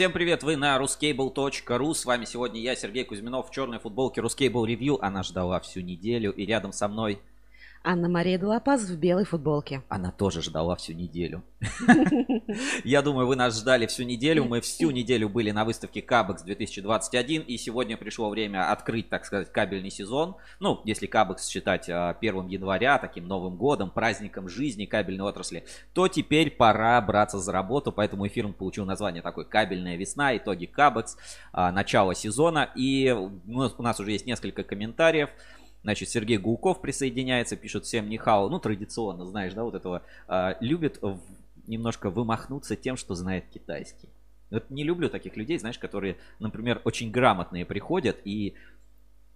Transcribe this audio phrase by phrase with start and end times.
[0.00, 1.92] Всем привет, вы на ruscable.ru.
[1.92, 4.96] С вами сегодня я, Сергей Кузьминов, в черной футболке Ruscable Review.
[4.98, 7.20] Она ждала всю неделю, и рядом со мной
[7.82, 9.82] Анна-Мария Долопаз в белой футболке.
[9.88, 11.42] Она тоже ждала всю неделю.
[12.84, 14.44] Я думаю, вы нас ждали всю неделю.
[14.44, 17.40] Мы всю неделю были на выставке Кабекс 2021.
[17.42, 20.36] И сегодня пришло время открыть, так сказать, кабельный сезон.
[20.58, 26.06] Ну, если Кабекс считать 1 а, января, таким Новым годом, праздником жизни кабельной отрасли, то
[26.06, 27.92] теперь пора браться за работу.
[27.92, 31.16] Поэтому эфир получил название такой «Кабельная весна», итоги Кабекс,
[31.52, 32.70] а, начало сезона.
[32.74, 35.30] И у нас уже есть несколько комментариев.
[35.82, 38.48] Значит, Сергей Гулков присоединяется, пишет всем Нихао.
[38.48, 40.02] Ну, традиционно, знаешь, да, вот этого.
[40.28, 41.18] Э, любит в,
[41.66, 44.08] немножко вымахнуться тем, что знает китайский.
[44.50, 48.54] Вот не люблю таких людей, знаешь, которые, например, очень грамотные приходят и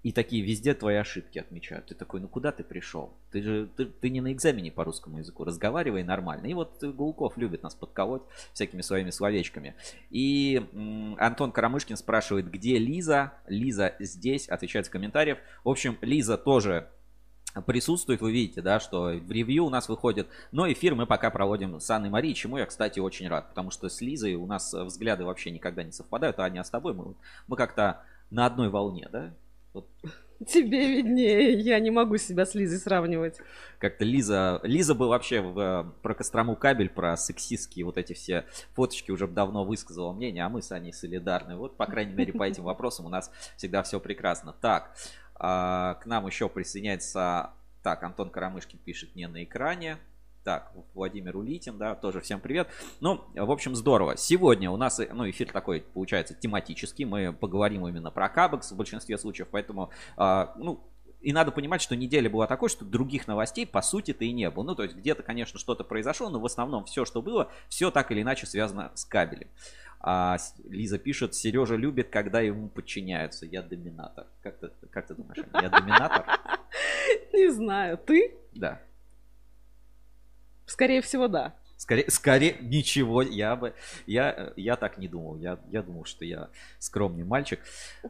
[0.05, 1.87] и такие везде твои ошибки отмечают.
[1.87, 3.15] Ты такой, ну куда ты пришел?
[3.33, 6.47] Ты же ты, ты не на экзамене по русскому языку, разговаривай нормально.
[6.47, 8.21] И вот Гулков любит нас подколоть
[8.53, 9.75] всякими своими словечками.
[10.11, 13.33] И м, Антон Карамышкин спрашивает, где Лиза?
[13.49, 15.39] Лиза здесь, отвечает в комментариях.
[15.65, 16.91] В общем, Лиза тоже
[17.67, 18.21] присутствует.
[18.21, 20.29] Вы видите, да, что в ревью у нас выходит.
[20.53, 23.49] Но эфир мы пока проводим с Анной Марией, чему я, кстати, очень рад.
[23.49, 26.39] Потому что с Лизой у нас взгляды вообще никогда не совпадают.
[26.41, 27.15] А а с тобой мы,
[27.49, 29.33] мы как-то на одной волне, да?
[29.75, 29.89] Вот.
[30.47, 33.39] Тебе виднее, я не могу себя с Лизой сравнивать.
[33.79, 39.11] Как-то Лиза, Лиза бы вообще в, про Кострому кабель, про сексистские вот эти все фоточки
[39.11, 41.57] уже давно высказала мнение, а мы с Аней солидарны.
[41.57, 44.55] Вот, по крайней мере, по этим вопросам у нас всегда все прекрасно.
[44.61, 44.95] Так,
[45.35, 47.51] а, к нам еще присоединяется,
[47.83, 49.99] так, Антон Карамышкин пишет не на экране.
[50.45, 52.69] Так, Владимир Улитин, да, тоже всем привет.
[53.01, 54.19] Ну, в общем, здорово.
[54.19, 57.07] Сегодня у нас, ну, эфир такой, получается, тематический.
[57.07, 60.85] Мы поговорим именно про Кабекс в большинстве случаев, поэтому, э, ну,
[61.23, 64.65] и надо понимать, что неделя была такой, что других новостей, по сути-то и не было.
[64.65, 68.11] Ну, то есть где-то, конечно, что-то произошло, но в основном все, что было, все так
[68.11, 69.49] или иначе связано с кабелем.
[69.99, 70.37] А
[70.69, 73.47] Лиза пишет, Сережа любит, когда ему подчиняются.
[73.47, 74.27] Я доминатор.
[74.43, 76.27] Как ты, как ты думаешь, я доминатор?
[77.33, 77.97] Не знаю.
[77.97, 78.35] Ты?
[78.53, 78.83] Да.
[80.67, 81.55] Скорее всего, да.
[81.77, 83.75] Скорее, скорее ничего, я бы,
[84.07, 85.37] я, я так не думал.
[85.39, 86.49] Я, я думал, что я
[86.79, 87.61] скромный мальчик.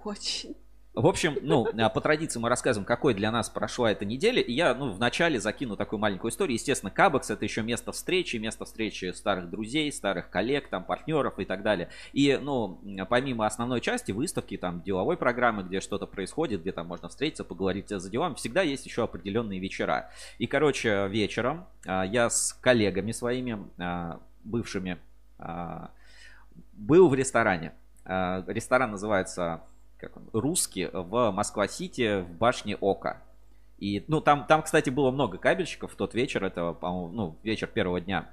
[0.04, 0.54] Очень.
[0.94, 4.40] В общем, ну, а, по традиции мы рассказываем, какой для нас прошла эта неделя.
[4.40, 6.54] И я, ну, вначале закину такую маленькую историю.
[6.54, 11.44] Естественно, Кабекс это еще место встречи, место встречи старых друзей, старых коллег, там, партнеров и
[11.46, 11.88] так далее.
[12.12, 17.08] И, ну, помимо основной части выставки, там, деловой программы, где что-то происходит, где там можно
[17.08, 20.12] встретиться, поговорить за делами, всегда есть еще определенные вечера.
[20.38, 24.98] И, короче, вечером а, я с коллегами своими, а, бывшими,
[26.74, 27.72] был в ресторане.
[28.04, 29.62] Ресторан называется
[29.98, 33.22] как он, русский в Москва-Сити в башне Ока.
[33.78, 37.66] И, ну, там, там, кстати, было много кабельщиков в тот вечер, это, по-моему, ну, вечер
[37.66, 38.30] первого дня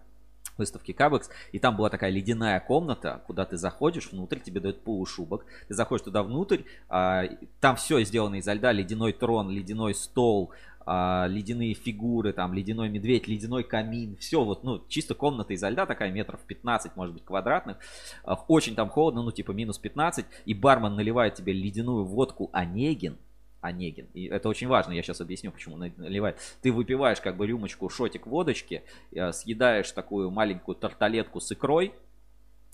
[0.58, 5.46] выставки Кабекс, и там была такая ледяная комната, куда ты заходишь, внутрь тебе дают полушубок,
[5.68, 7.24] ты заходишь туда внутрь, а,
[7.60, 10.52] там все сделано изо льда, ледяной трон, ледяной стол,
[10.94, 15.86] а, ледяные фигуры, там ледяной медведь, ледяной камин, все вот, ну, чисто комната изо льда
[15.86, 17.78] такая, метров 15, может быть, квадратных,
[18.26, 23.16] а, очень там холодно, ну, типа минус 15, и бармен наливает тебе ледяную водку Онегин,
[23.62, 24.08] Онегин.
[24.14, 26.40] И это очень важно, я сейчас объясню, почему наливает.
[26.62, 28.84] Ты выпиваешь как бы рюмочку, шотик водочки,
[29.16, 31.94] а, съедаешь такую маленькую тарталетку с икрой,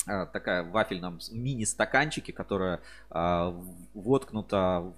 [0.08, 2.80] такая в вафельном мини-стаканчике, которая
[3.10, 4.94] воткнута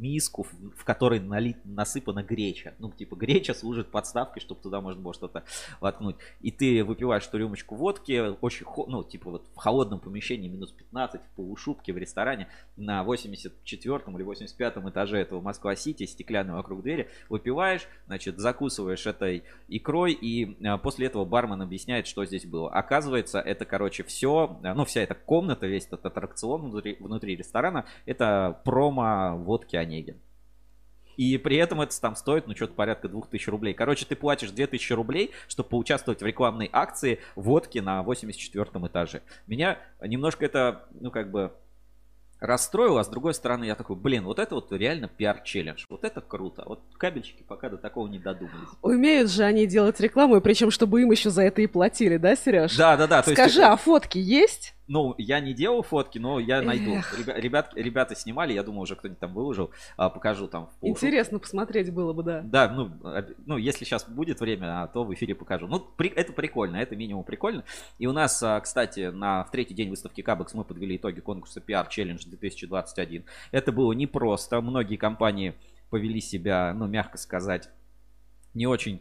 [0.00, 0.46] миску,
[0.76, 2.74] в которой налит, насыпана греча.
[2.78, 5.44] Ну, типа, греча служит подставкой, чтобы туда можно было что-то
[5.80, 6.16] воткнуть.
[6.40, 11.20] И ты выпиваешь эту рюмочку водки, очень, ну, типа, вот в холодном помещении, минус 15,
[11.20, 17.86] в полушубке, в ресторане, на 84 или 85 этаже этого Москва-Сити, стеклянный вокруг двери, выпиваешь,
[18.06, 22.70] значит, закусываешь этой икрой, и а, после этого бармен объясняет, что здесь было.
[22.70, 28.60] Оказывается, это, короче, все, ну, вся эта комната, весь этот аттракцион внутри, внутри ресторана, это
[28.64, 30.20] промо водки Онегин.
[31.16, 33.74] И при этом это там стоит, ну, что-то порядка 2000 рублей.
[33.74, 39.22] Короче, ты платишь 2000 рублей, чтобы поучаствовать в рекламной акции водки на 84 этаже.
[39.46, 41.52] Меня немножко это, ну, как бы
[42.38, 46.22] расстроило, а с другой стороны я такой, блин, вот это вот реально пиар-челлендж, вот это
[46.22, 46.64] круто.
[46.64, 48.68] Вот кабельщики пока до такого не додумались.
[48.80, 52.34] Умеют же они делать рекламу, и причем чтобы им еще за это и платили, да,
[52.34, 52.76] Сереж?
[52.76, 53.22] Да, да, да.
[53.22, 53.58] Скажи, есть...
[53.58, 54.74] а фотки есть?
[54.90, 56.96] Ну, я не делал фотки, но я найду.
[57.16, 59.70] Ребя, ребят, ребята снимали, я думаю, уже кто-нибудь там выложил.
[59.96, 60.68] А, покажу там.
[60.80, 62.40] В Интересно посмотреть было бы, да.
[62.40, 62.90] Да, ну,
[63.46, 65.68] ну, если сейчас будет время, а, то в эфире покажу.
[65.68, 67.62] Ну, при, это прикольно, это минимум прикольно.
[68.00, 71.60] И у нас, а, кстати, на в третий день выставки Кабекс мы подвели итоги конкурса
[71.60, 73.24] PR Challenge 2021.
[73.52, 74.60] Это было непросто.
[74.60, 75.54] Многие компании
[75.90, 77.70] повели себя, ну, мягко сказать,
[78.54, 79.00] не очень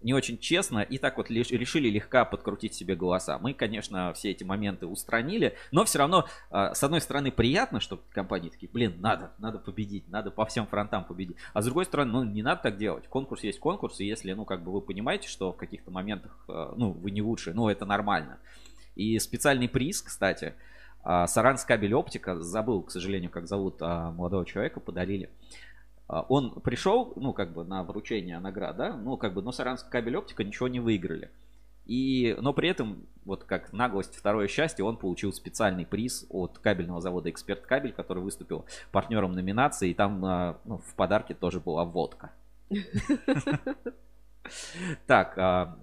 [0.00, 3.38] не очень честно и так вот лишь, решили легко подкрутить себе голоса.
[3.38, 8.00] Мы, конечно, все эти моменты устранили, но все равно, э, с одной стороны, приятно, что
[8.10, 11.36] компании такие, блин, надо, надо победить, надо по всем фронтам победить.
[11.52, 13.08] А с другой стороны, ну, не надо так делать.
[13.08, 16.72] Конкурс есть конкурс, и если, ну, как бы вы понимаете, что в каких-то моментах, э,
[16.76, 18.38] ну, вы не лучше, ну, это нормально.
[18.94, 20.54] И специальный приз, кстати,
[21.04, 25.30] э, Саранс кабель оптика, забыл, к сожалению, как зовут молодого человека, подарили.
[26.08, 29.90] А, он пришел, ну, как бы на вручение наград, да, ну, как бы, но Саранский
[29.90, 31.30] кабель оптика ничего не выиграли.
[31.84, 37.00] И, но при этом, вот как наглость, второе счастье, он получил специальный приз от кабельного
[37.00, 41.84] завода «Эксперт Кабель», который выступил партнером номинации, и там а, ну, в подарке тоже была
[41.84, 42.30] водка.
[45.06, 45.76] Так, а,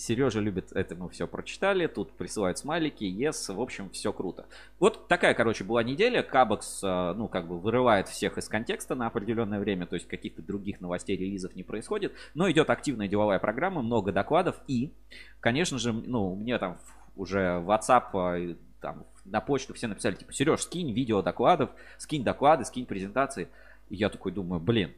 [0.00, 1.86] Сережа любит это, мы все прочитали.
[1.86, 4.46] Тут присылают смайлики, yes, в общем, все круто.
[4.78, 6.22] Вот такая, короче, была неделя.
[6.22, 10.42] Кабекс, э, ну, как бы вырывает всех из контекста на определенное время, то есть каких-то
[10.42, 12.14] других новостей, релизов не происходит.
[12.34, 14.56] Но идет активная деловая программа, много докладов.
[14.66, 14.92] И,
[15.40, 16.78] конечно же, ну, мне там
[17.16, 22.64] уже WhatsApp, э, там, на почту все написали, типа, Сереж, скинь видео докладов, скинь доклады,
[22.64, 23.48] скинь презентации.
[23.90, 24.92] И я такой думаю, блин,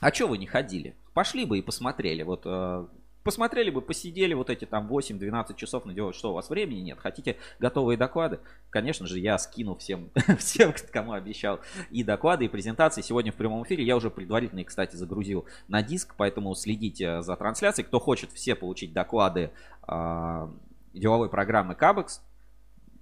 [0.00, 0.94] а что вы не ходили?
[1.14, 2.22] Пошли бы и посмотрели.
[2.22, 2.86] Вот э,
[3.22, 6.98] посмотрели бы, посидели вот эти там 8-12 часов на делать, что у вас времени нет,
[6.98, 8.40] хотите готовые доклады?
[8.70, 11.60] Конечно же, я скину всем, всем, кому обещал
[11.90, 13.84] и доклады, и презентации сегодня в прямом эфире.
[13.84, 17.86] Я уже предварительно кстати, загрузил на диск, поэтому следите за трансляцией.
[17.86, 19.50] Кто хочет все получить доклады
[19.86, 20.48] э,
[20.94, 22.22] деловой программы Кабекс,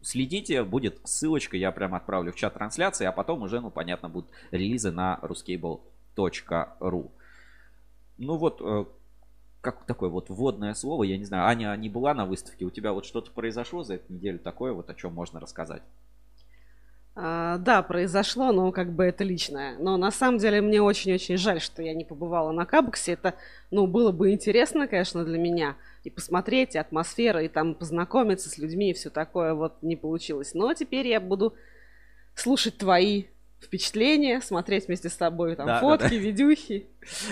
[0.03, 4.31] следите, будет ссылочка, я прям отправлю в чат трансляции, а потом уже, ну, понятно, будут
[4.51, 7.11] релизы на ruscable.ru.
[8.19, 8.85] Ну вот, э,
[9.61, 12.93] как такое вот вводное слово, я не знаю, Аня не была на выставке, у тебя
[12.93, 15.83] вот что-то произошло за эту неделю такое, вот о чем можно рассказать?
[17.17, 19.77] А, да, произошло, но как бы это личное.
[19.79, 23.13] Но на самом деле мне очень-очень жаль, что я не побывала на Кабоксе.
[23.13, 23.35] Это,
[23.71, 25.77] ну, было бы интересно, конечно, для меня.
[26.05, 30.55] И посмотреть, и атмосфера, и там познакомиться с людьми, и все такое вот не получилось.
[30.55, 31.55] Но теперь я буду
[32.35, 33.25] слушать твои
[33.61, 36.17] впечатления, смотреть вместе с тобой там да, фотки, да, да.
[36.17, 36.89] видюхи.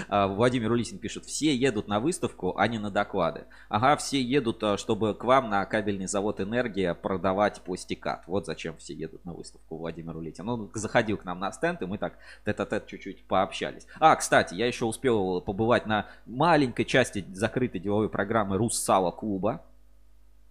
[0.09, 3.47] А, Владимир Улисин пишет, все едут на выставку, а не на доклады.
[3.69, 8.25] Ага, все едут, а, чтобы к вам на кабельный завод «Энергия» продавать пластикат.
[8.27, 10.49] Вот зачем все едут на выставку, Владимир Улитин.
[10.49, 13.87] Он заходил к нам на стенд, и мы так тет-а-тет чуть-чуть пообщались.
[13.99, 19.65] А, кстати, я еще успел побывать на маленькой части закрытой деловой программы «Руссала клуба».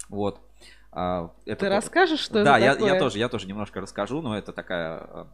[0.10, 0.42] Вот.
[0.92, 2.94] А, это Ты расскажешь, что да, это я, такое?
[2.94, 5.28] я тоже, я тоже немножко расскажу, но это такая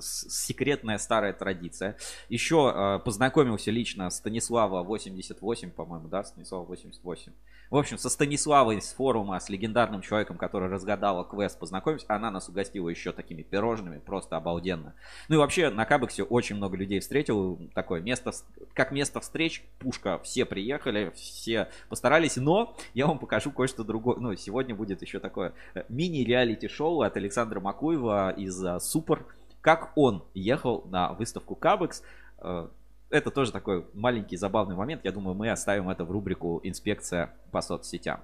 [0.00, 1.96] секретная старая традиция.
[2.28, 7.32] Еще э, познакомился лично Станислава 88, по-моему, да, Станислава 88.
[7.72, 12.04] В общем, со Станиславой с форума, с легендарным человеком, который разгадала квест, познакомимся.
[12.08, 14.94] Она нас угостила еще такими пирожными, просто обалденно.
[15.28, 17.58] Ну и вообще на Кабексе очень много людей встретил.
[17.74, 18.32] Такое место,
[18.74, 24.18] как место встреч, пушка, все приехали, все постарались, но я вам покажу кое-что другое.
[24.18, 29.24] Ну, сегодня будет еще такое э, мини-реалити-шоу от Александра Макуева из uh, Супер
[29.62, 32.02] как он ехал на выставку Кабекс.
[32.38, 32.68] Э,
[33.08, 35.04] это тоже такой маленький забавный момент.
[35.04, 38.20] Я думаю, мы оставим это в рубрику «Инспекция по соцсетям».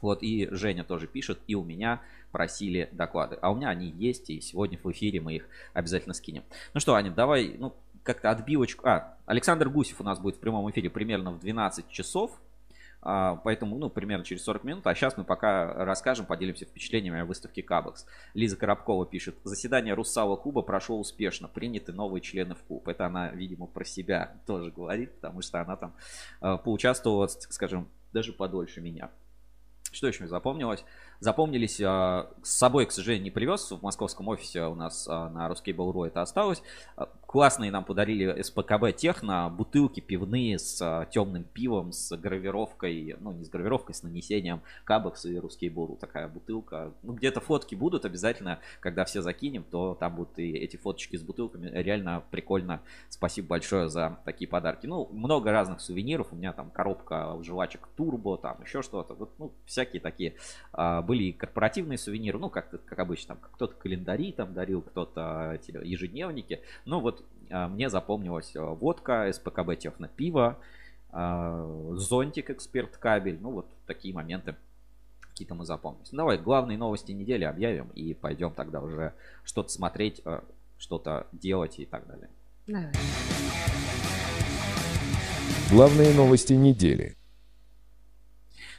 [0.00, 3.36] Вот и Женя тоже пишет, и у меня просили доклады.
[3.40, 6.44] А у меня они есть, и сегодня в эфире мы их обязательно скинем.
[6.74, 7.74] Ну что, Аня, давай, ну,
[8.04, 8.86] как-то отбивочку.
[8.86, 12.38] А, Александр Гусев у нас будет в прямом эфире примерно в 12 часов.
[13.00, 14.86] А, поэтому, ну, примерно через 40 минут.
[14.86, 18.06] А сейчас мы пока расскажем, поделимся впечатлениями о выставке Кабекс.
[18.34, 19.36] Лиза Коробкова пишет.
[19.44, 21.48] Заседание Руссала Куба прошло успешно.
[21.48, 22.88] Приняты новые члены в клуб.
[22.88, 25.94] Это она, видимо, про себя тоже говорит, потому что она там
[26.40, 29.10] а, поучаствовала, скажем, даже подольше меня.
[29.92, 30.84] Что еще мне запомнилось?
[31.20, 33.72] Запомнились, а, с собой, к сожалению, не привез.
[33.72, 36.62] В московском офисе у нас а, на Русский Ruskable.ru это осталось.
[36.96, 43.44] А, классные нам подарили СПКБ Техно, бутылки пивные с темным пивом, с гравировкой, ну не
[43.44, 45.96] с гравировкой, с нанесением Кабекс и Русский Буру.
[45.96, 46.92] Такая бутылка.
[47.02, 51.22] Ну где-то фотки будут обязательно, когда все закинем, то там будут и эти фоточки с
[51.22, 51.68] бутылками.
[51.68, 52.80] Реально прикольно.
[53.08, 54.86] Спасибо большое за такие подарки.
[54.86, 56.32] Ну, много разных сувениров.
[56.32, 59.14] У меня там коробка жвачек Турбо, там еще что-то.
[59.14, 60.36] Вот, ну, всякие такие
[61.08, 66.60] были и корпоративные сувениры, ну, как, как обычно, там кто-то календари там дарил, кто-то ежедневники.
[66.84, 70.58] Ну, вот а, мне запомнилась а, водка, СПКБ Техно пиво,
[71.10, 74.54] а, зонтик эксперт кабель, ну, вот такие моменты
[75.30, 76.12] какие-то мы запомнились.
[76.12, 80.22] Ну, давай главные новости недели объявим и пойдем тогда уже что-то смотреть,
[80.76, 82.28] что-то делать и так далее.
[82.66, 82.92] Давай.
[85.70, 87.17] Главные новости недели.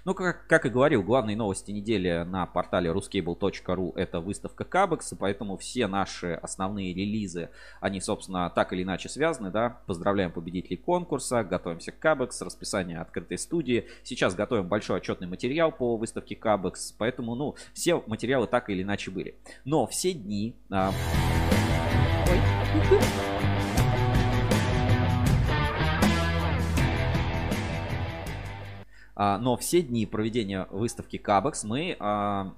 [0.09, 5.55] Ну, как, как и говорил, главные новости недели на портале ruscable.ru это выставка Кабекс, поэтому
[5.55, 9.77] все наши основные релизы, они, собственно, так или иначе связаны, да.
[9.85, 13.85] Поздравляем победителей конкурса, готовимся к Кабекс, расписание открытой студии.
[14.01, 19.11] Сейчас готовим большой отчетный материал по выставке Кабекс, поэтому, ну, все материалы так или иначе
[19.11, 19.35] были.
[19.63, 20.55] Но все дни...
[20.71, 20.91] А...
[22.31, 23.38] Ой.
[29.37, 32.53] Но все дни проведения выставки Кабекс мы а,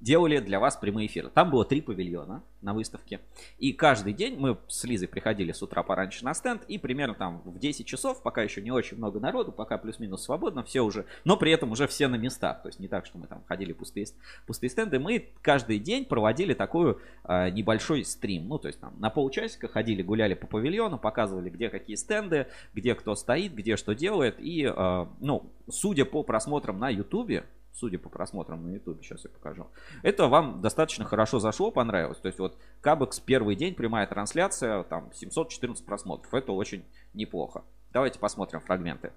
[0.00, 1.30] делали для вас прямые эфиры.
[1.30, 3.20] Там было три павильона на выставке.
[3.58, 6.62] И каждый день мы с Лизой приходили с утра пораньше на стенд.
[6.68, 10.62] И примерно там в 10 часов, пока еще не очень много народу, пока плюс-минус свободно,
[10.62, 12.62] все уже, но при этом уже все на местах.
[12.62, 14.06] То есть не так, что мы там ходили пустые,
[14.46, 14.98] пустые стенды.
[14.98, 18.48] Мы каждый день проводили такой э, небольшой стрим.
[18.48, 22.94] Ну, то есть там на полчасика ходили, гуляли по павильону, показывали, где какие стенды, где
[22.94, 24.36] кто стоит, где что делает.
[24.38, 27.44] И, э, ну, судя по просмотрам на ютубе,
[27.76, 29.66] судя по просмотрам на YouTube, сейчас я покажу.
[30.02, 32.18] Это вам достаточно хорошо зашло, понравилось.
[32.18, 36.32] То есть вот Кабекс первый день, прямая трансляция, там 714 просмотров.
[36.32, 37.64] Это очень неплохо.
[37.92, 39.12] Давайте посмотрим фрагменты.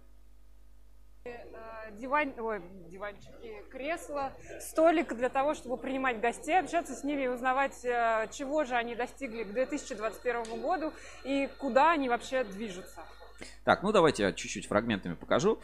[1.93, 7.83] Диван, ой, диванчики, кресла, столик для того, чтобы принимать гостей, общаться с ними и узнавать,
[7.83, 13.01] э, чего же они достигли к 2021 году и куда они вообще движутся.
[13.63, 15.59] Так, ну давайте я чуть-чуть фрагментами покажу.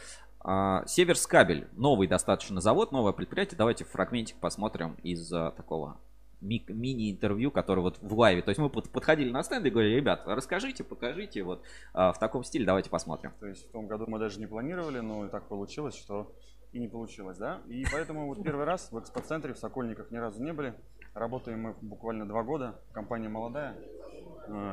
[0.48, 3.58] А, Северскабель, новый достаточно завод, новое предприятие.
[3.58, 5.98] Давайте фрагментик посмотрим из а, такого
[6.40, 8.44] мини-интервью, который вот в лайве.
[8.44, 12.44] То есть мы подходили на стенд и говорили, ребят, расскажите, покажите, вот а, в таком
[12.44, 13.34] стиле давайте посмотрим.
[13.40, 16.32] То есть в том году мы даже не планировали, но так получилось, что
[16.74, 17.62] и не получилось, да?
[17.66, 20.76] И поэтому вот первый раз в экспоцентре в Сокольниках ни разу не были.
[21.16, 23.76] Работаем мы буквально два года, компания молодая.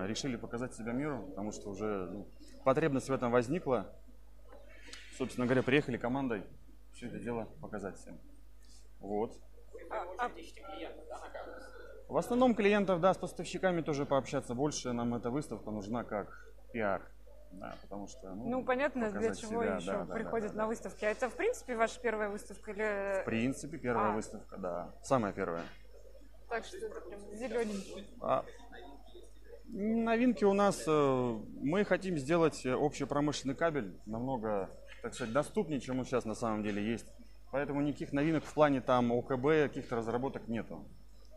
[0.05, 2.29] Решили показать себя миру, потому что уже ну,
[2.63, 3.87] потребность в этом возникла
[5.17, 6.43] собственно говоря, приехали командой
[6.93, 8.19] все это дело показать всем.
[9.01, 9.37] Вот.
[9.91, 10.31] А,
[12.09, 14.93] в основном клиентов, да, с поставщиками тоже пообщаться больше.
[14.93, 17.03] Нам эта выставка нужна как пиар.
[17.53, 20.67] Да, потому что, ну, ну понятно, для чего себя, еще да, приходят да, да, на
[20.69, 21.05] выставки.
[21.05, 23.21] А это, в принципе, ваша первая выставка или...
[23.21, 24.15] В принципе, первая а.
[24.15, 24.95] выставка, да.
[25.03, 25.65] Самая первая.
[26.49, 28.09] Так что это прям зелененький.
[28.23, 28.45] А,
[29.69, 34.71] новинки у нас, э, мы хотим сделать общепромышленный кабель намного
[35.03, 37.07] так сказать, доступнее, чем он сейчас на самом деле есть.
[37.51, 40.85] Поэтому никаких новинок в плане там ОКБ, каких-то разработок нету.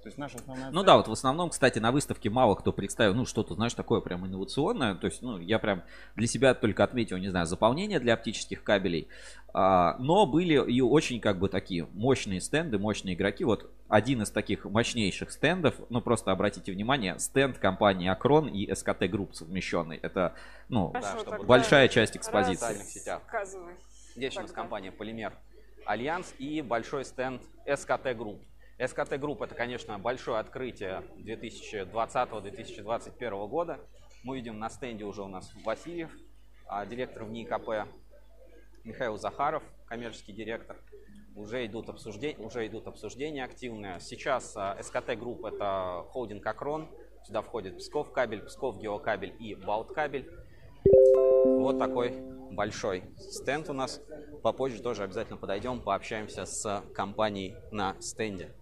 [0.06, 3.16] То есть наша основная Ну да, вот в основном, кстати, на выставке мало кто представил,
[3.16, 4.94] ну, что-то, знаешь, такое прям инновационное.
[4.94, 5.82] То есть, ну, я прям
[6.16, 9.08] для себя только отметил, не знаю, заполнение для оптических кабелей.
[9.52, 13.46] А, но были и очень, как бы, такие мощные стенды, мощные игроки.
[13.46, 19.10] Вот один из таких мощнейших стендов, ну, просто обратите внимание, стенд компании Акрон и СКТ
[19.10, 19.98] Групп совмещенный.
[19.98, 20.36] Это,
[20.70, 22.76] ну, Хорошо, да, большая часть экспозиции.
[22.76, 23.24] В сетях.
[24.16, 25.34] Здесь у нас компания Полимер
[25.88, 28.40] Альянс и большой стенд СКТ Групп.
[28.78, 33.80] СКТ Групп это, конечно, большое открытие 2020-2021 года.
[34.24, 36.12] Мы видим на стенде уже у нас Васильев,
[36.68, 37.88] а, директор ВНИИКП,
[38.84, 40.76] Михаил Захаров, коммерческий директор.
[41.36, 44.02] Уже идут обсуждения, уже идут обсуждения активные.
[44.02, 46.90] Сейчас а, СКТ Групп это холдинг Акрон.
[47.24, 50.30] Сюда входит Псковкабель, Псковгеокабель и Баут кабель.
[51.46, 52.14] Вот такой
[52.52, 54.02] большой стенд у нас.
[54.44, 58.54] Попозже тоже обязательно подойдем, пообщаемся с компанией на стенде.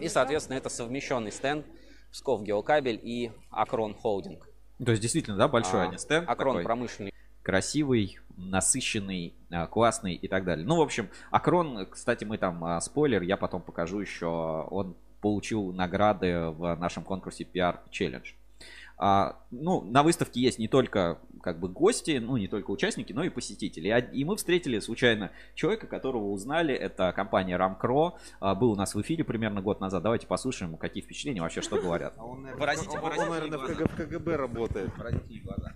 [0.00, 1.66] И, соответственно, это совмещенный стенд
[2.12, 4.48] Псков Геокабель и Акрон Холдинг.
[4.84, 6.28] То есть, действительно, да, большой а, они стенд.
[6.28, 6.64] Акрон такой.
[6.64, 7.12] промышленный.
[7.42, 10.66] Красивый, насыщенный, а, классный и так далее.
[10.66, 15.72] Ну, в общем, Акрон, кстати, мы там, а, спойлер, я потом покажу еще, он получил
[15.72, 18.24] награды в нашем конкурсе PR Challenge.
[19.02, 23.24] А, ну, на выставке есть не только как бы гости, ну, не только участники, но
[23.24, 23.88] и посетители.
[24.12, 26.74] И мы встретили случайно человека, которого узнали.
[26.74, 28.18] Это компания Рамкро.
[28.40, 30.02] А, был у нас в эфире примерно год назад.
[30.02, 32.12] Давайте послушаем, какие впечатления, вообще что говорят.
[32.18, 34.94] А он, наверное, в КГБ работает.
[34.98, 35.72] Выразительные глаза.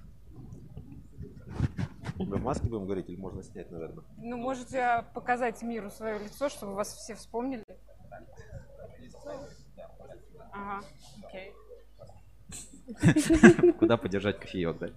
[2.19, 4.05] Без маски будем говорить или можно снять, наверное?
[4.19, 7.65] Ну, можете показать миру свое лицо, чтобы вас все вспомнили.
[10.53, 10.87] Ага,
[11.25, 11.55] окей.
[13.79, 14.89] Куда подержать кофеек, да?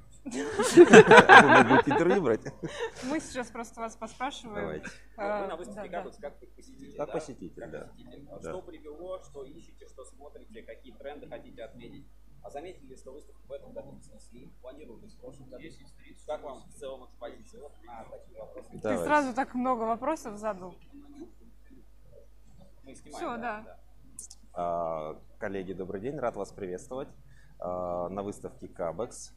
[1.86, 2.42] интервью брать?
[3.04, 4.56] Мы сейчас просто вас поспрашиваем.
[4.56, 4.90] Давайте.
[5.16, 6.98] А, Вы на выставке как, как посетитель.
[6.98, 7.90] Как посетитель, да.
[8.42, 12.06] Что привело, что ищете, что смотрите, какие тренды хотите отметить?
[12.44, 14.52] А заметили ли, что выставку в этом году снесли?
[14.62, 15.64] Планируете в прошлом году?
[16.26, 17.62] Как вам в целом экспозиция?
[17.62, 18.70] Вот на такие вопросы.
[18.82, 20.76] Ты сразу так много вопросов задал.
[22.84, 23.62] Мы снимаем, Все, да.
[23.62, 23.80] да.
[24.54, 27.10] А, коллеги, добрый день, рад вас приветствовать.
[27.60, 29.34] Э, на выставке Кабекс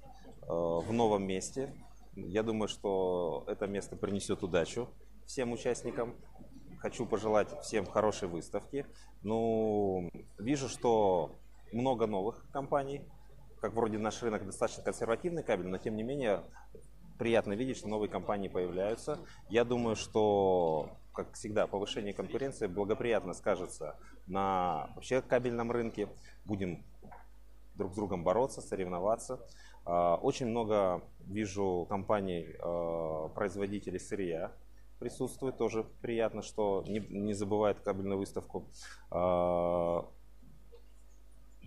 [0.46, 1.72] в новом месте.
[2.14, 4.88] Я думаю, что это место принесет удачу
[5.26, 6.16] всем участникам.
[6.78, 8.84] Хочу пожелать всем хорошей выставки.
[9.22, 11.38] Ну, вижу, что
[11.72, 13.02] много новых компаний.
[13.60, 16.42] Как вроде наш рынок достаточно консервативный кабель, но тем не менее
[17.18, 19.18] приятно видеть, что новые компании появляются.
[19.50, 23.96] Я думаю, что, как всегда, повышение конкуренции благоприятно скажется
[24.26, 26.08] на вообще кабельном рынке.
[26.44, 26.82] Будем
[27.80, 29.40] друг с другом бороться, соревноваться.
[29.84, 34.52] А, очень много вижу компаний, а, производителей сырья
[34.99, 35.56] присутствует.
[35.56, 38.68] Тоже приятно, что не, не забывает кабельную выставку.
[39.10, 40.06] А,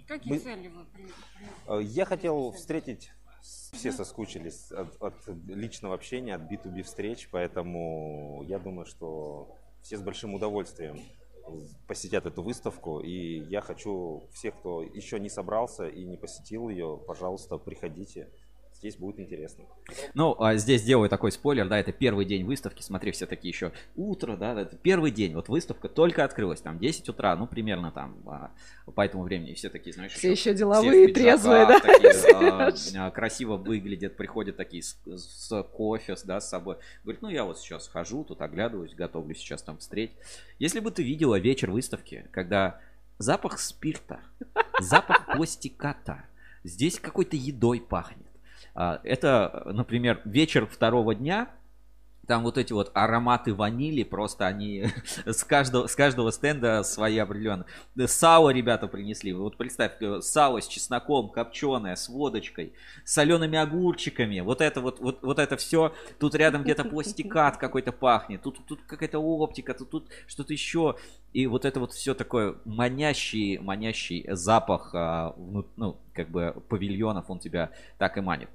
[0.08, 0.40] Какие Мы...
[0.40, 1.84] цели вы при...
[1.84, 5.16] Я хотел встретить все соскучились от, от
[5.48, 10.98] личного общения, от B2B встреч, поэтому я думаю, что все с большим удовольствием
[11.88, 13.00] посетят эту выставку.
[13.00, 18.30] И я хочу всех, кто еще не собрался и не посетил ее, пожалуйста, приходите
[18.84, 19.64] здесь будет интересно.
[20.14, 23.72] Ну, а здесь делаю такой спойлер, да, это первый день выставки, смотри, все такие еще
[23.96, 28.18] утро, да, это первый день, вот выставка только открылась, там 10 утра, ну, примерно там,
[28.26, 28.52] а,
[28.94, 33.12] по этому времени все такие, знаешь, все еще, еще деловые, все трезвые, да, такие, а,
[33.12, 36.76] красиво выглядят, приходят такие с, с кофе, да, с собой,
[37.06, 40.18] говорит, ну, я вот сейчас хожу, тут оглядываюсь, готовлюсь сейчас там встретить.
[40.60, 42.82] Если бы ты видела вечер выставки, когда
[43.18, 44.20] запах спирта,
[44.82, 46.26] запах пластиката,
[46.66, 48.23] здесь какой-то едой пахнет,
[48.76, 51.50] это, например, вечер второго дня,
[52.28, 54.86] там вот эти вот ароматы ванили, просто они
[55.26, 57.66] с каждого, с каждого стенда свои определенные.
[58.08, 59.34] Сало ребята принесли.
[59.34, 64.40] Вот представь, э, сало с чесноком, копченое, с водочкой, с солеными огурчиками.
[64.40, 65.94] Вот это вот, вот, вот это все.
[66.18, 68.42] Тут рядом где-то пластикат какой-то пахнет.
[68.42, 70.96] Тут, тут какая-то оптика, тут, тут что-то еще.
[71.34, 75.36] И вот это вот все такое манящий, манящий запах, а,
[75.76, 78.50] ну, как бы павильонов, он тебя так и манит.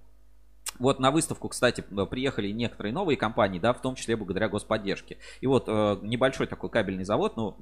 [0.78, 5.18] Вот на выставку, кстати, приехали некоторые новые компании, да, в том числе благодаря господдержке.
[5.40, 7.56] И вот э, небольшой такой кабельный завод, ну,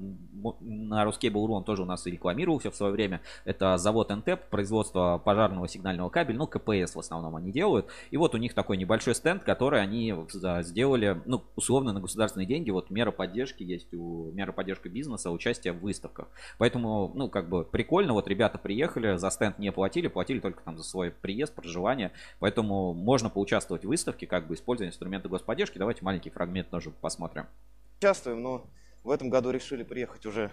[0.61, 3.23] на Рускейбл Урон тоже у нас и рекламировался в свое время.
[3.45, 7.87] Это завод НТЭП, производство пожарного сигнального кабеля, ну, КПС в основном они делают.
[8.11, 10.15] И вот у них такой небольшой стенд, который они
[10.61, 12.71] сделали, ну, условно на государственные деньги.
[12.71, 16.29] Вот мера поддержки есть у мера поддержки бизнеса, участие в выставках.
[16.59, 20.77] Поэтому, ну, как бы прикольно, вот ребята приехали, за стенд не платили, платили только там
[20.77, 22.13] за свой приезд, проживание.
[22.41, 25.79] Поэтому можно поучаствовать в выставке, как бы используя инструменты господдержки.
[25.79, 27.47] Давайте маленький фрагмент тоже посмотрим.
[27.99, 28.67] Участвуем, но
[29.05, 30.51] в этом году решили приехать уже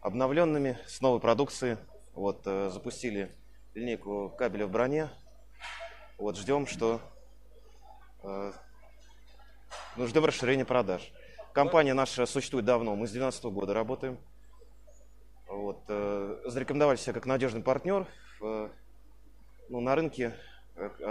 [0.00, 1.78] обновленными, с новой продукцией.
[2.14, 3.34] Вот, э, запустили
[3.74, 5.10] линейку кабеля в броне.
[6.18, 7.00] Вот, ждем, что...
[8.22, 8.52] Э,
[9.96, 11.12] ну, ждем расширения продаж.
[11.54, 14.18] Компания наша существует давно, мы с 2012 года работаем.
[15.46, 18.06] Вот, э, зарекомендовали себя как надежный партнер
[18.40, 20.34] ну, на рынке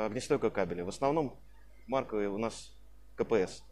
[0.06, 0.86] огнестойкого кабеля.
[0.86, 1.40] В основном
[1.88, 2.76] марка у нас
[3.16, 3.64] КПС.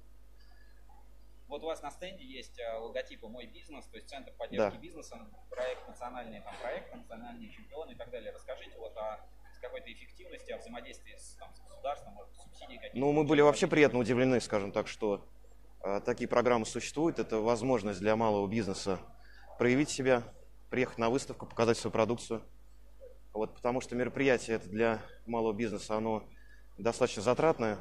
[1.48, 4.82] Вот у вас на стенде есть э, логотипы «Мой бизнес», то есть Центр поддержки да.
[4.82, 5.18] бизнеса,
[5.50, 8.32] проект национальный там, проект, национальные чемпионы и так далее.
[8.32, 9.20] Расскажите вот о
[9.60, 12.98] какой-то эффективности, о взаимодействии с, там, с государством, может, субсидии какие-то.
[12.98, 15.26] Ну, мы были вообще приятно удивлены, скажем так, что
[15.82, 17.18] э, такие программы существуют.
[17.18, 19.00] Это возможность для малого бизнеса
[19.58, 20.22] проявить себя,
[20.70, 22.44] приехать на выставку, показать свою продукцию–
[23.34, 26.24] вот, потому что мероприятие это для малого бизнеса, оно
[26.78, 27.80] достаточно затратное,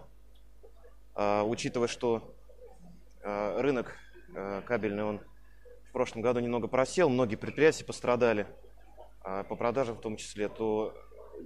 [1.15, 2.35] а, учитывая, что
[3.23, 3.97] а, рынок
[4.35, 5.21] а, кабельный, он
[5.89, 8.47] в прошлом году немного просел, многие предприятия пострадали
[9.23, 10.95] а, по продажам в том числе, то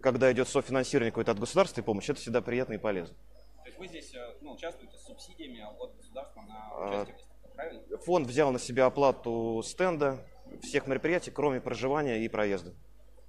[0.01, 3.15] когда идет софинансирование какой-то от государственной помощи, это всегда приятно и полезно.
[3.63, 7.55] То есть вы здесь э, ну, участвуете с субсидиями от государства на а, участие в
[7.55, 7.99] правильно?
[7.99, 10.27] Фонд взял на себя оплату стенда,
[10.63, 12.75] всех мероприятий, кроме проживания и проезда.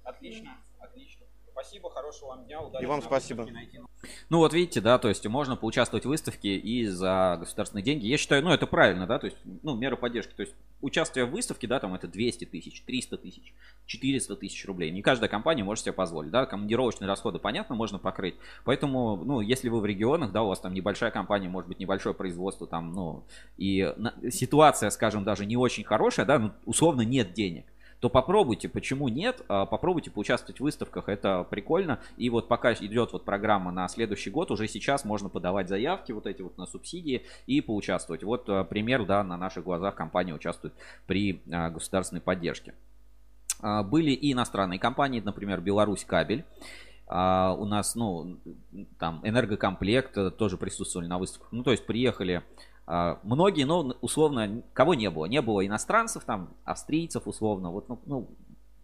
[0.04, 0.56] Отлично.
[1.54, 2.82] Спасибо, хорошего вам дня, удачи.
[2.82, 3.46] И вам спасибо.
[4.28, 8.06] Ну вот видите, да, то есть можно поучаствовать в выставке и за государственные деньги.
[8.06, 10.34] Я считаю, ну это правильно, да, то есть, ну, мера поддержки.
[10.34, 13.54] То есть участие в выставке, да, там это 200 тысяч, 300 тысяч,
[13.86, 14.90] 400 тысяч рублей.
[14.90, 18.34] Не каждая компания может себе позволить, да, командировочные расходы, понятно, можно покрыть.
[18.64, 22.16] Поэтому, ну, если вы в регионах, да, у вас там небольшая компания, может быть, небольшое
[22.16, 23.22] производство там, ну,
[23.58, 23.94] и
[24.28, 27.64] ситуация, скажем, даже не очень хорошая, да, ну, условно нет денег
[28.04, 32.00] то попробуйте, почему нет, а, попробуйте поучаствовать в выставках, это прикольно.
[32.18, 36.26] И вот пока идет вот программа на следующий год, уже сейчас можно подавать заявки вот
[36.26, 38.22] эти вот на субсидии и поучаствовать.
[38.22, 40.74] Вот а, пример, да, на наших глазах компания участвует
[41.06, 42.74] при а, государственной поддержке.
[43.62, 46.44] Были и иностранные компании, например, Беларусь Кабель.
[47.06, 48.38] Uh, у нас, ну,
[48.98, 51.52] там, энергокомплект э, тоже присутствовали на выставках.
[51.52, 52.42] Ну, то есть приехали
[52.86, 55.26] многие, ну, условно, кого не было?
[55.26, 58.28] Не было иностранцев, там, австрийцев, условно, вот, ну, ну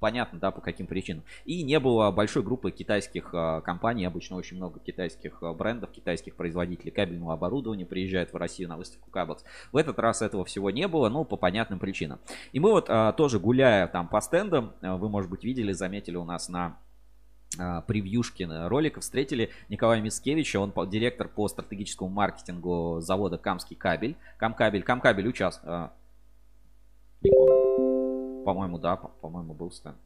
[0.00, 1.22] понятно, да, по каким причинам.
[1.44, 6.34] И не было большой группы китайских а, компаний, обычно очень много китайских а, брендов, китайских
[6.34, 9.44] производителей кабельного оборудования приезжают в Россию на выставку Кабекс.
[9.70, 12.18] В этот раз этого всего не было, ну, по понятным причинам.
[12.52, 16.16] И мы вот а, тоже гуляя там по стендам, а, вы, может быть, видели, заметили
[16.16, 16.76] у нас на а,
[17.56, 24.16] превьюшки ролика встретили Николая Мискевича, он директор по стратегическому маркетингу завода Камский кабель.
[24.38, 25.60] Камкабель, Камкабель учас.
[25.64, 25.92] А,
[27.22, 28.44] помню.
[28.44, 29.96] По-моему, да, по-моему, был стенд.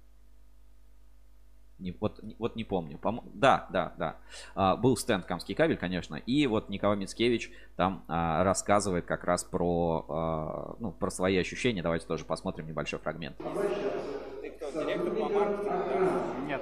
[1.78, 2.98] Не, вот, вот не помню.
[2.98, 4.16] По да, да, да.
[4.54, 6.14] А, был стенд Камский кабель, конечно.
[6.14, 11.82] И вот Николай Мицкевич там а, рассказывает как раз про, а, ну, про свои ощущения.
[11.82, 13.36] Давайте тоже посмотрим небольшой фрагмент.
[13.36, 16.13] Ты кто, директор по маркетингу?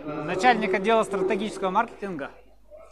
[0.04, 2.30] Начальник отдела стратегического маркетинга.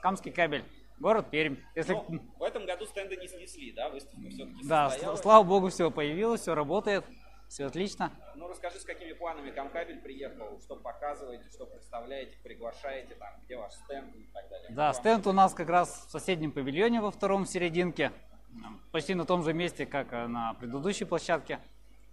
[0.03, 0.65] Камский кабель.
[0.99, 1.57] Город Пермь.
[1.75, 1.95] Если...
[2.09, 3.89] Ну, в этом году стенды не снесли, да?
[3.89, 7.05] Выставка все-таки Да, слава богу, все появилось, все работает.
[7.49, 8.13] Все отлично.
[8.37, 13.73] Ну, расскажи, с какими планами Камкабель приехал, что показываете, что представляете, приглашаете, там, где ваш
[13.73, 14.69] стенд и так далее.
[14.71, 18.13] Да, стенд у нас как раз в соседнем павильоне во втором серединке,
[18.93, 21.59] почти на том же месте, как на предыдущей площадке.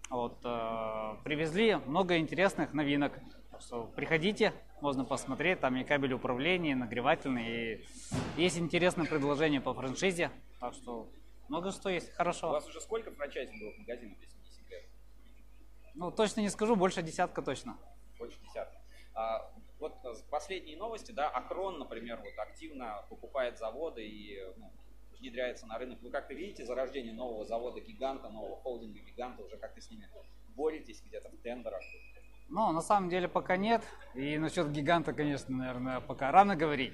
[0.09, 3.13] Вот, э, привезли много интересных новинок.
[3.57, 7.85] Так что приходите, можно посмотреть, там и кабель управления, и нагревательный, и
[8.37, 10.29] есть интересное предложение по франшизе.
[10.59, 11.09] Так что
[11.47, 12.49] много что есть, хорошо.
[12.49, 14.37] У вас уже сколько франчайзинговых магазинов, если
[15.95, 17.79] ну, точно не скажу, больше десятка точно.
[18.19, 18.77] Больше десятка.
[19.15, 19.95] А, вот
[20.29, 24.71] последние новости, да, Акрон, например, вот активно покупает заводы и ну,
[25.17, 25.99] внедряется на рынок.
[26.03, 30.07] Вы как-то видите зарождение нового завода-гиганта, нового холдинга-гиганта, уже как-то с ними
[30.49, 31.81] боретесь где-то в тендерах?
[32.49, 33.83] Ну, на самом деле пока нет.
[34.13, 36.93] И насчет гиганта, конечно, наверное, пока рано говорить.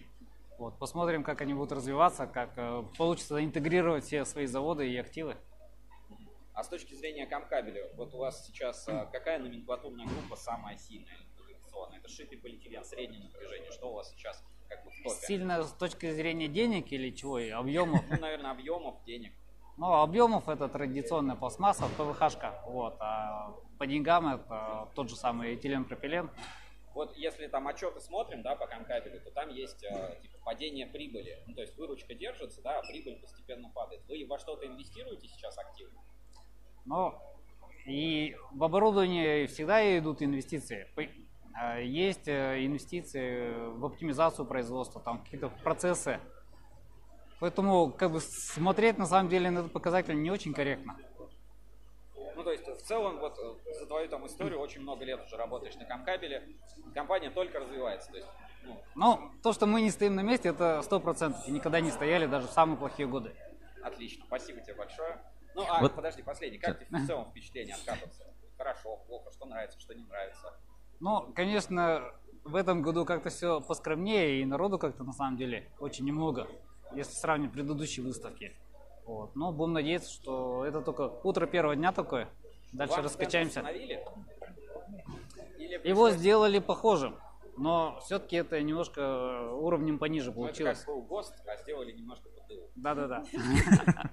[0.58, 5.36] Вот, посмотрим, как они будут развиваться, как э, получится интегрировать все свои заводы и активы.
[6.54, 11.18] А с точки зрения камкабеля, вот у вас сейчас а, какая номенклатурная группа самая сильная
[11.74, 12.00] инновационная?
[12.00, 13.72] Это шитый полиэтилен, среднее напряжение.
[13.72, 15.26] Что у вас сейчас как бы в топе?
[15.26, 17.38] Сильно с точки зрения денег или чего?
[17.58, 18.02] Объемов?
[18.10, 19.34] Ну, наверное, объемов, денег.
[19.78, 22.62] Ну, объемов это традиционная пластмасса, ПВХ-шка.
[22.68, 22.96] Вот.
[23.00, 26.30] А по деньгам это тот же самый этилен-пропилен.
[26.94, 31.44] Вот если там отчеты смотрим, да, по камкабелю, то там есть э, типа, падение прибыли.
[31.48, 34.02] Ну, то есть выручка держится, да, а прибыль постепенно падает.
[34.08, 36.00] Вы во что-то инвестируете сейчас активно?
[36.86, 37.22] Но
[37.86, 40.88] и в оборудование всегда идут инвестиции.
[41.54, 46.22] А, есть э, инвестиции в оптимизацию производства, там какие-то процессы.
[47.42, 50.96] Поэтому как бы смотреть на самом деле на этот показатель не очень корректно.
[52.36, 55.38] Ну, то есть, в целом, вот э, за твою там историю очень много лет уже
[55.38, 56.48] работаешь на Камкабеле,
[56.94, 58.12] компания только развивается.
[58.12, 58.30] То есть,
[58.64, 58.82] ну...
[58.96, 61.48] ну, то, что мы не стоим на месте, это сто процентов.
[61.48, 63.36] И никогда не стояли даже в самые плохие годы.
[63.84, 65.22] Отлично, спасибо тебе большое.
[65.56, 65.94] Ну, а, вот.
[65.94, 66.58] подожди, последний.
[66.58, 68.34] Как тебе в целом впечатление от Капекса?
[68.58, 70.58] Хорошо, плохо, что нравится, что не нравится?
[71.00, 76.06] Ну, конечно, в этом году как-то все поскромнее, и народу как-то на самом деле очень
[76.06, 76.48] немного,
[76.94, 78.56] если сравнить предыдущие выставки.
[79.06, 79.36] Вот.
[79.36, 82.30] Но будем надеяться, что это только утро первого дня такое.
[82.72, 83.64] Дальше Вам раскачаемся.
[85.84, 87.18] Его сделали похожим.
[87.58, 90.84] Но все-таки это немножко уровнем пониже получилось.
[90.88, 92.42] Ну, это как был ГОСТ, а сделали немножко по
[92.76, 93.24] Да-да-да.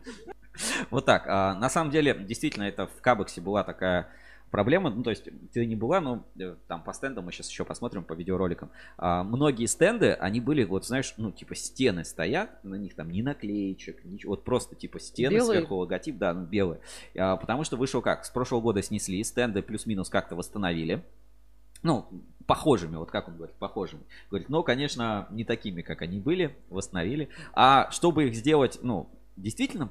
[0.91, 1.27] Вот так.
[1.27, 4.09] А, на самом деле, действительно, это в Кабексе была такая
[4.51, 7.65] проблема, ну то есть ты не была, но э, там по стендам мы сейчас еще
[7.65, 8.71] посмотрим по видеороликам.
[8.99, 13.23] А, многие стенды, они были, вот знаешь, ну типа стены стоят, на них там ни
[13.23, 15.59] наклеечек, ничего, вот просто типа стены белые.
[15.59, 16.81] сверху логотип, да, ну, белые.
[17.17, 21.05] А, потому что вышло как, с прошлого года снесли, стенды плюс-минус как-то восстановили.
[21.83, 22.07] Ну,
[22.47, 24.03] похожими, вот как он говорит, похожими.
[24.29, 27.31] Говорит, но, конечно, не такими, как они были, восстановили.
[27.55, 29.91] А чтобы их сделать, ну, действительно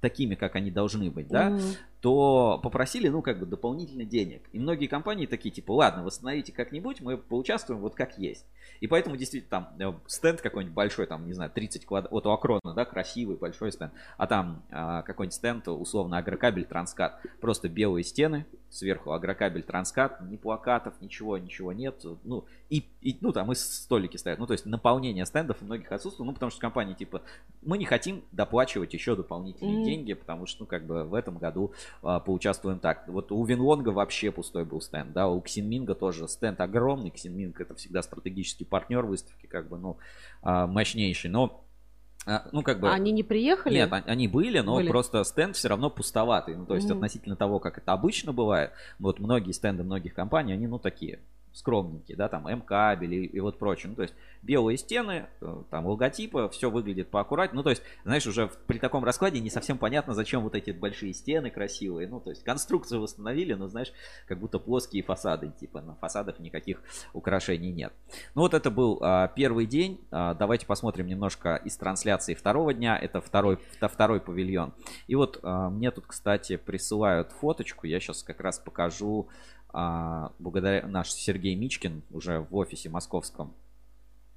[0.00, 1.76] такими, как они должны быть, да, mm-hmm.
[2.04, 4.42] То попросили, ну, как бы дополнительно денег.
[4.52, 8.44] И многие компании такие, типа, ладно, восстановите как-нибудь, мы поучаствуем вот как есть.
[8.80, 12.30] И поэтому действительно там э, стенд какой-нибудь большой, там, не знаю, 30 квадратов, вот у
[12.30, 18.04] Акрона, да, красивый большой стенд, а там а, какой-нибудь стенд, условно, агрокабель, транскат, просто белые
[18.04, 23.54] стены, сверху агрокабель, транскат, ни плакатов, ничего, ничего нет, ну, и, и ну, там и
[23.54, 27.22] столики стоят, ну, то есть наполнение стендов у многих отсутствует, ну, потому что компании, типа,
[27.62, 29.84] мы не хотим доплачивать еще дополнительные mm-hmm.
[29.84, 33.08] деньги, потому что, ну, как бы в этом году поучаствуем так.
[33.08, 37.74] Вот у Винлонга вообще пустой был стенд, да, у Ксинминга тоже стенд огромный, Ксинминг это
[37.74, 39.98] всегда стратегический партнер выставки, как бы, ну,
[40.42, 41.64] а, мощнейший, но
[42.26, 42.90] а, ну, как бы...
[42.90, 43.74] Они не приехали?
[43.74, 44.88] Нет, они были, но были.
[44.88, 46.56] просто стенд все равно пустоватый.
[46.56, 50.52] Ну, то есть, mm относительно того, как это обычно бывает, вот многие стенды многих компаний,
[50.52, 51.18] они, ну, такие
[51.54, 53.90] скромненькие, да, там М-кабель и, и вот прочее.
[53.90, 57.56] Ну, то есть белые стены, э, там логотипы, все выглядит поаккуратнее.
[57.56, 61.14] Ну, то есть, знаешь, уже при таком раскладе не совсем понятно, зачем вот эти большие
[61.14, 62.08] стены красивые.
[62.08, 63.92] Ну, то есть конструкцию восстановили, но, знаешь,
[64.26, 67.92] как будто плоские фасады, типа на фасадах никаких украшений нет.
[68.34, 70.00] Ну, вот это был а, первый день.
[70.10, 72.98] А, давайте посмотрим немножко из трансляции второго дня.
[72.98, 74.74] Это второй, это второй павильон.
[75.06, 77.86] И вот а, мне тут, кстати, присылают фоточку.
[77.86, 79.28] Я сейчас как раз покажу
[80.38, 83.54] благодаря наш Сергей Мичкин уже в офисе московском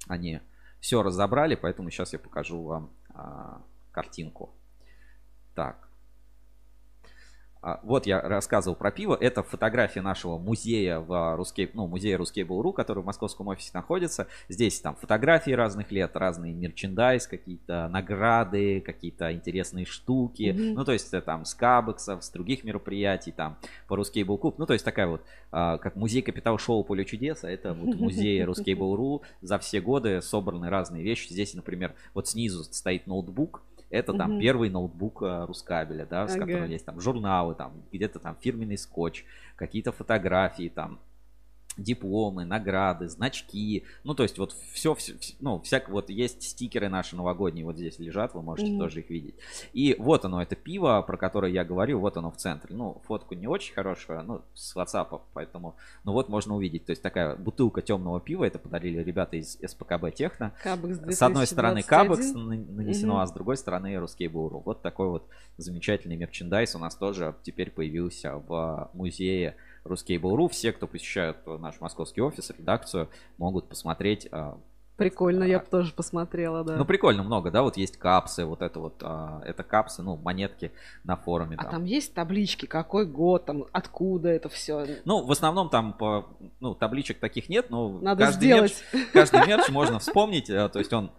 [0.08, 0.40] они
[0.80, 4.50] все разобрали, поэтому сейчас я покажу вам а, картинку.
[5.54, 5.87] Так.
[7.68, 9.16] А, вот я рассказывал про пиво.
[9.20, 14.26] Это фотография нашего музея в Русскей, ну, музея Ruskable.ru, который в московском офисе находится.
[14.48, 20.54] Здесь там фотографии разных лет, разные мерчендайз, какие-то награды, какие-то интересные штуки.
[20.54, 20.72] Mm-hmm.
[20.74, 24.54] Ну, то есть это там с Кабексов, с других мероприятий, там по Ruskable Club.
[24.56, 25.20] Ну, то есть такая вот,
[25.52, 29.20] а, как музей Капитал Шоу Поле чудес, а это вот музей Ruskable.ru.
[29.42, 31.30] За все годы собраны разные вещи.
[31.30, 34.40] Здесь, например, вот снизу стоит ноутбук, это там угу.
[34.40, 36.46] первый ноутбук э, Рускабеля, да, с ага.
[36.46, 39.24] которым есть там журналы, там где-то там фирменный скотч,
[39.56, 41.00] какие-то фотографии, там
[41.78, 43.84] дипломы, награды, значки.
[44.04, 47.98] Ну, то есть вот все, все ну, всяк, вот есть стикеры наши новогодние, вот здесь
[47.98, 48.78] лежат, вы можете mm-hmm.
[48.78, 49.34] тоже их видеть.
[49.72, 52.74] И вот оно, это пиво, про которое я говорю, вот оно в центре.
[52.74, 56.84] Ну, фотку не очень хорошую, ну, с WhatsApp, поэтому, ну вот можно увидеть.
[56.84, 60.52] То есть такая бутылка темного пива, это подарили ребята из СПКБ Техно.
[61.08, 63.22] С одной стороны Кабекс нанесено, mm-hmm.
[63.22, 64.62] а с другой стороны Русский Буру.
[64.64, 69.56] Вот такой вот замечательный мерчендайз у нас тоже теперь появился в музее
[69.88, 70.48] Ruskable.ru.
[70.48, 74.58] Все, кто посещают наш московский офис, редакцию, могут посмотреть а,
[74.98, 76.74] Прикольно, я бы тоже посмотрела, да.
[76.74, 80.72] Ну, прикольно много, да, вот есть капсы, вот это вот, а, это капсы, ну, монетки
[81.04, 81.54] на форуме.
[81.56, 81.70] А там.
[81.70, 84.98] там есть таблички, какой год, там, откуда это все?
[85.04, 86.26] Ну, в основном там, по,
[86.58, 88.84] ну, табличек таких нет, но Надо каждый сделать.
[88.92, 91.12] мерч, каждый мерч можно вспомнить, а, то есть он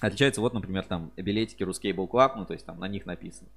[0.00, 3.50] отличается, вот, например, там, билетики Ruscable Club, ну, то есть там на них написано,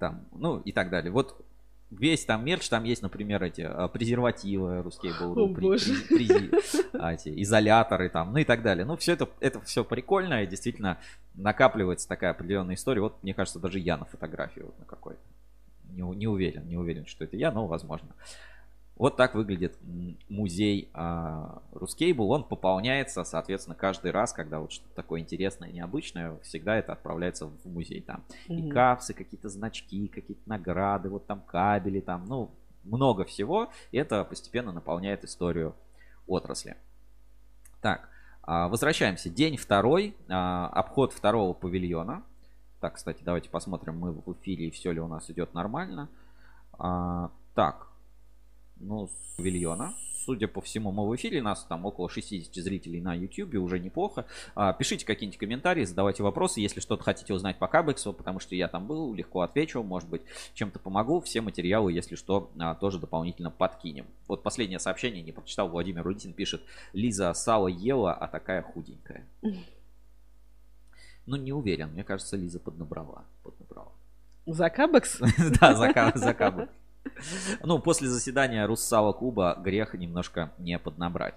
[0.00, 1.12] там, ну, и так далее.
[1.12, 1.40] Вот
[1.90, 6.50] весь там мерч, там есть, например, эти а, презервативы русские был, при, при, при,
[6.98, 8.84] а, эти, изоляторы там, ну и так далее.
[8.84, 10.98] Ну, все это, это все прикольно, и действительно
[11.34, 13.00] накапливается такая определенная история.
[13.00, 15.20] Вот, мне кажется, даже я на фотографии вот на какой-то.
[15.90, 18.08] Не, не уверен, не уверен, что это я, но возможно.
[18.98, 19.76] Вот так выглядит
[20.28, 22.30] музей а, Рускейбл.
[22.32, 27.64] Он пополняется, соответственно, каждый раз, когда вот что-то такое интересное, необычное, всегда это отправляется в
[27.64, 28.00] музей.
[28.00, 28.56] Там mm-hmm.
[28.56, 32.50] и капсы, какие-то значки, какие-то награды, вот там кабели, там, ну,
[32.82, 33.70] много всего.
[33.92, 35.76] И это постепенно наполняет историю
[36.26, 36.76] отрасли.
[37.80, 38.08] Так,
[38.42, 39.30] а, возвращаемся.
[39.30, 42.24] День второй, а, обход второго павильона.
[42.80, 46.08] Так, кстати, давайте посмотрим, мы в эфире, все ли у нас идет нормально.
[46.72, 47.88] А, так,
[48.80, 49.94] ну, с павильона.
[50.24, 54.26] Судя по всему, мы в эфире, нас там около 60 зрителей на YouTube, уже неплохо.
[54.54, 58.68] А, пишите какие-нибудь комментарии, задавайте вопросы, если что-то хотите узнать по Кабексу, потому что я
[58.68, 60.20] там был, легко отвечу, может быть,
[60.52, 61.20] чем-то помогу.
[61.20, 64.04] Все материалы, если что, а, тоже дополнительно подкинем.
[64.26, 66.60] Вот последнее сообщение не прочитал, Владимир Рудин пишет,
[66.92, 69.26] Лиза сало ела, а такая худенькая.
[71.24, 73.24] Ну, не уверен, мне кажется, Лиза поднабрала.
[73.42, 73.92] поднабрала.
[74.44, 75.20] За Кабекс?
[75.60, 75.92] Да, за
[76.34, 76.70] Кабекс.
[77.62, 81.34] Ну, после заседания Руссала клуба грех немножко не поднабрать.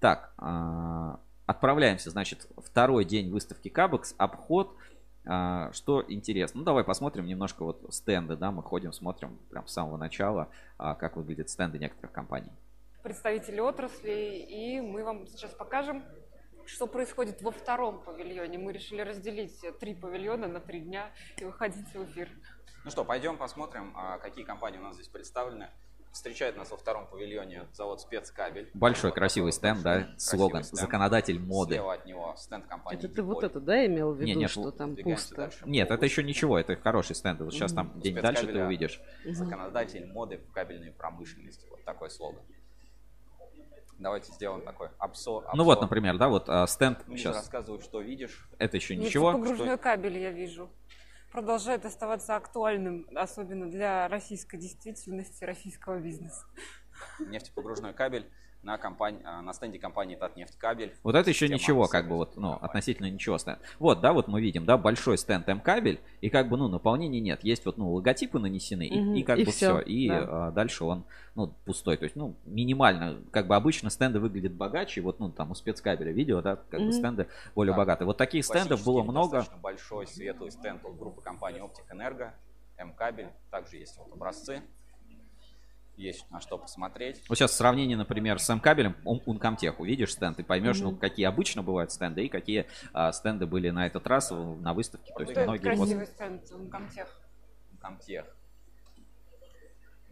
[0.00, 4.74] Так, а, отправляемся, значит, второй день выставки Кабекс, обход.
[5.24, 6.60] А, что интересно?
[6.60, 10.94] Ну, давай посмотрим немножко вот стенды, да, мы ходим, смотрим прям с самого начала, а,
[10.94, 12.50] как выглядят стенды некоторых компаний.
[13.02, 16.04] Представители отрасли, и мы вам сейчас покажем,
[16.66, 18.58] что происходит во втором павильоне.
[18.58, 22.28] Мы решили разделить три павильона на три дня и выходить в эфир.
[22.84, 25.68] Ну что, пойдем посмотрим, а, какие компании у нас здесь представлены.
[26.10, 28.68] Встречает нас во втором павильоне завод «Спецкабель».
[28.74, 30.80] Большой вот красивый стенд, да, слоган стенд.
[30.80, 31.76] «Законодатель моды».
[31.76, 34.50] Слева от него стенд компании Это ты вот это, да, имел в виду, не, нет,
[34.50, 35.36] что там пусто?
[35.36, 35.60] Дальше.
[35.64, 37.40] Нет, это еще ничего, это хороший стенд.
[37.40, 39.00] Вот сейчас там день дальше ты увидишь.
[39.24, 41.66] «Законодатель моды в кабельной промышленности».
[41.70, 42.42] Вот такой слоган.
[43.98, 45.46] Давайте сделаем такой обзор.
[45.54, 47.36] Ну вот, например, да, вот а, стенд сейчас.
[47.36, 48.48] рассказывают, что видишь.
[48.58, 49.32] Это еще ничего.
[49.32, 50.68] Погружной кабель я вижу
[51.32, 56.46] продолжает оставаться актуальным, особенно для российской действительности, российского бизнеса.
[57.18, 58.30] Нефтепогружной кабель
[58.62, 60.94] на, компании, а, на стенде компании Татнефткабель.
[61.02, 63.58] Вот это еще ничего, как бы вот, ну, относительно ничего стенд.
[63.78, 67.42] Вот, да, вот мы видим, да, большой стенд М-кабель, и как бы, ну, наполнения нет.
[67.42, 69.78] Есть вот, ну, логотипы нанесены, и, и как и бы все.
[69.78, 69.80] все.
[69.80, 70.48] И да.
[70.48, 71.96] а, дальше он, ну, пустой.
[71.96, 76.12] То есть, ну, минимально, как бы обычно стенды выглядят богаче, вот, ну, там у спецкабеля
[76.12, 77.78] видео, да, как бы стенды более да.
[77.78, 78.06] богатые.
[78.06, 79.44] Вот таких стендов было много.
[79.60, 82.34] большой светлый стенд от группы компании Оптик Энерго,
[82.78, 84.62] М-кабель, также есть вот образцы
[86.02, 87.22] есть на что посмотреть.
[87.28, 90.98] Вот сейчас сравнение, например, с М-кабелем, Uncomtech, увидишь стенд и поймешь, ну, Мгм.
[90.98, 95.12] какие обычно бывают стенды и какие а, стенды были на этот раз на выставке.
[95.14, 95.68] То есть Вот это многие...
[95.76, 97.20] вот- красивый стенд Комтех.
[97.80, 98.26] Комтех.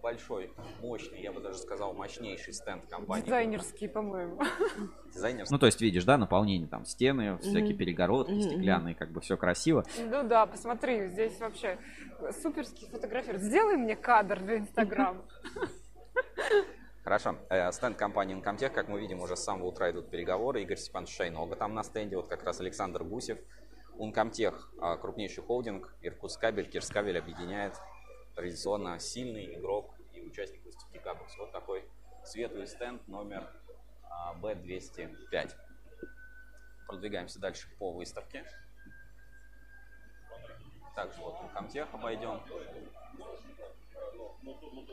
[0.03, 0.51] Большой,
[0.81, 3.23] мощный, я бы даже сказал, мощнейший стенд компании.
[3.25, 4.41] Дизайнерский, по-моему.
[5.13, 5.53] Дизайнерский.
[5.53, 7.77] Ну, то есть, видишь, да, наполнение там стены, всякие Мгм.
[7.79, 9.85] перегородки Мгм, стеклянные, как бы все красиво.
[9.99, 11.79] Ну да, посмотри, здесь вообще
[12.43, 13.43] суперский фотографируют.
[13.43, 15.23] Сделай мне кадр для Инстаграма.
[17.03, 17.37] Хорошо.
[17.49, 20.63] Э, Стенд компании Incomtech, как мы видим, уже с самого утра идут переговоры.
[20.63, 23.39] Игорь Степанович Шайнога там на стенде, вот как раз Александр Гусев.
[23.99, 27.75] Uncomtech, а, крупнейший холдинг, Иркутскабель, Кирскабель объединяет
[28.35, 31.37] традиционно сильный игрок и участник выставки Кабекс.
[31.39, 31.85] Вот такой
[32.25, 33.47] светлый стенд номер
[34.05, 35.53] а, B205.
[36.87, 38.45] Продвигаемся дальше по выставке.
[40.95, 42.41] Также вот Uncomtech обойдем.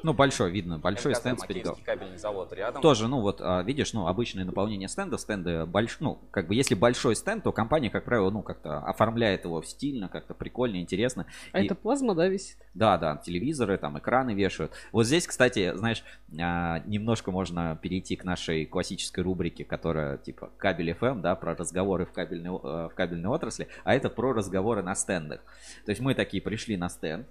[0.04, 1.84] Ну, большой, видно, большой МКЗ, стенд с Макеевский переговором.
[1.84, 2.82] кабельный завод рядом.
[2.82, 5.98] Тоже, ну вот, а, видишь, ну, обычное наполнение стенда, стенды больш...
[6.00, 10.08] ну, как бы, если большой стенд, то компания, как правило, ну, как-то оформляет его стильно,
[10.08, 11.26] как-то прикольно, интересно.
[11.52, 12.58] А И- это плазма, да, висит?
[12.74, 14.72] Да, да, телевизоры, там экраны вешают.
[14.92, 16.04] Вот здесь, кстати, знаешь,
[16.40, 22.06] а, немножко можно перейти к нашей классической рубрике, которая типа кабель FM, да, про разговоры
[22.06, 25.42] в кабельной, э, в кабельной отрасли, а это про разговоры на стендах.
[25.86, 27.28] То есть мы такие пришли на стенд,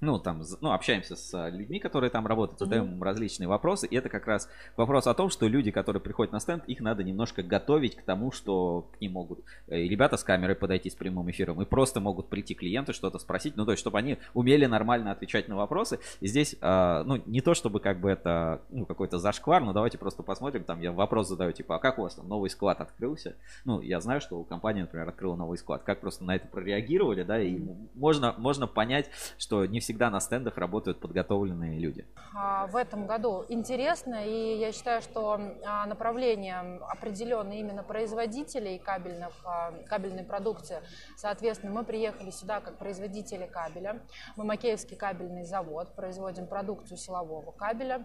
[0.00, 3.86] ну, там, ну, общаемся с а, людьми, которые там работают, задаем им различные вопросы.
[3.86, 7.02] И это как раз вопрос о том, что люди, которые приходят на стенд, их надо
[7.04, 10.94] немножко готовить к тому, что к ним могут э, и ребята с камерой подойти с
[10.94, 14.66] прямым эфиром, и просто могут прийти клиенты, что-то спросить, ну, то есть, чтобы они умели
[14.66, 15.98] нормально отвечать на вопросы.
[16.20, 19.98] И здесь, а, ну, не то, чтобы как бы это, ну, какой-то зашквар, но давайте
[19.98, 23.36] просто посмотрим, там я вопрос задаю, типа, а как у вас там новый склад открылся?
[23.64, 25.82] Ну, я знаю, что у компании, например, открыла новый склад.
[25.82, 27.60] Как просто на это прореагировали, да, и
[27.94, 32.06] можно, можно понять, что не всегда на стендах работают подготовленные люди.
[32.32, 39.32] а, в этом году интересно, и я считаю, что а, направление определенное именно производителей кабельных,
[39.44, 40.76] а, кабельной продукции.
[41.16, 44.00] Соответственно, мы приехали сюда как производители кабеля.
[44.36, 48.04] Мы Макеевский кабельный завод, производим продукцию силового кабеля,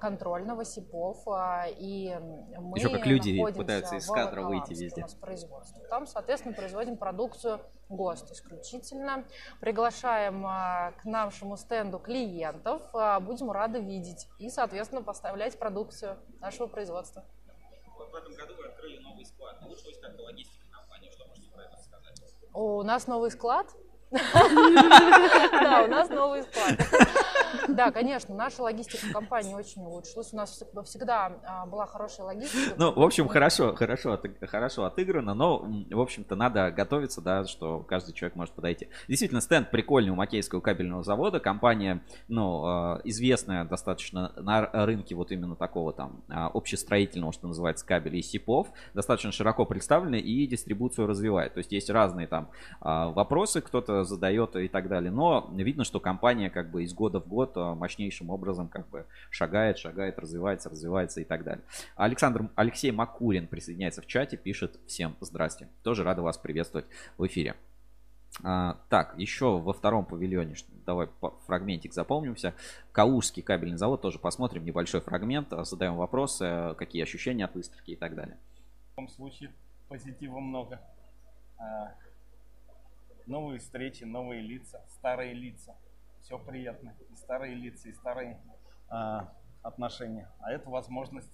[0.00, 1.18] контрольного, СИПов,
[1.78, 2.16] и
[2.58, 5.06] мы Ещё как люди пытаются из кадра выйти везде.
[5.88, 9.24] Там, соответственно, производим продукцию ГОСТ исключительно.
[9.60, 12.82] Приглашаем к нашему стенду клиентов.
[12.94, 17.24] а, Будем рады видеть и, соответственно, поставлять продукцию нашего производства.
[17.96, 19.62] В этом году вы открыли новый склад.
[19.62, 21.10] Улучшилась как-то логистика компании.
[21.10, 22.20] Что можете про это рассказать?
[22.54, 23.66] У нас новый склад.
[24.10, 26.78] Да, у нас новый склад.
[27.68, 30.32] Да, конечно, наша логистика компании очень улучшилась.
[30.32, 32.74] У нас всегда- а, была хорошая логистика.
[32.76, 34.18] Ну, в общем, хорошо, хорошо,
[34.48, 35.58] хорошо отыграно, но,
[35.90, 38.88] в общем-то, надо готовиться, да, что каждый человек может подойти.
[39.08, 41.40] Действительно, стенд прикольный у Макейского кабельного завода.
[41.40, 47.86] Компания, ну, э, известная достаточно на рынке вот именно такого там а, общестроительного, что называется,
[47.86, 48.68] кабеля и сипов.
[48.94, 51.54] Достаточно широко представлены и дистрибуцию развивает.
[51.54, 55.10] То есть есть разные там а, вопросы, кто-то задает и так далее.
[55.10, 59.06] Но видно, что компания как бы из года в год а, мощнейшим образом как бы
[59.30, 61.64] шагает, шагает, развивается, развивается и так далее.
[61.96, 65.68] Александр Алексей Макурин присоединяется в чате, пишет всем здрасте.
[65.82, 66.86] Тоже рада вас приветствовать
[67.18, 67.56] в эфире.
[68.42, 70.54] А, так, еще во втором павильоне,
[70.86, 71.08] давай
[71.46, 72.54] фрагментик запомнимся.
[72.92, 77.90] Каушский кабельный завод, тоже посмотрим небольшой фрагмент, а, задаем вопросы, э, какие ощущения от выставки
[77.90, 78.36] и так далее.
[78.94, 79.52] В любом случае
[79.88, 80.80] позитива много.
[83.30, 85.76] Новые встречи, новые лица, старые лица.
[86.20, 86.96] Все приятно.
[87.10, 88.42] И старые лица, и старые
[88.88, 90.28] а, отношения.
[90.40, 91.30] А это возможность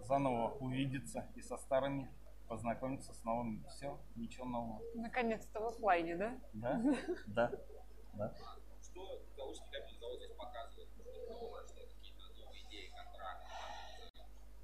[0.00, 2.10] заново увидеться и со старыми
[2.46, 3.64] познакомиться с новыми.
[3.70, 4.82] Все, ничего нового.
[4.94, 6.38] Наконец-то в оффлайне, да?
[6.52, 6.82] Да?
[7.28, 7.50] Да.
[8.12, 8.34] Да.
[8.82, 9.22] Что
[9.72, 10.90] кабельный завод здесь показывает?
[10.90, 13.48] Что новое, что какие-то новые идеи, контракты,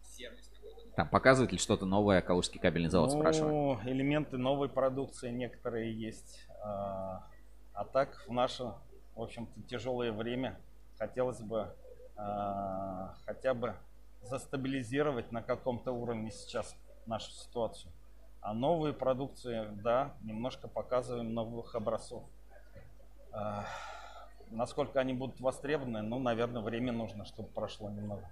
[0.02, 0.86] сервис какой-то?
[0.96, 3.52] Там показывает ли что-то новое Каушский кабельный завод, спрашиваю.
[3.52, 6.46] Ну, элементы новой продукции некоторые есть.
[6.64, 7.22] А
[7.76, 8.72] а так, в наше,
[9.14, 10.59] в общем-то, тяжелое время
[10.98, 11.74] хотелось бы
[12.16, 13.74] а, хотя бы
[14.22, 17.92] застабилизировать на каком-то уровне сейчас нашу ситуацию.
[18.40, 22.24] А новые продукции, да, немножко показываем новых образцов.
[23.30, 23.66] А,
[24.50, 28.26] насколько они будут востребованы, ну, наверное, время нужно, чтобы прошло немного.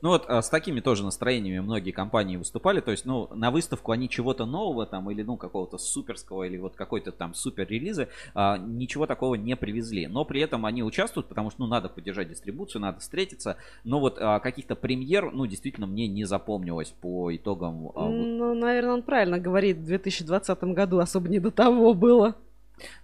[0.00, 2.80] Ну вот а, с такими тоже настроениями многие компании выступали.
[2.80, 6.74] То есть, ну, на выставку они чего-то нового там или, ну, какого-то суперского или вот
[6.76, 10.06] какой-то там супер релизы а, ничего такого не привезли.
[10.06, 13.56] Но при этом они участвуют, потому что, ну, надо поддержать дистрибуцию, надо встретиться.
[13.84, 17.88] Но вот а, каких-то премьер, ну, действительно мне не запомнилось по итогам.
[17.94, 18.10] а, вот.
[18.10, 19.78] Ну, наверное, он правильно говорит.
[19.78, 22.36] В 2020 году особо не до того было.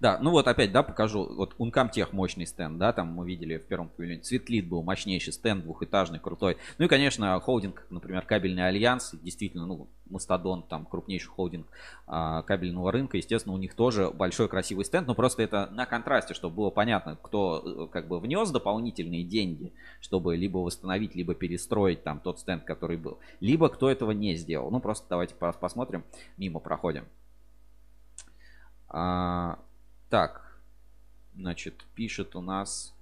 [0.00, 1.26] Да, ну вот опять, да, покажу.
[1.34, 4.20] Вот Uncomtech мощный стенд, да, там мы видели в первом павильоне.
[4.20, 6.56] Цветлит был мощнейший стенд, двухэтажный, крутой.
[6.78, 11.66] Ну и, конечно, холдинг, например, кабельный альянс, действительно, ну, Мастодон, там, крупнейший холдинг
[12.06, 16.34] а, кабельного рынка, естественно, у них тоже большой красивый стенд, но просто это на контрасте,
[16.34, 22.02] чтобы было понятно, кто э, как бы внес дополнительные деньги, чтобы либо восстановить, либо перестроить
[22.02, 24.70] там тот стенд, который был, либо кто этого не сделал.
[24.70, 26.04] Ну, просто давайте посмотрим,
[26.36, 27.04] мимо проходим.
[28.88, 29.58] А,
[30.08, 30.42] так,
[31.34, 32.94] значит, пишет у нас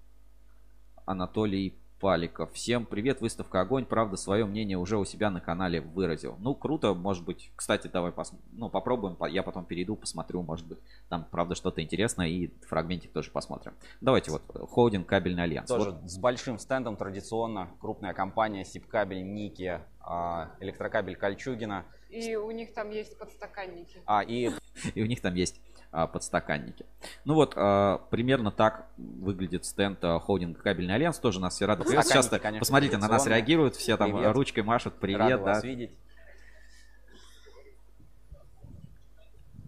[1.04, 2.52] Анатолий Паликов.
[2.52, 3.86] Всем привет, выставка Огонь.
[3.86, 6.36] Правда, свое мнение уже у себя на канале выразил.
[6.40, 7.50] Ну, круто, может быть.
[7.56, 8.32] Кстати, давай пос...
[8.52, 9.16] ну, попробуем.
[9.30, 10.78] Я потом перейду, посмотрю, может быть.
[11.08, 13.72] Там, правда, что-то интересное и фрагментик тоже посмотрим.
[14.00, 15.68] Давайте вот, холдинг Кабельный Альянс.
[15.68, 16.10] Тоже вот.
[16.10, 17.70] с большим стендом традиционно.
[17.80, 21.86] Крупная компания, Сибкабель, НИКИ, а, Электрокабель Кольчугино.
[22.10, 24.02] И у них там есть подстаканники.
[24.04, 24.50] А, и,
[24.94, 25.60] и у них там есть
[26.06, 26.84] подстаканники.
[27.24, 31.18] Ну вот, а, примерно так выглядит стенд а, холдинга Кабельный Альянс.
[31.18, 32.26] Тоже нас все рады приветствовать.
[32.26, 34.34] Сейчас конечно, посмотрите, на нас реагируют, все там привет.
[34.34, 34.94] ручкой машут.
[35.00, 35.42] Привет, Рады да.
[35.42, 35.96] вас видеть.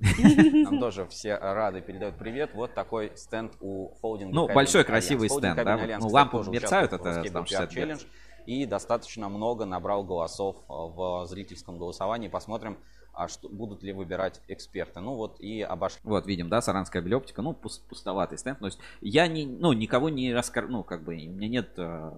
[0.65, 2.51] Нам тоже все рады передают привет.
[2.55, 4.35] Вот такой стенд у холдинга.
[4.35, 5.99] Ну, большой красивый стенд, да?
[5.99, 8.05] Ну, лампы мерцают, это там 60 челлендж.
[8.47, 12.29] И достаточно много набрал голосов в зрительском голосовании.
[12.29, 12.79] Посмотрим,
[13.19, 15.01] а что, будут ли выбирать эксперты.
[15.01, 16.01] Ну вот и обошли.
[16.05, 18.61] Вот видим, да, Саранская билеоптика, ну пустоватый стенд.
[18.61, 22.13] То есть я не, ну никого не раскар, ну как бы у меня нет э,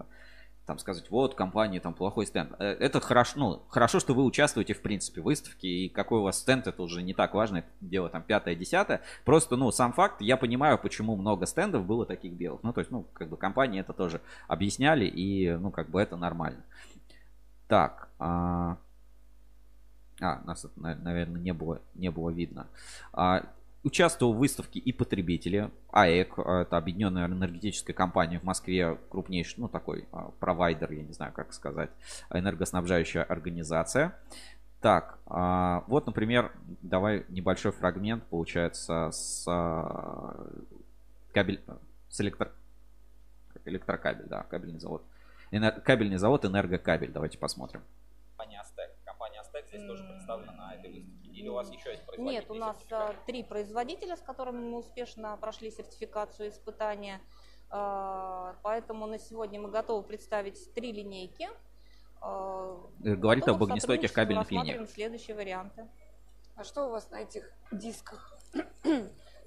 [0.66, 2.52] там сказать, вот компания там плохой стенд.
[2.58, 6.22] Э, это хорошо, ну хорошо, что вы участвуете в принципе в выставке и какой у
[6.22, 9.00] вас стенд, это уже не так важно, это дело там пятое, десятое.
[9.24, 12.62] Просто, ну сам факт, я понимаю, почему много стендов было таких белых.
[12.62, 16.16] Ну то есть, ну как бы компании это тоже объясняли и, ну как бы это
[16.16, 16.62] нормально.
[17.68, 18.10] Так.
[18.18, 18.76] А...
[20.20, 22.66] А, нас, наверное, не было, не было видно.
[23.12, 23.44] А,
[23.82, 25.70] участвовал в выставке и потребители.
[25.90, 31.12] АЭК, а, это объединенная энергетическая компания в Москве, крупнейший, ну, такой а, провайдер, я не
[31.12, 31.90] знаю, как сказать,
[32.30, 34.14] энергоснабжающая организация.
[34.80, 36.52] Так, а, вот, например,
[36.82, 39.44] давай небольшой фрагмент, получается, с
[41.32, 41.60] кабель,
[42.08, 42.50] с электро,
[43.64, 45.02] электрокабель, да, кабельный завод.
[45.50, 47.82] Энер, кабельный завод Энергокабель, давайте посмотрим
[49.68, 51.30] здесь тоже представлена на этой выставке?
[51.30, 52.40] Или у вас еще есть производители?
[52.40, 57.20] Нет, у нас а, три производителя, с которыми мы успешно прошли сертификацию испытания.
[57.70, 61.48] А, поэтому на сегодня мы готовы представить три линейки.
[62.20, 64.88] А, Говорит об огнестойких кабельных линиях.
[64.90, 65.88] следующие варианты.
[66.56, 68.36] А что у вас на этих дисках?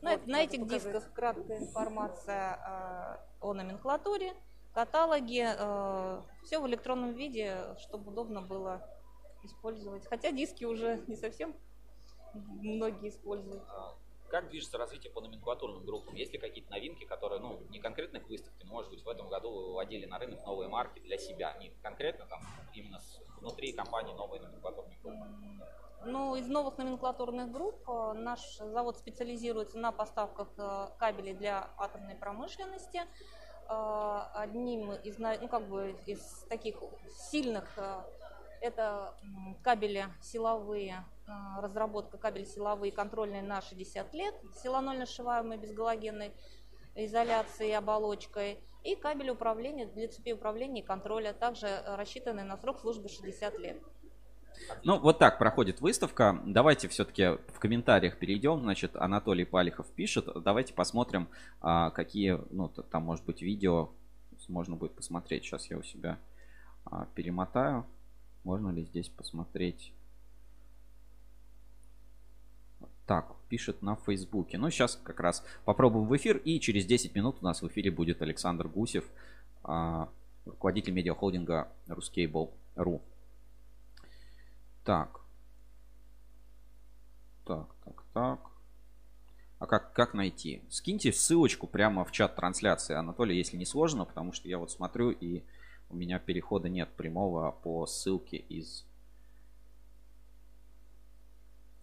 [0.06, 0.84] Ну, вот, на этих показать.
[0.84, 4.34] дисках краткая информация о номенклатуре,
[4.74, 5.54] каталоге,
[6.44, 8.86] все в электронном виде, чтобы удобно было
[9.46, 10.06] использовать.
[10.08, 11.56] Хотя диски уже не совсем
[12.34, 13.64] многие используют.
[13.70, 13.96] А
[14.34, 16.16] как движется развитие по номенклатурным группам?
[16.16, 19.30] Есть ли какие-то новинки, которые, ну, не конкретно к выставке, но, может быть, в этом
[19.30, 22.42] году вы выводили на рынок новые марки для себя, не конкретно там
[22.74, 23.00] именно
[23.40, 25.28] внутри компании новые номенклатурные группы?
[26.06, 32.16] Ну, из новых номенклатурных групп э, наш завод специализируется на поставках э, кабелей для атомной
[32.16, 33.04] промышленности.
[33.70, 36.78] Э, одним из, ну, как бы из таких
[37.30, 37.78] сильных
[38.64, 39.14] это
[39.62, 44.34] кабели силовые, а, разработка кабелей силовые контрольные на 60 лет,
[44.64, 46.32] силанольно сшиваемые без галогенной
[46.96, 48.60] изоляции и оболочкой.
[48.84, 53.78] И кабель управления для цепи управления и контроля, также рассчитанный на срок службы 60 лет.
[54.84, 56.40] Ну, вот так проходит выставка.
[56.46, 58.62] Давайте все-таки в комментариях перейдем.
[58.62, 60.28] Значит, Анатолий Палихов пишет.
[60.42, 61.28] Давайте посмотрим,
[61.60, 63.90] а, какие, ну, там, может быть, видео
[64.48, 65.44] можно будет посмотреть.
[65.44, 66.18] Сейчас я у себя
[66.86, 67.86] а, перемотаю.
[68.44, 69.94] Можно ли здесь посмотреть?
[73.06, 74.58] Так, пишет на Фейсбуке.
[74.58, 76.38] Ну, сейчас как раз попробуем в эфир.
[76.38, 79.04] И через 10 минут у нас в эфире будет Александр Гусев,
[79.64, 80.10] а,
[80.46, 83.02] руководитель медиахолдинга Ruscable.ru.
[84.86, 85.22] Так.
[87.46, 88.40] Так, так, так.
[89.60, 90.62] А как, как найти?
[90.70, 95.12] Скиньте ссылочку прямо в чат трансляции, Анатолий, если не сложно, потому что я вот смотрю
[95.12, 95.44] и
[95.94, 98.84] у меня перехода нет прямого по ссылке из...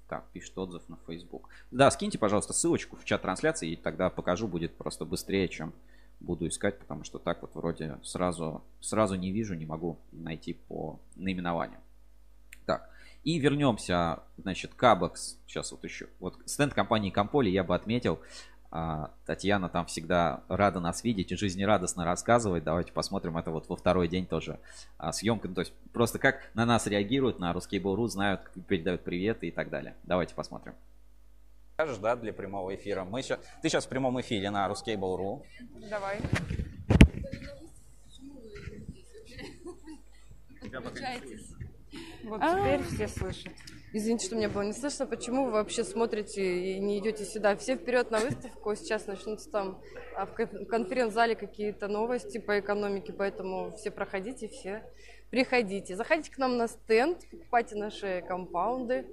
[0.09, 1.49] Так, пишет отзыв на Facebook.
[1.71, 5.73] Да, скиньте, пожалуйста, ссылочку в чат трансляции, и тогда покажу, будет просто быстрее, чем
[6.19, 10.99] буду искать, потому что так вот вроде сразу, сразу не вижу, не могу найти по
[11.15, 11.79] наименованию.
[12.67, 12.91] Так,
[13.23, 15.39] и вернемся, значит, Кабекс.
[15.47, 16.09] Сейчас вот еще.
[16.19, 18.19] Вот стенд компании Комполи я бы отметил.
[18.73, 22.63] А, Татьяна там всегда рада нас видеть и жизнерадостно рассказывает.
[22.63, 24.61] Давайте посмотрим это вот во второй день тоже
[24.97, 25.49] а, съемка.
[25.49, 29.51] Ну, то есть просто как на нас реагируют, на русский Бору, знают, передают привет и
[29.51, 29.97] так далее.
[30.05, 30.75] Давайте посмотрим.
[31.75, 33.05] Скажешь, да, для прямого эфира?
[33.05, 35.43] Мы сейчас, ты сейчас в прямом эфире на Ruscable.ru.
[35.89, 36.21] Давай.
[42.23, 43.53] Вот теперь все слышат.
[43.93, 45.07] Извините, что мне было не слышно.
[45.07, 47.57] Почему вы вообще смотрите и не идете сюда?
[47.57, 48.75] Все вперед на выставку.
[48.77, 49.83] Сейчас начнутся там
[50.17, 54.85] а, в кон- конференц-зале какие-то новости по экономике, поэтому все проходите, все
[55.31, 55.97] приходите.
[55.97, 59.07] Заходите к нам на стенд, покупайте наши компаунды.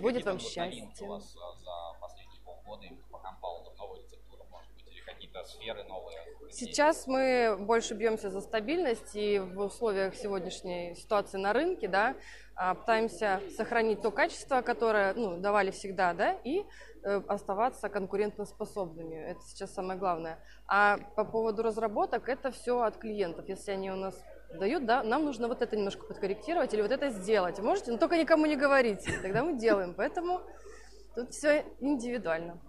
[0.00, 0.88] Будет вам счастье.
[1.00, 5.84] у вас за последние полгода именно по компаундам новая рецептура, может быть, или какие-то сферы
[5.84, 6.18] новые?
[6.50, 12.14] Сейчас мы больше бьемся за стабильность и в условиях сегодняшней ситуации на рынке, да,
[12.54, 16.64] а, пытаемся сохранить то качество, которое ну, давали всегда, да, и
[17.02, 19.16] э, оставаться конкурентоспособными.
[19.16, 20.38] Это сейчас самое главное.
[20.68, 23.48] А по поводу разработок, это все от клиентов.
[23.48, 24.22] Если они у нас
[24.54, 27.58] дают, да, нам нужно вот это немножко подкорректировать или вот это сделать.
[27.58, 29.94] Можете, но только никому не говорите, тогда мы делаем.
[29.94, 30.40] Поэтому
[31.16, 32.60] тут все индивидуально.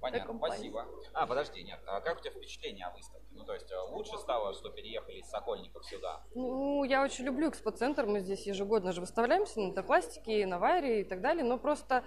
[0.00, 0.86] Понятно, спасибо.
[1.12, 3.26] А, подожди, нет, а как у тебя впечатление о выставке?
[3.32, 6.22] Ну, то есть, а, лучше стало, что переехали из Сокольников сюда?
[6.34, 8.06] Ну, я очень люблю экспоцентр.
[8.06, 11.44] Мы здесь ежегодно же выставляемся на Интерпластике, на Вайре и так далее.
[11.44, 12.04] Но просто,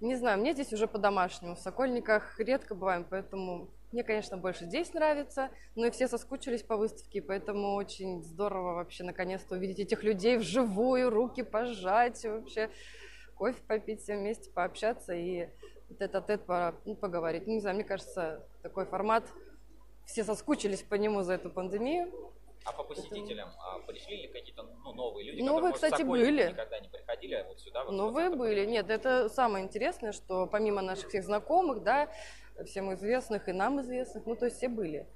[0.00, 1.54] не знаю, мне здесь уже по-домашнему.
[1.54, 5.50] В Сокольниках редко бываем, поэтому мне, конечно, больше здесь нравится.
[5.74, 11.10] Но и все соскучились по выставке, поэтому очень здорово вообще наконец-то увидеть этих людей вживую,
[11.10, 12.68] руки пожать, вообще
[13.36, 15.48] кофе попить все вместе, пообщаться и
[15.98, 16.28] этот
[16.84, 17.46] ну, поговорить.
[17.46, 19.24] Не знаю, мне кажется, такой формат
[20.06, 22.12] все соскучились по нему за эту пандемию.
[22.64, 26.26] А по посетителям а, пришли ли какие-то ну, новые люди, Новые, которые, может, кстати, Сокольники
[26.26, 26.50] были.
[26.50, 27.84] никогда не приходили, а вот сюда?
[27.84, 28.66] Вот, Новые были.
[28.66, 32.10] Нет, это самое интересное, что помимо наших всех знакомых, да,
[32.66, 35.06] всем известных и нам известных, ну, то есть все были.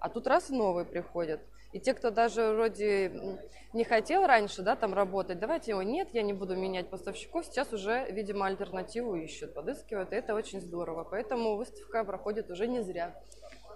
[0.00, 1.40] А тут раз новые приходят.
[1.72, 3.40] И те, кто даже вроде
[3.74, 7.72] не хотел раньше, да, там работать, давайте его нет, я не буду менять поставщиков, сейчас
[7.72, 11.04] уже, видимо, альтернативу ищут, подыскивают, и это очень здорово.
[11.04, 13.14] Поэтому выставка проходит уже не зря.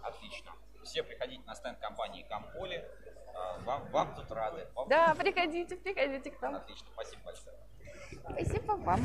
[0.03, 0.53] Отлично.
[0.85, 2.83] Все приходите на стенд компании Комполи.
[3.35, 4.67] А, Вам, вам тут рады.
[4.75, 6.57] Вам Да, приходите, приходите к нам.
[6.57, 7.57] Отлично, спасибо большое.
[8.31, 9.01] Спасибо вам.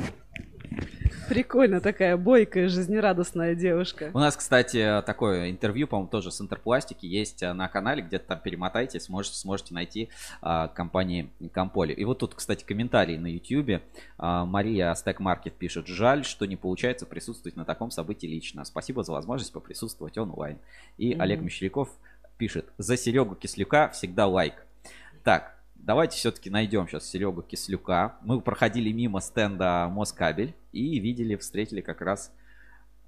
[1.28, 4.10] Прикольно, такая бойкая, жизнерадостная девушка.
[4.14, 8.40] У нас, кстати, такое интервью, по-моему, тоже с Интерпластики есть а, на канале, где-то там
[8.40, 10.08] перемотайте, сможете, сможете найти
[10.40, 11.92] а, компании Комполи.
[11.92, 13.82] И вот тут, кстати, комментарий на YouTube.
[14.16, 18.64] А, Мария Стек Маркет пишет, жаль, что не получается присутствовать на таком событии лично.
[18.64, 20.56] Спасибо за возможность поприсутствовать онлайн.
[20.96, 21.22] И Мгм.
[21.22, 21.90] Олег Мещеряков
[22.38, 24.54] пишет, за Серегу Кислюка всегда лайк.
[25.24, 28.16] Так, давайте все-таки найдем сейчас Серегу Кислюка.
[28.22, 32.32] Мы проходили мимо стенда Москабель и видели, встретили как раз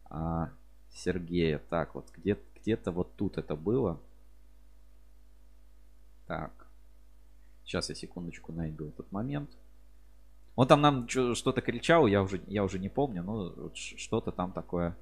[0.06, 0.50] а,
[0.92, 1.60] Сергея.
[1.70, 4.00] Так, вот где, где-то вот тут это было.
[6.26, 6.52] Так.
[7.64, 9.50] Сейчас я секундочку найду этот момент.
[10.56, 14.96] Он там нам что-то кричал, я уже, я уже не помню, но что-то там такое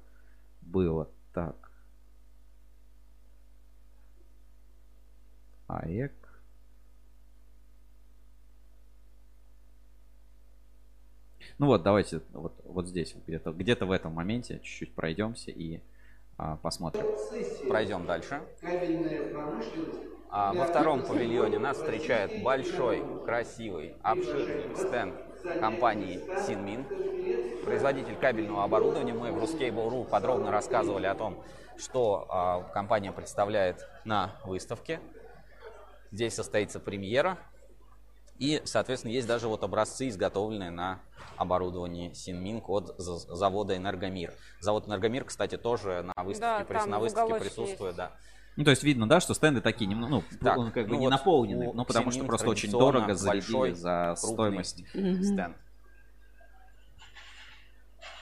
[0.61, 1.09] было.
[1.33, 1.71] Так.
[5.67, 6.13] АЭК.
[11.59, 15.81] Ну вот, давайте вот, вот здесь, где-то, где-то в этом моменте чуть-чуть пройдемся и
[16.37, 17.03] а, посмотрим.
[17.67, 18.41] Пройдем дальше.
[20.31, 25.15] А, во втором павильоне нас встречает большой, красивый, обширный стенд
[25.59, 26.85] компании Синмин.
[27.65, 29.13] Производитель кабельного оборудования.
[29.13, 31.43] Мы в Ruscable.ru подробно рассказывали о том,
[31.77, 35.01] что а, компания представляет на выставке.
[36.11, 37.37] Здесь состоится премьера.
[38.39, 41.01] И, соответственно, есть даже вот образцы, изготовленные на
[41.35, 44.33] оборудовании Синминк от за- завода Энергомир.
[44.61, 47.97] Завод Энергомир, кстати, тоже на выставке, Да, прис- на выставке присутствует, есть.
[47.97, 48.13] да.
[48.55, 51.05] Ну, то есть видно, да, что стенды такие, ну, Так, он как бы ну не
[51.07, 55.23] вот наполнены, у ну, потому что просто очень дорого зарядили за стоимость Мгм.
[55.23, 55.57] стенд.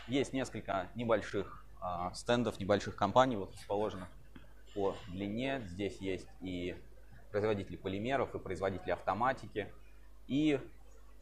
[0.07, 4.07] Есть несколько небольших а, стендов, небольших компаний, вот расположенных
[4.73, 5.61] по длине.
[5.67, 6.75] Здесь есть и
[7.31, 9.71] производители полимеров, и производители автоматики,
[10.27, 10.59] и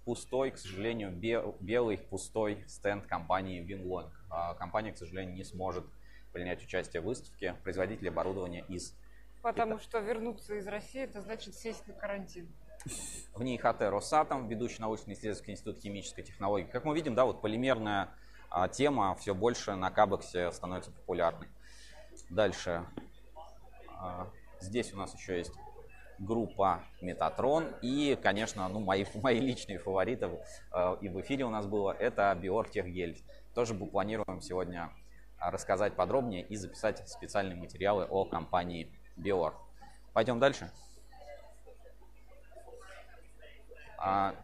[0.03, 4.09] пустой, к сожалению, бе- белый пустой стенд компании Winlong.
[4.29, 5.85] А, Компания, к сожалению, не сможет
[6.31, 7.55] принять участие в выставке.
[7.63, 8.93] Производитель оборудования из
[9.41, 12.47] Потому что вернуться из России, это значит сесть на карантин.
[13.35, 16.65] В ней ХТ Росатом, ведущий научно-исследовательский институт химической технологии.
[16.65, 18.09] Как мы видим, да, вот полимерная
[18.49, 21.47] а, тема все больше на Кабексе становится популярной.
[22.29, 22.85] Дальше.
[23.89, 24.27] а,
[24.61, 25.53] здесь у нас еще есть
[26.19, 30.29] группа Метатрон и, конечно, ну, мои, мои личные фавориты
[30.71, 33.23] а, и в эфире у нас было, это Биор Техгель.
[33.53, 34.91] Тоже планируем сегодня
[35.39, 39.55] рассказать подробнее и записать специальные материалы о компании Биор.
[40.13, 40.71] Пойдем дальше.
[43.97, 44.35] А,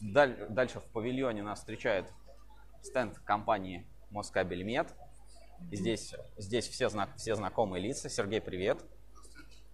[0.00, 2.12] даль- дальше в павильоне нас встречает
[2.82, 4.94] стенд компании Москабельмет.
[5.72, 8.08] Здесь, здесь все, знак, все знакомые лица.
[8.08, 8.84] Сергей, привет.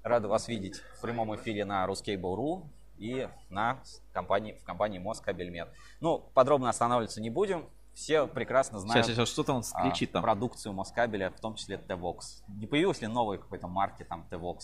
[0.05, 2.67] Рада вас видеть в прямом эфире на Ruskable.ru
[2.99, 3.81] и на
[4.13, 5.69] компании, в компании Москабельмет.
[6.01, 7.67] Ну, подробно останавливаться не будем.
[7.95, 10.23] Все прекрасно знают Сейчас, сейчас, что-то он кричит там.
[10.23, 12.43] продукцию Москабеля, в том числе T-Vox.
[12.49, 14.59] Не появилось ли новой какой-то марки там T-Vox?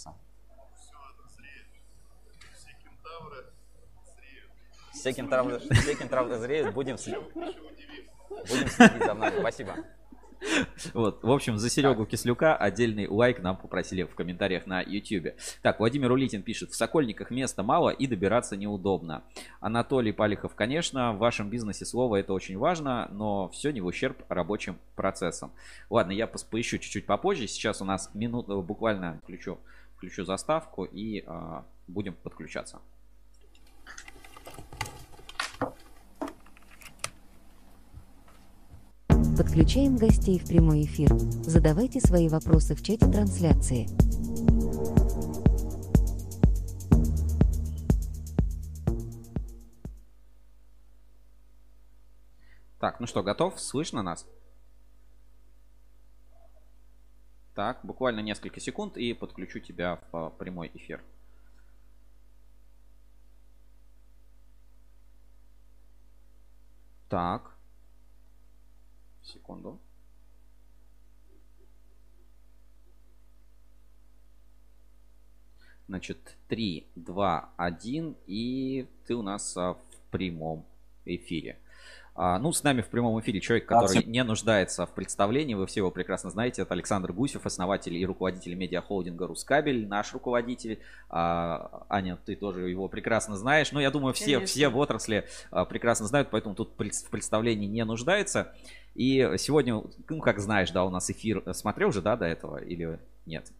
[4.93, 9.33] Все кентавры, все кентавры зреют, будем, след- будем следить за мной.
[9.39, 9.77] Спасибо.
[10.95, 15.35] Вот, в общем, за Серегу Кислюка отдельный лайк нам попросили в комментариях на YouTube.
[15.63, 19.23] Так, Владимир Улитин пишет, в Сокольниках места мало и добираться неудобно.
[19.61, 24.23] Анатолий Палихов, конечно, в вашем бизнесе слово это очень важно, но все не в ущерб
[24.29, 25.53] рабочим процессам.
[25.89, 27.47] Ладно, я поищу чуть-чуть попозже.
[27.47, 29.59] Сейчас у нас минут, буквально включу,
[29.97, 32.81] включу заставку и а, будем подключаться.
[39.41, 41.09] Подключаем гостей в прямой эфир.
[41.17, 43.87] Задавайте свои вопросы в чате трансляции.
[52.79, 53.59] Так, ну что, готов?
[53.59, 54.27] Слышно нас?
[57.55, 61.03] Так, буквально несколько секунд и подключу тебя в а, прямой эфир.
[67.09, 67.60] Так.
[69.23, 69.79] Секунду.
[75.89, 80.65] Значит, 3, 2, 1, и ты у нас а, в прямом
[81.05, 81.59] эфире.
[82.15, 85.81] А, ну, с нами в прямом эфире человек, который не нуждается в представлении, вы все
[85.81, 90.81] его прекрасно знаете, это Александр Гусев, основатель и руководитель медиахолдинга Рускабель, наш руководитель.
[91.09, 93.73] А, Аня, ты тоже его прекрасно знаешь.
[93.73, 94.47] Ну, я думаю, все, Конечно.
[94.47, 98.55] все в отрасли а, прекрасно знают, поэтому тут в представлении не нуждается.
[98.95, 102.99] И сегодня, ну, как знаешь, да, у нас эфир смотрел уже, да, до этого или
[103.25, 103.53] нет?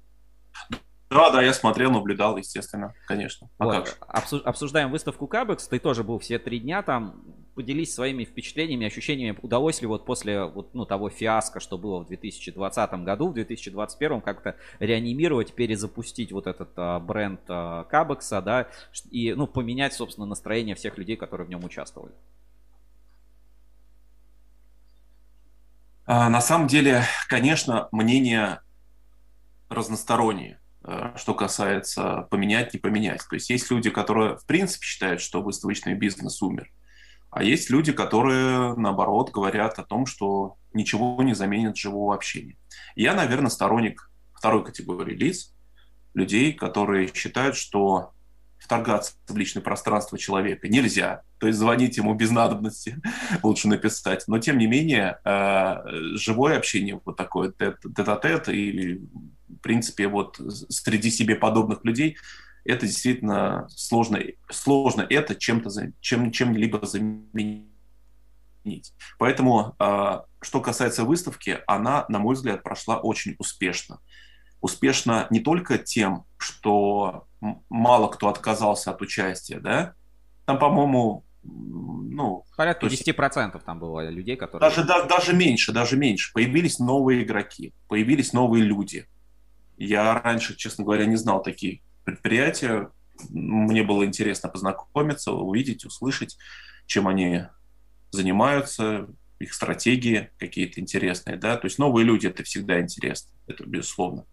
[1.11, 3.49] Да, да, я смотрел, наблюдал, естественно, конечно.
[3.59, 4.39] А Вот, же?
[4.45, 5.67] обсуждаем выставку Кабекс.
[5.67, 7.25] Ты тоже был все три дня там.
[7.55, 9.37] Поделись своими впечатлениями, ощущениями.
[9.43, 14.21] Удалось ли вот после вот, ну, того фиаско, что было в 2020 году, в 2021
[14.21, 18.69] как-то реанимировать, перезапустить вот этот а, бренд а, Кабекса, да,
[19.11, 22.13] и ну, поменять, собственно, настроение всех людей, которые в нем участвовали.
[26.07, 28.63] А, На самом деле, конечно, мнения
[29.69, 33.21] разносторонние, э, что касается поменять, не поменять.
[33.29, 36.69] То есть есть люди, которые в принципе считают, что выставочный бизнес умер,
[37.31, 42.57] а есть люди, которые, наоборот, говорят о том, что ничего не заменит живого общения.
[42.97, 45.55] Я, наверное, сторонник второй категории лиц,
[46.15, 48.13] людей, которые считают, что
[48.59, 51.23] вторгаться в личное пространство человека нельзя.
[51.39, 53.01] То есть звонить ему без надобности
[53.43, 54.25] лучше написать.
[54.27, 55.77] Но, тем не менее, э,
[56.17, 59.01] живое общение, вот такое тет- тет-а-тет или,
[59.49, 62.17] в принципе, вот среди себе подобных людей,
[62.65, 67.67] это действительно сложно, сложно это чем-то, чем, чем-либо заменить.
[69.19, 74.01] Поэтому, э, что касается выставки, она, на мой взгляд, прошла очень успешно.
[74.61, 77.27] Успешно не только тем, что
[77.69, 79.95] мало кто отказался от участия, да,
[80.45, 84.69] там, по-моему, ну, Порядка то есть 10% там было людей, которые...
[84.69, 86.33] даже, да- даже меньше, даже меньше.
[86.35, 89.07] Появились новые игроки, появились новые люди.
[89.79, 92.91] Я раньше, честно говоря, не знал такие предприятия.
[93.29, 96.39] Мне было интересно познакомиться, увидеть, услышать,
[96.87, 97.45] чем они
[98.11, 101.57] занимаются, их стратегии какие-то интересные, да.
[101.57, 104.27] То есть новые люди это всегда интересно, это безусловно.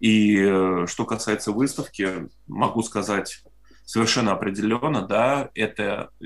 [0.00, 3.44] И э, что касается выставки, могу сказать
[3.84, 6.24] совершенно определенно, да, это э,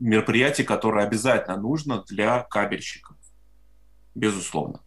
[0.00, 3.16] мероприятие, которое обязательно нужно для кабельщиков,
[4.14, 4.80] безусловно.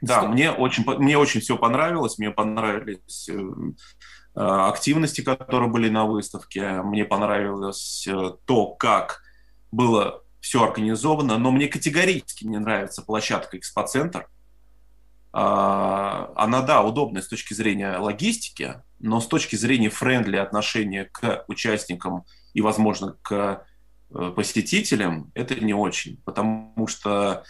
[0.00, 6.06] Да, мне очень, мне очень все понравилось, мне понравились э, э, активности, которые были на
[6.06, 9.22] выставке, мне понравилось э, то, как
[9.70, 14.26] было все организовано, но мне категорически не нравится площадка Экспоцентр.
[15.32, 21.44] А, Она, да, удобная с точки зрения логистики, но с точки зрения френдли отношения к
[21.46, 22.24] участникам
[22.54, 23.64] и, возможно, к
[24.34, 27.44] посетителям, это не очень, потому что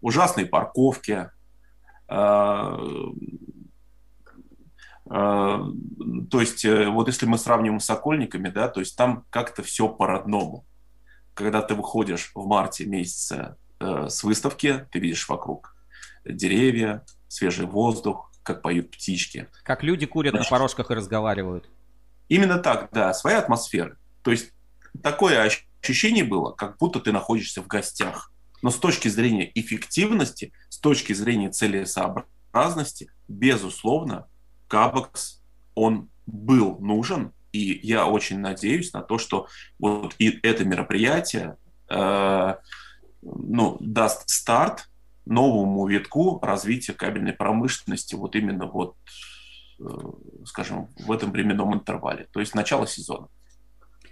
[0.00, 1.30] ужасные парковки,
[2.08, 2.76] э,
[5.10, 5.62] э,
[6.30, 9.88] то есть, э, вот если мы сравниваем с Сокольниками, да, то есть там как-то все
[9.88, 10.64] по-родному.
[11.34, 15.76] Когда ты выходишь в марте месяце с выставки, ты видишь вокруг
[16.24, 19.46] деревья, свежий воздух, как поют птички.
[19.62, 21.68] Как люди курят на Значит, порожках и разговаривают.
[22.28, 23.96] Именно так, да, своя атмосфера.
[24.22, 24.52] То есть
[25.02, 25.48] такое
[25.80, 28.32] ощущение было, как будто ты находишься в гостях.
[28.62, 34.26] Но с точки зрения эффективности, с точки зрения целесообразности, безусловно,
[34.66, 35.42] Кабекс,
[35.74, 39.48] он был нужен, и я очень надеюсь на то, что
[39.78, 41.56] вот и это мероприятие
[41.88, 42.54] э,
[43.22, 44.88] ну, даст старт
[45.24, 48.96] новому витку развития кабельной промышленности вот именно вот,
[49.80, 49.84] э,
[50.44, 53.28] скажем, в этом временном интервале, то есть начало сезона.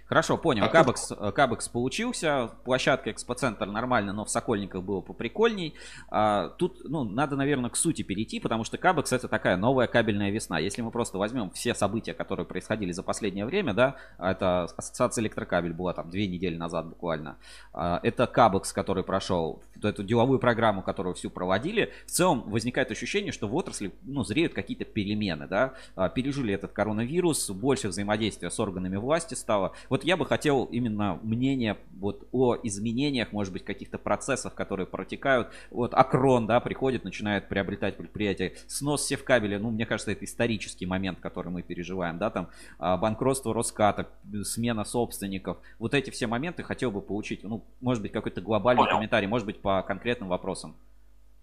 [0.07, 0.63] Хорошо, понял.
[0.63, 1.35] А Кабекс, как...
[1.35, 5.73] Кабекс получился, площадка Экспоцентр нормально, но в Сокольниках было поприкольней.
[6.09, 10.31] А, тут, ну, надо, наверное, к сути перейти, потому что Кабекс это такая новая кабельная
[10.31, 10.59] весна.
[10.59, 15.73] Если мы просто возьмем все события, которые происходили за последнее время, да, это Ассоциация Электрокабель
[15.73, 17.37] была там две недели назад буквально.
[17.73, 21.91] А, это Кабекс, который прошел, эту деловую программу, которую всю проводили.
[22.05, 25.73] В целом возникает ощущение, что в отрасли, ну, зреют какие-то перемены, да.
[25.95, 29.73] А, пережили этот коронавирус, больше взаимодействия с органами власти стало.
[29.89, 34.85] Вот вот я бы хотел именно мнение вот о изменениях, может быть, каких-то процессов, которые
[34.85, 35.47] протекают.
[35.71, 38.53] Вот Акрон, да, приходит, начинает приобретать предприятие.
[38.67, 43.55] Снос севкабеля, ну, мне кажется, это исторический момент, который мы переживаем, да, там а, банкротство
[43.55, 44.07] Роската,
[44.43, 45.57] смена собственников.
[45.79, 48.97] Вот эти все моменты хотел бы получить, ну, может быть, какой-то глобальный понял.
[48.97, 50.75] комментарий, может быть, по конкретным вопросам.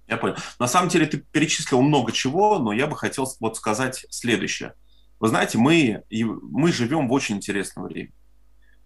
[0.07, 0.37] Я понял.
[0.61, 4.75] На самом деле ты перечислил много чего, но я бы хотел вот сказать следующее.
[5.19, 8.13] Вы знаете, мы, мы живем в очень интересное время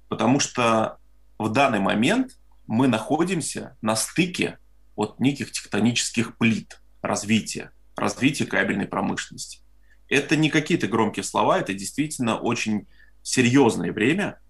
[0.09, 0.99] потому что
[1.39, 2.37] в данный момент
[2.67, 4.59] мы находимся на стыке
[4.97, 9.61] от неких тектонических плит развития, развития кабельной промышленности.
[10.09, 12.87] Это не какие-то громкие слова, это действительно очень
[13.23, 14.41] серьезное время.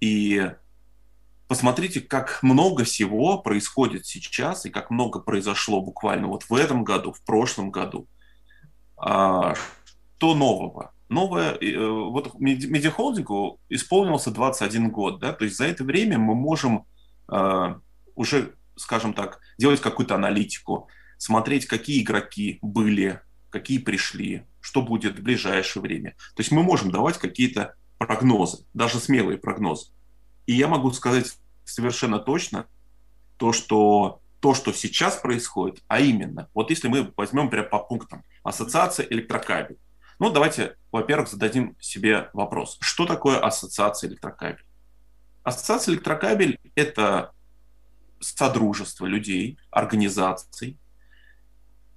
[0.00, 0.50] И
[1.48, 7.12] посмотрите, как много всего происходит сейчас и как много произошло буквально вот в этом году,
[7.12, 8.08] в прошлом году.
[8.96, 9.54] А,
[10.16, 10.94] что нового?
[11.08, 16.86] Новое, э, вот медиахолдингу исполнился 21 год, да, то есть за это время мы можем
[17.30, 17.74] э,
[18.14, 20.88] уже, скажем так, делать какую-то аналитику,
[21.18, 26.10] смотреть, какие игроки были, какие пришли, что будет в ближайшее время.
[26.34, 29.92] То есть мы можем давать какие-то прогнозы, даже смелые прогнозы.
[30.46, 32.66] И я могу сказать совершенно точно
[33.36, 38.24] то, что то, что сейчас происходит, а именно, вот если мы возьмем прямо по пунктам,
[38.42, 39.78] ассоциация электрокабель,
[40.22, 42.78] ну, давайте, во-первых, зададим себе вопрос.
[42.80, 44.64] Что такое ассоциация электрокабель?
[45.42, 47.32] Ассоциация электрокабель– это
[48.20, 50.78] содружество людей, организаций,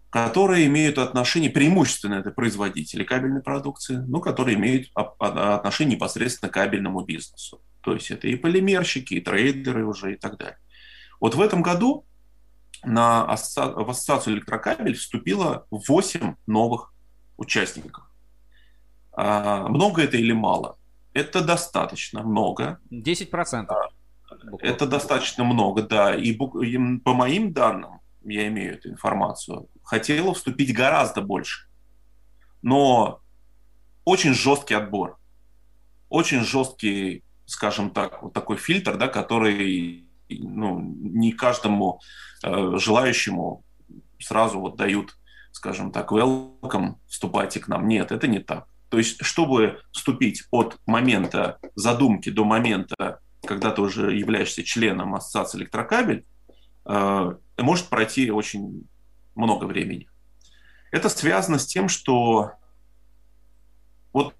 [0.09, 7.01] которые имеют отношение, преимущественно это производители кабельной продукции, но которые имеют отношение непосредственно к кабельному
[7.01, 7.61] бизнесу.
[7.81, 10.57] То есть это и полимерщики, и трейдеры уже и так далее.
[11.19, 12.07] Вот в этом году
[12.83, 13.71] на асоци...
[13.71, 16.91] в ассоциацию электрокабель вступило 8 новых
[17.37, 18.09] участников.
[19.15, 20.77] А, много это или мало?
[21.13, 22.79] Это достаточно много.
[22.91, 23.65] 10%.
[23.69, 23.89] А,
[24.59, 26.15] это достаточно много, да.
[26.15, 31.67] И по моим данным, я имею эту информацию, хотела вступить гораздо больше.
[32.61, 33.21] Но
[34.03, 35.17] очень жесткий отбор.
[36.09, 42.01] Очень жесткий, скажем так, вот такой фильтр, да, который ну, не каждому
[42.43, 43.63] э, желающему
[44.19, 45.17] сразу вот дают,
[45.51, 47.87] скажем так, welcome, вступайте к нам.
[47.87, 48.67] Нет, это не так.
[48.89, 55.59] То есть, чтобы вступить от момента задумки до момента, когда ты уже являешься членом ассоциации
[55.59, 56.25] электрокабель,
[56.85, 58.87] э, может пройти очень
[59.35, 60.07] много времени.
[60.91, 62.53] Это связано с тем, что
[64.13, 64.33] вот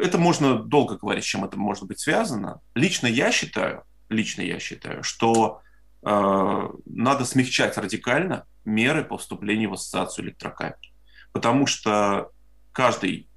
[0.00, 2.60] это можно долго говорить, с чем это может быть связано.
[2.74, 5.60] Лично я считаю, лично я считаю, что
[6.02, 10.92] э, надо смягчать радикально меры по вступлению в ассоциацию электрокабель.
[11.32, 12.30] Потому что
[12.76, 13.30] каждый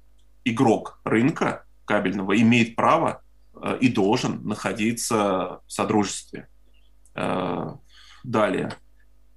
[0.44, 3.22] игрок рынка кабельного имеет право
[3.54, 6.50] э, и должен находиться в содружестве.
[7.14, 7.74] Э,
[8.22, 8.70] далее.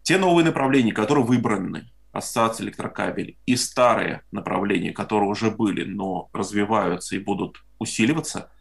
[0.02, 7.16] Те новые направления, которые выбраны, ассоциация электрокабель, и старые направления, которые уже были, но развиваются
[7.16, 8.52] и будут усиливаться,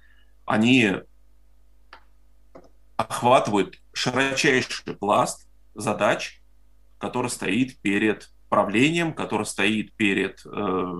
[0.47, 0.93] они
[2.97, 6.41] охватывают широчайший пласт задач,
[6.99, 10.93] который стоит перед правлением, которое стоит перед э,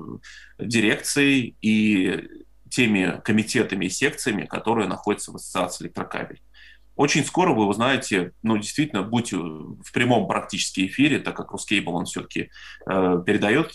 [0.59, 2.27] дирекцией и
[2.71, 6.41] теми комитетами и секциями, которые находятся в ассоциации электрокабель.
[6.97, 12.07] Очень скоро вы узнаете, ну, действительно, будь в прямом практически эфире, так как Рускейбл, он
[12.07, 12.49] все-таки
[12.87, 13.75] э, передает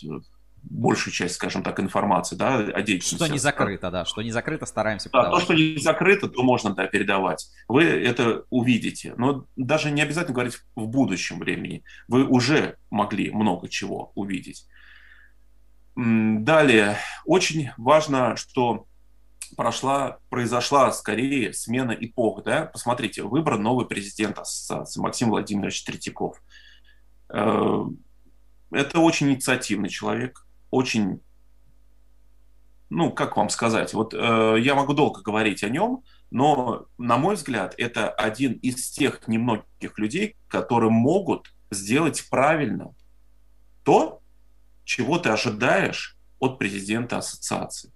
[0.70, 3.15] большую часть, скажем так, информации да, о деятельности.
[3.15, 6.74] Что не закрыто, да, что не закрыто, стараемся да, То, что не закрыто, то можно
[6.74, 7.49] да, передавать.
[7.68, 9.13] Вы это увидите.
[9.18, 11.84] Но даже не обязательно говорить в будущем времени.
[12.07, 14.68] Вы уже могли много чего увидеть.
[15.95, 18.86] Далее, очень важно, что
[19.55, 22.43] прошла, произошла скорее смена эпох.
[22.43, 22.65] Да?
[22.65, 26.41] Посмотрите, выбран новый президент ассоциации Максим Владимирович Третьяков.
[27.30, 27.86] Э,
[28.72, 31.22] это очень инициативный человек, очень,
[32.89, 37.36] ну, как вам сказать, вот э, я могу долго говорить о нем, но, на мой
[37.36, 42.93] взгляд, это один из тех немногих людей, которые могут сделать правильно
[43.84, 44.22] то,
[44.84, 47.91] чего ты ожидаешь от президента ассоциации.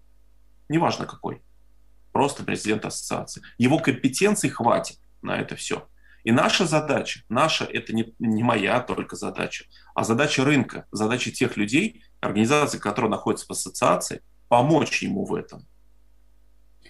[0.70, 1.42] Неважно какой.
[2.12, 3.42] Просто президент ассоциации.
[3.58, 5.88] Его компетенций хватит на это все.
[6.24, 9.66] И наша задача, наша, это не, не моя только задача,
[9.96, 15.66] а задача рынка, задача тех людей, организаций, которые находятся в ассоциации, помочь ему в этом.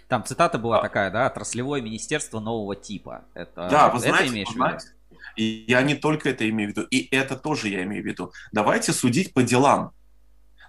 [0.07, 0.81] Там цитата была а.
[0.81, 3.23] такая, да, отраслевое министерство нового типа.
[3.33, 4.87] Это, да, вы это знаете, имеешь знаете,
[5.35, 8.33] и я не только это имею в виду, и это тоже я имею в виду.
[8.51, 9.91] Давайте судить по делам.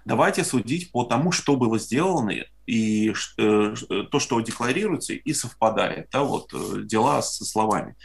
[0.05, 2.33] Давайте судить по тому, что было сделано,
[2.65, 3.73] и э,
[4.11, 6.09] то, что декларируется, и совпадает.
[6.11, 7.95] Да, вот э, дела со словами.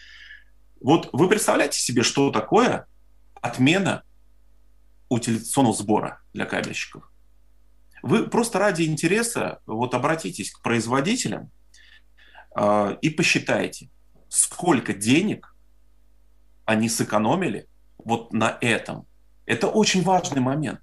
[0.80, 2.86] Вот вы представляете себе, что такое
[3.40, 4.04] отмена
[5.08, 7.10] утилизационного сбора для кабельщиков?
[8.02, 11.50] Вы просто ради интереса вот обратитесь к производителям
[12.56, 13.90] э, и посчитайте,
[14.28, 15.54] сколько денег
[16.64, 17.66] они сэкономили
[17.98, 19.06] вот на этом.
[19.46, 20.80] Это очень важный момент.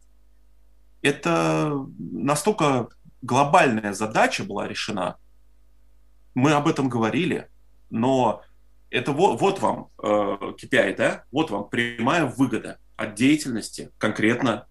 [1.01, 2.89] Это настолько
[3.21, 5.17] глобальная задача была решена.
[6.33, 7.47] Мы об этом говорили,
[7.89, 8.41] но
[8.89, 11.23] это вот, вот вам э, KPI, да?
[11.31, 14.67] Вот вам прямая выгода от деятельности конкретно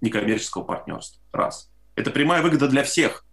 [0.00, 1.22] некоммерческого партнерства.
[1.32, 1.70] Раз.
[1.94, 3.24] Это прямая выгода для всех.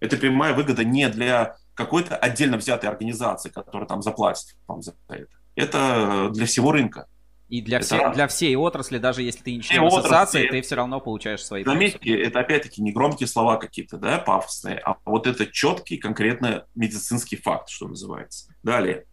[0.00, 5.28] Это прямая выгода не для какой-то отдельно взятой организации, которая там заплатит вам за это.
[5.54, 7.06] Это для всего рынка.
[7.48, 10.74] И для, все, для всей отрасли, даже если ты не член ассоциации, отрасли, ты все
[10.74, 12.22] равно получаешь свои Заметьте, плюсы.
[12.22, 17.70] это опять-таки не громкие слова какие-то, да, пафосные, а вот это четкий, конкретно медицинский факт,
[17.70, 18.54] что называется.
[18.62, 19.06] Далее.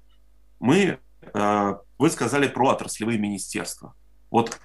[0.59, 0.99] Мы,
[1.33, 3.95] э, вы сказали про отраслевые министерства.
[4.35, 4.59] Вот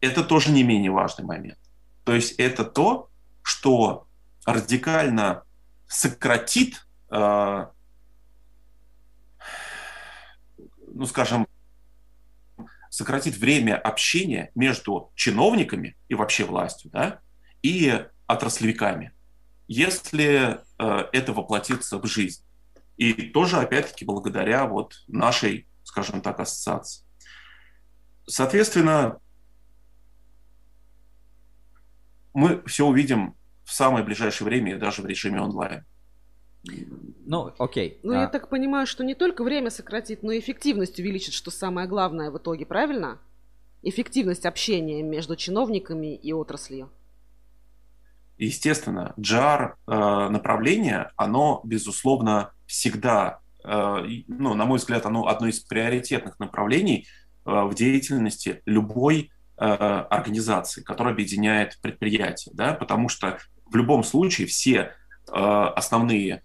[0.00, 1.60] это тоже не менее важный момент.
[2.02, 3.10] То есть это то,
[3.42, 4.08] что
[4.44, 5.44] радикально
[5.86, 7.66] сократит, э,
[10.88, 11.46] ну, скажем,
[12.90, 17.20] сократит время общения между чиновниками и вообще властью, да,
[17.62, 19.12] и отраслевиками,
[19.68, 22.42] если э, это воплотится в жизнь.
[22.96, 27.04] И тоже, опять-таки, благодаря вот нашей, скажем так, ассоциации.
[28.26, 29.18] Соответственно,
[32.32, 35.84] мы все увидим в самое ближайшее время, даже в режиме онлайн.
[37.26, 38.00] Ну, окей.
[38.02, 38.22] Ну, а...
[38.22, 42.30] я так понимаю, что не только время сократит, но и эффективность увеличит, что самое главное
[42.30, 43.18] в итоге, правильно?
[43.82, 46.90] Эффективность общения между чиновниками и отраслью.
[48.38, 55.60] Естественно, JAR э, направление, оно, безусловно, всегда, э, ну, на мой взгляд, оно одно из
[55.60, 57.06] приоритетных направлений
[57.44, 64.76] в деятельности любой э, организации, которая объединяет предприятия, да, потому что в любом случае все
[64.76, 66.42] э, основные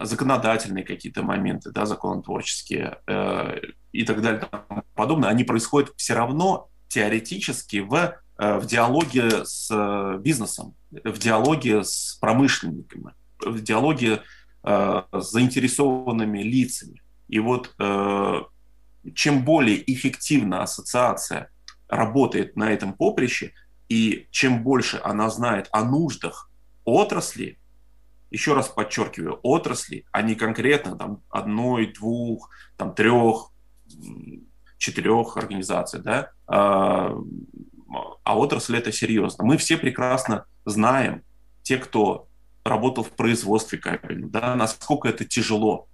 [0.00, 3.60] законодательные какие-то моменты, да, законотворческие э,
[3.92, 7.94] и так далее и тому подобное, они происходят все равно теоретически в,
[8.38, 13.14] э, в диалоге с э, бизнесом, в диалоге с промышленниками,
[13.44, 14.22] в диалоге
[14.64, 17.02] э, с заинтересованными лицами.
[17.28, 18.40] И вот э,
[19.14, 21.50] чем более эффективно ассоциация
[21.88, 23.52] работает на этом поприще,
[23.88, 26.50] и чем больше она знает о нуждах
[26.84, 27.58] отрасли,
[28.30, 33.50] еще раз подчеркиваю, отрасли, а не конкретно там одной, двух, там трех,
[34.78, 37.14] четырех организаций, да, а,
[38.24, 39.44] а отрасль это серьезно.
[39.44, 41.22] Мы все прекрасно знаем,
[41.62, 42.28] те, кто
[42.64, 45.88] работал в производстве кабельном, да, насколько это тяжело,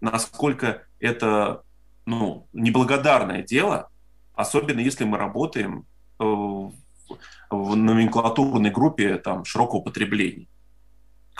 [0.00, 1.62] насколько это
[2.10, 3.88] ну, неблагодарное дело,
[4.34, 5.86] особенно если мы работаем
[6.18, 10.46] э, в номенклатурной группе там, широкого потребления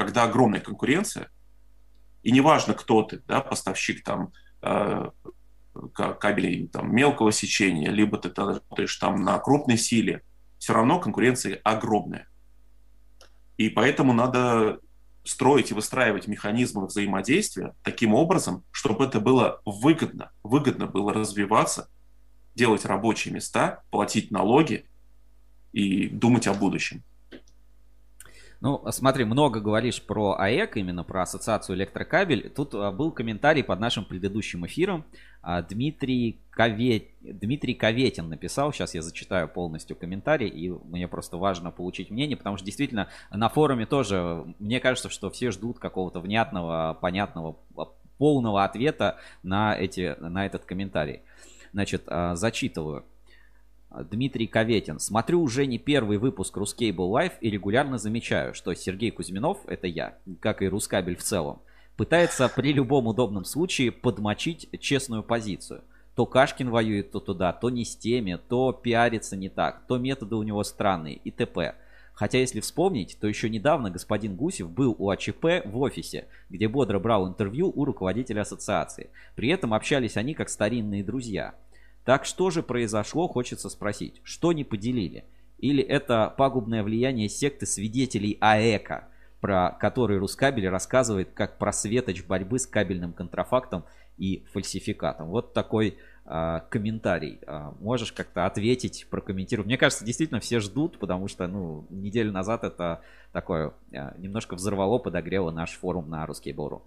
[0.00, 1.30] когда огромная конкуренция,
[2.22, 5.10] и неважно, кто ты, да, поставщик там э,
[5.92, 10.22] кабелей там, мелкого сечения, либо ты работаешь там на крупной силе,
[10.58, 12.28] все равно конкуренция огромная.
[13.58, 14.80] И поэтому надо
[15.24, 21.88] строить и выстраивать механизмы взаимодействия таким образом, чтобы это было выгодно, выгодно было развиваться,
[22.54, 24.86] делать рабочие места, платить налоги
[25.72, 27.02] и думать о будущем.
[28.60, 32.50] Ну, смотри, много говоришь про АЭК, именно про ассоциацию электрокабель.
[32.50, 35.04] Тут а, был комментарий под нашим предыдущим эфиром.
[35.40, 37.06] А, Дмитрий, Кове...
[37.22, 42.58] Дмитрий Коветин написал, сейчас я зачитаю полностью комментарий, и мне просто важно получить мнение, потому
[42.58, 47.86] что действительно на форуме тоже, мне кажется, что все ждут какого-то внятного, понятного, а,
[48.18, 51.22] полного ответа на, эти, на этот комментарий.
[51.72, 52.02] Значит,
[52.34, 53.04] зачитываю.
[53.90, 55.00] Дмитрий Коветин.
[55.00, 60.16] Смотрю уже не первый выпуск Рускейбл Live и регулярно замечаю, что Сергей Кузьминов, это я,
[60.40, 61.60] как и Рускабель в целом,
[61.96, 65.82] пытается при любом удобном случае подмочить честную позицию.
[66.14, 70.36] То Кашкин воюет то туда, то не с теми, то пиарится не так, то методы
[70.36, 71.74] у него странные и т.п.
[72.12, 76.98] Хотя если вспомнить, то еще недавно господин Гусев был у АЧП в офисе, где бодро
[76.98, 79.10] брал интервью у руководителя ассоциации.
[79.34, 81.54] При этом общались они как старинные друзья–
[82.10, 84.20] так что же произошло, хочется спросить.
[84.24, 85.26] Что не поделили?
[85.58, 89.04] Или это пагубное влияние секты свидетелей АЭКа,
[89.40, 93.84] про который Рускабель рассказывает как про светоч борьбы с кабельным контрафактом
[94.18, 95.28] и фальсификатом.
[95.28, 97.38] Вот такой э, комментарий.
[97.46, 99.68] Э, можешь как-то ответить, прокомментировать?
[99.68, 104.98] Мне кажется, действительно все ждут, потому что ну, неделю назад это такое э, немножко взорвало,
[104.98, 106.82] подогрело наш форум на русский Бору.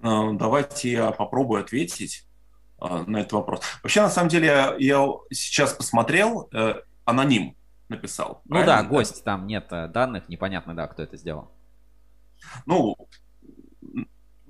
[0.00, 2.24] Давайте я попробую ответить.
[2.80, 3.60] А, на этот вопрос.
[3.82, 7.54] Вообще, на самом деле, я, сейчас посмотрел, э, аноним
[7.88, 8.42] написал.
[8.46, 11.50] Ну да, гость, там нет э, данных, непонятно, да, кто это сделал.
[12.64, 12.96] Ну,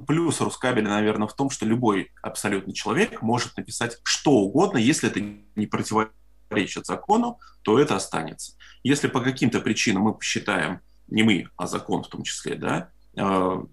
[0.06, 5.20] плюс Рускабеля, наверное, в том, что любой абсолютно человек может написать что угодно, если это
[5.20, 8.56] не противоречит закону, то это останется.
[8.84, 13.64] Если по каким-то причинам мы посчитаем, не мы, а закон в том числе, да, э,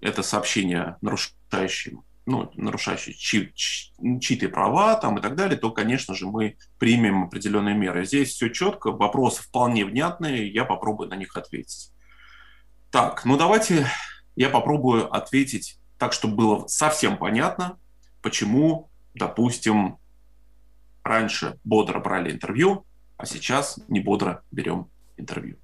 [0.00, 6.26] это сообщение нарушающим ну, нарушающий чьи, чьи-то права там и так далее, то, конечно же,
[6.26, 8.04] мы примем определенные меры.
[8.04, 11.92] Здесь все четко, вопросы вполне внятные, я попробую на них ответить.
[12.90, 13.86] Так, ну давайте
[14.34, 17.78] я попробую ответить так, чтобы было совсем понятно,
[18.22, 19.98] почему, допустим,
[21.04, 22.84] раньше бодро брали интервью,
[23.16, 25.58] а сейчас не бодро берем интервью.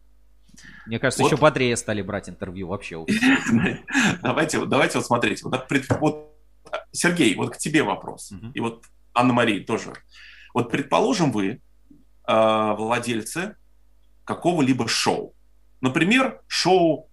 [0.87, 1.33] Мне кажется, вот.
[1.33, 3.05] еще бодрее стали брать интервью вообще.
[4.23, 5.45] Давайте, давайте вот смотрите.
[5.45, 6.32] Вот,
[6.73, 8.33] вот Сергей, вот к тебе вопрос.
[8.33, 8.53] Uh-huh.
[8.55, 9.93] И вот Анна-Мария тоже.
[10.55, 11.61] Вот предположим, вы
[12.27, 13.57] э, владельцы
[14.25, 15.35] какого-либо шоу.
[15.81, 17.09] Например, шоу,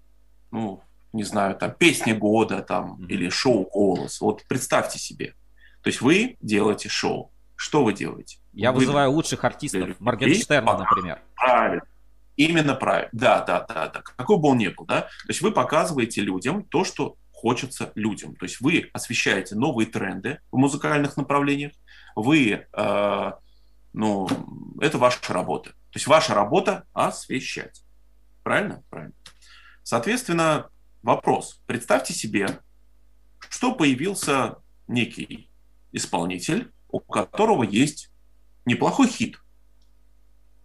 [0.52, 0.82] ну,
[1.12, 4.22] не знаю, там, песня года там, или шоу «Голос».
[4.22, 5.34] Вот представьте себе.
[5.82, 7.32] То есть вы делаете шоу.
[7.56, 8.38] Что вы делаете?
[8.54, 10.00] Я вы вызываю лучших артистов.
[10.00, 11.22] Моргенштерна, например.
[11.36, 11.82] Правильно.
[12.36, 13.10] Именно правильно.
[13.12, 14.02] Да, да, да, да.
[14.02, 15.02] Какой бы он ни был, да.
[15.02, 18.36] То есть вы показываете людям то, что хочется людям.
[18.36, 21.72] То есть вы освещаете новые тренды в музыкальных направлениях,
[22.16, 23.32] вы, э,
[23.94, 24.28] ну,
[24.82, 25.70] это ваша работа.
[25.70, 27.82] То есть ваша работа освещать.
[28.44, 28.84] Правильно?
[28.90, 29.14] Правильно.
[29.84, 30.70] Соответственно,
[31.02, 31.62] вопрос.
[31.66, 32.60] Представьте себе,
[33.50, 35.50] что появился некий
[35.94, 38.12] исполнитель, у которого есть
[38.66, 39.40] неплохой хит,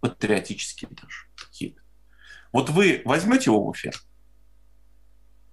[0.01, 1.77] патриотический даже хит.
[2.51, 3.93] Вот вы возьмете его в эфир?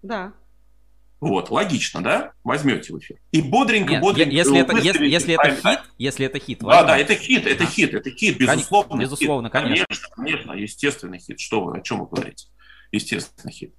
[0.02, 0.32] Да.
[1.22, 2.32] Вот, логично, да?
[2.42, 3.16] Возьмете в эфир.
[3.30, 4.34] И бодренько, Нет, бодренько.
[4.34, 6.58] Если это, если, если это хит, если это хит.
[6.58, 9.00] Да, да, это хит, это хит, это хит, безусловно.
[9.00, 9.52] Безусловно, хит.
[9.52, 9.86] конечно.
[9.86, 11.38] Конечно, конечно, естественный хит.
[11.38, 12.48] Что вы, о чем вы говорите?
[12.90, 13.72] Естественный хит.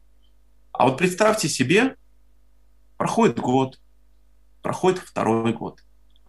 [0.71, 1.97] А вот представьте себе,
[2.95, 3.77] проходит год,
[4.61, 5.83] проходит второй год,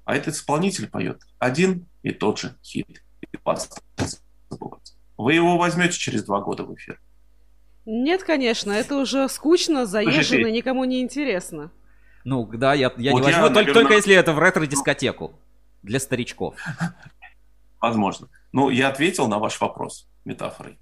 [0.05, 3.05] а этот исполнитель поет один и тот же хит.
[5.17, 7.01] Вы его возьмете через два года в эфир.
[7.87, 11.70] Нет, конечно, это уже скучно, заезжено, никому не интересно.
[12.24, 13.74] Ну, да, я, я вот не возьму, я, только, наверное...
[13.74, 15.39] только если это в ретро-дискотеку
[15.82, 16.57] для старичков.
[17.80, 18.28] Возможно.
[18.53, 20.78] Ну, я ответил на ваш вопрос метафорой.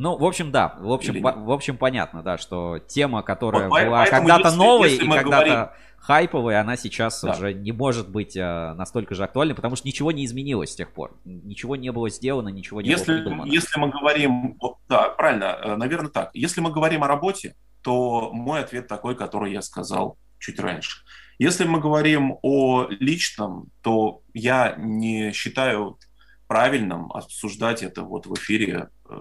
[0.00, 0.76] Ну, в общем, да.
[0.78, 5.06] В общем, по, в общем понятно, да, что тема, которая вот, была когда-то новой и
[5.06, 5.68] когда-то говорим...
[5.98, 7.32] хайповой, она сейчас да.
[7.32, 10.90] уже не может быть а, настолько же актуальной, потому что ничего не изменилось с тех
[10.90, 11.20] пор.
[11.26, 13.52] Ничего не было сделано, ничего не если, было придумано.
[13.52, 14.58] Если мы говорим...
[14.88, 16.30] Да, правильно, э, наверное, так.
[16.32, 21.02] Если мы говорим о работе, то мой ответ такой, который я сказал чуть раньше.
[21.38, 25.98] Если мы говорим о личном, то я не считаю
[26.46, 29.14] правильным обсуждать это вот в эфире э,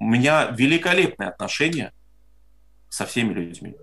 [0.00, 1.92] у меня великолепные отношения
[2.88, 3.76] со всеми людьми.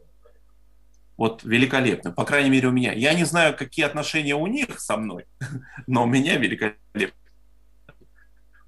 [1.16, 2.12] Вот великолепно.
[2.12, 2.92] По крайней мере, у меня.
[2.92, 5.26] Я не знаю, какие отношения у них со мной,
[5.88, 7.18] но у меня великолепно.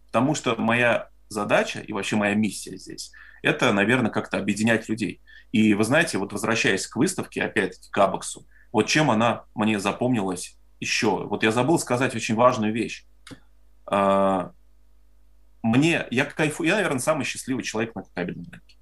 [0.06, 3.12] Потому что моя задача и вообще моя миссия здесь,
[3.44, 5.22] это, наверное, как-то объединять людей.
[5.52, 10.56] И вы знаете, вот возвращаясь к выставке, опять-таки к Абаксу, вот чем она мне запомнилась
[10.80, 11.26] еще.
[11.26, 13.06] Вот я забыл сказать очень важную вещь.
[13.86, 14.52] А,
[15.62, 18.78] мне, я кайфую, я, наверное, самый счастливый человек на кабельном рынке.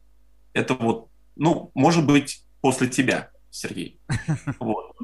[0.53, 3.99] Это вот, ну, может быть, после тебя, Сергей.
[4.59, 4.95] Вот.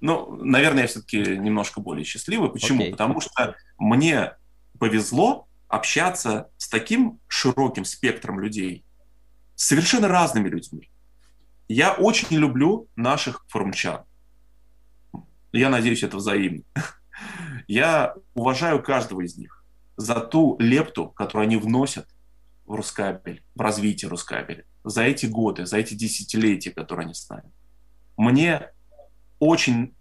[0.00, 2.50] Ну, наверное, я все-таки немножко более счастливый.
[2.50, 2.84] Почему?
[2.84, 2.90] Okay.
[2.90, 4.34] Потому что мне
[4.78, 8.84] повезло общаться с таким широким спектром людей,
[9.54, 10.90] с совершенно разными людьми.
[11.66, 14.04] Я очень люблю наших форумчан.
[15.52, 16.62] Я надеюсь, это взаимно.
[17.66, 19.55] Я уважаю каждого из них
[19.96, 22.08] за ту лепту, которую они вносят
[22.66, 27.50] в Рускабель, в развитие Рускабеля, за эти годы, за эти десятилетия, которые они с нами.
[28.16, 28.70] Мне
[29.38, 29.94] очень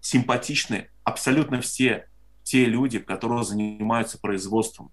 [0.00, 2.08] симпатичны абсолютно все
[2.42, 4.90] те люди, которые занимаются производством.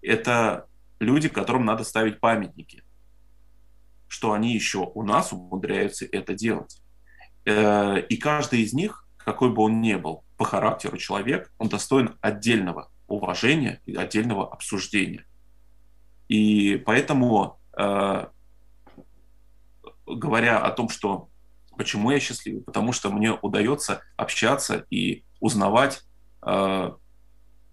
[0.00, 0.66] Это
[1.00, 2.84] люди, которым надо ставить памятники,
[4.06, 6.80] что они еще у нас умудряются это делать.
[7.44, 12.16] Э, и каждый из них, какой бы он ни был по характеру человек, он достоин
[12.20, 15.24] отдельного уважения и отдельного обсуждения.
[16.28, 18.26] И поэтому, э,
[20.06, 21.28] говоря о том, что
[21.76, 26.02] почему я счастливый, потому что мне удается общаться и узнавать
[26.46, 26.92] э,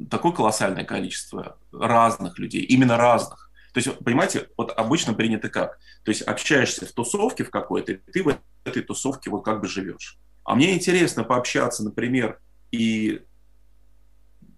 [0.09, 3.49] такое колоссальное количество разных людей, именно разных.
[3.73, 5.77] То есть, понимаете, вот обычно принято как?
[6.03, 8.35] То есть общаешься в тусовке в какой-то, и ты в
[8.65, 10.17] этой тусовке вот как бы живешь.
[10.43, 12.39] А мне интересно пообщаться, например,
[12.71, 13.21] и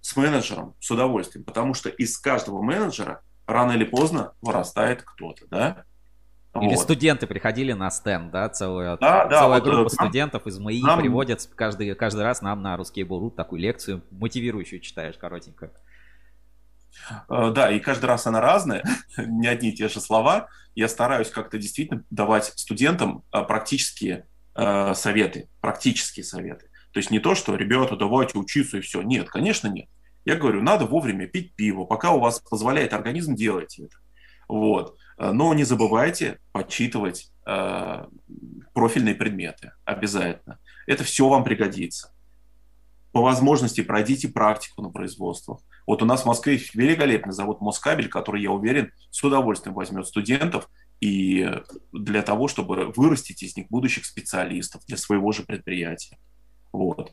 [0.01, 5.85] с менеджером с удовольствием, потому что из каждого менеджера рано или поздно вырастает кто-то, да?
[6.59, 6.83] Или вот.
[6.83, 10.81] студенты приходили на стенд, да, целая, да, да, целая вот, группа нам, студентов из МАИ
[10.81, 10.99] нам...
[10.99, 15.71] приводят каждый, каждый раз нам на русский бурут такую лекцию, мотивирующую читаешь, коротенько.
[17.29, 18.83] Э, да, и каждый раз она разная,
[19.17, 20.49] не одни и те же слова.
[20.75, 24.25] Я стараюсь как-то действительно давать студентам э, практические
[24.55, 26.70] э, советы, практические советы.
[26.91, 29.01] То есть не то, что, ребята, давайте учиться и все.
[29.01, 29.87] Нет, конечно, нет.
[30.25, 31.85] Я говорю, надо вовремя пить пиво.
[31.85, 33.95] Пока у вас позволяет организм, делайте это.
[34.47, 34.97] Вот.
[35.17, 38.05] Но не забывайте подсчитывать э,
[38.73, 40.59] профильные предметы обязательно.
[40.87, 42.13] Это все вам пригодится.
[43.11, 45.59] По возможности пройдите практику на производствах.
[45.87, 50.69] Вот у нас в Москве великолепный завод Москабель, который, я уверен, с удовольствием возьмет студентов
[51.01, 51.49] и
[51.91, 56.17] для того, чтобы вырастить из них будущих специалистов для своего же предприятия.
[56.71, 57.11] Вот.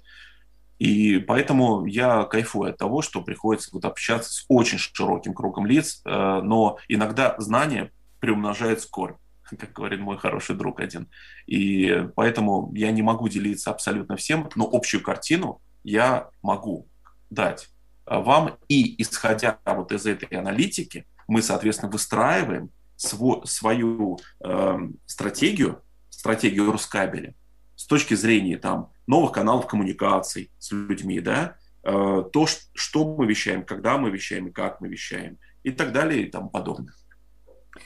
[0.79, 6.01] И поэтому я кайфую от того, что приходится вот общаться с очень широким кругом лиц,
[6.05, 7.91] э, но иногда знания
[8.21, 9.17] приумножают скорбь,
[9.59, 11.09] как говорит мой хороший друг один.
[11.47, 16.87] И поэтому я не могу делиться абсолютно всем, но общую картину я могу
[17.29, 17.69] дать
[18.07, 18.57] вам.
[18.69, 27.35] И исходя вот из этой аналитики, мы, соответственно, выстраиваем свой, свою э, стратегию, стратегию Рускабеля
[27.79, 31.55] с точки зрения там новых каналов коммуникаций с людьми, да,
[31.85, 36.25] э, то, что мы вещаем, когда мы вещаем и как мы вещаем и так далее
[36.25, 36.93] и тому подобное.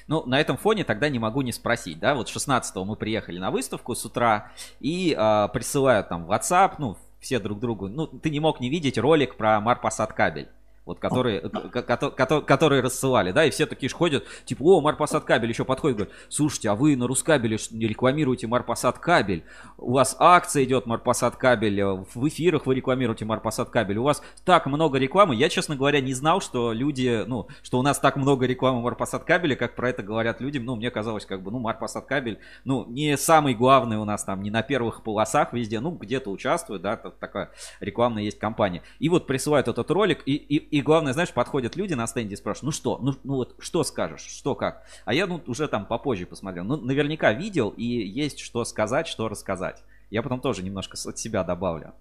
[0.06, 3.50] Ну, на этом фоне тогда не могу не спросить, да, вот 16-го мы приехали на
[3.50, 8.40] выставку с утра и э, присылают там WhatsApp, ну, все друг другу, ну, ты не
[8.40, 10.48] мог не видеть ролик про Марпасад кабель
[10.84, 15.50] вот которые, которые, которые рассылали, да, и все такие же ходят, типа, о, Марпасад кабель,
[15.50, 19.44] еще подходит, говорит, слушайте, а вы на Рускабеле не рекламируете Марпасад кабель,
[19.78, 24.22] у вас акция идет Марпасад кабель, э, в эфирах вы рекламируете Марпасад кабель, у вас
[24.44, 28.16] так много рекламы, я, честно говоря, не знал, что люди, ну, что у нас так
[28.16, 31.60] много рекламы Марпасад кабеля, как про это говорят люди, ну, мне казалось, как бы, ну,
[31.60, 35.92] Марпасад кабель, ну, не самый главный у нас там, не на первых полосах везде, ну,
[35.92, 40.80] где-то участвует, да, такая рекламная есть компания, и вот присылают этот ролик, и, и и
[40.80, 44.22] главное, знаешь, подходят люди на стенде и спрашивают, ну что, ну, ну вот что скажешь,
[44.22, 44.86] что как?
[45.04, 46.64] А я ну уже там попозже посмотрел.
[46.64, 49.84] Ну, наверняка видел и есть что сказать, что рассказать.
[50.08, 51.92] Я потом тоже немножко от себя добавлю.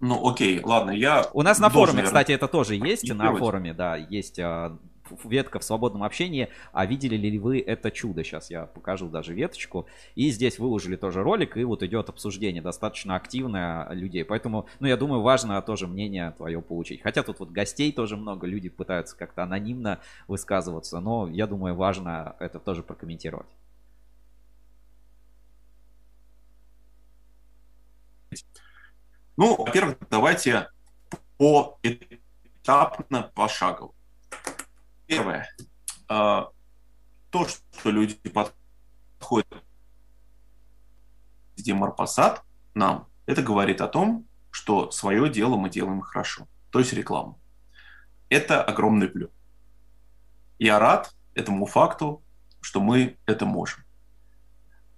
[0.00, 1.24] Ну, окей, ладно, я...
[1.32, 4.76] У нас на форуме, наверное, кстати, это тоже есть, на форуме, да, есть а,
[5.24, 6.48] ветка в свободном общении.
[6.72, 8.24] А видели ли вы это чудо?
[8.24, 9.86] Сейчас я покажу даже веточку.
[10.14, 14.24] И здесь выложили тоже ролик, и вот идет обсуждение достаточно активное людей.
[14.24, 17.02] Поэтому, ну, я думаю, важно тоже мнение твое получить.
[17.02, 22.36] Хотя тут вот гостей тоже много, люди пытаются как-то анонимно высказываться, но я думаю, важно
[22.38, 23.46] это тоже прокомментировать.
[29.36, 30.68] Ну, во-первых, давайте
[31.36, 33.92] по этапно, пошагово.
[35.06, 35.48] Первое.
[36.08, 36.48] А,
[37.30, 39.64] то, что люди подходят
[41.56, 42.42] где Марпасад
[42.74, 47.40] нам, это говорит о том, что свое дело мы делаем хорошо, то есть рекламу.
[48.28, 49.30] Это огромный плюс.
[50.58, 52.22] Я рад этому факту,
[52.60, 53.84] что мы это можем.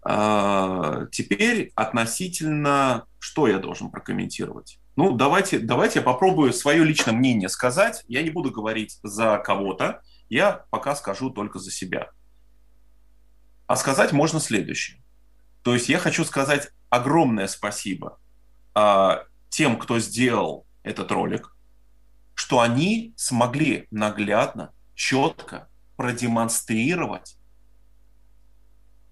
[0.02, 4.78] А, теперь относительно, что я должен прокомментировать?
[4.99, 8.03] Ну, давайте, давайте я попробую свое личное мнение сказать.
[8.09, 12.11] Я не буду говорить за кого-то, я пока скажу только за себя.
[13.69, 15.01] А сказать можно следующее.
[15.62, 18.19] То есть я хочу сказать огромное спасибо
[18.75, 21.57] а, тем, кто сделал этот ролик,
[22.35, 27.37] что они смогли наглядно, четко продемонстрировать,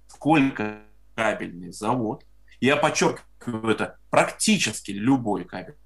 [0.08, 0.80] сколько
[1.14, 2.24] кабельный завод,
[2.60, 5.76] я подчеркиваю это, практически любой кабель,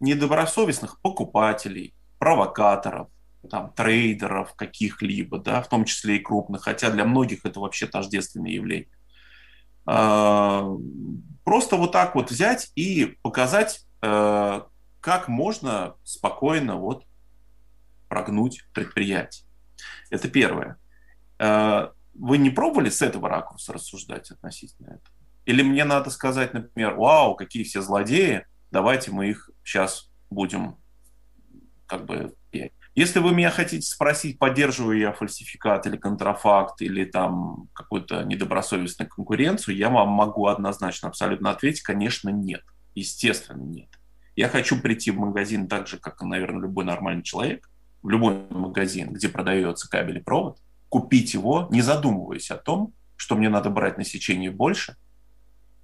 [0.00, 3.08] недобросовестных покупателей, провокаторов,
[3.50, 8.50] там, трейдеров каких-либо, да, в том числе и крупных, хотя для многих это вообще тождественное
[8.50, 8.88] явление.
[9.86, 10.66] А,
[11.44, 14.62] просто вот так вот взять и показать, э,
[15.00, 17.04] как можно спокойно вот
[18.08, 19.46] прогнуть предприятие.
[20.10, 20.76] Это первое.
[22.14, 25.14] Вы не пробовали с этого ракурса рассуждать относительно этого?
[25.44, 30.76] Или мне надо сказать, например, вау, какие все злодеи, давайте мы их сейчас будем
[31.86, 32.34] как бы
[32.94, 39.76] если вы меня хотите спросить, поддерживаю я фальсификат или контрафакт, или там какую-то недобросовестную конкуренцию,
[39.76, 42.62] я вам могу однозначно абсолютно ответить, конечно, нет.
[42.94, 43.88] Естественно, нет.
[44.36, 47.68] Я хочу прийти в магазин так же, как, наверное, любой нормальный человек,
[48.02, 50.58] в любой магазин, где продается кабель и провод,
[50.94, 54.96] купить его, не задумываясь о том, что мне надо брать на сечение больше,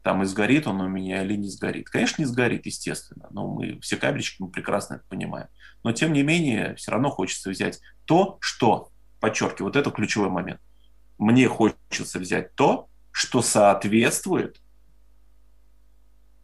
[0.04, 1.90] там и сгорит он у меня или не сгорит.
[1.90, 5.48] Конечно, не сгорит, естественно, но мы все кабельщики, мы прекрасно это понимаем.
[5.82, 10.60] Но, тем не менее, все равно хочется взять то, что, подчеркиваю, вот это ключевой момент.
[11.18, 14.62] Мне хочется взять то, что соответствует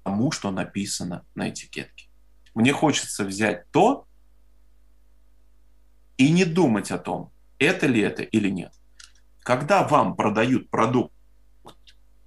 [0.02, 2.08] тому, что написано на этикетке.
[2.52, 4.08] Мне хочется взять то
[6.16, 8.72] и не думать о том, это ли это или нет.
[9.42, 11.12] Когда вам продают продукт,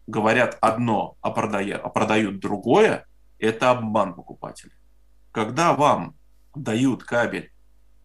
[0.07, 3.05] говорят одно, а, продая, а продают другое,
[3.37, 4.71] это обман покупателя.
[5.31, 6.15] Когда вам
[6.55, 7.51] дают кабель,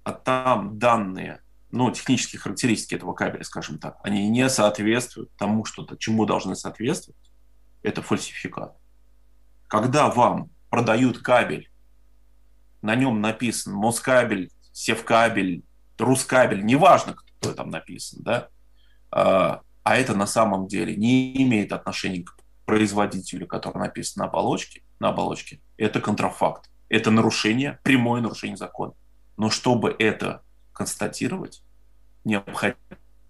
[0.02, 1.40] а там данные,
[1.70, 6.54] ну, технические характеристики этого кабеля, скажем так, они не соответствуют тому, что -то, чему должны
[6.54, 7.18] соответствовать,
[7.82, 8.76] это фальсификат.
[9.66, 11.70] Когда вам продают кабель,
[12.82, 15.64] на нем написан Москабель, Севкабель,
[15.98, 18.48] Рускабель, неважно, кто там написан, да,
[19.10, 24.82] а, а это на самом деле не имеет отношения к производителю, который написан на оболочке,
[24.98, 28.94] на оболочке, это контрафакт, это нарушение, прямое нарушение закона.
[29.36, 30.42] Но чтобы это
[30.72, 31.62] констатировать,
[32.24, 32.78] необходимо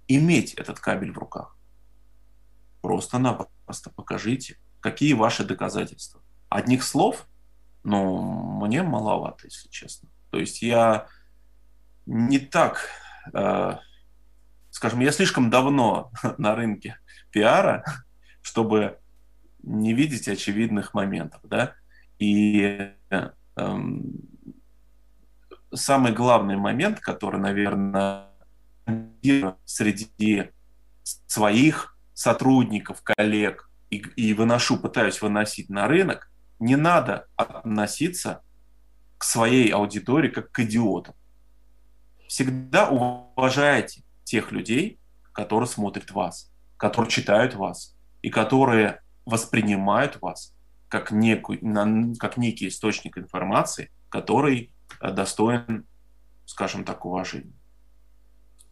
[0.09, 1.57] иметь этот кабель в руках.
[2.83, 6.21] Просто-напросто покажите, какие ваши доказательства.
[6.49, 7.27] Одних слов,
[7.83, 8.21] ну,
[8.61, 10.09] мне маловато, если честно.
[10.31, 11.07] То есть я
[12.07, 12.89] не так
[13.33, 13.77] э,
[14.75, 16.99] скажем, я слишком давно на рынке
[17.31, 17.85] пиара,
[18.43, 18.99] чтобы
[19.63, 21.75] не видеть очевидных моментов, да,
[22.19, 22.91] и
[23.57, 24.13] эм,
[25.73, 28.27] самый главный момент, который, наверное,
[29.65, 30.51] среди
[31.03, 38.43] своих сотрудников, коллег и, и выношу, пытаюсь выносить на рынок, не надо относиться
[39.19, 41.15] к своей аудитории как к идиотам.
[42.35, 44.99] Всегда уважайте тех людей,
[45.31, 50.53] которые смотрят вас, которые читают вас и которые воспринимают вас
[50.89, 51.61] как, некую,
[52.19, 55.87] как некий источник информации, который э, достоин,
[56.45, 57.55] скажем так, уважения.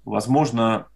[0.03, 0.89] Возможно,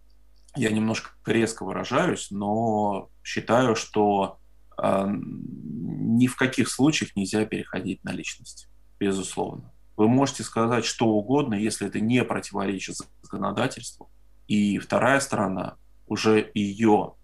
[0.57, 4.39] я немножко резко выражаюсь, но считаю, что
[4.77, 8.67] э, ни в каких случаях нельзя переходить на личность,
[8.99, 9.71] безусловно.
[9.97, 14.09] Вы можете сказать что угодно, если это не противоречит законодательству,
[14.47, 15.75] и вторая сторона
[16.05, 17.15] уже ее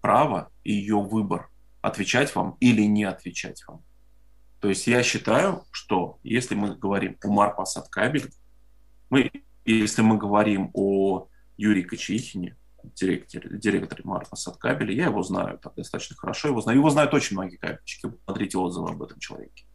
[0.00, 1.50] право, ее выбор
[1.82, 3.82] отвечать вам или не отвечать вам.
[4.60, 8.30] То есть я считаю, что если мы говорим о Марпасад кабель,
[9.10, 9.30] мы,
[9.64, 12.56] если мы говорим о Юрии Качихине,
[12.94, 16.78] директоре, директоре Марпасад кабеля, я его знаю так достаточно хорошо, его знаю.
[16.78, 19.65] Его знают очень многие кабельщики, смотрите отзывы об этом человеке.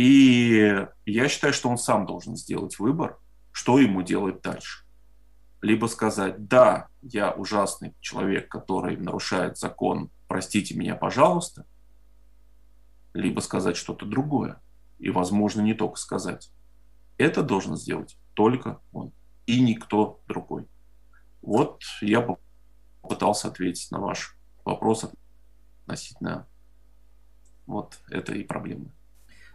[0.00, 3.18] И я считаю, что он сам должен сделать выбор,
[3.52, 4.84] что ему делать дальше
[5.62, 11.66] либо сказать, да, я ужасный человек, который нарушает закон, простите меня, пожалуйста,
[13.12, 14.60] либо сказать что-то другое.
[14.98, 16.50] И, возможно, не только сказать.
[17.18, 19.12] Это должен сделать только он
[19.46, 20.66] и никто другой.
[21.42, 22.36] Вот я
[23.02, 25.06] попытался ответить на ваш вопрос
[25.84, 26.46] относительно
[27.66, 28.90] вот этой проблемы.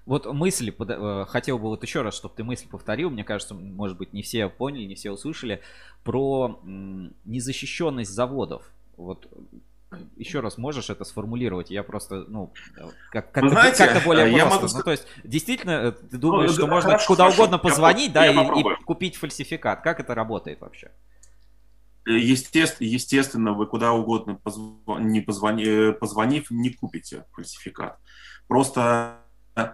[0.06, 3.98] Вот мысли, э, хотел бы вот еще раз, чтобы ты мысль повторил, мне кажется, может
[3.98, 5.61] быть, не все поняли, не все услышали,
[6.03, 8.69] про незащищенность заводов.
[8.98, 9.27] Вот
[10.18, 11.72] еще раз можешь это сформулировать?
[11.72, 12.52] Я просто, ну,
[13.11, 14.61] как, как, Вы знаете, как-то более я просто.
[14.65, 17.41] могу Ну, то есть, действительно, э, ты думаешь, Ну, что да, можно хорошо, куда хорошо.
[17.41, 19.82] угодно Я позвонить, поп- да, я и, и купить фальсификат.
[19.82, 20.91] Как это работает вообще?
[22.06, 27.98] Естественно, естественно, вы куда угодно позв- не позвони, э, позвонив, не купите фальсификат.
[28.48, 29.18] Просто
[29.56, 29.69] э,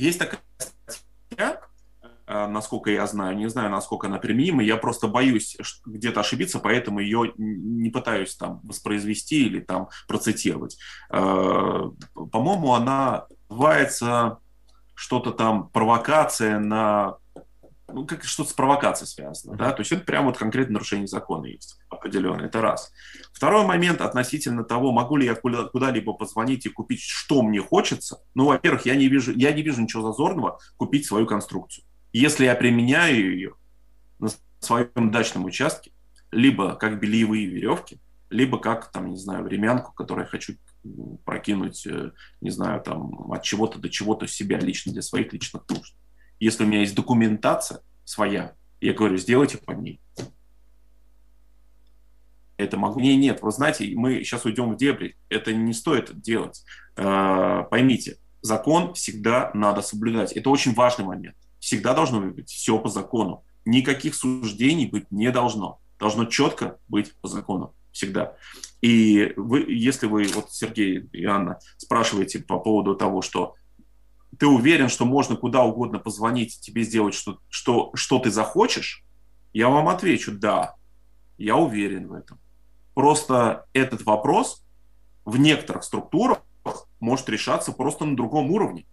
[0.00, 1.60] есть такая статья,
[2.26, 7.00] э, насколько я знаю, не знаю, насколько она применима, я просто боюсь где-то ошибиться, поэтому
[7.00, 10.78] ее не пытаюсь там воспроизвести или там процитировать.
[11.10, 11.90] Э,
[12.32, 14.38] По-моему, она называется
[14.94, 17.16] что-то там провокация на
[17.92, 21.46] ну, как что-то с провокацией связано, да, то есть это прям вот конкретно нарушение закона
[21.46, 22.92] есть определенное, это раз.
[23.32, 28.22] Второй момент относительно того, могу ли я куда- куда-либо позвонить и купить, что мне хочется,
[28.34, 31.84] ну, во-первых, я не вижу, я не вижу ничего зазорного купить свою конструкцию.
[32.12, 33.54] Если я применяю ее
[34.18, 35.92] на своем дачном участке,
[36.32, 38.00] либо как бельевые веревки,
[38.30, 40.54] либо как, там, не знаю, времянку, которую я хочу
[41.24, 45.94] прокинуть, э, не знаю, там, от чего-то до чего-то себя лично, для своих личных нужд.
[46.40, 50.00] Если у меня есть документация своя, я говорю, сделайте по ней.
[52.56, 53.00] Это могу.
[53.00, 55.16] Не, нет, вы знаете, мы сейчас уйдем в дебри.
[55.28, 56.64] Это не стоит делать.
[56.96, 60.32] Э, Поймите, закон всегда надо соблюдать.
[60.32, 61.36] Это очень важный момент.
[61.58, 63.44] Всегда должно быть все по закону.
[63.64, 65.80] Никаких суждений быть не должно.
[65.98, 67.74] Должно четко быть по закону.
[67.92, 68.34] Всегда.
[68.80, 73.56] И вы, если вы, вот Сергей и Анна, спрашиваете по поводу того, что
[74.38, 79.04] ты уверен, что можно куда угодно позвонить, тебе сделать, что, что, что ты захочешь,
[79.52, 80.74] я вам отвечу, да,
[81.38, 82.38] я уверен в этом.
[82.94, 84.64] Просто этот вопрос
[85.24, 86.42] в некоторых структурах
[87.00, 88.86] может решаться просто на другом уровне.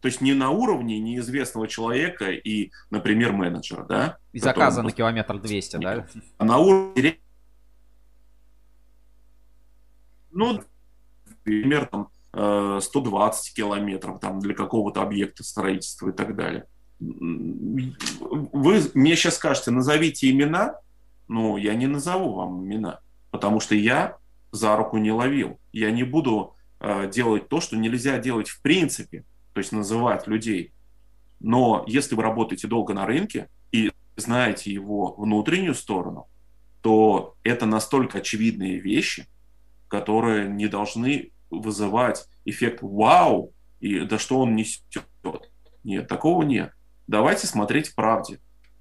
[0.00, 4.18] То есть не на уровне неизвестного человека и, например, менеджера, да?
[4.32, 6.06] И заказа на километр 200, да?
[6.38, 7.18] а на уровне...
[10.30, 10.62] Ну,
[11.26, 16.66] например, там, 120 километров там, для какого-то объекта строительства и так далее.
[17.00, 20.76] Вы мне сейчас скажете, назовите имена,
[21.28, 23.00] ну, я не назову вам имена,
[23.30, 24.16] потому что я
[24.52, 25.58] за руку не ловил.
[25.72, 30.72] Я не буду э, делать то, что нельзя делать в принципе, то есть называть людей.
[31.40, 36.26] Но если вы работаете долго на рынке и знаете его внутреннюю сторону,
[36.82, 39.26] то это настолько очевидные вещи,
[39.88, 45.04] которые не должны вызывать эффект «вау» и «да что он несет».
[45.84, 46.72] Нет, такого нет.
[47.06, 48.40] Давайте смотреть правде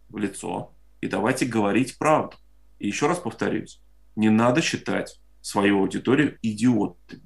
[0.09, 2.37] в лицо и давайте говорить правду.
[2.77, 3.81] И еще раз повторюсь,
[4.15, 7.23] не надо считать свою аудиторию идиотами,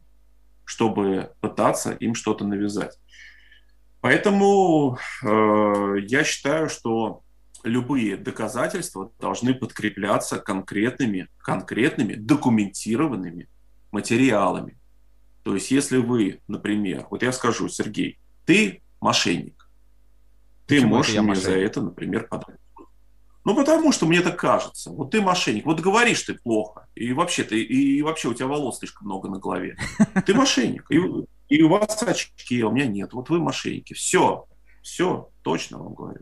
[0.65, 2.98] чтобы пытаться им что-то навязать.
[4.02, 7.24] Поэтому э, я считаю, что
[7.64, 13.48] любые доказательства должны подкрепляться конкретными, конкретными документированными
[13.91, 14.78] материалами.
[15.44, 19.70] То есть, если вы, например, вот я скажу, Сергей, ты мошенник,
[20.65, 21.65] ты Почему можешь мне за мошенник?
[21.70, 22.57] это, например, подать.
[23.45, 24.90] Ну, потому что мне так кажется.
[24.91, 25.65] Вот ты мошенник.
[25.65, 26.88] Вот говоришь ты плохо.
[26.95, 29.78] И вообще, ты, и вообще у тебя волос слишком много на голове.
[30.26, 30.86] Ты мошенник.
[30.90, 30.98] И,
[31.49, 33.11] и у вас очки, а у меня нет.
[33.11, 33.94] Вот вы мошенники.
[33.94, 34.45] Все.
[34.82, 35.30] Все.
[35.41, 36.22] Точно вам говорю.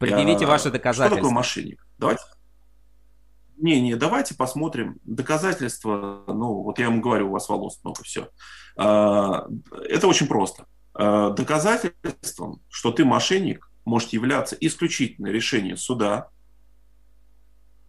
[0.00, 1.16] Предъявите Я- ваши Что доказательства.
[1.18, 1.86] такое мошенник?
[1.98, 2.22] Давайте.
[3.62, 4.98] Не, не, давайте посмотрим.
[5.04, 8.28] Доказательства, ну, вот я вам говорю, у вас волос много, все.
[8.74, 9.46] Это
[10.02, 10.66] очень просто.
[10.94, 16.28] А, Доказательством, что ты мошенник, может являться исключительно решение суда,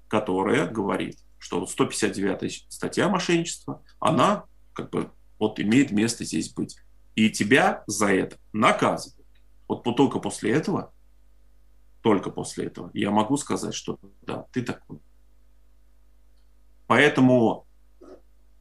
[0.07, 5.09] которое говорит, что 159 статья мошенничества, она как бы
[5.39, 6.77] вот имеет место здесь быть.
[7.15, 9.27] И тебя за это наказывают.
[9.67, 10.93] Вот только после этого,
[12.03, 14.99] только после этого я могу сказать, что да, ты такой.
[16.93, 17.65] Поэтому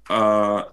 [0.09, 0.73] а,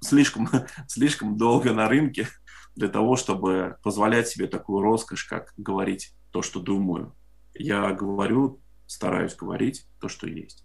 [0.00, 0.48] слишком,
[0.88, 2.26] слишком долго на рынке
[2.74, 7.14] для того, чтобы позволять себе такую роскошь, как говорить то, что думаю.
[7.52, 10.64] Я говорю, стараюсь говорить то, что есть.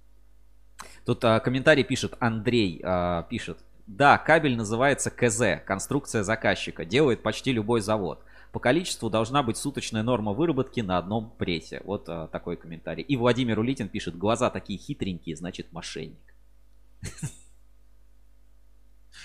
[1.06, 3.58] Тут а, комментарий пишет Андрей, а, пишет.
[3.86, 6.86] Да, кабель называется КЗ, конструкция заказчика.
[6.86, 8.24] Делает почти любой завод.
[8.52, 11.82] По количеству должна быть суточная норма выработки на одном прессе.
[11.84, 13.04] Вот а, такой комментарий.
[13.04, 16.36] И Владимир Улитин пишет, глаза такие хитренькие, значит мошенник.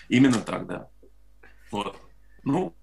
[0.09, 0.91] Именно так, да.
[1.71, 1.97] Вот.
[2.45, 2.75] Ну,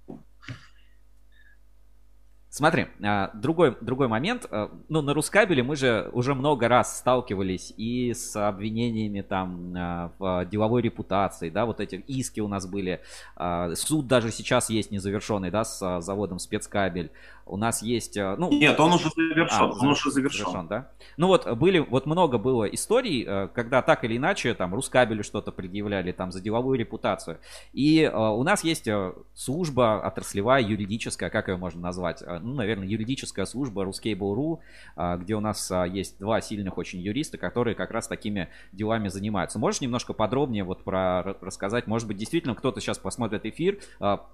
[2.54, 4.46] Смотри, а, другой, другой момент.
[4.52, 10.12] А, ну, на Рускабеле мы же уже много раз сталкивались и с обвинениями там а,
[10.20, 13.00] в деловой репутации, да, вот эти иски у нас были.
[13.76, 17.12] Суд даже сейчас есть незавершенный, да, с заводом спецкабель.
[17.46, 18.52] У нас есть, ну...
[18.52, 20.46] Нет, он уже завершен, а, он уже завершен.
[20.46, 20.68] завершен.
[20.68, 20.92] да?
[21.18, 23.24] Ну вот были, вот много было историй,
[23.54, 27.40] когда так или иначе там Рускабелю что-то предъявляли там за деловую репутацию.
[27.74, 28.88] И у нас есть
[29.34, 32.24] служба отраслевая, юридическая, как ее можно назвать?
[32.42, 34.60] ну, наверное, юридическая служба Ruscable.ru,
[34.96, 39.60] а, где у нас есть два сильных очень юриста, которые как раз такими делами занимаются.
[39.60, 41.88] Можешь немножко подробнее вот про рассказать?
[41.88, 43.80] Может быть, действительно кто-то сейчас посмотрит эфир,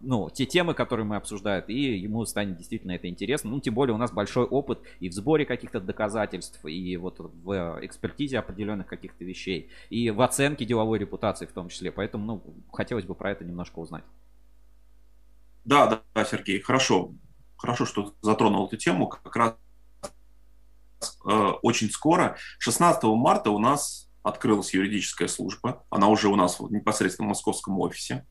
[0.01, 3.49] ну, те темы, которые мы обсуждаем, и ему станет действительно это интересно.
[3.51, 7.79] Ну, тем более у нас большой опыт и в сборе каких-то доказательств, и вот в
[7.81, 11.91] экспертизе определенных каких-то вещей, и в оценке деловой репутации в том числе.
[11.91, 14.03] Поэтому, ну, хотелось бы про это немножко узнать.
[15.65, 17.13] Да, да, да, Сергей, хорошо
[17.57, 19.07] хорошо, что затронул эту тему.
[19.07, 19.55] Как раз
[21.25, 25.85] э, очень скоро, 16 марта у нас открылась юридическая служба.
[25.89, 28.25] Она уже у нас непосредственно в московском офисе.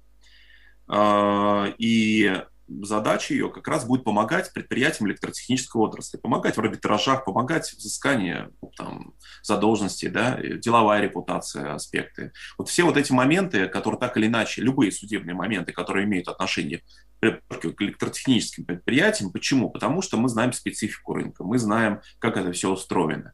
[0.89, 7.69] Э, и задача ее как раз будет помогать предприятиям электротехнической отрасли, помогать в арбитражах, помогать
[7.69, 12.33] в взыскании там, задолженности, да, деловая репутация, аспекты.
[12.59, 16.83] Вот все вот эти моменты, которые так или иначе, любые судебные моменты, которые имеют отношение
[17.21, 17.41] к
[17.81, 19.31] электротехническим предприятиям.
[19.31, 19.71] Почему?
[19.71, 23.33] Потому что мы знаем специфику рынка, мы знаем, как это все устроено.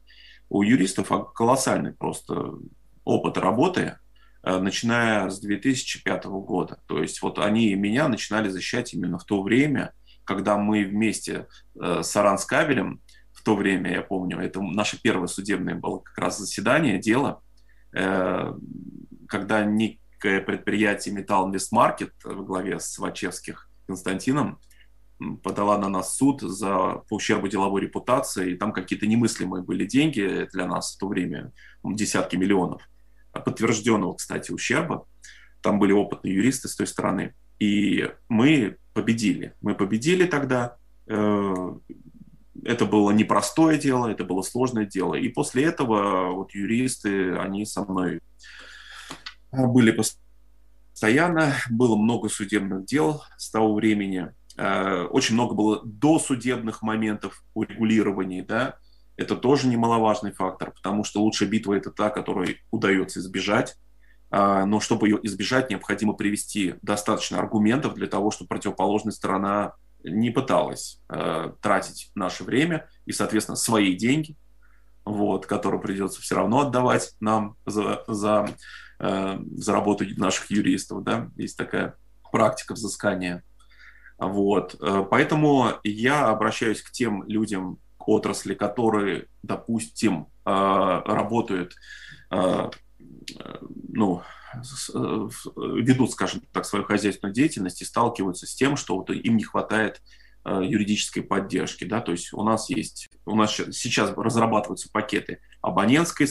[0.49, 2.53] У юристов колоссальный просто
[3.03, 3.97] опыт работы,
[4.43, 6.79] начиная с 2005 года.
[6.87, 9.93] То есть вот они и меня начинали защищать именно в то время,
[10.25, 11.47] когда мы вместе
[11.79, 13.01] э, с Аранскабелем,
[13.31, 17.41] в то время, я помню, это наше первое судебное было как раз заседание, дело,
[17.93, 18.53] э,
[19.27, 24.59] когда некое предприятие Металл Инвестмаркет в главе с Вачевских Константином
[25.41, 30.47] подала на нас суд за по ущербу деловой репутации, и там какие-то немыслимые были деньги
[30.51, 31.51] для нас в то время,
[31.83, 32.89] десятки миллионов
[33.39, 35.05] подтвержденного, кстати, ущерба.
[35.61, 37.33] Там были опытные юристы с той стороны.
[37.59, 39.53] И мы победили.
[39.61, 40.75] Мы победили тогда.
[41.07, 41.75] Э,
[42.63, 45.15] это было непростое дело, это было сложное дело.
[45.15, 48.21] И после этого вот юристы, они со мной
[49.51, 57.43] были постоянно, было много судебных дел с того времени, э, очень много было досудебных моментов
[57.53, 58.77] урегулирования, да,
[59.17, 63.75] это тоже немаловажный фактор, потому что лучшая битва– это та, которой удается избежать,
[64.31, 69.73] а, но чтобы ее избежать, необходимо привести достаточно аргументов для того, чтобы противоположная сторона
[70.03, 74.35] не пыталась э, тратить наше время и, соответственно, свои деньги,
[75.05, 78.49] вот, которые придется все равно отдавать нам за, за
[79.05, 81.95] Э, за работу наших юристов, да, есть такая
[82.31, 83.43] практика взыскания.
[84.17, 84.77] Вот.
[84.79, 91.75] Э, поэтому я обращаюсь к тем людям отрасли, которые, допустим, э, работают,
[93.89, 94.23] ну,
[95.55, 100.01] ведут, скажем так, свою хозяйственную деятельность и сталкиваются с тем, что вот им не хватает
[100.43, 106.27] юридической поддержки, да, то есть у нас есть, у нас сейчас разрабатываются пакеты абонентской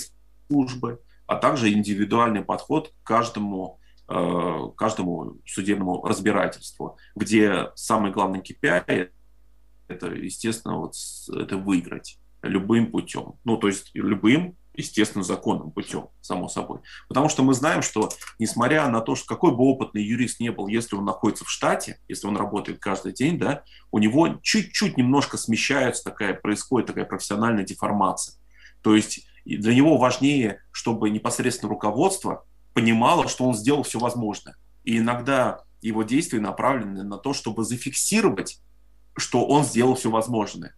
[0.48, 9.10] службы, а также индивидуальный подход к каждому, э, каждому судебному разбирательству, где самый главный KPI
[9.92, 10.94] это, естественно, вот
[11.34, 13.34] это выиграть любым путем.
[13.44, 16.80] Ну, то есть любым, естественно, законным путем, само собой.
[17.08, 20.66] Потому что мы знаем, что несмотря на то, что какой бы опытный юрист не был,
[20.66, 25.36] если он находится в штате, если он работает каждый день, да, у него чуть-чуть немножко
[25.36, 28.36] смещается такая, происходит такая профессиональная деформация.
[28.82, 32.44] То есть для него важнее, чтобы непосредственно руководство
[32.74, 34.56] понимало, что он сделал все возможное.
[34.84, 38.60] И иногда его действия направлены на то, чтобы зафиксировать,
[39.16, 40.74] что он сделал все возможное.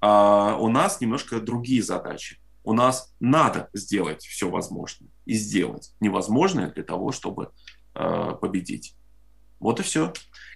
[0.00, 2.38] А у нас немножко другие задачи.
[2.64, 7.50] У нас надо сделать все возможное и сделать невозможное для того, чтобы
[7.94, 8.96] э, победить.
[9.60, 10.12] Вот и все.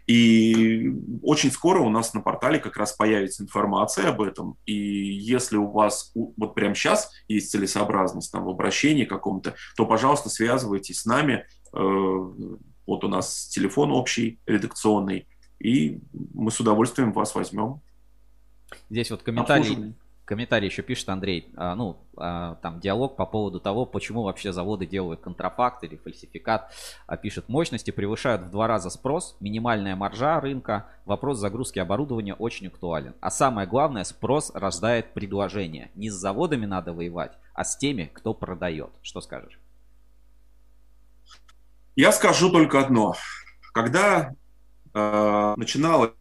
[0.07, 0.93] И
[1.23, 4.59] очень скоро у нас на портале как раз появится информация об этом.
[4.67, 10.29] И если у вас вот прямо сейчас есть целесообразность там, в обращении каком-то, то, пожалуйста,
[10.29, 11.47] связывайтесь с нами.
[11.73, 11.79] Э,
[12.87, 15.29] вот у нас телефон общий, редакционный,
[15.61, 16.01] и
[16.35, 17.81] мы с удовольствием вас возьмем.
[18.89, 19.95] Здесь вот комментарий
[20.31, 24.87] комментарий еще пишет Андрей, а, ну, а, там диалог по поводу того, почему вообще заводы
[24.87, 26.73] делают контрафакт или фальсификат.
[27.09, 32.69] А, пишет, мощности превышают в два раза спрос, минимальная маржа рынка, вопрос загрузки оборудования очень
[32.69, 33.15] актуален.
[33.21, 35.91] А самое главное, спрос рождает предложение.
[35.97, 38.91] Не с заводами надо воевать, а с теми, кто продает.
[39.03, 39.59] Что скажешь?
[41.97, 43.17] Я скажу только одно.
[43.73, 44.33] Когда
[44.95, 46.13] э, начиналось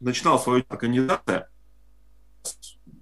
[0.00, 1.46] начинала свою организацию,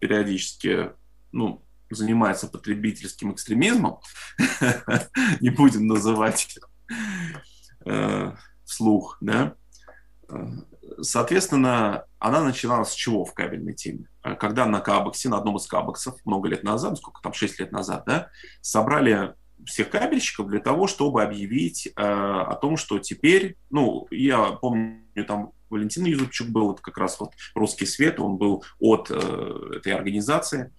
[0.01, 0.90] периодически,
[1.32, 4.01] ну, занимается потребительским экстремизмом,
[5.40, 6.59] не будем называть
[7.86, 8.32] э,
[8.64, 9.55] вслух, да,
[11.01, 14.09] соответственно, она начинала с чего в кабельной теме?
[14.39, 18.05] Когда на Кабексе, на одном из Кабексов, много лет назад, сколько там, 6 лет назад,
[18.06, 18.28] да,
[18.60, 19.35] собрали
[19.66, 25.52] всех кабельщиков для того, чтобы объявить э, о том, что теперь, ну, я помню, там
[25.70, 30.72] Валентин Юзупчук был, это как раз вот «Русский свет», он был от э, этой организации,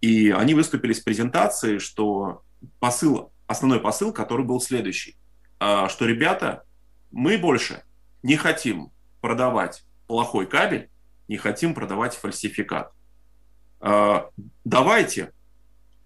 [0.00, 2.42] и они выступили с презентацией, что
[2.78, 5.16] посыл, основной посыл, который был следующий,
[5.60, 6.64] э, что, ребята,
[7.10, 7.82] мы больше
[8.22, 8.90] не хотим
[9.20, 10.90] продавать плохой кабель,
[11.28, 12.92] не хотим продавать фальсификат.
[14.64, 15.32] Давайте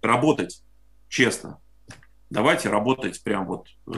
[0.03, 0.63] работать
[1.09, 1.61] честно,
[2.31, 3.93] давайте работать прям вот э,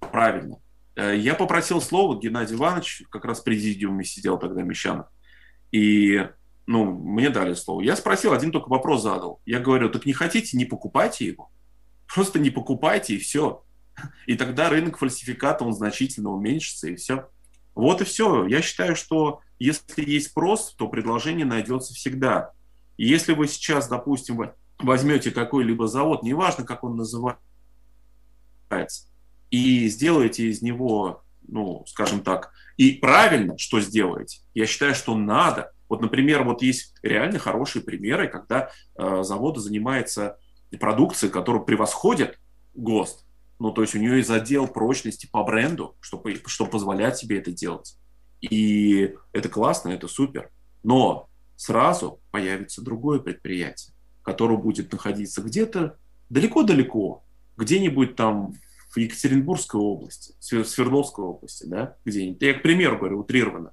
[0.00, 0.56] правильно.
[0.96, 5.06] Э, я попросил слово Геннадий Иванович, как раз в президиуме сидел тогда Мещанов,
[5.70, 6.28] и
[6.66, 7.80] ну, мне дали слово.
[7.82, 9.40] Я спросил, один только вопрос задал.
[9.46, 11.50] Я говорю, так не хотите, не покупайте его.
[12.12, 13.64] Просто не покупайте, и все.
[14.26, 17.28] И тогда рынок фальсификата, он значительно уменьшится, и все.
[17.74, 18.46] Вот и все.
[18.46, 22.50] Я считаю, что если есть спрос, то предложение найдется всегда.
[22.96, 24.36] И если вы сейчас, допустим,
[24.78, 27.40] возьмете какой-либо завод, неважно, как он называется,
[29.50, 35.72] и сделаете из него, ну, скажем так, и правильно, что сделаете, я считаю, что надо.
[35.88, 40.38] Вот, например, вот есть реально хорошие примеры, когда э, завод занимается
[40.80, 42.38] продукцией, которая превосходит
[42.74, 43.24] ГОСТ.
[43.58, 47.50] Ну, то есть у нее есть отдел прочности по бренду, что, что позволяет себе это
[47.50, 47.96] делать.
[48.40, 50.50] И это классно, это супер.
[50.82, 53.94] Но сразу появится другое предприятие,
[54.26, 55.96] которое будет находиться где-то
[56.30, 57.22] далеко-далеко,
[57.56, 58.54] где-нибудь там
[58.90, 62.42] в Екатеринбургской области, Свердловской области, да, где-нибудь.
[62.42, 63.72] Я к примеру говорю, утрированно.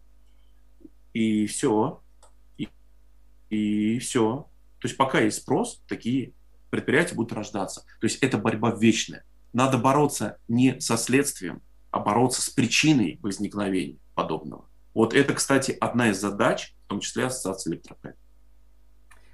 [1.13, 2.03] И все.
[2.59, 2.69] И,
[3.49, 4.47] и все.
[4.79, 6.33] То есть пока есть спрос, такие
[6.69, 7.81] предприятия будут рождаться.
[7.99, 9.25] То есть это борьба вечная.
[9.53, 14.69] Надо бороться не со следствием, а бороться с причиной возникновения подобного.
[14.93, 18.17] Вот это, кстати, одна из задач, в том числе Ассоциации электропред.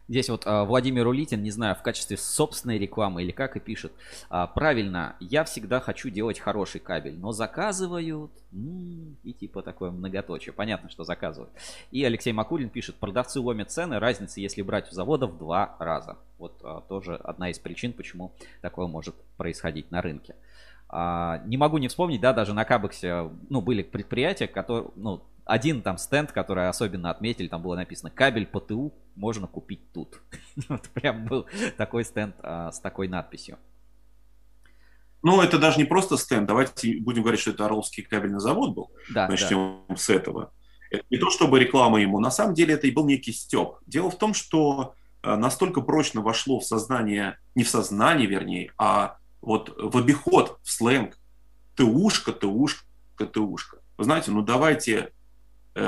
[0.10, 3.92] Здесь вот а, Владимир Улитин, не знаю, в качестве собственной рекламы или как и пишет.
[4.32, 10.52] А, правильно, я всегда хочу делать хороший кабель, но заказывают и типа такое многоточие.
[10.52, 11.52] Понятно, что заказывают.
[11.92, 16.18] И Алексей Макулин пишет, продавцы ломят цены, разница, если брать у завода в два раза.
[16.40, 18.32] Вот а, тоже одна из причин, почему
[18.62, 20.36] такое может происходить на рынке.
[20.90, 25.82] А, не могу не вспомнить, да, даже на Кабексе, ну, были предприятия, которые, ну, один
[25.82, 30.22] там стенд, который особенно отметили, там было написано «Кабель ПТУ можно купить тут».
[30.70, 33.58] вот прям был такой стенд а, с такой надписью.
[35.22, 36.48] Ну, это даже не просто стенд.
[36.48, 38.92] Давайте будем говорить, что это Орловский кабельный завод был.
[39.10, 39.96] Да, Начнем да.
[39.96, 40.54] с этого.
[40.92, 42.20] Это не то, чтобы реклама ему.
[42.20, 43.76] На самом деле это и был некий степ.
[43.86, 49.18] Дело в том, что а, настолько прочно вошло в сознание, не в сознание, вернее, а
[49.42, 51.18] вот в обиход, в сленг.
[51.76, 53.80] ТУшка, ТУшка, ТУшка.
[53.98, 55.12] Вы знаете, ну давайте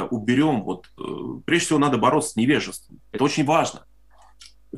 [0.10, 3.00] уберем, вот, э, прежде всего надо бороться с невежеством.
[3.12, 3.86] Это очень важно.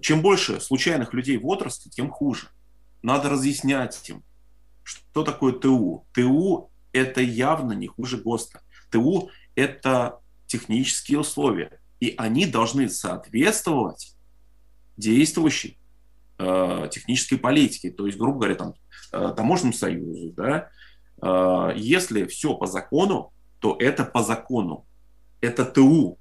[0.02, 2.48] Чем больше случайных людей в отрасли, тем хуже.
[3.02, 4.24] Надо разъяснять им,
[4.84, 6.06] что такое ТУ.
[6.14, 8.62] ТУ– это явно не хуже ГОСТа.
[8.90, 14.16] ТУ– это технические условия, и они должны соответствовать
[14.98, 15.78] действующей
[16.38, 18.74] э, технической политике, то есть, грубо говоря, там,
[19.12, 20.34] э, таможенному союзу.
[20.36, 20.70] Да?
[21.22, 24.86] Э, если все по закону, то это по закону
[25.44, 26.18] это ТУ,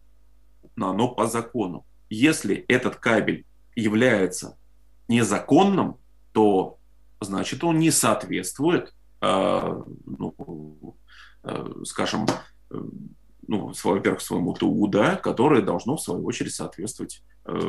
[0.74, 1.86] но оно по закону.
[2.11, 3.47] Если этот кабель
[3.77, 4.59] является
[5.07, 5.97] незаконным,
[6.32, 6.78] то
[7.20, 10.97] значит он не соответствует, э, ну,
[11.44, 12.27] э, скажем,
[12.70, 12.82] э,
[13.47, 17.61] ну, во-первых, своему ТУ, да, которое должно, в свою очередь, соответствовать э,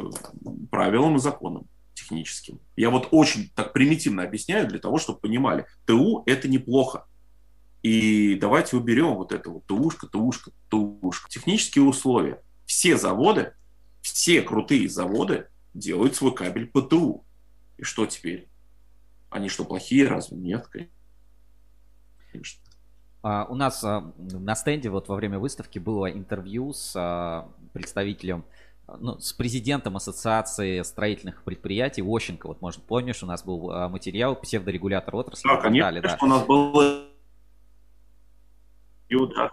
[0.71, 2.59] правилам и законам техническим.
[2.75, 7.05] Я вот очень так примитивно объясняю для того, чтобы понимали, ТУ– это неплохо.
[7.83, 11.29] И давайте уберем вот это вот ТУшка, ТУшка, ТУшка.
[11.29, 12.41] Технические условия.
[12.65, 13.53] Все заводы,
[14.01, 17.25] все крутые заводы делают свой кабель по ТУ.
[17.77, 18.47] И что теперь?
[19.29, 20.07] Они что, плохие?
[20.07, 20.67] Разве нет?
[22.31, 22.63] Конечно.
[23.21, 28.45] А, у нас а, на стенде вот во время выставки было интервью с а, представителем
[28.99, 32.47] ну, с президентом Ассоциации строительных предприятий Ощенко.
[32.47, 35.47] Вот, может, помнишь, у нас был материал псевдорегулятор отрасли.
[35.47, 36.17] Да, конечно, да.
[36.21, 36.43] у нас
[39.13, 39.51] был Ю, да.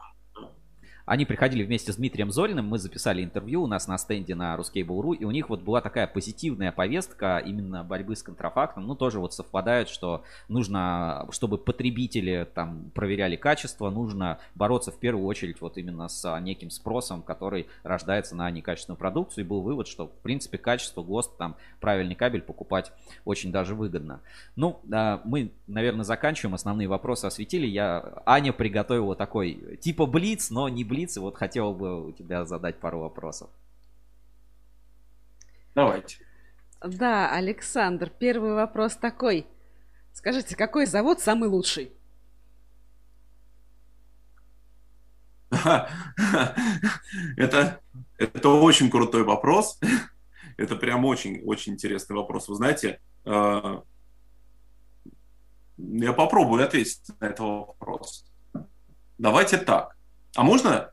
[1.11, 5.17] Они приходили вместе с Дмитрием Зориным, мы записали интервью у нас на стенде на Ruskable.ru,
[5.17, 8.87] и у них вот была такая позитивная повестка именно борьбы с контрафактом.
[8.87, 15.27] Ну, тоже вот совпадает, что нужно, чтобы потребители там проверяли качество, нужно бороться в первую
[15.27, 19.45] очередь вот именно с неким спросом, который рождается на некачественную продукцию.
[19.45, 22.93] И был вывод, что в принципе качество, ГОСТ, там правильный кабель покупать
[23.25, 24.21] очень даже выгодно.
[24.55, 26.55] Ну, а, мы, наверное, заканчиваем.
[26.55, 27.67] Основные вопросы осветили.
[27.67, 31.00] Я, Аня приготовила такой типа блиц, но не блиц.
[31.05, 33.51] И вот хотел бы у тебя задать пару вопросов.
[35.75, 36.19] Давайте.
[36.83, 39.47] Да, Александр, первый вопрос такой.
[40.13, 41.93] Скажите, какой завод самый лучший?
[47.37, 47.81] Это,
[48.19, 49.79] это очень крутой вопрос.
[50.57, 52.49] Это прям очень, очень интересный вопрос.
[52.49, 53.81] Вы знаете, э,
[55.77, 58.25] я попробую ответить на этот вопрос.
[59.19, 59.97] Давайте так.
[60.35, 60.91] А можно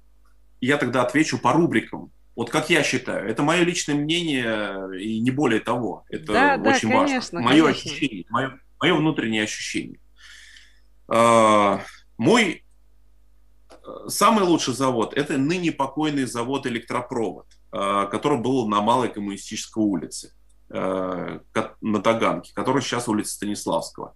[0.61, 2.11] я тогда отвечу по рубрикам?
[2.35, 6.05] Вот как я считаю, это мое личное мнение и не более того.
[6.09, 7.07] Это да, очень да, важно.
[7.07, 7.91] конечно, Мое конечно.
[7.91, 9.99] ощущение, мое, мое внутреннее ощущение.
[11.07, 11.81] А,
[12.18, 12.64] мой
[13.69, 13.73] э,
[14.07, 20.31] самый лучший завод– это ныне покойный завод «Электропровод», а, который был на Малой Коммунистической улице
[20.69, 21.39] э,
[21.81, 24.15] на Таганке, который сейчас улица Станиславского.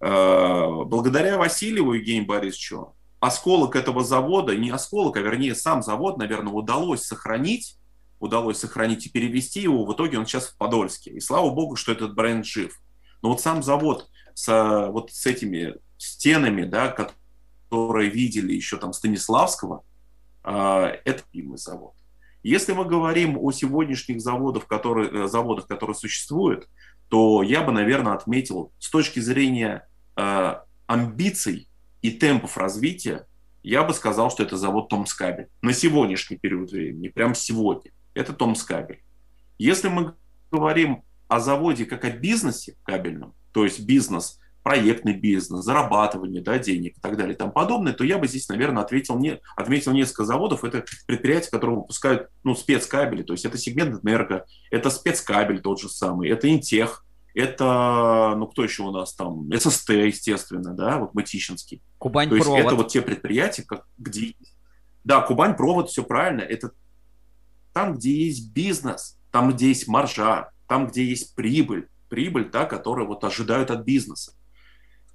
[0.00, 2.95] Э, Благодаря Васильеву Евгению Борисовичу
[3.26, 7.76] осколок этого завода, не осколок, а вернее сам завод, наверное, удалось сохранить,
[8.20, 9.84] удалось сохранить и перевести его.
[9.84, 11.10] В итоге он сейчас в Подольске.
[11.10, 12.78] И слава богу, что этот бренд жив.
[13.22, 19.82] Но вот сам завод с, вот с этими стенами, да, которые видели еще там Станиславского,
[20.44, 21.94] э, это любимый завод.
[22.42, 26.68] Если мы говорим о сегодняшних заводах, которые, э, заводах, которые существуют,
[27.08, 30.54] то я бы, наверное, отметил с точки зрения э,
[30.86, 31.68] амбиций
[32.02, 33.26] и темпов развития,
[33.62, 35.48] я бы сказал, что это завод Томскабель.
[35.60, 37.90] На сегодняшний период времени, прямо сегодня.
[38.14, 39.02] Это Томскабель.
[39.58, 40.14] Если мы
[40.50, 46.98] говорим о заводе как о бизнесе кабельном, то есть бизнес, проектный бизнес, зарабатывание да, денег
[46.98, 50.24] и так далее и тому подобное, то я бы здесь, наверное, ответил, не, отметил несколько
[50.24, 50.64] заводов.
[50.64, 55.88] Это предприятия, которые выпускают ну, спецкабели, то есть это сегмент энерго, это спецкабель тот же
[55.88, 57.05] самый, это интех,
[57.36, 59.50] это, ну, кто еще у нас там?
[59.54, 61.82] ССТ, естественно, да, вот Мытищинский.
[61.98, 64.34] Кубань То есть это вот те предприятия, как, где...
[65.04, 66.40] Да, Кубань провод, все правильно.
[66.40, 66.70] Это
[67.74, 71.88] там, где есть бизнес, там, где есть маржа, там, где есть прибыль.
[72.08, 74.32] Прибыль, та, которая вот ожидают от бизнеса.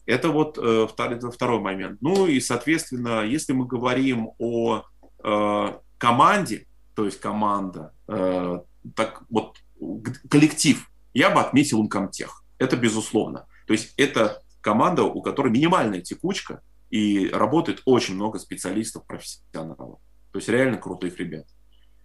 [0.05, 1.99] Это вот э, второй, второй момент.
[2.01, 4.83] Ну и, соответственно, если мы говорим о
[5.23, 8.59] э, команде, то есть команда, э,
[8.95, 9.57] так вот
[10.29, 12.43] коллектив, я бы отметил Умкомтех.
[12.57, 13.47] Это безусловно.
[13.67, 19.99] То есть это команда, у которой минимальная текучка, и работает очень много специалистов, профессионалов.
[20.31, 21.47] То есть реально крутых ребят.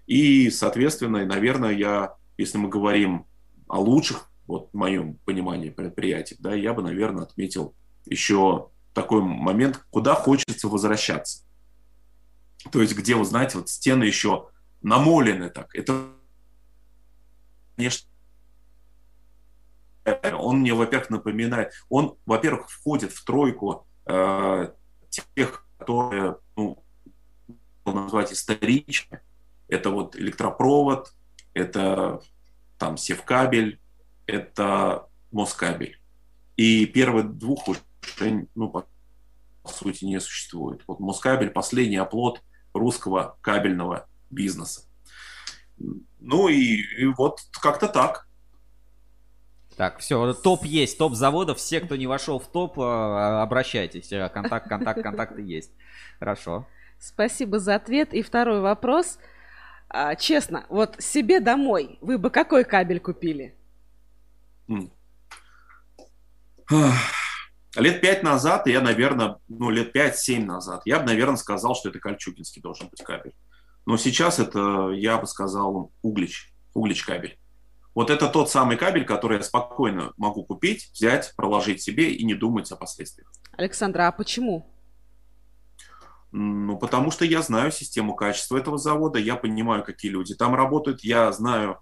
[0.07, 3.27] И, соответственно, наверное, я, если мы говорим
[3.69, 7.75] о лучших, вот в моем понимании предприятий, да, я бы, наверное, отметил
[8.05, 11.45] еще такой момент, куда хочется возвращаться.
[12.71, 14.49] То есть, где, вы знаете, вот стены еще
[14.83, 15.75] намолены так.
[15.75, 16.07] Это,
[17.77, 18.09] конечно,
[20.39, 24.73] он мне, во-первых, напоминает, он, во-первых, входит в тройку э,
[25.09, 26.83] тех, которые, ну,
[27.85, 29.23] назвать историчными.
[29.69, 31.13] Это вот электропровод,
[31.55, 32.21] это
[32.79, 33.81] там севкабель,
[34.27, 36.01] это москабель.
[36.57, 37.81] И первых двух уже,
[38.55, 38.87] ну, по
[39.67, 40.83] сути, не существует.
[40.87, 42.43] Вот москабель– последний оплот
[42.73, 44.83] русского кабельного бизнеса.
[45.79, 48.26] Ну и, и вот как-то так.
[49.77, 51.59] Так, все, топ есть, топ заводов.
[51.59, 54.11] Все, кто не вошел в топ, э, обращайтесь.
[54.11, 55.71] Э, Контакт, контакт, контакты есть.
[56.19, 56.67] Хорошо.
[56.99, 58.15] Спасибо за ответ.
[58.15, 59.19] И второй вопрос.
[59.89, 63.55] А, честно, вот себе домой вы бы какой кабель купили?
[67.77, 71.99] Лет пять назад, я, наверное, ну, лет пять-семь назад, я бы, наверное, сказал, что это
[71.99, 73.35] Кольчугинский должен быть кабель.
[73.85, 77.39] Но сейчас это, я бы сказал, Углич, Углич кабель.
[77.97, 82.35] Вот это тот самый кабель, который я спокойно могу купить, взять, проложить себе и не
[82.35, 83.33] думать о последствиях.
[83.57, 84.71] Александра, а почему?
[86.31, 91.05] Ну, потому что я знаю систему качества этого завода, я понимаю, какие люди там работают,
[91.05, 91.79] я знаю,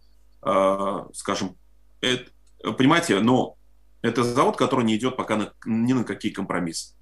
[0.46, 1.56] э, скажем,
[2.00, 2.30] это-
[2.78, 3.56] понимаете, но
[4.00, 6.94] это завод, который не идет пока на- ни на какие компромиссы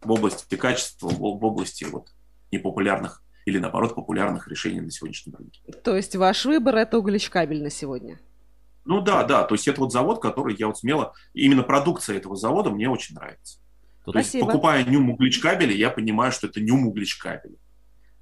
[0.00, 2.14] в области качества, в в области вот
[2.52, 5.60] непопулярных или, наоборот, популярных решений на сегодняшнем рынке.
[5.82, 8.20] То есть ваш выбор это углич-кабель на сегодня?
[8.84, 12.36] Ну да, да, то есть это вот завод, который я вот смело, именно продукция этого
[12.36, 13.58] завода мне очень нравится.
[14.04, 14.46] То есть Спасибо.
[14.46, 17.56] покупая нюм углич кабели, я понимаю, что это нюм углич кабели.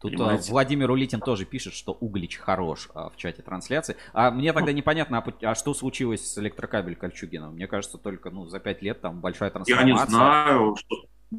[0.03, 0.51] Тут а, Понимаете?
[0.51, 3.97] Владимир Улитин тоже пишет, что Углич хорош а, в чате трансляции.
[4.13, 7.55] А мне тогда непонятно, а, а что случилось с электрокабель Кольчугиным?
[7.55, 10.07] Мне кажется, только ну, за пять лет там большая Я трансформация.
[10.07, 10.97] не знаю, что...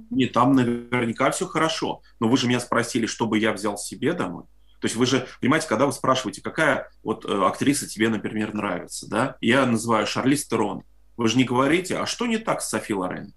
[0.09, 2.01] Не, там наверняка все хорошо.
[2.21, 4.45] Но вы же меня спросили, чтобы я взял себе домой.
[4.83, 9.09] То есть вы же, понимаете, когда вы спрашиваете, какая вот э, актриса тебе, например, нравится,
[9.09, 9.37] да?
[9.39, 10.83] Я называю Шарлиз Терон.
[11.15, 13.33] Вы же не говорите, а что не так с Софи Лорен?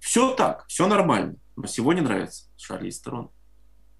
[0.00, 1.36] Все так, все нормально.
[1.54, 3.30] Но сегодня нравится Шарлиз Терон.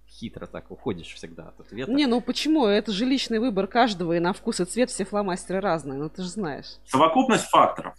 [0.08, 1.92] Хитро так уходишь всегда от ответа.
[1.92, 2.66] Не, ну почему?
[2.66, 6.24] Это же личный выбор каждого, и на вкус и цвет все фломастеры разные, ну ты
[6.24, 6.78] же знаешь.
[6.86, 7.94] Совокупность факторов.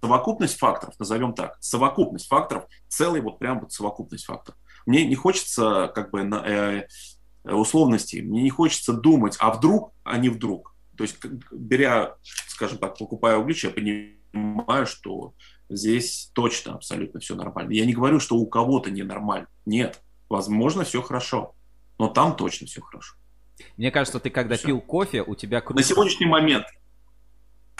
[0.00, 1.58] Совокупность факторов, назовем так.
[1.60, 4.58] Совокупность факторов, целый вот прям вот совокупность факторов.
[4.86, 6.86] Мне не хочется как бы на, э,
[7.44, 10.74] условностей, мне не хочется думать, а вдруг, а не вдруг.
[10.96, 11.18] То есть,
[11.50, 12.16] беря,
[12.48, 15.34] скажем так, покупая углич, я понимаю, что
[15.68, 17.72] здесь точно абсолютно все нормально.
[17.72, 19.48] Я не говорю, что у кого-то ненормально.
[19.66, 21.54] Нет, возможно, все хорошо.
[21.98, 23.16] Но там точно все хорошо.
[23.76, 24.66] Мне кажется, ты когда Всё.
[24.66, 25.82] пил кофе, у тебя кружка...
[25.82, 26.66] На сегодняшний момент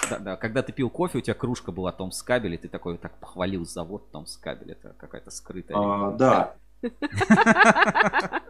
[0.09, 2.99] Да, да, когда ты пил кофе, у тебя кружка была Томс Кабель, и ты такой
[2.99, 4.73] так похвалил завод Томс Кабель.
[4.73, 5.77] Это какая-то скрытая...
[5.79, 6.55] А, да.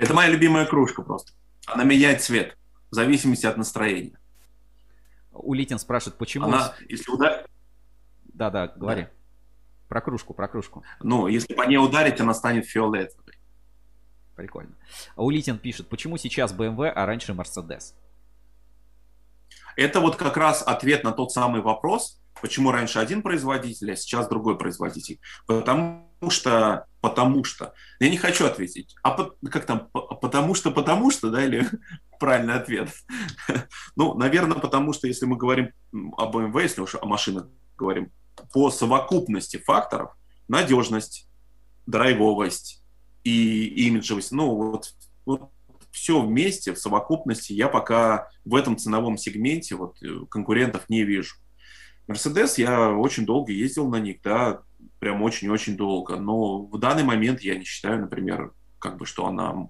[0.00, 1.32] Это моя любимая кружка просто.
[1.66, 2.56] Она меняет цвет
[2.90, 4.18] в зависимости от настроения.
[5.30, 6.46] Улитин спрашивает, почему...
[6.46, 7.46] Она, если ударить,
[8.24, 9.08] Да-да, говори.
[9.88, 10.84] Про кружку, про кружку.
[11.02, 13.34] ну, если по ней ударить, она станет фиолетовой.
[14.36, 14.74] Прикольно.
[15.16, 17.94] Улитин пишет, почему сейчас BMW, а раньше Mercedes?
[19.76, 24.28] Это вот как раз ответ на тот самый вопрос, почему раньше один производитель, а сейчас
[24.28, 25.20] другой производитель.
[25.46, 27.72] Потому что, потому что.
[27.98, 28.94] Я не хочу ответить.
[29.02, 31.66] А по- как там, по- потому что, потому что, да, или
[32.18, 32.90] правильный ответ?
[33.96, 37.46] Ну, наверное, потому что если мы говорим м, о BMW, если уж о машинах
[37.76, 38.12] говорим,
[38.52, 40.12] по совокупности факторов,
[40.48, 41.28] надежность,
[41.86, 42.82] драйвовость
[43.24, 44.94] и имиджевость, ну, вот,
[45.26, 45.50] вот
[45.90, 51.34] все вместе, в совокупности, я пока в этом ценовом сегменте вот, э, конкурентов не вижу.
[52.10, 54.62] Мерседес, я очень долго ездил на них, да,
[54.98, 59.68] прям очень-очень долго, но в данный момент я не считаю, например, как бы, что она,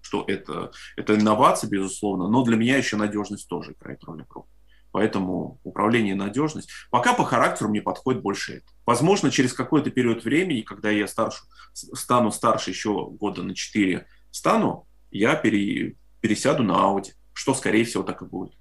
[0.00, 4.50] что это, это инновация, безусловно, но для меня еще надежность тоже играет роль огромную.
[4.90, 6.68] Поэтому управление и надежность.
[6.90, 8.66] Пока по характеру мне подходит больше это.
[8.84, 11.44] Возможно, через какой-то период времени, когда я старше,
[11.74, 18.02] стану старше еще года на 4 стану, я пере- пересяду на Audi, что, скорее всего,
[18.02, 18.54] так и будет.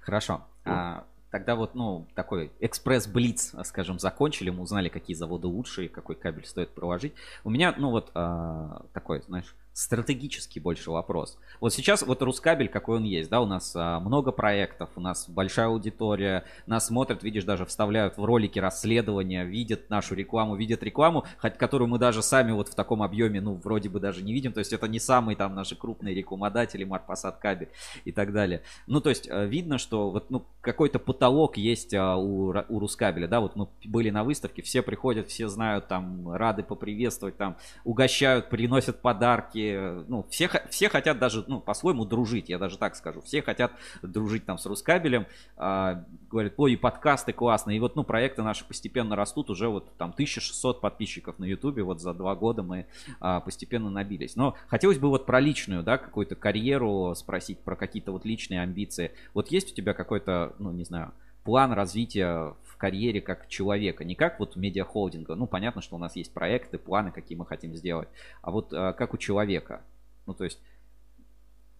[0.00, 0.44] Хорошо.
[0.64, 1.06] А,
[1.38, 4.50] тогда вот, ну, такой экспресс-блиц, скажем, закончили.
[4.50, 7.14] Мы узнали, какие заводы лучше и какой кабель стоит проложить.
[7.44, 11.38] У меня, ну, вот а, такой, знаешь, стратегический больше вопрос.
[11.60, 15.28] Вот сейчас вот Рускабель, какой он есть, да, у нас а, много проектов, у нас
[15.28, 21.26] большая аудитория, нас смотрят, видишь, даже вставляют в ролики расследования, видят нашу рекламу, видят рекламу,
[21.40, 24.52] хоть которую мы даже сами вот в таком объеме, ну, вроде бы даже не видим,
[24.52, 27.68] то есть это не самые там наши крупные рекламодатели, Марпасад Кабель
[28.04, 28.62] и так далее.
[28.88, 33.28] Ну, то есть э, видно, что вот, ну, какой-то потолок есть а, у, у Рускабеля,
[33.28, 38.50] да, вот мы были на выставке, все приходят, все знают, там, рады поприветствовать, там, угощают,
[38.50, 43.20] приносят подарки, э, ну, все, все хотят даже, ну, по-своему дружить, я даже так скажу,
[43.22, 43.72] все хотят
[44.02, 45.26] дружить там с Рускабелем,
[45.56, 49.92] а, говорят, ой, и подкасты классные, и вот, ну, проекты наши постепенно растут, уже вот
[49.96, 52.86] там 1600 подписчиков на ютубе, вот за два года мы
[53.20, 54.36] а, постепенно набились.
[54.36, 59.12] Но хотелось бы вот про личную, да, какую-то карьеру спросить, про какие-то вот личные амбиции.
[59.34, 61.12] Вот есть у тебя какой-то, ну, не знаю,
[61.44, 65.34] план развития карьере как человека, не как вот медиахолдинга.
[65.34, 68.08] Ну, понятно, что у нас есть проекты, планы, какие мы хотим сделать,
[68.40, 69.82] а вот а, как у человека.
[70.26, 70.60] Ну, то есть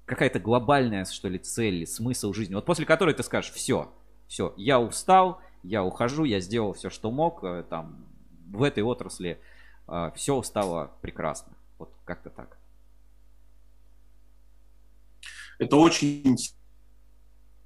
[0.04, 3.92] какая-то глобальная, что ли, цель, смысл жизни, вот после которой ты скажешь, все,
[4.26, 8.06] все, я устал, я ухожу, я сделал все, что мог, э, там,
[8.50, 9.40] в этой отрасли
[10.14, 11.54] все стало прекрасно.
[11.78, 12.58] Вот как-то так.
[15.58, 16.36] Это очень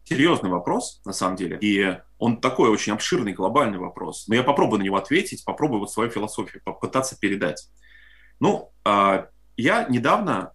[0.04, 1.58] серьезный вопрос, на самом деле.
[1.60, 4.26] И он такой очень обширный, глобальный вопрос.
[4.28, 7.68] Но я попробую на него ответить, попробую вот свою философию попытаться передать.
[8.40, 10.52] Ну, а, я недавно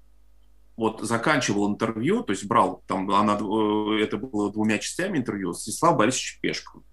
[0.76, 5.62] вот заканчивал интервью, то есть брал, там, она, э, это было двумя частями интервью с
[5.62, 6.84] Станиславом Борисовичем Пешковым.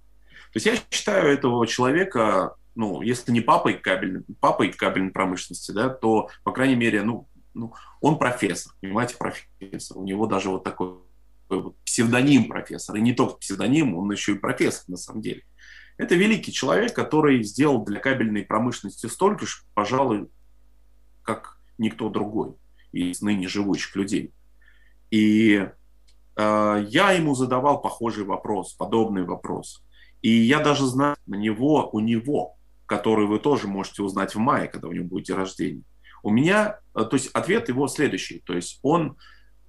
[0.53, 5.91] То есть я считаю этого человека, ну, если не папой кабельной, папой кабельной промышленности, да,
[5.91, 9.99] то, по крайней мере, ну, ну, он профессор, понимаете, профессор.
[9.99, 10.95] У него даже вот такой
[11.85, 12.97] псевдоним профессор.
[12.97, 15.43] И не только псевдоним, он еще и профессор на самом деле.
[15.97, 20.29] Это великий человек, который сделал для кабельной промышленности столько же, пожалуй,
[21.23, 22.55] как никто другой
[22.93, 24.33] из ныне живущих людей.
[25.11, 25.69] И
[26.37, 29.85] э, я ему задавал похожий вопрос, подобный вопрос.
[30.23, 32.57] И я даже знаю, на него, у него
[32.87, 35.83] который вы тоже можете узнать в мае, когда у него будет день рождения.
[36.23, 38.41] У меня, э, то есть ответ его следующий.
[38.41, 39.17] То есть он,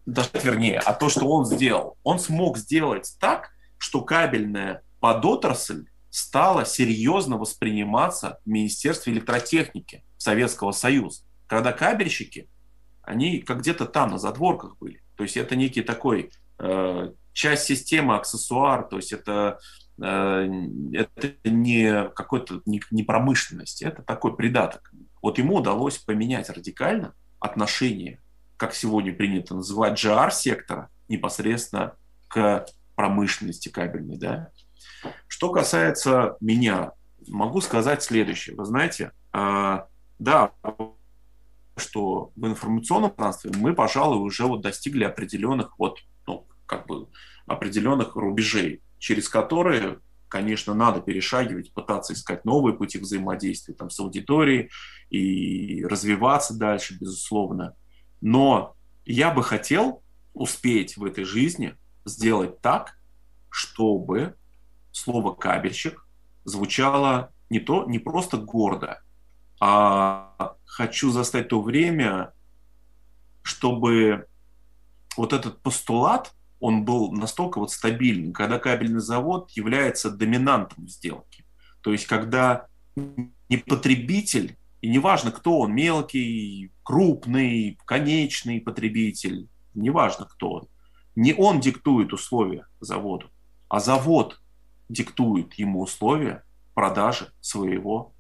[0.05, 6.65] даже вернее, а то, что он сделал, он смог сделать так, что кабельная подотрасль стала
[6.65, 11.23] серьезно восприниматься в Министерстве электротехники Советского Союза.
[11.47, 12.49] Когда кабельщики,
[13.01, 15.01] они как где-то там на задворках были.
[15.17, 19.59] То есть это некий такой э, часть системы, аксессуар, то есть это,
[20.01, 20.49] э,
[20.93, 24.91] это не какой-то не, не промышленность, это такой придаток.
[25.21, 28.21] Вот ему удалось поменять радикально отношение,
[28.57, 31.95] как сегодня принято называть, GR-сектора непосредственно
[32.27, 32.65] к
[32.95, 34.17] промышленности кабельной.
[34.17, 34.49] Да?
[35.27, 36.93] Что касается меня,
[37.27, 38.55] могу сказать следующее.
[38.55, 39.79] Вы знаете, э,
[40.19, 40.51] да,
[41.77, 47.07] что в информационном пространстве мы, пожалуй, уже вот достигли определенных вот, ну, как бы
[47.45, 49.99] определенных рубежей, через которые,
[50.29, 54.69] конечно, надо перешагивать, пытаться искать новые пути взаимодействия там, с аудиторией
[55.09, 57.75] и развиваться дальше, безусловно.
[58.21, 58.75] Но
[59.05, 61.75] я бы хотел успеть в этой жизни
[62.05, 62.97] сделать так,
[63.49, 64.35] чтобы
[64.91, 66.05] слово «кабельщик»
[66.43, 69.01] звучало не, то, не просто гордо,
[69.59, 72.33] а хочу застать то время,
[73.41, 74.27] чтобы
[75.15, 81.45] вот этот постулат, он был настолько вот стабильным, когда кабельный завод является доминантом в сделке.
[81.81, 82.67] То есть когда
[83.49, 90.67] не потребитель, и неважно, кто он, мелкий, крупный, конечный потребитель, неважно, кто он,
[91.15, 93.31] не он диктует условия заводу,
[93.67, 94.39] а завод
[94.87, 96.43] диктует ему условия
[96.75, 98.13] продажи своего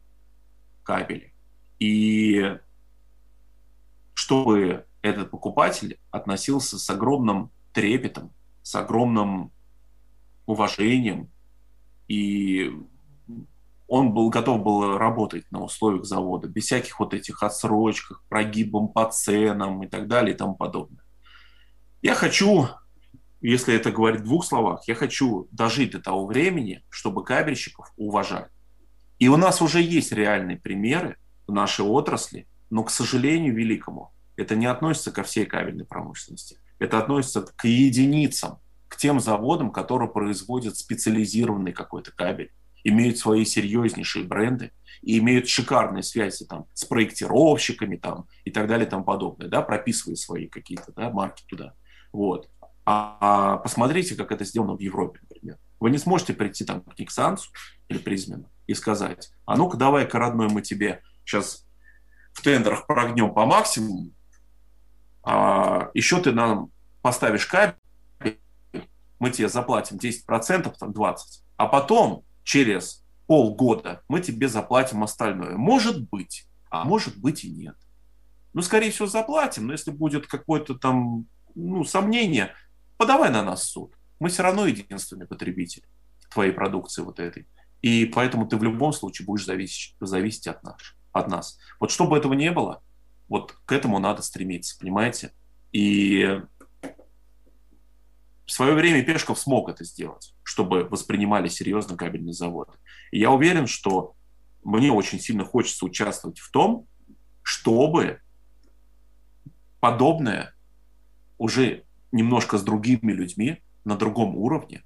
[0.81, 1.31] кабеля.
[1.77, 2.57] И
[4.15, 8.33] чтобы этот покупатель относился с огромным трепетом,
[8.63, 9.51] с огромным
[10.47, 11.29] уважением,
[12.07, 12.75] и
[13.87, 19.05] он был готов был работать на условиях завода, без всяких вот этих отсрочках, прогибом по
[19.11, 21.03] ценам и так далее и тому подобное.
[22.01, 22.67] Я хочу,
[23.41, 28.49] если это говорить в двух словах, я хочу дожить до того времени, чтобы кабельщиков уважали.
[29.19, 31.17] И у нас уже есть реальные примеры
[31.47, 36.57] в нашей отрасли, но, к сожалению, великому, это не относится ко всей кабельной промышленности.
[36.79, 42.51] Это относится к единицам, к тем заводам, которые производят специализированный какой-то кабель,
[42.85, 44.71] имеют свои серьезнейшие бренды
[45.01, 49.61] и имеют шикарные связи там, с проектировщиками там, и так далее и тому подобное, да,
[49.61, 51.73] прописывая свои какие-то да, марки туда.
[52.13, 52.49] Вот.
[52.85, 55.57] А, а посмотрите, как это сделано в Европе, например.
[55.79, 57.49] Вы не сможете прийти там к Никсансу
[57.89, 61.65] или Призмену и сказать, а ну-ка давай-ка, родной, мы тебе сейчас
[62.33, 64.11] в тендерах прогнем по максимуму,
[65.23, 66.69] а еще ты нам
[67.01, 67.75] поставишь кабель,
[69.17, 71.15] мы тебе заплатим 10%, там 20%,
[71.57, 75.57] а потом через полгода мы тебе заплатим остальное.
[75.57, 77.75] Может быть, а может быть и нет.
[78.53, 82.53] Ну, скорее всего, заплатим, но если будет какое-то там ну, сомнение,
[82.97, 83.93] подавай на нас суд.
[84.19, 85.83] Мы все равно единственный потребитель
[86.29, 87.47] твоей продукции вот этой.
[87.81, 90.77] И поэтому ты в любом случае будешь зависеть, зависеть от, нас,
[91.11, 91.59] от нас.
[91.79, 92.81] Вот чтобы этого не было,
[93.27, 95.33] вот к этому надо стремиться, понимаете?
[95.73, 96.41] И
[98.45, 102.77] в свое время Пешков смог это сделать, чтобы воспринимали серьезно кабельный завод.
[103.11, 104.15] И я уверен, что
[104.63, 106.87] мне очень сильно хочется участвовать в том,
[107.41, 108.21] чтобы
[109.79, 110.53] подобное
[111.37, 114.83] уже немножко с другими людьми на другом уровне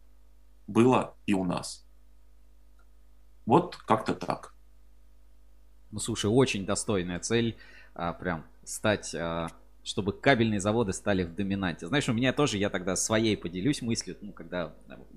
[0.68, 1.86] было и у нас.
[3.46, 4.54] Вот как-то так.
[5.92, 7.58] Ну, слушай, очень достойная цель.
[7.96, 9.48] А, прям стать, а,
[9.84, 11.88] чтобы кабельные заводы стали в доминанте.
[11.88, 14.74] Знаешь, у меня тоже, я тогда своей поделюсь мыслью, ну, когда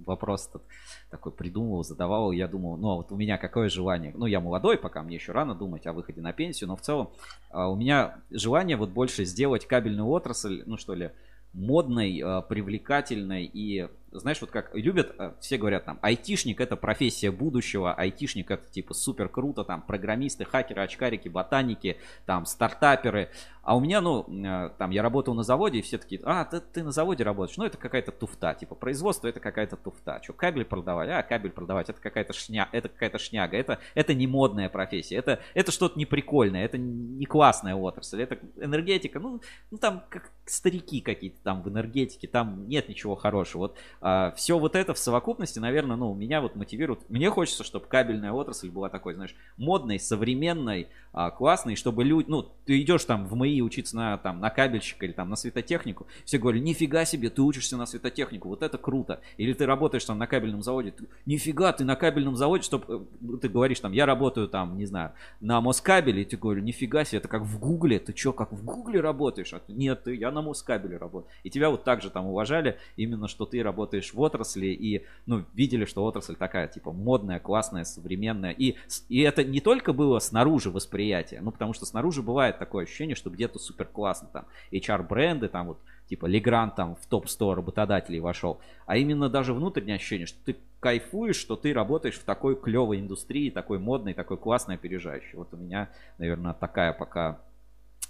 [0.07, 0.63] вопрос этот
[1.11, 4.13] такой придумывал, задавал, я думал, ну, а вот у меня какое желание?
[4.15, 7.11] Ну, я молодой, пока мне еще рано думать о выходе на пенсию, но в целом
[7.51, 11.11] а, у меня желание вот больше сделать кабельную отрасль, ну, что ли,
[11.53, 17.31] модной, а, привлекательной и знаешь, вот как любят, э, все говорят там, айтишник это профессия
[17.31, 23.31] будущего, айтишник это типа супер круто, там программисты, хакеры, очкарики, ботаники, там стартаперы.
[23.63, 26.61] А у меня, ну, э, там я работал на заводе, и все такие, а, ты,
[26.61, 30.21] ты на заводе работаешь, ну это какая-то туфта, типа производство это какая-то туфта.
[30.23, 31.09] Что, кабель продавать?
[31.11, 35.41] А, кабель продавать, это какая-то шня, это какая-то шняга, это, это не модная профессия, это,
[35.55, 39.41] это что-то неприкольное, это не классная отрасль, это энергетика, ну,
[39.71, 43.63] ну там как старики какие-то там в энергетике, там нет ничего хорошего.
[43.63, 47.09] Вот а, все вот это в совокупности, наверное, ну, меня вот мотивирует.
[47.09, 52.49] Мне хочется, чтобы кабельная отрасль была такой, знаешь, модной, современной, а, классной, чтобы люди, ну,
[52.65, 56.39] ты идешь там в МАИ учиться на, там, на кабельщика или там на светотехнику, все
[56.39, 59.21] говорят, нифига себе, ты учишься на светотехнику, вот это круто.
[59.37, 63.49] Или ты работаешь там на кабельном заводе, нифига, ты на кабельном заводе, чтобы э, ты
[63.49, 67.29] говоришь там, я работаю там, не знаю, на Москабеле, и ты говоришь, нифига себе, это
[67.29, 69.55] как в Гугле, ты что, как в Гугле работаешь?
[69.55, 71.31] А Нет, ты, я на Москабеле работаю.
[71.45, 75.45] И тебя вот так же там уважали, именно что ты работаешь в отрасли и, ну,
[75.55, 78.53] видели, что отрасль такая, типа, модная, классная, современная.
[78.53, 78.77] И,
[79.09, 83.31] и это не только было снаружи восприятие, ну, потому что снаружи бывает такое ощущение, что
[83.31, 85.79] где-то супер классно, там, HR-бренды, там вот,
[86.09, 91.37] типа, Легран там в топ-100 работодателей вошел, а именно даже внутреннее ощущение, что ты кайфуешь,
[91.37, 95.39] что ты работаешь в такой клевой индустрии, такой модной, такой классной, опережающей.
[95.39, 95.89] Вот у меня,
[96.19, 97.39] наверное, такая пока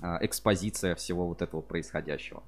[0.01, 2.43] а, экспозиция всего вот этого происходящего.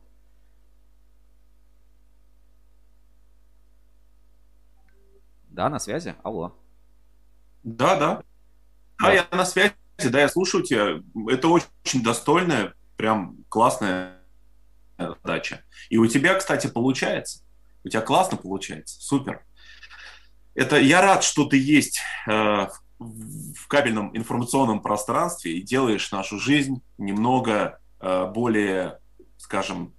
[5.55, 6.17] Да, на связи?
[6.25, 6.57] Алло.
[7.63, 8.23] Да, да.
[9.01, 11.01] Да, я на связи, да, я слушаю тебя.
[11.33, 14.19] Это очень достойная, прям классная
[14.99, 15.63] задача.
[15.91, 17.45] И у тебя, кстати, получается.
[17.85, 19.01] У тебя классно получается.
[19.01, 19.45] Супер.
[20.57, 22.67] Это я рад, что ты есть э,
[22.99, 28.99] в кабельном информационном пространстве и делаешь нашу жизнь немного э, более,
[29.37, 29.95] скажем,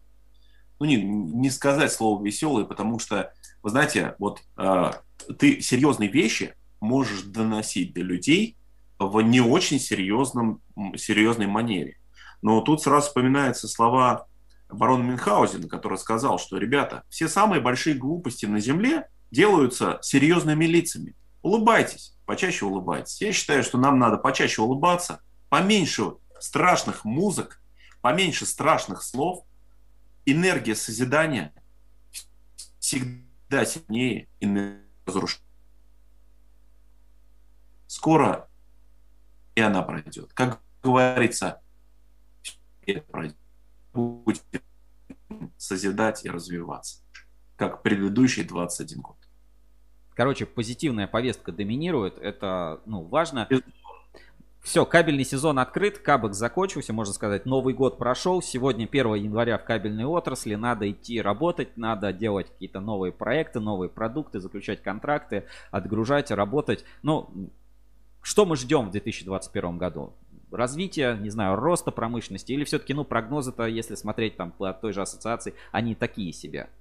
[0.79, 3.33] ну не, не сказать слово веселый, потому что,
[3.63, 4.91] вы знаете, вот э,
[5.37, 8.57] ты серьезные вещи можешь доносить до людей
[8.99, 10.61] в не очень серьезном,
[10.95, 11.97] серьезной манере.
[12.41, 14.27] Но тут сразу вспоминаются слова
[14.69, 21.15] барона Мюнхгаузена, который сказал, что, ребята, все самые большие глупости на Земле делаются серьезными лицами.
[21.41, 23.21] Улыбайтесь, почаще улыбайтесь.
[23.21, 27.61] Я считаю, что нам надо почаще улыбаться, поменьше страшных музык,
[28.01, 29.43] поменьше страшных слов.
[30.25, 31.53] Энергия созидания
[32.79, 35.45] всегда сильнее энергии разрушения.
[37.87, 38.49] Скоро
[39.55, 40.33] и она пройдет.
[40.33, 41.61] Как говорится,
[43.09, 43.37] пройдет.
[43.93, 44.41] Будем
[45.57, 47.01] созидать и развиваться,
[47.55, 49.17] как предыдущий 21 год.
[50.13, 53.47] Короче, позитивная повестка доминирует, это ну, важно.
[54.65, 58.41] Все, кабельный сезон открыт, кабок закончился, можно сказать, Новый год прошел.
[58.41, 63.89] Сегодня 1 января в кабельной отрасли, надо идти работать, надо делать какие-то новые проекты, новые
[63.89, 66.83] продукты, заключать контракты, отгружать, работать.
[67.03, 67.29] Ну,
[68.23, 70.13] что мы ждем в 2021 году?
[70.51, 75.03] Развитие, не знаю, роста промышленности или все-таки, ну, прогнозы-то, если смотреть там по той же
[75.03, 76.71] ассоциации, они такие себе.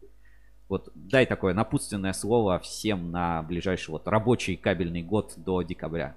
[0.70, 6.16] Вот дай такое напутственное слово всем на ближайший вот рабочий кабельный год до декабря.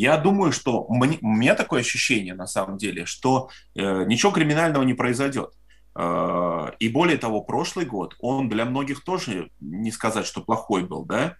[0.00, 4.84] Я думаю, что мне, у меня такое ощущение, на самом деле, что э, ничего криминального
[4.84, 5.54] не произойдет.
[5.96, 11.04] Э, и более того, прошлый год, он для многих тоже, не сказать, что плохой был,
[11.04, 11.34] да,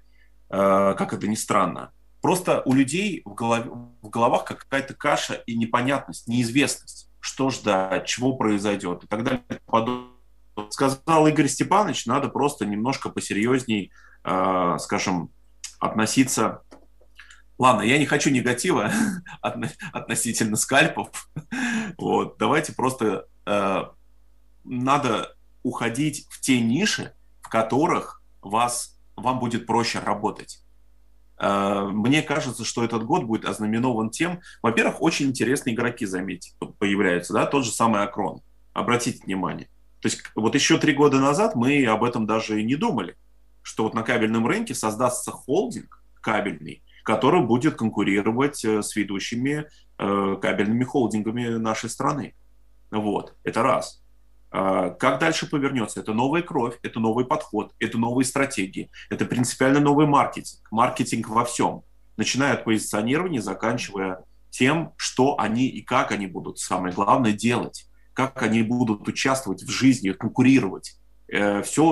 [0.50, 1.92] э, как это ни странно.
[2.20, 3.70] Просто у людей в, голове,
[4.02, 9.44] в головах какая-то каша и непонятность, неизвестность, что ждать, чего произойдет и так далее.
[10.70, 13.92] Сказал Игорь Степанович, надо просто немножко посерьезней,
[14.24, 15.30] э, скажем,
[15.78, 16.62] относиться
[17.58, 18.90] Ладно, я не хочу негатива
[19.92, 21.28] относительно скальпов.
[21.98, 23.82] Вот, давайте просто э,
[24.62, 30.62] надо уходить в те ниши, в которых вас, вам будет проще работать.
[31.40, 37.32] Э, мне кажется, что этот год будет ознаменован тем, во-первых, очень интересные игроки, заметьте, появляются,
[37.32, 38.42] да, тот же самый Акрон.
[38.72, 39.66] Обратите внимание.
[40.00, 43.16] То есть вот еще три года назад мы об этом даже и не думали,
[43.62, 49.64] что вот на кабельном рынке создастся холдинг кабельный, который будет конкурировать э, с ведущими
[49.98, 52.34] э, кабельными холдингами нашей страны.
[52.90, 54.02] Вот, это раз.
[54.50, 56.00] А, как дальше повернется?
[56.00, 60.68] Это новая кровь, это новый подход, это новые стратегии, это принципиально новый маркетинг.
[60.70, 61.82] Маркетинг во всем,
[62.18, 68.42] начиная от позиционирования, заканчивая тем, что они и как они будут, самое главное, делать, как
[68.42, 70.98] они будут участвовать в жизни, конкурировать.
[71.28, 71.84] Э, Все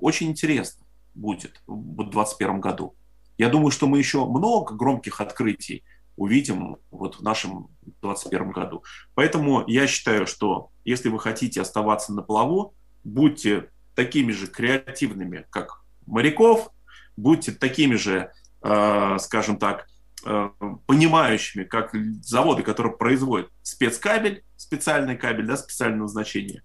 [0.00, 2.96] очень интересно будет в 2021 году.
[3.38, 5.84] Я думаю, что мы еще много громких открытий
[6.16, 8.82] увидим вот в нашем 2021 году.
[9.14, 12.74] Поэтому я считаю, что если вы хотите оставаться на плаву,
[13.04, 16.70] будьте такими же креативными, как моряков,
[17.16, 18.32] будьте такими же,
[18.62, 19.86] э, скажем так,
[20.26, 20.50] э,
[20.86, 26.64] понимающими, как заводы, которые производят спецкабель, специальный кабель, да, специального назначения.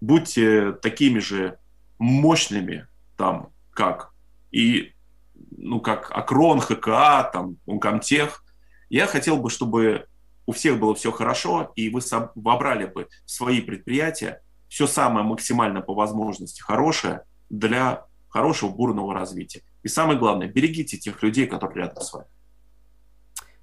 [0.00, 1.58] Будьте такими же
[1.98, 4.12] мощными, там, как
[4.50, 4.92] и
[5.56, 8.44] ну, как Акрон, ХКА, там, Умкомтех.
[8.88, 10.06] Я хотел бы, чтобы
[10.46, 12.00] у всех было все хорошо, и вы
[12.34, 19.62] вобрали бы в свои предприятия все самое максимально по возможности хорошее, для хорошего бурного развития.
[19.82, 22.26] И самое главное, берегите тех людей, которые рядом с вами.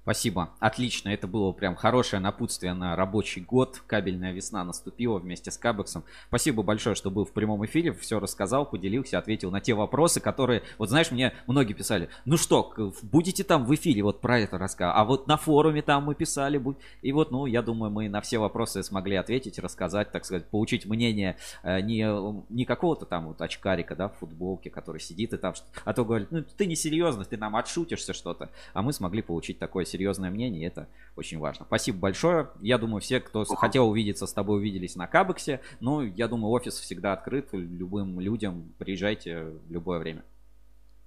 [0.06, 0.50] Спасибо.
[0.60, 1.08] Отлично.
[1.08, 3.82] Это было прям хорошее напутствие на рабочий год.
[3.88, 6.04] Кабельная весна наступила вместе с Кабексом.
[6.28, 7.92] Спасибо большое, что был в прямом эфире.
[7.92, 10.62] Все рассказал, поделился, ответил на те вопросы, которые...
[10.78, 12.72] Вот знаешь, мне многие писали, ну что,
[13.02, 14.96] будете там в эфире вот про это рассказывать.
[14.96, 16.62] А вот на форуме там мы писали.
[17.02, 20.86] И вот, ну, я думаю, мы на все вопросы смогли ответить, рассказать, так сказать, получить
[20.86, 22.06] мнение э, не,
[22.48, 25.54] не какого-то там вот очкарика, да, в футболке, который сидит и там...
[25.84, 28.50] А то говорит, ну, ты не серьезно, ты нам отшутишься что-то.
[28.72, 31.64] А мы смогли получить такое серьезное мнение, и это очень важно.
[31.64, 32.50] Спасибо большое.
[32.60, 35.60] Я думаю, все, кто хотел увидеться с тобой, увиделись на Кабексе.
[35.80, 38.74] Ну, я думаю, офис всегда открыт любым людям.
[38.78, 40.22] Приезжайте в любое время.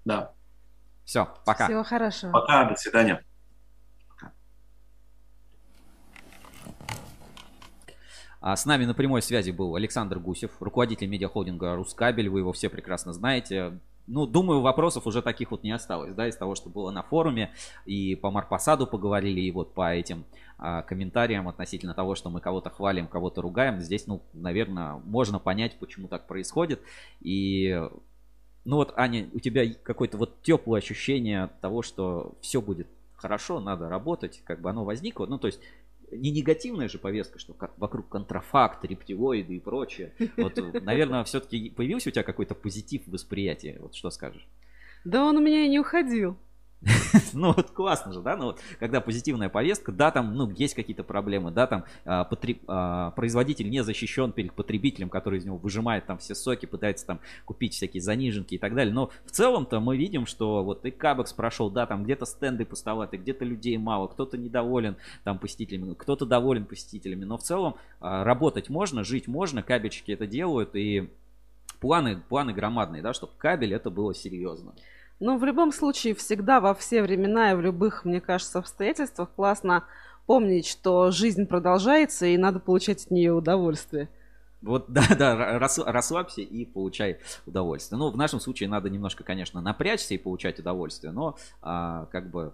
[0.06, 0.34] Да.
[1.06, 1.66] Все, пока.
[1.68, 2.32] Всего хорошего.
[2.32, 3.24] Пока, до свидания.
[8.42, 12.30] А с нами на прямой связи был Александр Гусев, руководитель медиахолдинга «Рускабель».
[12.30, 13.78] Вы его все прекрасно знаете
[14.10, 17.52] ну, думаю, вопросов уже таких вот не осталось, да, из того, что было на форуме,
[17.86, 20.26] и по Марпасаду поговорили, и вот по этим
[20.58, 25.78] а, комментариям относительно того, что мы кого-то хвалим, кого-то ругаем, здесь, ну, наверное, можно понять,
[25.80, 26.82] почему так происходит,
[27.22, 27.88] и,
[28.66, 33.90] ну вот, Аня, у тебя какое-то вот теплое ощущение того, что все будет хорошо, надо
[33.90, 35.60] работать, как бы оно возникло, ну, то есть
[36.12, 40.14] не негативная же повестка, что вокруг контрафакт, рептилоиды и прочее.
[40.38, 43.78] Вот, наверное, все-таки появился у тебя какой-то позитив восприятия.
[43.80, 44.48] Вот что скажешь?
[45.06, 46.38] Да он у меня и не уходил.
[47.34, 51.04] ну вот классно же, да, ну вот когда позитивная повестка, да, там, ну, есть какие-то
[51.04, 52.62] проблемы, да, там а, потреб...
[52.68, 57.20] а, производитель не защищен перед потребителем, который из него выжимает там все соки, пытается там
[57.44, 61.34] купить всякие заниженки и так далее, но в целом-то мы видим, что вот и Кабекс
[61.34, 64.96] прошел, да, там где-то стенды пустоваты, где-то людей мало, кто-то недоволен
[65.26, 70.26] там посетителями, кто-то доволен посетителями, но в целом а, работать можно, жить можно, кабельщики это
[70.26, 71.10] делают, и
[71.82, 74.74] планы, планы громадные, да, чтобы кабель это было серьезно.
[75.20, 79.84] Ну, в любом случае, всегда, во все времена и в любых, мне кажется, обстоятельствах классно
[80.26, 84.10] помнить, что жизнь продолжается, и надо получать от нее удовольствие.
[84.62, 88.00] Вот, да, да, расслабься и получай удовольствие.
[88.00, 92.54] Ну, в нашем случае надо немножко, конечно, напрячься и получать удовольствие, но а, как бы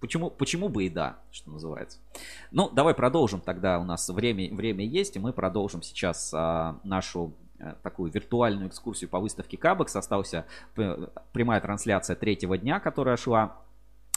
[0.00, 1.98] Почему, почему бы и да, что называется.
[2.50, 3.78] Ну, давай продолжим тогда.
[3.78, 7.32] У нас время, время есть, и мы продолжим сейчас а, нашу
[7.82, 9.96] такую виртуальную экскурсию по выставке Кабекс.
[9.96, 13.56] Остался прямая трансляция третьего дня, которая шла.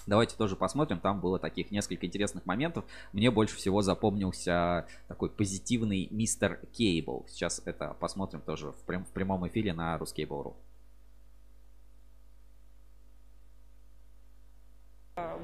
[0.06, 1.00] Давайте тоже посмотрим.
[1.00, 2.86] Там было таких несколько интересных моментов.
[3.12, 7.26] Мне больше всего запомнился такой позитивный мистер Кейбл.
[7.28, 10.56] Сейчас это посмотрим тоже в прямом эфире на Ruskable.ru.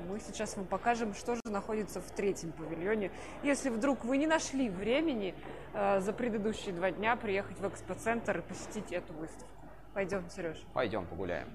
[0.07, 3.11] Мы сейчас вам покажем, что же находится в третьем павильоне.
[3.41, 5.33] Если вдруг вы не нашли времени
[5.73, 9.49] э, за предыдущие два дня приехать в экспоцентр и посетить эту выставку.
[9.95, 10.63] Пойдем, Сереж.
[10.73, 11.47] Пойдем погуляем.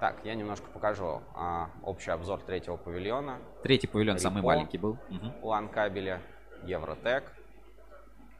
[0.00, 3.38] Так, я немножко покажу а, общий обзор третьего павильона.
[3.62, 4.98] Третий павильон Рипо, самый маленький был.
[5.08, 5.46] Угу.
[5.48, 6.20] Лан кабеля,
[6.64, 7.32] Евротек.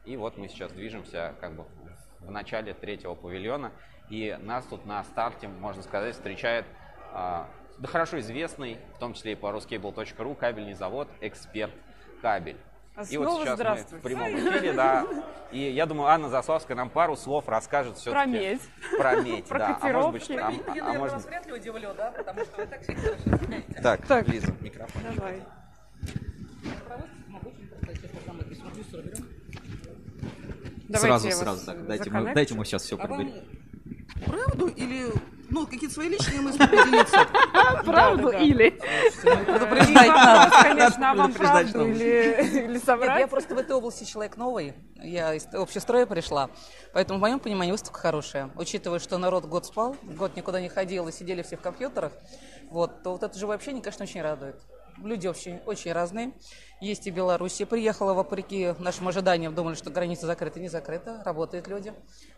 [0.03, 1.65] И вот мы сейчас движемся как бы
[2.19, 3.71] в начале третьего павильона.
[4.09, 6.65] И нас тут на старте, можно сказать, встречает
[7.13, 7.47] а,
[7.79, 11.73] да хорошо известный, в том числе и по ruscable.ru, кабельный завод «Эксперт
[12.21, 12.57] Кабель».
[12.95, 13.57] А и вот сейчас
[13.91, 15.07] мы в прямом эфире, да.
[15.51, 18.61] И я думаю, Анна Заславская нам пару слов расскажет все Про медь.
[18.97, 19.79] Про медь, Про да.
[19.81, 20.31] А может быть.
[20.31, 21.13] А, а, а может...
[21.15, 22.11] вас вряд ли удивлю, да?
[22.11, 23.81] Потому что вы так всегда.
[23.81, 25.01] Так, так, Лиза, микрофон.
[25.15, 25.41] Давай.
[30.89, 33.07] Давайте сразу, сразу, так, дайте мы, дайте мы сейчас все а.
[34.25, 35.13] Правду или
[35.49, 37.27] ну, какие-то свои личные мысли поделиться.
[37.85, 38.71] Правду или?
[39.21, 40.63] Предупреждать надо.
[40.63, 43.19] Конечно, а вам правду или соврать?
[43.19, 44.73] Я просто в этой области человек новый.
[44.95, 46.49] Я из общестроя пришла.
[46.93, 48.51] Поэтому, в моем понимании, выставка хорошая.
[48.55, 52.13] Учитывая, что народ год спал, год никуда не ходил и сидели все в компьютерах,
[52.69, 54.55] вот, то вот это живое общение, конечно, очень радует.
[55.03, 56.33] Люди очень, очень разные.
[56.81, 57.63] Есть и Беларуси.
[57.65, 59.55] Приехала вопреки нашим ожиданиям.
[59.55, 60.59] Думали, что граница закрыта.
[60.59, 61.21] Не закрыта.
[61.25, 61.93] Работают люди.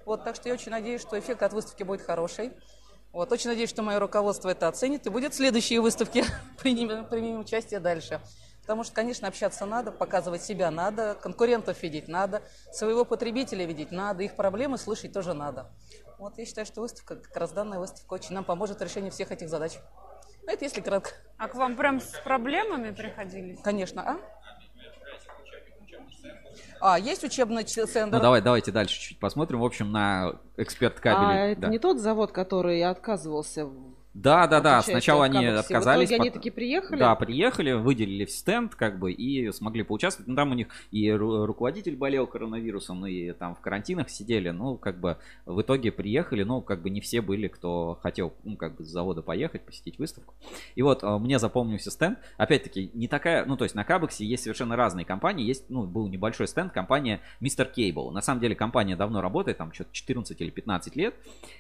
[0.05, 2.51] Вот, так что я очень надеюсь, что эффект от выставки будет хороший.
[3.13, 6.23] Вот, очень надеюсь, что мое руководство это оценит и будет в следующие выставки
[6.61, 8.21] примем, примем участие дальше.
[8.61, 14.23] Потому что, конечно, общаться надо, показывать себя надо, конкурентов видеть надо, своего потребителя видеть надо,
[14.23, 15.69] их проблемы слышать тоже надо.
[16.19, 19.31] Вот я считаю, что выставка, как раз данная выставка, очень нам поможет в решении всех
[19.31, 19.79] этих задач.
[20.43, 21.11] Ну, это если кратко.
[21.37, 23.55] А к вам прям с проблемами приходили?
[23.63, 24.17] Конечно, а?
[26.81, 28.17] А, есть учебный центр?
[28.17, 29.59] Ну, давай, давайте дальше чуть-чуть посмотрим.
[29.59, 31.43] В общем, на эксперт кабеля.
[31.43, 31.67] А это да.
[31.69, 33.69] не тот завод, который отказывался
[34.13, 34.81] Да, да, да.
[34.81, 36.09] Сначала они отказались.
[36.09, 36.99] В итоге они таки приехали?
[36.99, 40.27] Да, приехали, выделили в стенд, как бы, и смогли поучаствовать.
[40.27, 44.49] Ну, там у них и ру- руководитель болел коронавирусом, и там в карантинах сидели.
[44.49, 48.57] Ну, как бы, в итоге приехали, ну, как бы не все были, кто хотел, ну,
[48.57, 50.33] как бы, с завода поехать, посетить выставку.
[50.75, 52.19] И вот а, мне запомнился стенд.
[52.37, 55.45] Опять-таки, не такая, ну, то есть на Кабексе есть совершенно разные компании.
[55.45, 57.71] Есть, ну, был небольшой стенд, компания Mr.
[57.73, 58.11] Cable.
[58.11, 61.15] На самом деле компания давно работает, там что-то 14 или 15 лет,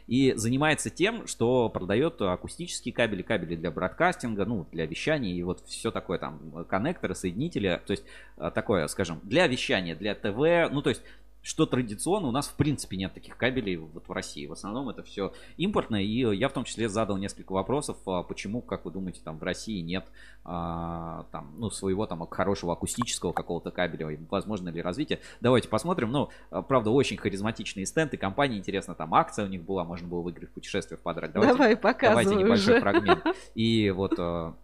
[0.07, 5.63] и занимается тем, что продает акустические кабели, кабели для бродкастинга, ну, для вещания и вот
[5.67, 8.03] все такое там, э, коннекторы, соединители, то есть
[8.37, 11.03] э, такое, скажем, для вещания, для ТВ, ну, то есть
[11.43, 14.45] что традиционно, у нас в принципе нет таких кабелей вот в России.
[14.45, 16.01] В основном это все импортное.
[16.01, 19.43] И я в том числе задал несколько вопросов, а почему, как вы думаете, там в
[19.43, 20.05] России нет
[20.43, 25.19] а, там, ну, своего там хорошего акустического какого-то кабеля, и возможно ли развитие.
[25.39, 26.11] Давайте посмотрим.
[26.11, 30.21] Ну, а, правда, очень харизматичные стенды, компании, интересно, там акция у них была, можно было
[30.21, 31.31] выиграть путешествие в подарок.
[31.31, 32.81] Давай, показывай Давайте небольшой уже.
[32.81, 33.23] фрагмент.
[33.55, 34.55] И вот а,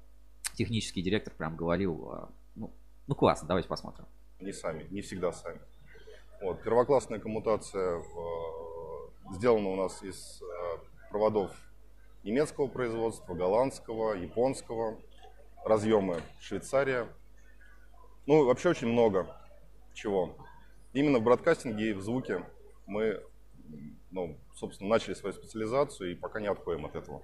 [0.54, 2.72] технический директор прям говорил, а, ну,
[3.08, 4.06] ну классно, давайте посмотрим.
[4.40, 5.60] Не сами, не всегда сами.
[6.41, 10.77] Вот, первоклассная коммутация э, сделана у нас из э,
[11.09, 11.51] проводов
[12.23, 14.99] немецкого производства, голландского, японского,
[15.65, 17.07] разъемы Швейцария.
[18.27, 19.27] Ну, вообще очень много
[19.93, 20.35] чего.
[20.93, 22.43] Именно в бродкастинге и в звуке
[22.85, 23.23] мы,
[24.11, 27.23] ну, собственно, начали свою специализацию и пока не отходим от этого.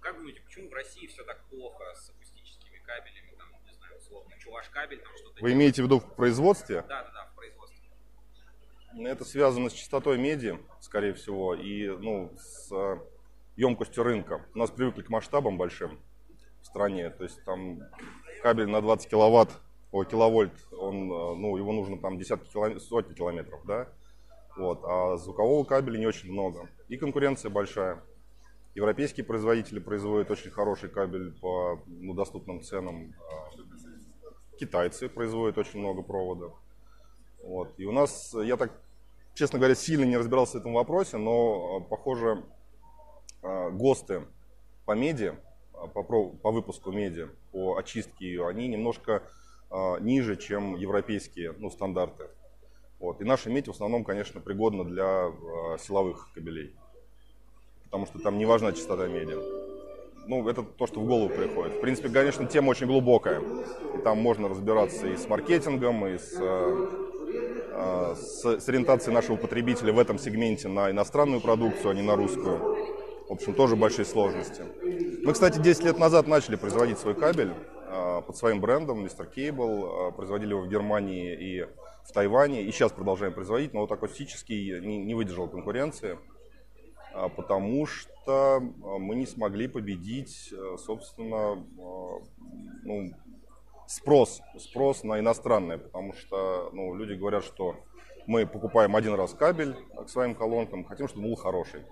[0.00, 4.32] Как думаете, почему в России все так плохо с акустическими кабелями, там, не знаю, условно,
[4.38, 5.40] чуваш кабель, там что-то...
[5.40, 6.82] Вы имеете в виду в производстве?
[6.82, 7.13] Да, да, да, в производстве.
[8.98, 12.98] Это связано с частотой меди, скорее всего, и ну, с э,
[13.56, 14.46] емкостью рынка.
[14.54, 15.98] У нас привыкли к масштабам большим
[16.62, 17.10] в стране.
[17.10, 17.80] То есть там
[18.42, 19.50] кабель на 20 киловатт,
[19.90, 23.88] о, киловольт, он, э, ну, его нужно там десятки километров, сотни километров, да?
[24.56, 26.68] Вот, а звукового кабеля не очень много.
[26.88, 28.02] И конкуренция большая.
[28.74, 33.14] Европейские производители производят очень хороший кабель по ну, доступным ценам.
[34.58, 36.50] Китайцы производят очень много провода.
[37.44, 37.74] Вот.
[37.78, 38.72] И у нас, я так,
[39.34, 42.44] честно говоря, сильно не разбирался в этом вопросе, но, э, похоже,
[43.42, 44.22] э, ГОСТы
[44.86, 45.34] по меди,
[45.74, 49.22] э, по, по выпуску меди, по очистке ее, они немножко
[50.02, 52.28] ниже, чем европейские ну, стандарты.
[53.00, 53.20] Вот.
[53.20, 55.32] И наша медь в основном, конечно, пригодна для
[55.80, 56.76] силовых кабелей,
[57.86, 59.34] потому что там не важна частота меди.
[60.28, 61.78] Ну, это то, что в голову приходит.
[61.78, 63.40] В принципе, конечно, тема очень глубокая.
[63.40, 66.38] И там можно разбираться и с маркетингом, и с,
[68.16, 72.58] с, с ориентацией нашего потребителя в этом сегменте на иностранную продукцию, а не на русскую.
[73.28, 74.62] В общем, тоже большие сложности.
[75.24, 77.52] Мы, кстати, 10 лет назад начали производить свой кабель
[77.88, 79.26] э, под своим брендом Mr.
[79.34, 80.10] Cable.
[80.10, 81.66] Э, производили его в Германии и
[82.04, 82.62] в Тайване.
[82.62, 86.18] И сейчас продолжаем производить, но вот акустический не, не выдержал конкуренции
[87.14, 88.60] а, потому что а,
[88.98, 90.52] мы не смогли победить,
[90.84, 92.20] собственно, а,
[92.82, 93.10] ну,
[93.86, 97.76] спрос, спрос на иностранное, потому что ну, люди говорят, что
[98.26, 101.82] мы покупаем один раз кабель к своим колонкам, хотим, чтобы был хороший.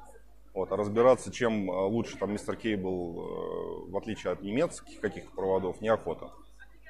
[0.55, 2.61] Вот, а разбираться, чем а, лучше там Mr.
[2.61, 6.31] Cable, э, в отличие от немецких каких-то проводов, неохота.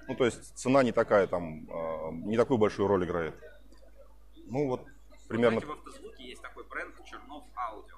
[0.09, 3.35] Ну, то есть цена не такая там, а, не такую большую роль играет.
[4.47, 4.85] Ну, вот
[5.29, 5.61] примерно...
[5.61, 7.92] в автозвуке есть такой бренд Чернов Аудио.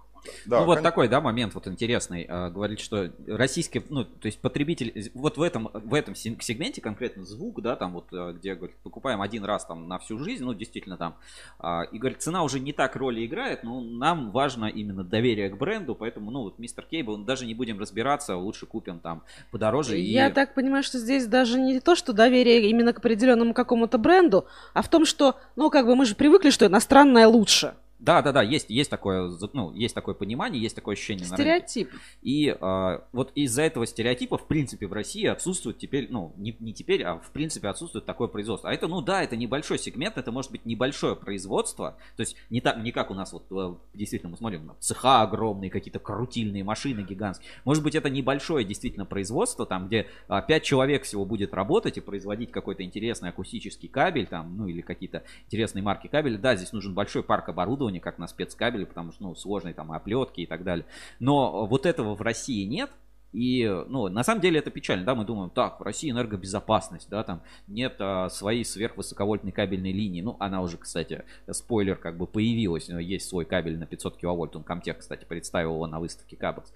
[0.46, 2.26] Да, ну вот кон- такой, да, момент вот интересный.
[2.28, 7.24] А, говорит, что российский, ну, то есть потребитель, вот в этом, в этом сегменте конкретно
[7.24, 10.54] звук, да, там вот, а, где, говорит, покупаем один раз там на всю жизнь, ну,
[10.54, 11.16] действительно там,
[11.58, 15.56] а, и, говорит, цена уже не так роли играет, но нам важно именно доверие к
[15.58, 19.98] бренду, поэтому, ну, вот Мистер Кейбл, даже не будем разбираться, лучше купим там подороже.
[19.98, 23.98] и- Я так понимаю, что здесь даже не то, что доверие именно к определенному какому-то
[23.98, 27.74] бренду, а в том, что, ну, как бы мы же привыкли, что иностранное лучше.
[28.04, 31.24] Да, да, да, есть, есть такое, ну, есть такое понимание, есть такое ощущение.
[31.24, 31.90] Стереотип.
[32.22, 36.74] И а, вот из-за этого стереотипа, в принципе, в России отсутствует теперь, ну, не, не
[36.74, 38.68] теперь, а в принципе отсутствует такое производство.
[38.68, 41.96] А это, ну да, это небольшой сегмент, это может быть небольшое производство.
[42.16, 45.22] То есть не, так, не как у нас вот э, действительно мы смотрим, там, цеха
[45.22, 47.48] огромные, какие-то крутильные машины гигантские.
[47.64, 52.00] Может быть, это небольшое действительно производство, там, где а, пять человек всего будет работать и
[52.00, 56.36] производить какой-то интересный акустический кабель, там, ну или какие-то интересные марки кабеля.
[56.36, 60.42] Да, здесь нужен большой парк оборудования, как на спецкабеле, потому что, ну, сложные там оплетки
[60.42, 60.86] и так далее.
[61.20, 62.90] Но вот этого в России нет.
[63.32, 67.24] И, ну, на самом деле это печально, да, мы думаем, так, в России энергобезопасность, да,
[67.24, 72.88] там нет а, своей сверхвысоковольтной кабельной линии, ну, она уже, кстати, спойлер, как бы появилась,
[72.88, 76.72] есть свой кабель на 500 киловольт, он Комтех, кстати, представил его на выставке Кабекс.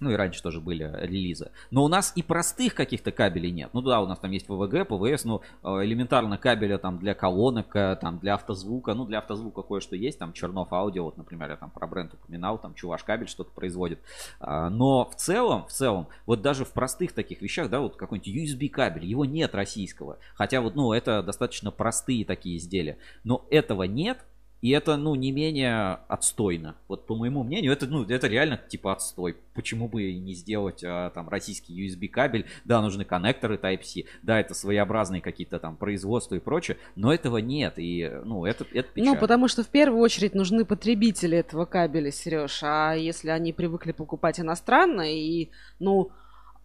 [0.00, 1.50] Ну и раньше тоже были релизы.
[1.70, 3.70] Но у нас и простых каких-то кабелей нет.
[3.72, 7.74] Ну да, у нас там есть ВВГ, ПВС, но э, элементарно кабеля там для колонок,
[7.76, 8.94] э, там для автозвука.
[8.94, 12.58] Ну для автозвука кое-что есть, там Чернов аудио, вот, например, я там про бренд упоминал,
[12.58, 14.00] там Чуваш кабель что-то производит.
[14.40, 18.28] А, но в целом, в целом, вот даже в простых таких вещах, да, вот какой-нибудь
[18.28, 20.18] USB кабель, его нет российского.
[20.34, 22.98] Хотя вот, ну, это достаточно простые такие изделия.
[23.22, 24.24] Но этого нет,
[24.64, 26.74] и это, ну, не менее отстойно.
[26.88, 29.36] Вот по моему мнению, это, ну, это реально типа отстой.
[29.52, 32.46] Почему бы и не сделать а, там российский USB кабель?
[32.64, 34.04] Да, нужны коннекторы Type-C.
[34.22, 36.78] Да, это своеобразные какие-то там производства и прочее.
[36.96, 37.74] Но этого нет.
[37.76, 39.12] И, ну, это, это печаль.
[39.12, 42.60] Ну, потому что в первую очередь нужны потребители этого кабеля, Сереж.
[42.62, 46.10] А если они привыкли покупать иностранное и, ну,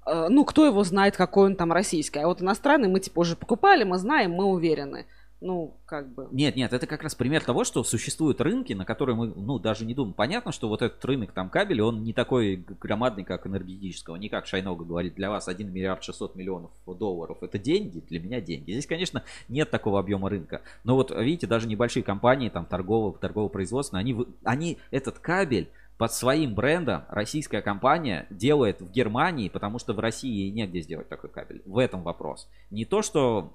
[0.05, 2.19] э, ну, кто его знает, какой он там российский.
[2.19, 5.05] А вот иностранный мы типа уже покупали, мы знаем, мы уверены.
[5.41, 6.27] Ну, как бы.
[6.31, 9.85] Нет, нет, это как раз пример того, что существуют рынки, на которые мы, ну, даже
[9.85, 10.13] не думаем.
[10.13, 14.17] Понятно, что вот этот рынок там кабеля, он не такой громадный, как энергетического.
[14.17, 17.37] Не как Шайнога говорит, для вас 1 миллиард 600 миллионов долларов.
[17.41, 18.71] Это деньги, для меня деньги.
[18.71, 20.61] Здесь, конечно, нет такого объема рынка.
[20.83, 26.53] Но вот, видите, даже небольшие компании, там, торгового, торгово-производственные, они, они этот кабель под своим
[26.53, 31.61] брендом российская компания делает в Германии, потому что в России негде сделать такой кабель.
[31.65, 32.47] В этом вопрос.
[32.71, 33.53] Не то, что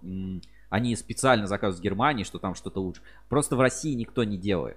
[0.70, 3.00] они специально заказывают в Германии, что там что-то лучше.
[3.28, 4.76] Просто в России никто не делает.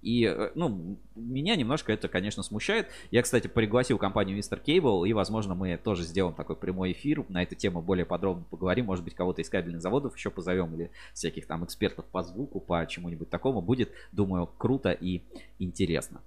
[0.00, 2.88] И, э, ну, меня немножко это, конечно, смущает.
[3.10, 4.62] Я, кстати, пригласил компанию Mr.
[4.62, 8.86] Cable, и, возможно, мы тоже сделаем такой прямой эфир, на эту тему более подробно поговорим.
[8.86, 12.86] Может быть, кого-то из кабельных заводов еще позовем, или всяких там экспертов по звуку, по
[12.86, 13.60] чему-нибудь такому.
[13.60, 15.22] Будет, думаю, круто и
[15.58, 16.20] интересно.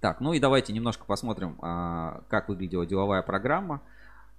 [0.00, 3.80] Так, ну и давайте немножко посмотрим, а, как выглядела деловая программа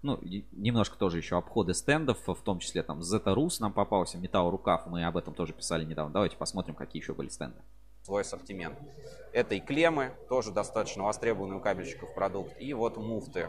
[0.04, 0.20] ну,
[0.52, 4.86] немножко тоже еще обходы стендов, в том числе там Zeta Rus нам попался, Металл Рукав,
[4.86, 6.14] мы об этом тоже писали недавно.
[6.14, 7.58] Давайте посмотрим, какие еще были стенды.
[8.04, 8.78] Свой ассортимент.
[9.32, 13.48] Это и клеммы, тоже достаточно востребованный у кабельщиков продукт, и вот муфты.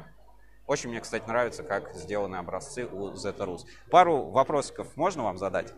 [0.66, 3.66] Очень мне, кстати, нравится, как сделаны образцы у Zeta Rus.
[3.90, 5.74] Пару вопросиков можно вам задать?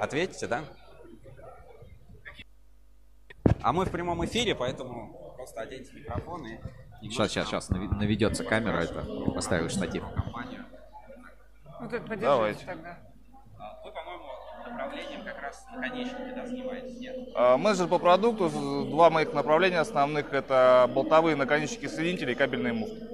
[0.00, 0.64] Ответите, да?
[3.60, 6.58] А мы в прямом эфире, поэтому просто оденьте микрофон и
[7.02, 9.02] Сейчас, сейчас, сейчас наведется камера, это
[9.34, 10.04] поставишь штатив.
[11.80, 12.64] Вот это Давайте.
[12.64, 12.98] тогда.
[13.58, 14.24] А, вы, по-моему,
[14.66, 17.16] направлением как раз наконечники да, занимаетесь, нет?
[17.34, 18.48] А, менеджер по продукту,
[18.90, 23.06] два моих направления основных, это болтовые наконечники соединителей и кабельные муфты.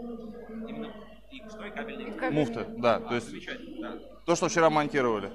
[0.69, 0.93] Именно
[1.31, 2.31] и что и кабельные муфты?
[2.31, 2.97] Муфты, да.
[2.97, 3.33] А, то есть
[3.81, 3.99] да.
[4.27, 5.31] То, что вчера монтировали.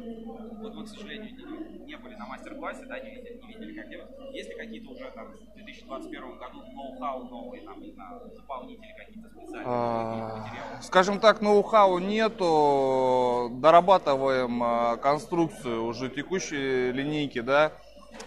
[0.62, 3.90] Вот мы, к сожалению, не, не были на мастер-классе, да, не видели, не видели, как
[3.90, 4.08] делать.
[4.34, 9.66] Есть ли какие-то уже там 2021 году ноу-хау новые, там, не знаю, заполнители какие-то специальные,
[9.66, 17.74] а, Скажем так, ноу-хау нету, дорабатываем а, конструкцию уже текущей линейки, да.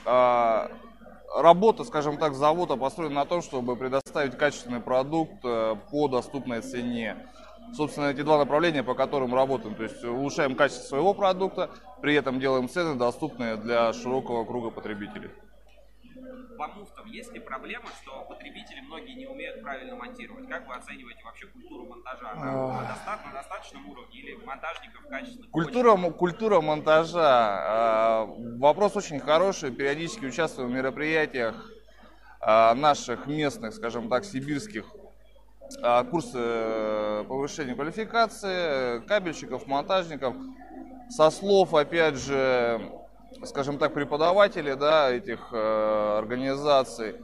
[0.04, 0.70] А,
[1.34, 7.16] работа, скажем так, завода построена на том, чтобы предоставить качественный продукт э, по доступной цене.
[7.74, 9.74] Собственно, эти два направления, по которым работаем.
[9.74, 11.70] То есть улучшаем качество своего продукта,
[12.02, 15.30] при этом делаем цены доступные для широкого круга потребителей
[16.60, 20.46] по муфтам есть ли проблема, что потребители многие не умеют правильно монтировать?
[20.46, 22.34] Как вы оцениваете вообще культуру монтажа?
[22.34, 25.48] На, доста- на достаточном уровне или монтажников качественно?
[25.50, 28.26] Культура, культура монтажа.
[28.28, 29.70] Э, вопрос очень хороший.
[29.70, 31.72] Периодически участвую в мероприятиях
[32.42, 34.84] э, наших местных, скажем так, сибирских
[36.10, 40.34] курсы повышения квалификации, кабельщиков, монтажников.
[41.08, 42.80] Со слов, опять же,
[43.44, 47.16] скажем так, преподаватели да, этих э, организаций,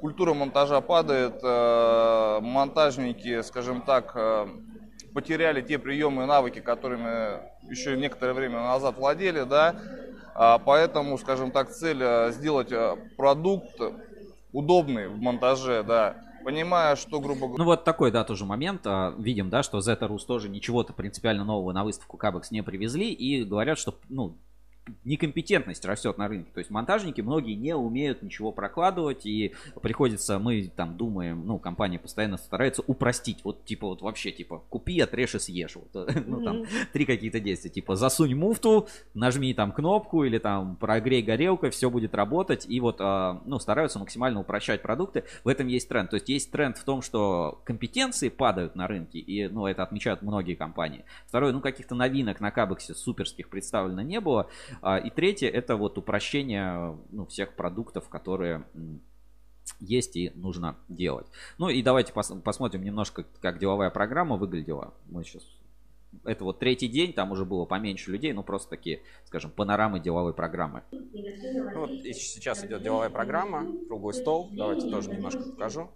[0.00, 4.46] культура монтажа падает, э, монтажники, скажем так, э,
[5.14, 7.40] потеряли те приемы и навыки, которыми
[7.70, 9.76] еще некоторое время назад владели, да,
[10.34, 13.80] а поэтому, скажем так, цель э, сделать э, продукт
[14.52, 17.58] удобный в монтаже, да, понимая, что, грубо говоря...
[17.58, 18.82] Ну вот такой, да, тоже момент.
[18.84, 23.12] А, видим, да, что Zeta Rus тоже ничего-то принципиально нового на выставку Кабекс не привезли
[23.12, 24.36] и говорят, что, ну,
[25.04, 26.50] некомпетентность растет на рынке.
[26.52, 31.98] То есть монтажники многие не умеют ничего прокладывать, и приходится, мы там думаем, ну, компания
[31.98, 33.38] постоянно старается упростить.
[33.44, 35.76] Вот типа вот вообще, типа, купи, отрежь и съешь.
[35.76, 37.70] Вот, ну, там, три какие-то действия.
[37.70, 42.66] Типа, засунь муфту, нажми там кнопку или там прогрей горелкой, все будет работать.
[42.68, 45.24] И вот, а, ну, стараются максимально упрощать продукты.
[45.44, 46.10] В этом есть тренд.
[46.10, 50.22] То есть есть тренд в том, что компетенции падают на рынке, и, ну, это отмечают
[50.22, 51.04] многие компании.
[51.26, 54.48] Второе, ну, каких-то новинок на Кабексе суперских представлено не было.
[54.80, 58.64] А, и третье это вот упрощение ну, всех продуктов, которые
[59.80, 61.26] есть и нужно делать.
[61.58, 64.94] Ну и давайте пос посмотрим немножко, как деловая программа выглядела.
[65.06, 65.42] Мы сейчас
[66.24, 70.34] это вот третий день, там уже было поменьше людей, ну просто такие, скажем, панорамы деловой
[70.34, 70.82] программы.
[70.90, 75.90] Ну, вот сейчас идет деловая программа, круглый стол, давайте тоже немножко покажу.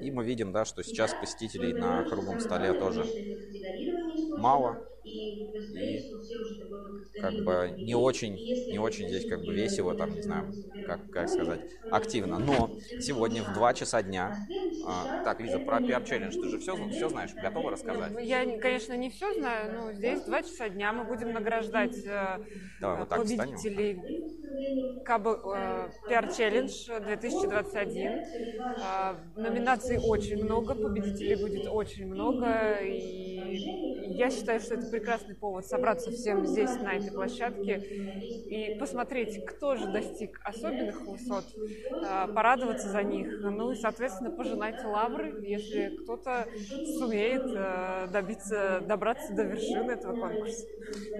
[0.00, 3.06] И мы видим, да, что сейчас посетителей на круглом столе тоже.
[4.34, 4.86] мало.
[5.72, 6.08] И
[7.16, 8.40] как бы не очень,
[8.70, 11.60] не очень здесь как бы весело, там, не знаю, как, как сказать,
[11.90, 12.38] активно.
[12.38, 14.48] Но сегодня в 2 часа дня...
[14.82, 18.14] А, так, Лиза, про PR Challenge ты же все, все знаешь, готова рассказать?
[18.22, 22.38] Я, конечно, не все знаю, но здесь 2 часа дня мы будем награждать э,
[22.80, 24.00] Давай, вот победителей
[25.04, 27.00] Кабы, э, PR Challenge
[27.48, 28.22] 2021.
[28.82, 33.80] Э, номинаций очень много, победителей будет очень много, и
[34.16, 37.82] я считаю, что это прекрасный повод собраться всем здесь, на этой площадке,
[38.50, 41.44] и посмотреть, кто же достиг особенных высот,
[42.02, 46.46] а, порадоваться за них, ну и, соответственно, пожинать лавры, если кто-то
[46.98, 50.66] сумеет а, добиться, добраться до вершины этого конкурса.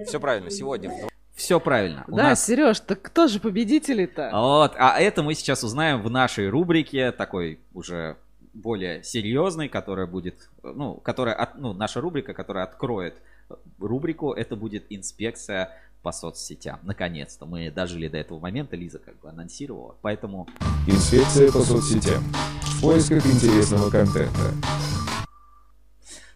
[0.05, 2.05] Все правильно, сегодня в все правильно.
[2.07, 2.45] У да, нас...
[2.45, 4.31] Сереж, так кто же победители-то?
[4.33, 8.17] Вот, а это мы сейчас узнаем в нашей рубрике, такой уже
[8.53, 13.15] более серьезной, которая будет, ну, которая, от, ну, наша рубрика, которая откроет
[13.79, 14.33] рубрику.
[14.33, 16.79] Это будет инспекция по соцсетям.
[16.83, 20.47] Наконец-то мы дожили до этого момента, Лиза как бы анонсировала, поэтому...
[20.87, 22.23] Инспекция по соцсетям.
[22.63, 24.53] В поисках интересного контента.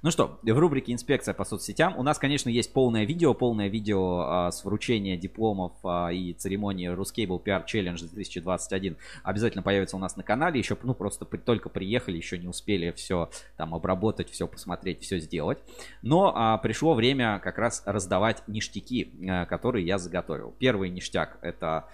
[0.04, 4.18] Ну что, в рубрике «Инспекция по соцсетям» у нас, конечно, есть полное видео, полное видео
[4.18, 10.14] а, с вручения дипломов а, и церемонии Ruscable PR Challenge 2021 обязательно появится у нас
[10.16, 10.58] на канале.
[10.58, 15.18] Еще, ну, просто при, только приехали, еще не успели все там обработать, все посмотреть, все
[15.20, 15.56] сделать.
[16.02, 20.54] Но а, пришло время как раз раздавать ништяки, а, которые я заготовил.
[20.58, 21.88] Первый ништяк– это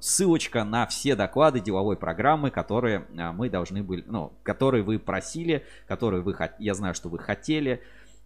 [0.00, 5.64] ссылочка на все доклады деловой программы, которые а, мы должны были, ну, которые вы просили,
[5.86, 7.82] которые вы, я знаю, что вы хотели.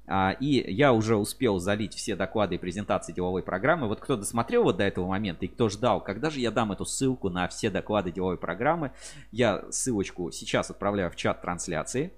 [0.06, 3.86] А, и я уже успел залить все доклады и презентации деловой программы.
[3.86, 6.84] Вот кто досмотрел вот до этого момента и кто ждал, когда же я дам эту
[6.84, 8.90] ссылку на все доклады деловой программы,
[9.30, 12.12] я ссылочку сейчас отправляю в чат трансляции.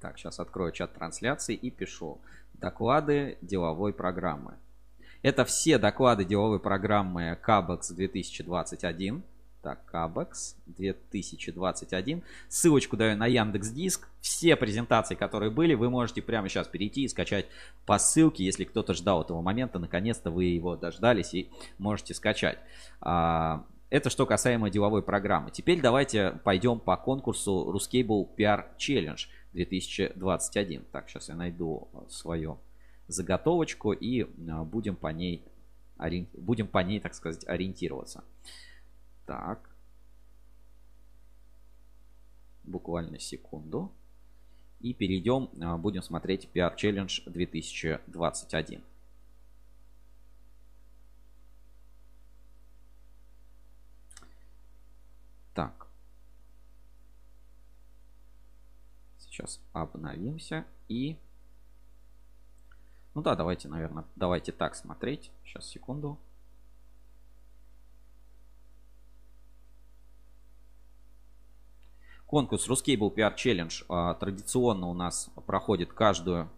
[0.00, 2.20] Так, сейчас открою чат трансляции и пишу
[2.54, 4.54] доклады деловой программы.
[5.24, 9.22] Это все доклады деловой программы CABEX 2021.
[9.62, 12.22] Так, CABEX 2021.
[12.50, 14.06] Ссылочку даю на Яндекс Диск.
[14.20, 17.46] Все презентации, которые были, вы можете прямо сейчас перейти и скачать
[17.86, 18.44] по ссылке.
[18.44, 21.48] Если кто-то ждал этого момента, наконец-то вы его дождались и
[21.78, 22.58] можете скачать.
[23.00, 25.50] А, это что касаемо деловой программы.
[25.50, 30.84] Теперь давайте пойдем по конкурсу Ruscable PR Challenge 2021.
[30.92, 32.58] Так, сейчас я найду свое
[33.08, 35.44] заготовочку и а, будем по ней,
[36.34, 38.24] будем по ней, так сказать, ориентироваться.
[39.26, 39.70] Так.
[42.64, 43.92] Буквально секунду.
[44.80, 48.82] И перейдем, а, будем смотреть PR Challenge 2021.
[55.54, 55.86] Так.
[59.18, 61.16] Сейчас обновимся и
[63.14, 65.30] ну да, давайте, наверное, давайте так смотреть.
[65.44, 66.18] Сейчас, секунду.
[72.26, 76.50] Конкурс Ruscable PR Challenge традиционно у нас проходит каждую...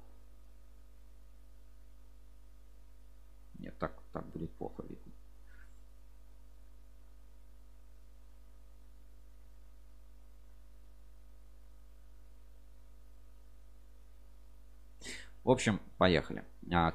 [3.59, 4.96] Нет, так, так будет плохо видно.
[15.47, 16.43] В общем, поехали.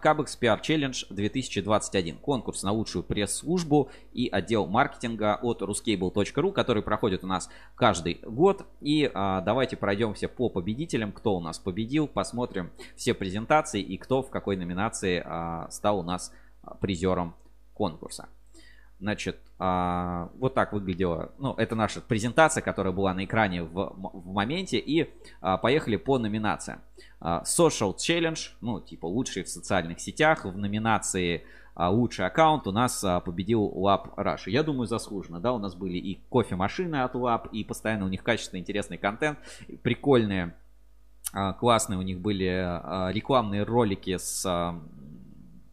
[0.02, 2.18] Кабекс PR Challenge 2021.
[2.18, 8.65] Конкурс на лучшую пресс-службу и отдел маркетинга от ruscable.ru, который проходит у нас каждый год.
[8.82, 14.22] И а, давайте пройдемся по победителям, кто у нас победил, посмотрим все презентации и кто
[14.22, 16.34] в какой номинации а, стал у нас
[16.82, 17.36] призером
[17.73, 18.28] конкурса.
[19.02, 24.32] Значит, а, вот так выглядела, ну, это наша презентация, которая была на экране в, в
[24.32, 24.78] моменте.
[24.78, 25.10] И
[25.41, 26.82] а, поехали по номинациям.
[27.19, 30.45] А, Social Challenge, ну, типа лучшие в социальных сетях.
[30.45, 31.44] В номинации
[31.76, 34.52] лучший аккаунт у нас победил Lab Rush.
[34.52, 38.22] Я думаю, заслуженно, да, у нас были и кофемашины от Lab, и постоянно у них
[38.22, 39.40] качественный, интересный контент,
[39.82, 40.53] прикольные,
[41.60, 42.45] классные у них были
[43.14, 44.45] рекламные ролики с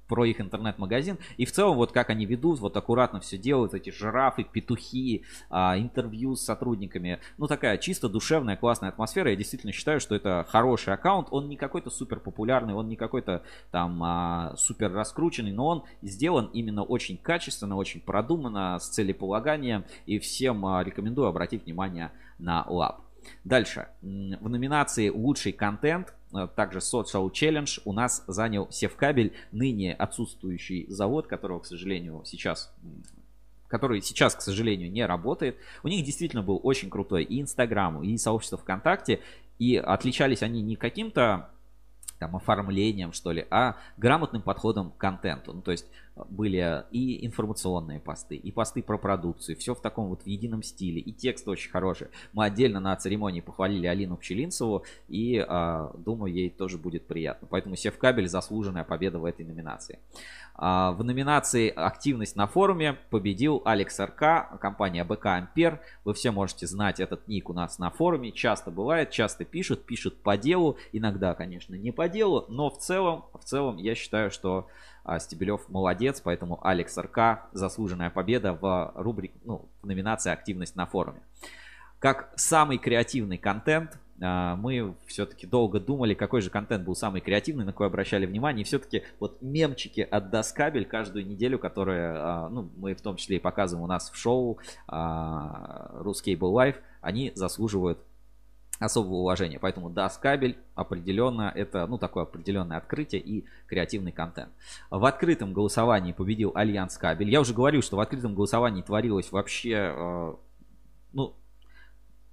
[0.09, 1.19] про их интернет-магазин.
[1.37, 5.79] И в целом, вот как они ведут, вот аккуратно все делают, эти жирафы, петухи, а,
[5.79, 7.21] интервью с сотрудниками.
[7.37, 9.31] Ну, такая чисто душевная, классная атмосфера.
[9.31, 11.29] Я действительно считаю, что это хороший аккаунт.
[11.31, 16.51] Он не какой-то супер популярный, он не какой-то там а, супер раскрученный, но он сделан
[16.53, 19.85] именно очень качественно, очень продуманно, с целеполаганием.
[20.07, 22.97] И всем а, рекомендую обратить внимание на Lab.
[23.45, 23.89] Дальше.
[24.01, 26.15] В номинации «Лучший контент»
[26.57, 32.73] также Social Challenge у нас занял Севкабель, ныне отсутствующий завод, которого, к сожалению, сейчас
[33.69, 35.57] который сейчас, к сожалению, не работает.
[35.83, 39.21] У них действительно был очень крутой и Инстаграм, и сообщество ВКонтакте,
[39.59, 41.51] и отличались они не каким-то
[42.19, 45.53] там, оформлением, что ли, а грамотным подходом к контенту.
[45.53, 50.09] Ну, то есть э, были и информационные посты, и посты про продукцию, все в таком
[50.09, 52.09] вот в едином стиле, и текст очень хороший.
[52.33, 57.49] Мы отдельно на церемонии похвалили Алину Пчелинцеву, и э, думаю, ей тоже будет приятно.
[57.51, 59.99] Поэтому Севкабель заслуженная победа в этой номинации.
[60.61, 65.81] А, в номинации «Активность на форуме» победил Алекс РК, компания БК Ампер.
[66.05, 68.33] Вы все можете знать этот ник у нас на форуме.
[68.33, 70.77] Часто бывает, часто пишут, пишут по делу.
[70.93, 74.67] Иногда, конечно, не по делу, но в целом, в целом я считаю, что
[74.98, 80.87] а, Стебелев молодец, поэтому Алекс РК заслуженная победа в рубрике, ну, в номинации «Активность на
[80.87, 81.21] форуме».
[81.99, 87.65] Как самый креативный контент а, мы все-таки долго думали, какой же контент был самый креативный,
[87.65, 88.63] на какой обращали внимание.
[88.63, 93.37] И все-таки вот мемчики от Доскабель каждую неделю, которые а, ну, мы в том числе
[93.37, 94.59] и показываем у нас в шоу
[94.89, 97.99] Ruscable Live, они заслуживают
[98.79, 99.59] особого уважения.
[99.59, 104.51] Поэтому Доскабель определенно это ну такое определенное открытие и креативный контент.
[104.91, 107.31] В открытом голосовании победил Альянс Кабель.
[107.31, 110.39] Я уже говорил, что в открытом голосовании творилось вообще а,
[111.13, 111.35] ну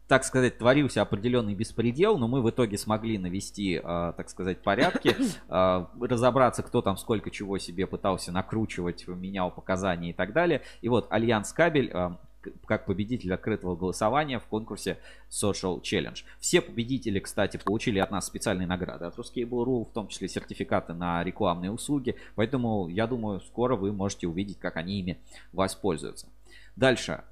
[0.08, 5.16] так сказать, творился определенный беспредел, но мы в итоге смогли навести, э, так сказать, порядки,
[5.50, 10.62] э, разобраться, кто там сколько чего себе пытался накручивать, менял показания и так далее.
[10.82, 12.12] И вот Альянс Кабель э,
[12.66, 14.98] как победитель открытого голосования в конкурсе
[15.30, 16.24] Social Challenge.
[16.40, 21.24] Все победители, кстати, получили от нас специальные награды от Ruscable.ru, в том числе сертификаты на
[21.24, 22.16] рекламные услуги.
[22.36, 25.18] Поэтому, я думаю, скоро вы можете увидеть, как они ими
[25.54, 26.28] воспользуются.
[26.76, 27.24] Дальше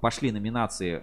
[0.00, 1.02] пошли номинации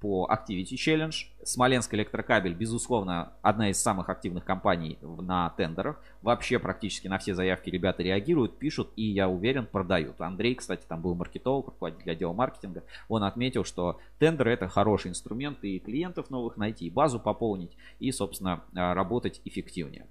[0.00, 1.14] по Activity Challenge.
[1.44, 6.00] Смоленск электрокабель, безусловно, одна из самых активных компаний на тендерах.
[6.22, 10.20] Вообще практически на все заявки ребята реагируют, пишут и, я уверен, продают.
[10.20, 12.84] Андрей, кстати, там был маркетолог, руководитель отдела маркетинга.
[13.08, 18.12] Он отметил, что тендеры это хороший инструмент и клиентов новых найти, и базу пополнить, и,
[18.12, 20.06] собственно, работать эффективнее.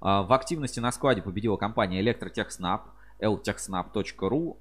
[0.00, 2.82] А, в активности на складе победила компания Электротехснаб,
[3.20, 4.58] ltechsnap.ru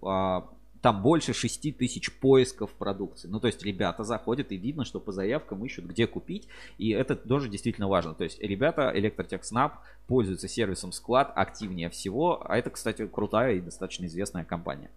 [0.84, 3.30] там больше 6 тысяч поисков продукции.
[3.30, 6.50] Ну, то есть ребята заходят и видно, что по заявкам ищут, где купить.
[6.78, 8.14] И это тоже действительно важно.
[8.14, 9.76] То есть ребята, Электротехснаб,
[10.08, 12.46] пользуются сервисом склад активнее всего.
[12.46, 14.92] А это, кстати, крутая и достаточно известная компания.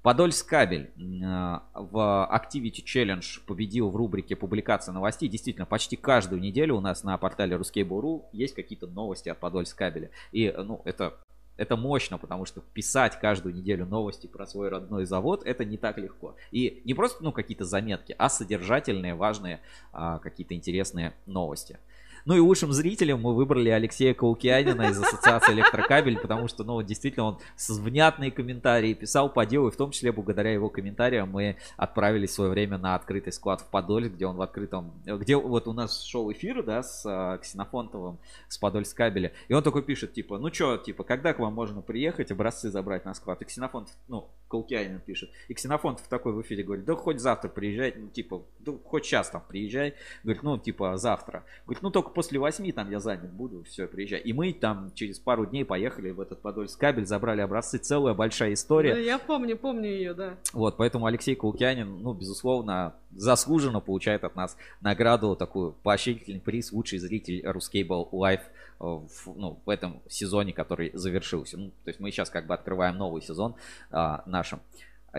[0.00, 5.28] Подольскабель в Activity Challenge победил в рубрике публикация новостей.
[5.28, 10.10] Действительно, почти каждую неделю у нас на портале Ruskable.ru есть какие-то новости от Подольскабеля.
[10.32, 11.18] И ну, это
[11.56, 15.98] это мощно, потому что писать каждую неделю новости про свой родной завод это не так
[15.98, 16.36] легко.
[16.50, 19.60] И не просто ну, какие-то заметки, а содержательные, важные,
[19.92, 21.78] а, какие-то интересные новости.
[22.26, 27.26] Ну и лучшим зрителем мы выбрали Алексея Каукианина из Ассоциации Электрокабель, потому что, ну, действительно,
[27.26, 31.56] он с внятные комментарии писал по делу, и в том числе благодаря его комментариям мы
[31.76, 35.68] отправились в свое время на открытый склад в Подольск, где он в открытом, где вот
[35.68, 40.38] у нас шел эфир, да, с а, Ксенофонтовым, с Подольскабеля, и он такой пишет, типа,
[40.38, 43.40] ну что, типа, когда к вам можно приехать, образцы забрать на склад?
[43.42, 47.94] И Ксенофонтов, ну, Каукианин пишет, и Ксенофонтов такой в эфире говорит, да хоть завтра приезжай,
[47.96, 49.94] ну, типа, да хоть сейчас там приезжай,
[50.24, 51.44] говорит, ну, типа, завтра.
[51.66, 54.20] Говорит, ну, только после восьми там я занят буду, все, приезжай.
[54.20, 58.54] И мы там через пару дней поехали в этот Подольск кабель, забрали образцы, целая большая
[58.54, 58.94] история.
[58.94, 60.36] Да, я помню, помню ее, да.
[60.54, 66.98] Вот, поэтому Алексей Каукянин, ну, безусловно, заслуженно получает от нас награду, такую поощрительный приз, лучший
[66.98, 68.40] зритель Ruscable Live
[68.78, 71.58] в, ну, в этом сезоне, который завершился.
[71.58, 73.56] Ну, то есть мы сейчас как бы открываем новый сезон
[73.90, 74.60] а, нашим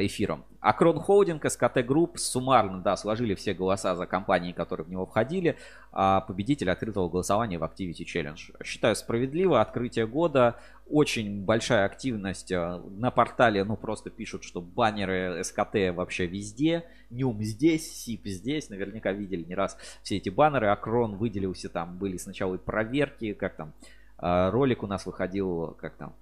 [0.05, 0.45] эфиром.
[0.59, 5.57] Акрон Холдинг, СКТ Групп суммарно, да, сложили все голоса за компании, которые в него входили.
[5.91, 8.63] А победитель открытого голосования в Activity Challenge.
[8.63, 9.61] Считаю справедливо.
[9.61, 10.55] Открытие года.
[10.89, 13.63] Очень большая активность э, на портале.
[13.63, 16.83] Ну, просто пишут, что баннеры СКТ вообще везде.
[17.09, 18.69] НЮМ здесь, СИП здесь.
[18.69, 20.67] Наверняка видели не раз все эти баннеры.
[20.67, 21.97] Акрон выделился там.
[21.97, 23.73] Были сначала и проверки, как там.
[24.19, 26.13] Э, ролик у нас выходил, как там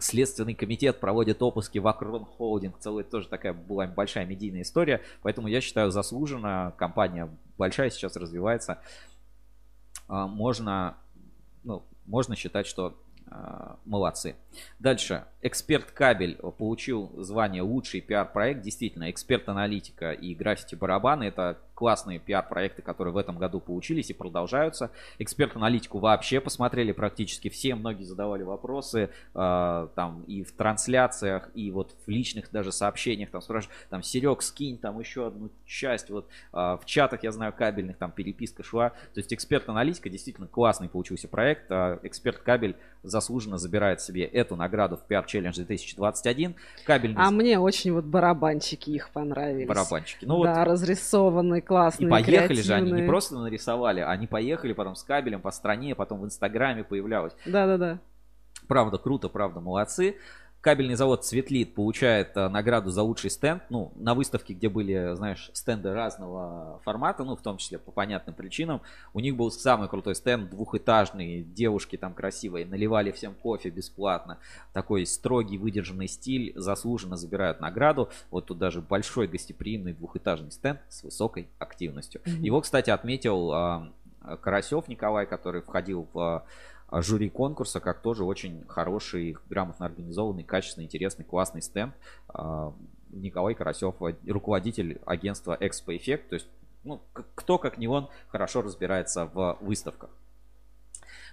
[0.00, 2.78] Следственный комитет проводит опуски в Акрон Холдинг.
[2.78, 5.00] Целая тоже такая была большая медийная история.
[5.22, 6.74] Поэтому я считаю заслуженно.
[6.76, 7.28] Компания
[7.58, 8.78] большая сейчас развивается.
[10.08, 10.96] А, можно,
[11.62, 12.96] ну, можно считать, что
[13.26, 14.36] а, молодцы.
[14.78, 15.24] Дальше.
[15.42, 18.60] Эксперт кабель получил звание лучший пиар-проект.
[18.62, 21.24] Действительно, эксперт аналитика и граффити барабаны.
[21.24, 24.90] Это классные пиар-проекты, которые в этом году получились и продолжаются.
[25.18, 31.94] Эксперт-аналитику вообще посмотрели практически все, многие задавали вопросы э, там и в трансляциях, и вот
[32.06, 36.56] в личных даже сообщениях, там спрашивают, там, Серег, скинь там еще одну часть, вот э,
[36.56, 38.90] в чатах, я знаю, кабельных, там переписка шла.
[38.90, 41.70] То есть эксперт-аналитика действительно классный получился проект.
[41.70, 46.54] Э, Эксперт-кабель заслуженно забирает себе эту награду в PR Challenge 2021.
[46.84, 47.20] Кабельный...
[47.20, 49.68] А мне очень вот барабанчики их понравились.
[49.68, 50.24] Барабанчики.
[50.24, 50.68] Ну да, вот...
[50.68, 55.50] разрисованные, классные, И поехали же они, не просто нарисовали, они поехали потом с кабелем по
[55.50, 57.32] стране, потом в Инстаграме появлялось.
[57.46, 57.98] Да-да-да.
[58.68, 60.16] Правда, круто, правда, молодцы.
[60.64, 63.62] Кабельный завод Светлит получает а, награду за лучший стенд.
[63.68, 68.34] Ну, на выставке, где были, знаешь, стенды разного формата, ну, в том числе по понятным
[68.34, 68.80] причинам,
[69.12, 74.38] у них был самый крутой стенд, двухэтажный, девушки там красивые, наливали всем кофе бесплатно.
[74.72, 78.08] Такой строгий, выдержанный стиль, заслуженно забирают награду.
[78.30, 82.22] Вот тут даже большой гостеприимный двухэтажный стенд с высокой активностью.
[82.24, 83.92] Его, кстати, отметил а,
[84.40, 86.46] Карасев Николай, который входил в
[86.92, 91.94] жюри конкурса, как тоже очень хороший, грамотно организованный, качественный, интересный, классный стенд.
[92.28, 92.72] А,
[93.10, 96.46] Николай Карасев, а, руководитель агентства Expo Effect, то есть
[96.84, 97.00] ну,
[97.34, 100.10] кто, как не он, хорошо разбирается в выставках.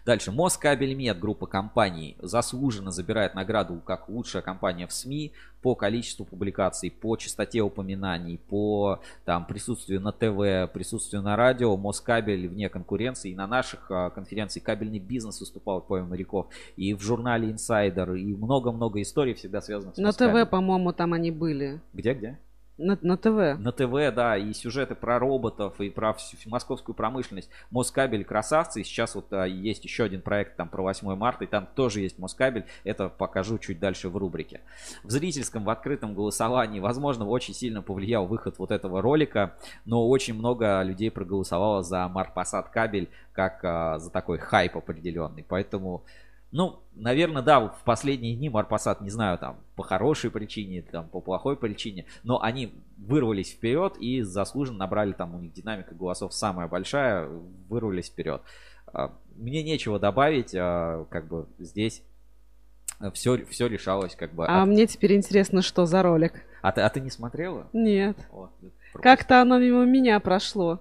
[0.06, 0.32] Дальше.
[0.32, 7.16] Москабельмет, группа компаний, заслуженно забирает награду как лучшая компания в СМИ по количеству публикаций, по
[7.18, 11.78] частоте упоминаний, по там, присутствию на ТВ, присутствию на радио.
[11.78, 13.32] Москабель вне конкуренции.
[13.32, 16.48] И на наших а, конференциях кабельный бизнес выступал, помимо моряков.
[16.78, 18.18] И в журнале Insider.
[18.18, 20.12] И много-много историй всегда связанных с На.
[20.12, 21.80] ТВ, по-моему, там они были.
[21.94, 22.40] Где-где?
[22.82, 23.60] На, на ТВ.
[23.60, 27.50] На ТВ, да, и сюжеты про роботов, и про всю московскую промышленность.
[27.70, 28.82] Москабель красавцы.
[28.82, 32.02] И сейчас вот а, есть еще один проект там про 8 марта, и там тоже
[32.02, 32.66] есть Москабель.
[32.84, 34.62] Это покажу чуть дальше в рубрике.
[35.04, 39.56] В зрительском, в открытом голосовании, возможно, очень сильно повлиял выход вот этого ролика,
[39.86, 45.46] но очень много людей проголосовало за Марпасад кабель, как а, за такой хайп определенный.
[45.48, 46.04] Поэтому
[46.52, 51.22] ну, наверное, да, в последние дни Марпасад, не знаю, там, по хорошей причине, там, по
[51.22, 56.68] плохой причине, но они вырвались вперед и заслуженно набрали, там, у них динамика голосов самая
[56.68, 57.30] большая,
[57.70, 58.42] вырвались вперед.
[58.94, 62.04] А, Мне нечего добавить, а, как бы здесь
[63.14, 64.46] все, все решалось, как бы.
[64.46, 66.44] А от- мне теперь интересно, что за ролик.
[66.62, 67.68] А ты, а ты не смотрела?
[67.74, 68.18] Нет.
[68.30, 68.72] Пропустила.
[69.02, 70.80] Как-то оно мимо меня прошло.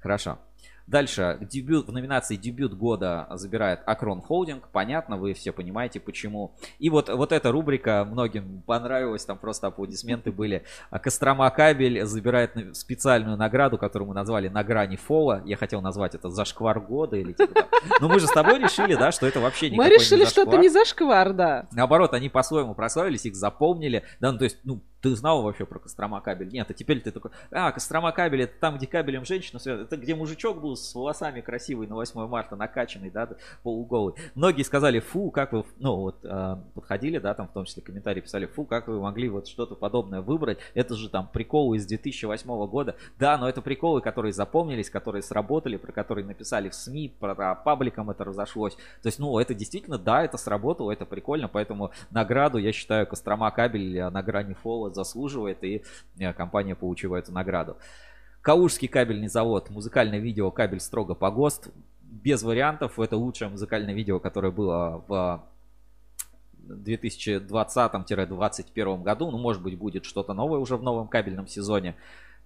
[0.00, 0.38] Хорошо.
[0.86, 4.68] Дальше, дебют, в номинации «Дебют года» забирает Акрон Холдинг.
[4.72, 6.54] Понятно, вы все понимаете, почему.
[6.78, 10.64] И вот, вот эта рубрика многим понравилась, там просто аплодисменты были.
[10.90, 15.42] А Кострома Кабель забирает специальную награду, которую мы назвали «На грани фола».
[15.44, 17.66] Я хотел назвать это «Зашквар года» или типа.
[18.00, 20.42] Но мы же с тобой решили, да, что это вообще никакой Мы решили, не что
[20.42, 21.66] это не зашквар, да.
[21.72, 24.02] Наоборот, они по-своему прославились, их запомнили.
[24.20, 26.48] Да, ну то есть, ну, ты знал вообще про Кострома кабель?
[26.48, 29.96] Нет, а теперь ты такой, а, Кострома кабель, это там, где кабелем женщина связана, это
[29.96, 33.28] где мужичок был с волосами красивый на 8 марта, накачанный, да,
[33.64, 34.14] полуголый.
[34.36, 38.20] Многие сказали, фу, как вы, ну, вот, э, подходили, да, там в том числе комментарии
[38.20, 42.66] писали, фу, как вы могли вот что-то подобное выбрать, это же там приколы из 2008
[42.68, 42.94] года.
[43.18, 48.10] Да, но это приколы, которые запомнились, которые сработали, про которые написали в СМИ, про пабликам
[48.10, 48.76] это разошлось.
[49.02, 53.50] То есть, ну, это действительно, да, это сработало, это прикольно, поэтому награду, я считаю, Кострома
[53.50, 55.82] кабель э, на грани фола заслуживает, и
[56.18, 57.76] э, компания получила эту награду.
[58.40, 61.68] Калужский кабельный завод, музыкальное видео «Кабель строго по ГОСТ».
[62.02, 65.42] Без вариантов, это лучшее музыкальное видео, которое было в
[66.68, 69.30] 2020-2021 году.
[69.30, 71.96] Ну, может быть, будет что-то новое уже в новом кабельном сезоне.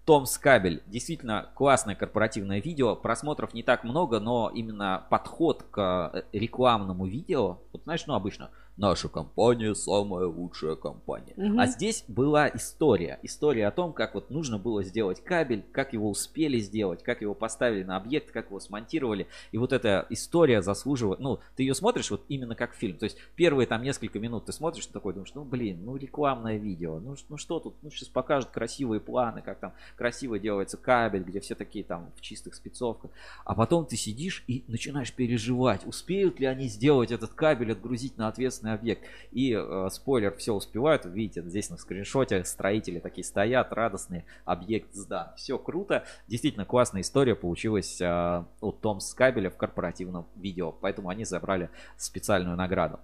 [0.04, 0.84] Томс Кабель.
[0.86, 2.94] Действительно классное корпоративное видео.
[2.94, 8.50] Просмотров не так много, но именно подход к э, рекламному видео, вот знаешь, ну обычно
[8.76, 11.32] наша компания самая лучшая компания.
[11.36, 11.58] Мгм.
[11.58, 13.18] А здесь была история.
[13.22, 17.34] История о том, как вот нужно было сделать кабель, как его успели сделать, как его
[17.34, 19.26] поставили на объект, как его смонтировали.
[19.52, 22.98] И вот эта история заслуживает, ну, ты ее смотришь вот именно как фильм.
[22.98, 26.58] То есть первые там несколько минут ты смотришь, ты такой думаешь, ну, блин, ну, рекламное
[26.58, 31.22] видео, ну, ну что тут, ну, сейчас покажут красивые планы, как там красиво делается кабель,
[31.22, 33.10] где все такие там в чистых спецовках.
[33.44, 38.28] А потом ты сидишь и начинаешь переживать, успеют ли они сделать этот кабель, отгрузить на
[38.66, 39.04] ответственный объект.
[39.32, 41.04] И э, спойлер, все успевают.
[41.04, 45.28] Видите, здесь на скриншоте строители такие стоят, радостные, объект сдан.
[45.36, 46.04] Все круто.
[46.28, 50.72] Действительно классная история получилась э, у Томс Кабеля в корпоративном видео.
[50.72, 52.98] Поэтому они забрали специальную награду.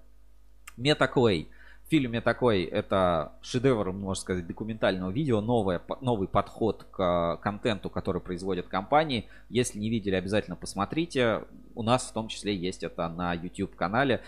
[0.76, 1.48] Метаклей.
[1.88, 8.66] Фильм «Метаклей»— это шедевр, можно сказать, документального видео, новое, новый подход к контенту, который производят
[8.66, 9.26] компании.
[9.50, 11.42] Если не видели, обязательно посмотрите.
[11.74, 14.22] У нас в том числе есть это на YouTube-канале.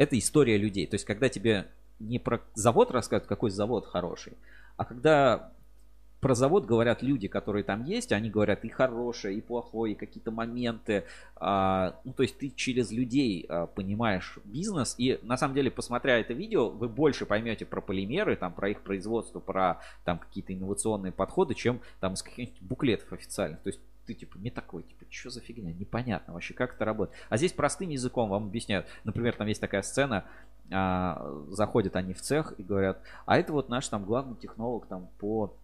[0.00, 0.86] Это история людей.
[0.86, 1.66] То есть, когда тебе
[1.98, 4.32] не про завод рассказывают, какой завод хороший,
[4.78, 5.52] а когда
[6.22, 10.30] про завод говорят люди, которые там есть, они говорят и хорошее, и плохое, и какие-то
[10.30, 11.04] моменты.
[11.36, 16.18] А, ну, то есть ты через людей а, понимаешь бизнес, и на самом деле, посмотря
[16.18, 21.12] это видео, вы больше поймете про полимеры, там, про их производство, про там какие-то инновационные
[21.12, 23.60] подходы, чем там из каких-нибудь буклетов официальных.
[23.60, 23.80] То есть
[24.10, 27.16] ты типа не такой, типа, что за фигня, непонятно вообще, как это работает.
[27.28, 28.86] А здесь простым языком вам объясняют.
[29.04, 30.24] Например, там есть такая сцена,
[30.72, 35.08] а, заходят они в цех и говорят, а это вот наш там главный технолог там
[35.18, 35.54] по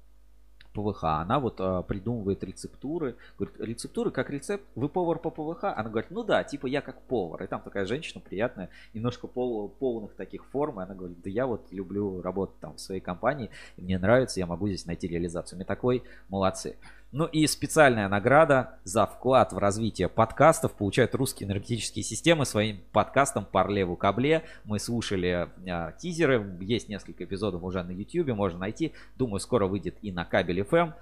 [0.77, 1.05] ПВХ.
[1.05, 3.17] Она вот а, придумывает рецептуры.
[3.39, 4.65] Говорит, рецептуры как рецепт.
[4.75, 5.65] Вы повар по ПВХ?
[5.65, 7.43] Она говорит, ну да, типа я как повар.
[7.43, 10.81] И там такая женщина приятная, немножко пол, полных таких форм.
[10.81, 13.51] И она говорит, да я вот люблю работать там в своей компании.
[13.77, 15.57] И мне нравится, я могу здесь найти реализацию.
[15.57, 16.77] Мне такой, молодцы.
[17.19, 23.47] Ну и специальная награда за вклад в развитие подкастов получают русские энергетические системы своим подкастом
[23.47, 24.45] «Парлеву кабле».
[24.67, 28.93] Мы слушали а, тизеры, есть несколько эпизодов уже на YouTube, можно найти.
[29.17, 30.93] Думаю, скоро выйдет и на кабель FM.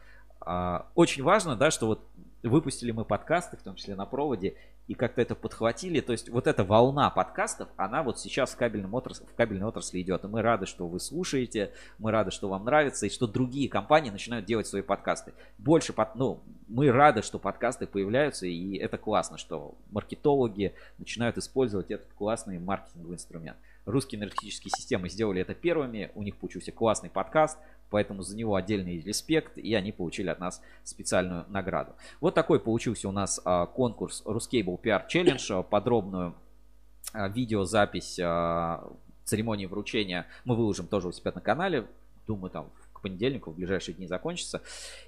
[0.43, 2.07] А, очень важно, да, что вот
[2.45, 4.55] выпустили мы подкасты, в том числе на проводе,
[4.87, 6.01] и как-то это подхватили.
[6.01, 10.01] То есть вот эта волна подкастов, она вот сейчас в, кабельном отрасли, в кабельной отрасли
[10.01, 10.25] идет.
[10.25, 14.11] И мы рады, что вы слушаете, мы рады, что вам нравится, и что другие компании
[14.11, 15.33] начинают делать свои подкасты.
[15.59, 21.91] Больше, под, ну, мы рады, что подкасты появляются, и это классно, что маркетологи начинают использовать
[21.91, 23.57] этот классный маркетинговый инструмент.
[23.87, 27.59] Русские энергетические системы сделали это первыми, у них получился классный подкаст–
[27.95, 31.93] поэтому за него отдельный респект, и они получили от нас специальную награду.
[32.21, 36.35] Вот такой получился у нас а, конкурс Ruscable PR Challenge, подробную
[37.13, 38.93] а, видеозапись а,
[39.25, 41.87] церемонии вручения мы выложим тоже у себя на канале,
[42.27, 44.63] думаю, там понедельнику, в ближайшие дни закончится.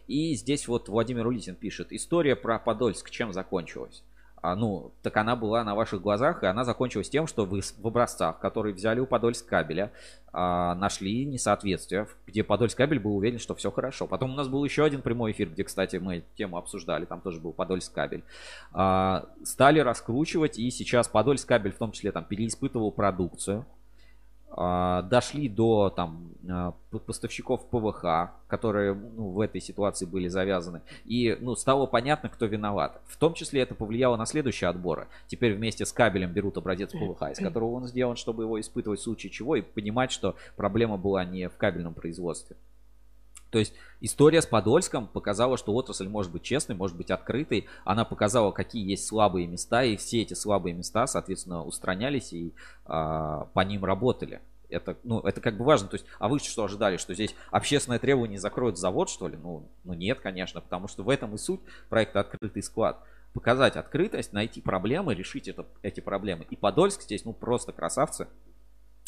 [0.06, 4.04] И здесь вот Владимир Улитин пишет, история про Подольск чем закончилась?
[4.46, 7.84] А, ну, так она была на ваших глазах, и она закончилась тем, что вы в
[7.84, 9.90] образцах, которые взяли у Подольск кабеля,
[10.32, 14.06] а, нашли несоответствие, где Подольск кабель был уверен, что все хорошо.
[14.06, 17.40] Потом у нас был еще один прямой эфир, где, кстати, мы тему обсуждали, там тоже
[17.40, 18.22] был Подольск кабель.
[18.72, 23.66] А, стали раскручивать, и сейчас Подольск кабель в том числе там переиспытывал продукцию,
[24.48, 26.74] дошли до там а,
[27.06, 33.00] поставщиков ПВХ, которые ну, в этой ситуации были завязаны, и ну, стало понятно, кто виноват.
[33.06, 35.08] В том числе это повлияло на следующие отборы.
[35.26, 39.02] Теперь вместе с кабелем берут образец ПВХ, из которого он сделан, чтобы его испытывать в
[39.02, 42.56] случае чего, и понимать, что проблема была не в кабельном производстве.
[43.56, 47.66] То есть история с Подольском показала, что отрасль может быть честной, может быть открытой.
[47.86, 52.52] Она показала, какие есть слабые места, и все эти слабые места, соответственно, устранялись и
[52.84, 54.42] а, по ним работали.
[54.68, 55.88] Это, ну, это как бы важно.
[55.88, 59.38] То есть, а вы что ожидали, что здесь общественное требование закроет завод, что ли?
[59.38, 63.02] Ну, ну нет, конечно, потому что в этом и суть проекта «Открытый склад».
[63.32, 66.44] Показать открытость, найти проблемы, решить это, эти проблемы.
[66.50, 68.28] И Подольск здесь, ну, просто красавцы.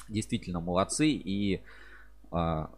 [0.09, 1.09] Действительно молодцы.
[1.11, 1.61] И
[2.31, 2.71] а,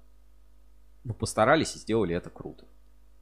[1.05, 2.65] ну, постарались и сделали это круто.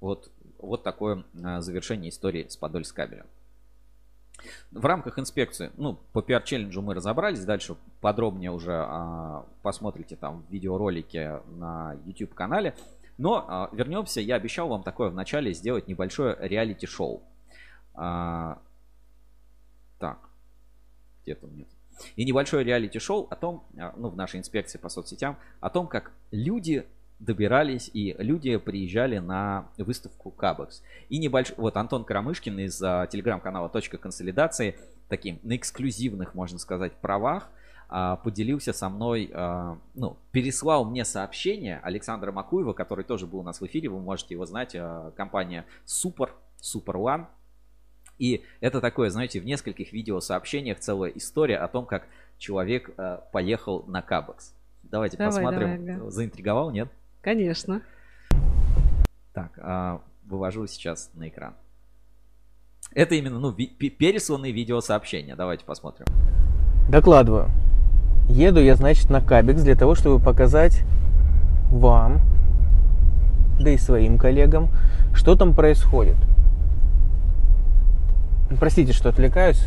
[0.00, 3.26] Вот, вот такое а, завершение истории с Подольск кабелем.
[4.70, 10.52] В рамках инспекции, ну, по пиар-челленджу мы разобрались, дальше подробнее уже а, посмотрите там в
[10.52, 12.74] видеоролике на YouTube-канале.
[13.16, 17.22] Но а, вернемся, я обещал вам такое в начале сделать небольшое реалити-шоу.
[17.94, 18.58] А,
[19.98, 20.18] так,
[21.24, 21.68] где-то нет.
[22.14, 26.12] И небольшое реалити-шоу о том, а, ну, в нашей инспекции по соцсетям, о том, как
[26.30, 26.86] люди
[27.18, 30.82] добирались, и люди приезжали на выставку Кабекс.
[31.08, 31.56] И небольшой...
[31.56, 34.76] Вот Антон Карамышкин из а, телеграм-канала «Точка консолидации»
[35.08, 37.48] таким на эксклюзивных, можно сказать, правах
[37.88, 43.42] а, поделился со мной, а, ну, переслал мне сообщение Александра Макуева, который тоже был у
[43.42, 46.30] нас в эфире, вы можете его знать, а, компания Super,
[46.60, 47.26] Super One.
[48.18, 52.06] И это такое, знаете, в нескольких видеосообщениях целая история о том, как
[52.36, 54.54] человек а, поехал на Кабекс.
[54.84, 55.84] Давайте давай, посмотрим.
[55.84, 56.10] Давай, да.
[56.10, 56.88] Заинтриговал, нет?
[57.28, 57.82] Конечно.
[59.34, 61.52] Так, а, вывожу сейчас на экран.
[62.94, 65.36] Это именно, ну, ви- пересланные видеосообщения.
[65.36, 66.06] Давайте посмотрим.
[66.88, 67.50] Докладываю.
[68.30, 70.84] Еду я, значит, на Кабекс для того, чтобы показать
[71.70, 72.22] вам,
[73.60, 74.70] да и своим коллегам,
[75.12, 76.16] что там происходит.
[78.58, 79.66] Простите, что отвлекаюсь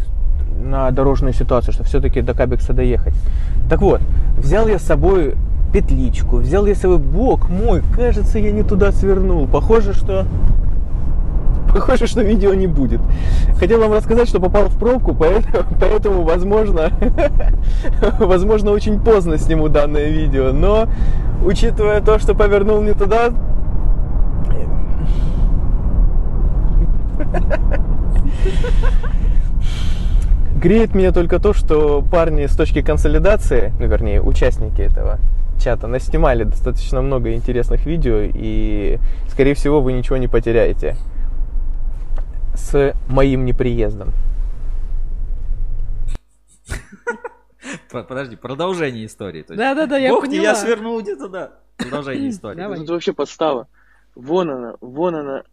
[0.64, 3.14] на дорожную ситуацию, что все-таки до Кабекса доехать.
[3.70, 4.02] Так вот,
[4.40, 5.36] взял я с собой
[5.72, 9.48] петличку, взял я свой бок мой, кажется, я не туда свернул.
[9.48, 10.26] Похоже, что
[11.74, 13.00] похоже, что видео не будет.
[13.58, 16.92] Хотел вам рассказать, что попал в пробку, поэтому, поэтому возможно,
[18.20, 20.52] возможно, очень поздно сниму данное видео.
[20.52, 20.88] Но,
[21.46, 23.32] учитывая то, что повернул не туда,
[30.56, 35.18] Греет меня только то, что парни с точки консолидации, ну, вернее, участники этого
[35.62, 38.98] чата наснимали достаточно много интересных видео, и,
[39.30, 40.96] скорее всего, вы ничего не потеряете
[42.56, 44.12] с моим неприездом.
[47.90, 49.46] Подожди, продолжение истории.
[49.48, 50.44] Да-да-да, я Бог поняла.
[50.44, 51.52] я свернул где-то, да.
[51.78, 52.76] Продолжение истории.
[52.76, 53.68] Тут вообще подстава.
[54.16, 55.44] Вон она, вон она,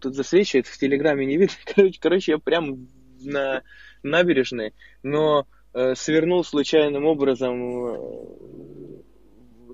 [0.00, 1.54] тут засвечивает, в Телеграме не видно.
[1.74, 2.88] Короче, короче я прям
[3.20, 3.62] на
[4.02, 4.72] набережной,
[5.02, 7.98] но э, свернул случайным образом э,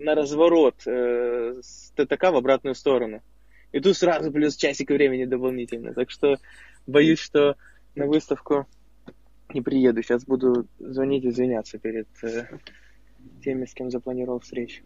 [0.01, 3.23] на разворот э, с ТТК в обратную сторону.
[3.73, 5.95] И тут сразу плюс часик времени дополнительно.
[5.95, 6.37] Так что
[6.87, 7.57] боюсь, что
[7.95, 8.67] на выставку
[9.53, 10.03] не приеду.
[10.03, 12.47] Сейчас буду звонить извиняться перед э,
[13.43, 14.83] теми, с кем запланировал встречу.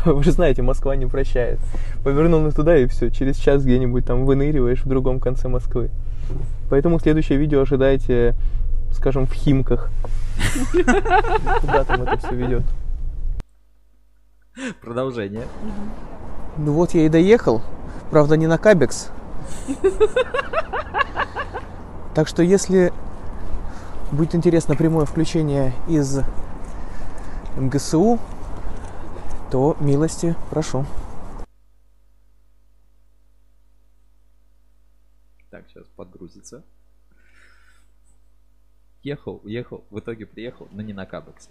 [0.04, 1.58] Вы же знаете, Москва не прощает.
[2.04, 3.10] Повернул на туда и все.
[3.10, 5.90] Через час где-нибудь там выныриваешь в другом конце Москвы.
[6.70, 8.34] Поэтому следующее видео ожидайте,
[8.92, 9.90] скажем, в Химках.
[10.72, 12.62] Куда там это все ведет?
[14.80, 15.46] Продолжение.
[16.56, 17.62] Ну вот я и доехал.
[18.10, 19.10] Правда, не на Кабекс.
[22.12, 22.92] Так что если
[24.10, 26.18] будет интересно прямое включение из
[27.56, 28.18] МГСУ,
[29.52, 30.84] то милости прошу.
[35.50, 36.64] Так, сейчас подгрузится.
[39.04, 41.48] Ехал, ехал, в итоге приехал, но не на Кабекс.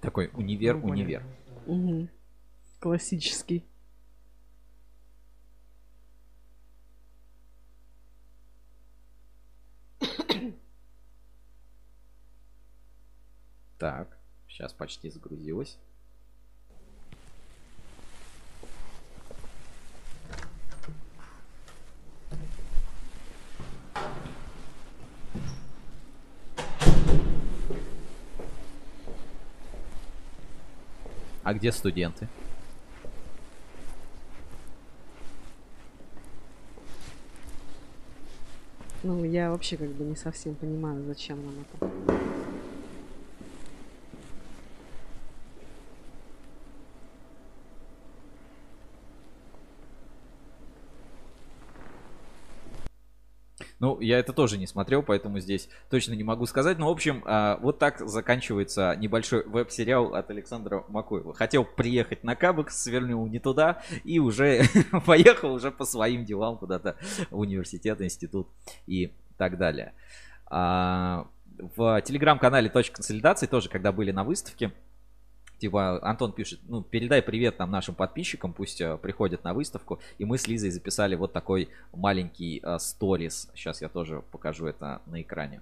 [0.00, 1.22] Такой универ, Ну, универ.
[1.66, 2.08] Мгм.
[2.78, 3.64] Классический.
[13.78, 15.78] Так, сейчас почти загрузилось.
[31.42, 32.28] А где студенты?
[39.02, 42.19] Ну, я вообще как бы не совсем понимаю, зачем нам это.
[53.80, 56.78] Ну, я это тоже не смотрел, поэтому здесь точно не могу сказать.
[56.78, 61.32] Но, в общем, а, вот так заканчивается небольшой веб-сериал от Александра Макоева.
[61.32, 64.64] Хотел приехать на Кабекс, свернул не туда и уже
[65.06, 66.96] поехал уже по своим делам куда-то
[67.30, 68.48] в университет, институт
[68.86, 69.94] и так далее.
[70.46, 71.26] А,
[71.76, 74.72] В телеграм-канале «Точка консолидации» тоже, когда были на выставке,
[75.60, 80.00] Типа, Антон пишет, ну, передай привет нам нашим подписчикам, пусть э, приходят на выставку.
[80.16, 83.50] И мы с Лизой записали вот такой маленький э, сторис.
[83.54, 85.60] Сейчас я тоже покажу это на экране.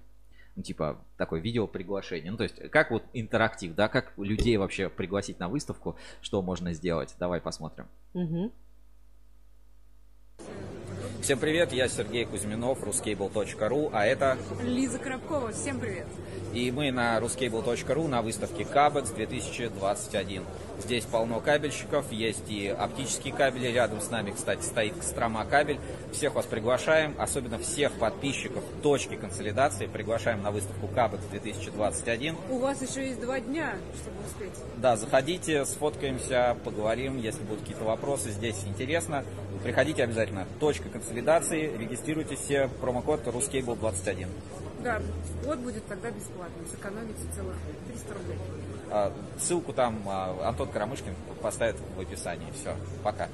[0.55, 2.31] Ну, типа, такое видео приглашение.
[2.31, 6.71] Ну, то есть, как вот интерактив, да, как людей вообще пригласить на выставку, что можно
[6.71, 7.13] сделать.
[7.19, 7.87] Давай посмотрим.
[8.13, 8.53] Мгм.
[11.21, 14.37] Всем привет, я Сергей Кузьминов, ruscable.ru, а это...
[14.63, 16.07] Лиза Коробкова, всем привет.
[16.53, 20.43] И мы на ruscable.ru на выставке Cabex 2021.
[20.79, 23.67] Здесь полно кабельщиков, есть и оптические кабели.
[23.67, 25.79] Рядом с нами, кстати, стоит Кострома кабель.
[26.13, 32.37] Всех вас приглашаем, особенно всех подписчиков точки консолидации, приглашаем на выставку Cabex 2021.
[32.49, 34.63] У вас еще есть два дня, чтобы успеть.
[34.77, 39.25] Да, заходите, сфоткаемся, поговорим, если будут какие-то вопросы, здесь интересно.
[39.63, 40.47] Приходите обязательно.
[40.59, 41.08] Точка консолидации,
[41.77, 44.27] регистрируйтесь все, промокод ruscable21.
[44.83, 45.01] Да,
[45.43, 46.65] вот будет тогда бесплатно.
[46.71, 47.55] Сэкономите целых
[47.87, 48.37] 300 рублей.
[48.91, 52.51] А, Ссылку там а, Антон Карамышкин поставит в описании.
[52.51, 53.27] Все, пока.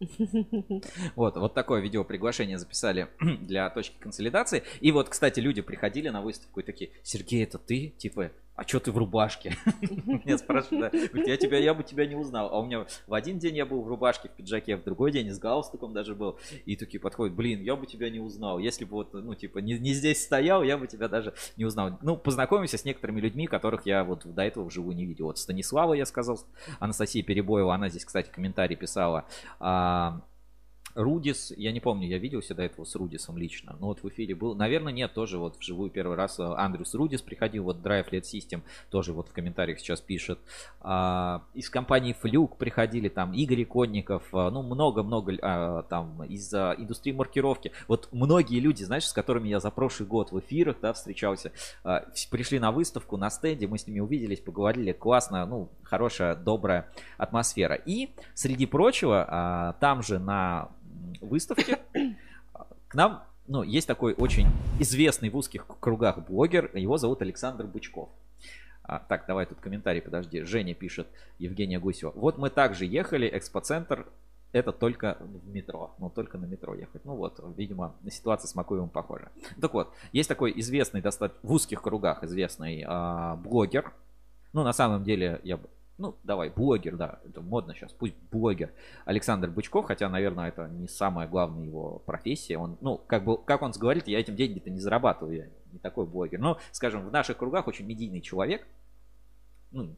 [1.16, 3.08] Вот, вот такое видео приглашение записали
[3.40, 4.62] для точки консолидации.
[4.80, 7.88] И вот, кстати, люди приходили на выставку и такие, Сергей, это ты?
[7.98, 9.56] Типа, а что ты в рубашке?
[9.80, 10.94] Меня спрашивают,
[11.26, 12.48] я, тебя, я бы тебя не узнал.
[12.52, 15.30] А у меня в один день я был в рубашке, в пиджаке, в другой день
[15.32, 16.38] с галстуком даже был.
[16.64, 18.58] И такие подходят, блин, я бы тебя не узнал.
[18.58, 21.98] Если бы вот, ну, типа, не, не здесь стоял, я бы тебя даже не узнал.
[22.02, 25.26] Ну, познакомимся с некоторыми людьми, которых я вот до этого вживую не видел.
[25.26, 26.38] Вот Станислава, я сказал,
[26.78, 29.24] Анастасия Перебоева, она здесь, кстати, комментарий писала.
[29.58, 30.20] А,
[30.94, 33.76] Рудис, я не помню, я виделся до этого с Рудисом лично.
[33.80, 34.54] Но вот в эфире был.
[34.54, 37.64] Наверное, нет, тоже вот вживую первый раз э, Андрюс Рудис приходил.
[37.64, 40.38] Вот Drive Led System тоже вот в комментариях сейчас пишет.
[40.80, 44.22] А, из компании Флюк приходили там Игорь Конников.
[44.32, 47.72] а, ну, много-много а, там из индустрии маркировки.
[47.88, 51.50] Вот многие люди, знаешь, с которыми я за прошлый год в эфирах, да, встречался,
[51.84, 54.92] вс- пришли на выставку, на стенде, мы с ними увиделись, поговорили.
[54.92, 57.74] Классно, ну, хорошая, добрая атмосфера.
[57.74, 60.68] И, среди прочего, а, там же на
[61.20, 61.78] выставке
[62.88, 68.08] к нам, ну, есть такой очень известный в узких кругах блогер, его зовут Александр Бычков.
[68.82, 70.42] А, так, давай тут комментарий, подожди.
[70.42, 71.06] Женя пишет,
[71.38, 72.12] Евгения Гусева.
[72.14, 74.06] Вот мы также ехали, экспоцентр,
[74.52, 75.94] это только в метро.
[75.98, 77.04] Ну, только на метро ехать.
[77.04, 79.30] Ну вот, видимо, ситуация с Макуевым похожа.
[79.60, 83.92] Так вот, есть такой известный, достаточно в узких кругах известный а, блогер.
[84.52, 85.58] Ну, на самом деле, я
[85.96, 88.72] ну, давай, блогер, да, это модно сейчас, пусть блогер
[89.04, 92.58] Александр Бычков, хотя, наверное, это не самая главная его профессия.
[92.58, 96.06] Он, ну, как бы, как он говорит, я этим деньги-то не зарабатываю, я не такой
[96.06, 96.40] блогер.
[96.40, 98.66] Но, скажем, в наших кругах очень медийный человек,
[99.70, 99.94] ну,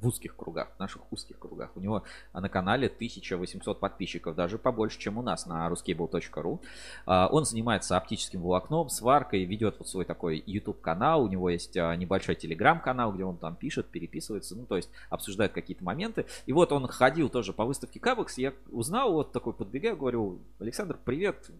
[0.00, 1.70] в узких кругах, в наших узких кругах.
[1.76, 6.60] У него на канале 1800 подписчиков, даже побольше, чем у нас на ruscable.ru.
[7.06, 11.24] А, Он занимается оптическим волокном, сваркой, ведет вот свой такой YouTube канал.
[11.24, 15.52] У него есть а, небольшой телеграм-канал, где он там пишет, переписывается, ну, то есть обсуждает
[15.52, 16.26] какие-то моменты.
[16.46, 20.98] И вот он ходил тоже по выставке Кабекс, я узнал, вот такой подбегаю, говорю, Александр,
[21.04, 21.50] привет,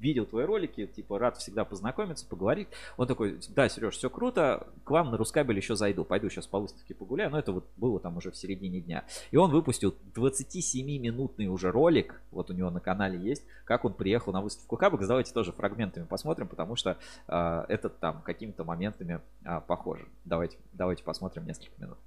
[0.00, 2.68] видел твои ролики, типа, рад всегда познакомиться, поговорить.
[2.96, 6.58] Он такой, да, Сереж, все круто, к вам на Рускабель еще зайду, пойду сейчас по
[6.58, 9.04] выставке погуляю, но это вот было там уже в середине дня.
[9.30, 14.32] И он выпустил 27-минутный уже ролик, вот у него на канале есть, как он приехал
[14.32, 15.06] на выставку Кабекс.
[15.06, 16.96] Давайте тоже фрагментами посмотрим, потому что
[17.26, 20.06] э, это там какими-то моментами э, похоже.
[20.24, 21.98] Давайте, давайте посмотрим несколько минут.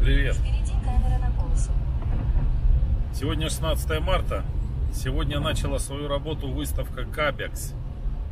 [0.00, 0.36] Привет.
[3.12, 4.44] Сегодня 16 марта.
[4.92, 7.74] Сегодня начала свою работу выставка Кабекс.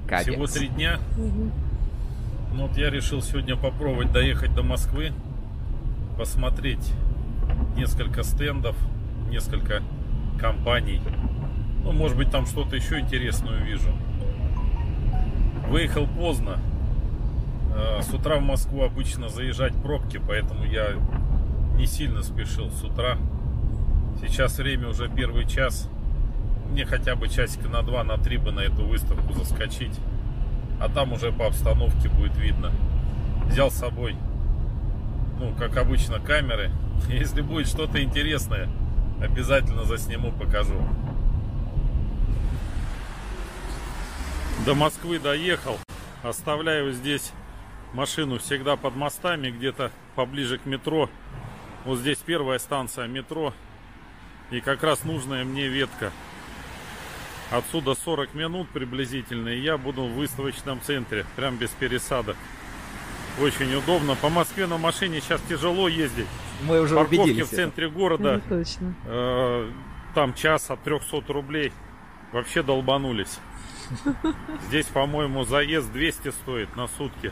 [0.07, 0.29] Кабекс.
[0.29, 0.99] Всего три дня.
[1.17, 5.13] Ну, вот я решил сегодня попробовать доехать до Москвы,
[6.17, 6.93] посмотреть
[7.77, 8.77] несколько стендов,
[9.31, 9.83] несколько
[10.41, 11.01] компаний.
[11.85, 13.91] Ну, может быть, там что-то еще интересное увижу.
[15.69, 16.59] Выехал поздно.
[17.75, 20.95] Э, С утра в Москву обычно заезжать пробки, поэтому я
[21.77, 23.19] не сильно спешил с утра.
[24.21, 25.91] Сейчас время уже первый час.
[26.71, 29.99] Мне хотя бы часика на два, на три бы на эту выставку заскочить.
[30.81, 32.73] А там уже по обстановке будет видно.
[33.47, 34.17] Взял с собой,
[35.39, 36.71] ну, как обычно, камеры.
[37.09, 38.69] Если будет что-то интересное,
[39.21, 40.83] обязательно засниму, покажу.
[44.65, 45.79] До Москвы доехал.
[46.23, 47.33] Оставляю здесь
[47.93, 51.09] машину всегда под мостами, где-то поближе к метро.
[51.85, 53.55] Вот здесь первая станция метро.
[54.51, 56.11] И как раз нужная мне ветка.
[57.51, 62.37] Отсюда 40 минут приблизительно, и я буду в выставочном центре, прям без пересадок.
[63.41, 64.15] Очень удобно.
[64.17, 66.27] По Москве на машине сейчас тяжело ездить.
[66.63, 68.37] Мы уже Парковки убедились в центре города.
[68.37, 68.95] Это точно.
[69.05, 69.71] э,
[70.15, 71.73] там час от 300 рублей.
[72.33, 73.39] Вообще долбанулись.
[74.69, 77.31] Здесь, по-моему, заезд 200 стоит на сутки.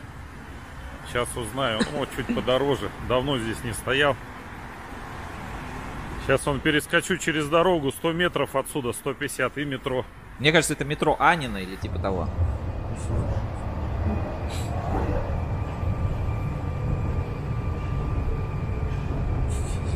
[1.09, 1.79] Сейчас узнаю.
[1.91, 2.89] Ну, чуть подороже.
[3.09, 4.15] Давно здесь не стоял.
[6.25, 10.03] Сейчас он перескочу через дорогу 100 метров отсюда, 150 и метро.
[10.39, 12.27] Мне кажется, это метро Анина или типа того.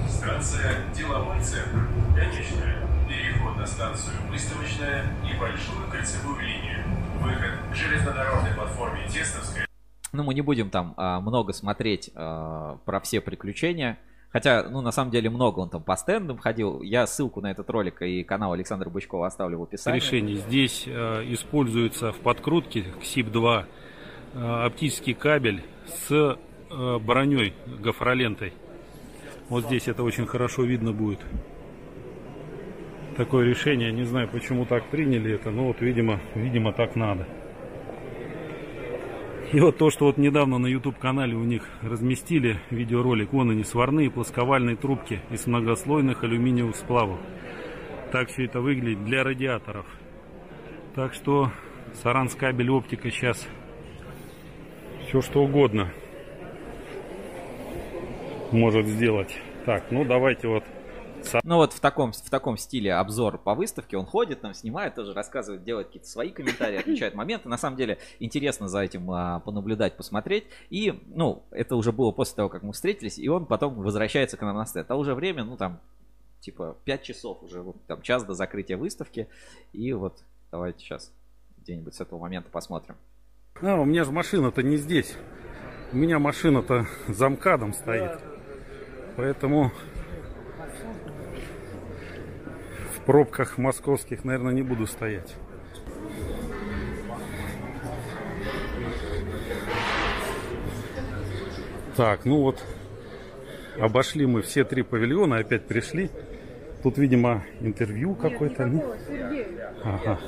[0.07, 1.87] Станция «Деловой центр».
[2.15, 2.77] Конечная.
[3.07, 6.83] Переход на станцию «Выставочная» и большую кольцевую линию.
[7.21, 9.65] Выход к железнодорожной платформе Тестовская.
[10.11, 13.97] Ну, мы не будем там а, много смотреть а, про все приключения.
[14.31, 16.81] Хотя, ну, на самом деле, много он там по стендам ходил.
[16.83, 19.99] Я ссылку на этот ролик и канал Александра Бычкова оставлю в описании.
[19.99, 20.35] решений.
[20.35, 23.65] Здесь э, используется в подкрутке к СИП-2
[24.35, 28.53] э, оптический кабель с э, броней, гофролентой.
[29.49, 31.19] Вот здесь это очень хорошо видно будет.
[33.17, 37.27] Такое решение, не знаю, почему так приняли это, но вот, видимо, видимо так надо.
[39.51, 44.11] И вот то, что вот недавно на YouTube-канале у них разместили видеоролик, вон они, сварные
[44.11, 47.19] плосковальные трубки из многослойных алюминиевых сплавов.
[48.11, 49.87] Так все это выглядит для радиаторов.
[50.93, 51.51] Так что
[52.03, 53.47] Саранскабель оптика сейчас
[55.07, 55.91] все что угодно
[58.51, 59.35] может сделать.
[59.65, 60.63] Так, ну давайте вот
[61.43, 63.97] Ну вот в таком, в таком стиле обзор по выставке.
[63.97, 67.49] Он ходит, там снимает, тоже рассказывает, делает какие-то свои комментарии, отмечает моменты.
[67.49, 70.45] На самом деле интересно за этим а, понаблюдать, посмотреть.
[70.69, 74.41] И, ну, это уже было после того, как мы встретились, и он потом возвращается к
[74.41, 74.89] нам на стенд.
[74.89, 75.79] А уже время, ну там,
[76.41, 79.27] типа 5 часов уже, вот, там час до закрытия выставки.
[79.73, 81.11] И вот давайте сейчас
[81.57, 82.95] где-нибудь с этого момента посмотрим.
[83.61, 85.15] А, у меня же машина-то не здесь.
[85.91, 88.19] У меня машина-то за МКАДом стоит.
[89.17, 89.71] Поэтому
[92.93, 95.35] в пробках московских, наверное, не буду стоять.
[101.95, 102.63] Так, ну вот,
[103.79, 106.11] обошли мы все три павильона, опять пришли.
[106.83, 108.71] Тут, видимо, интервью какое-то.
[109.83, 110.19] Ага.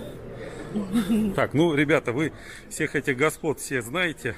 [1.36, 2.34] Так, ну, ребята, вы
[2.68, 4.34] всех этих господ все знаете.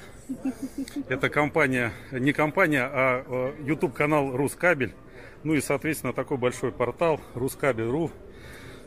[1.08, 4.92] Это компания, не компания, а YouTube канал Рускабель.
[5.44, 8.10] Ну и, соответственно, такой большой портал Рускабель.ру.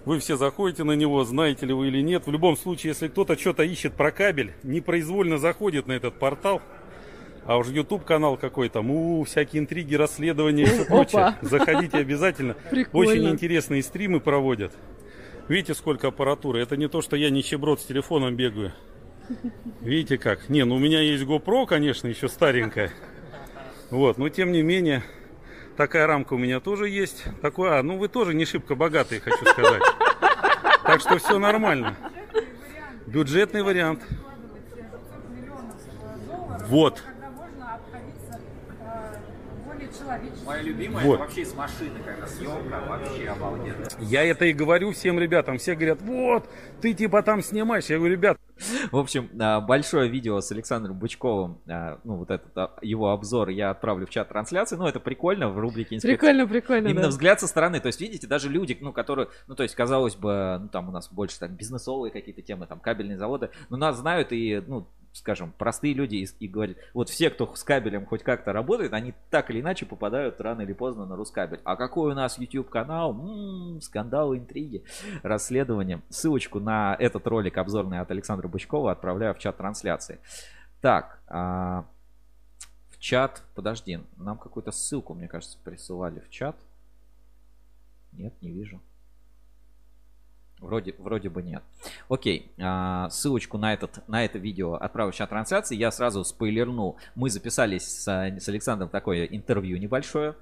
[0.08, 2.28] Вы все заходите на него, знаете ли вы или нет.
[2.28, 6.62] В любом случае, если кто-то что-то ищет про кабель, непроизвольно заходит на этот портал,
[7.44, 11.36] а уж YouTube канал какой-то, му, всякие интриги, расследования и все прочее.
[11.42, 12.54] Заходите обязательно.
[12.72, 13.12] Прикольно.
[13.12, 14.72] Очень интересные стримы проводят.
[15.50, 16.62] Видите, сколько аппаратуры?
[16.62, 18.72] Это не то, что я нищеброд с телефоном бегаю.
[19.82, 20.48] Видите как?
[20.48, 22.94] Не, ну у меня есть GoPro, конечно, еще старенькая.
[23.90, 25.04] Вот, но тем не менее,
[25.78, 27.24] такая рамка у меня тоже есть.
[27.42, 29.84] Такой, а, ну вы тоже не шибко богатые, хочу сказать.
[30.84, 31.96] Так что все нормально.
[33.06, 34.02] Бюджетный вариант.
[36.68, 37.04] Вот.
[40.46, 41.14] Моя любимая Вот.
[41.16, 43.86] это вообще из машины какая-то съемка, вообще обалденно.
[44.00, 45.58] Я это и говорю всем ребятам.
[45.58, 46.50] Все говорят, вот,
[46.82, 47.86] ты типа там снимаешь.
[47.86, 48.38] Я говорю, ребят,
[48.92, 53.50] В общем, а, большое видео с Александром Бычковым, а, ну вот этот а, его обзор
[53.50, 54.76] я отправлю в чат трансляции.
[54.76, 56.18] Ну это прикольно в рубрике инспекция.
[56.18, 57.08] Прикольно, прикольно, Именно да.
[57.10, 57.80] взгляд со стороны.
[57.80, 60.92] То есть, видите, даже люди, ну которые, ну то есть, казалось бы, ну там у
[60.92, 65.54] нас больше там бизнесовые какие-то темы, там кабельные заводы, но нас знают и, ну, скажем,
[65.58, 69.50] простые люди и, и говорят, вот все, кто с кабелем хоть как-то работает, они так
[69.50, 71.60] или иначе попадают рано или поздно на Рускабель.
[71.64, 73.12] А какой у нас YouTube канал?
[73.12, 74.84] М-м, скандалы, интриги,
[75.24, 76.02] расследования.
[76.10, 80.20] Ссылочку на этот ролик обзорный от Александра Бычкова отправляю в чат трансляции.
[80.82, 81.86] Так, а,
[82.90, 86.56] в чат, подожди, нам какую-то ссылку, мне кажется, присылали в чат.
[88.12, 88.82] Нет, не вижу.
[90.60, 91.64] Вроде, вроде бы нет.
[92.10, 95.76] Окей, а, ссылочку на, этот, на это видео отправлю чат трансляции.
[95.76, 96.98] Я сразу спойлерну.
[97.16, 100.36] Мы записались с, с Александром такое интервью небольшое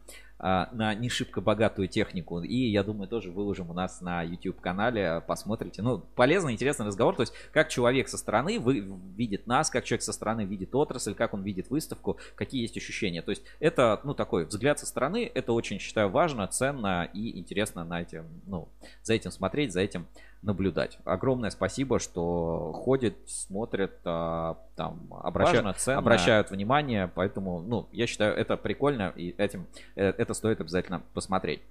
[0.46, 2.42] на не шибко богатую технику.
[2.42, 5.24] И я думаю, тоже выложим у нас на YouTube канале.
[5.26, 5.82] Посмотрите.
[5.82, 7.16] Ну, полезный, интересный разговор.
[7.16, 8.82] То есть, как человек со стороны вы,
[9.16, 13.24] видит нас, как человек со стороны видит отрасль, как он видит выставку, какие есть ощущения.
[13.24, 15.30] То есть, это, ну, такой взгляд со стороны.
[15.34, 18.70] Это очень, считаю, важно, ценно и интересно на этим, ну,
[19.02, 20.06] за этим смотреть, за этим
[20.46, 21.00] наблюдать.
[21.04, 25.98] Огромное спасибо, что ходят, смотрят, а, там, обращают, Важно, ценно.
[25.98, 29.66] обращают внимание, поэтому, ну, я считаю, это прикольно, и этим,
[29.96, 31.62] э, это стоит обязательно посмотреть.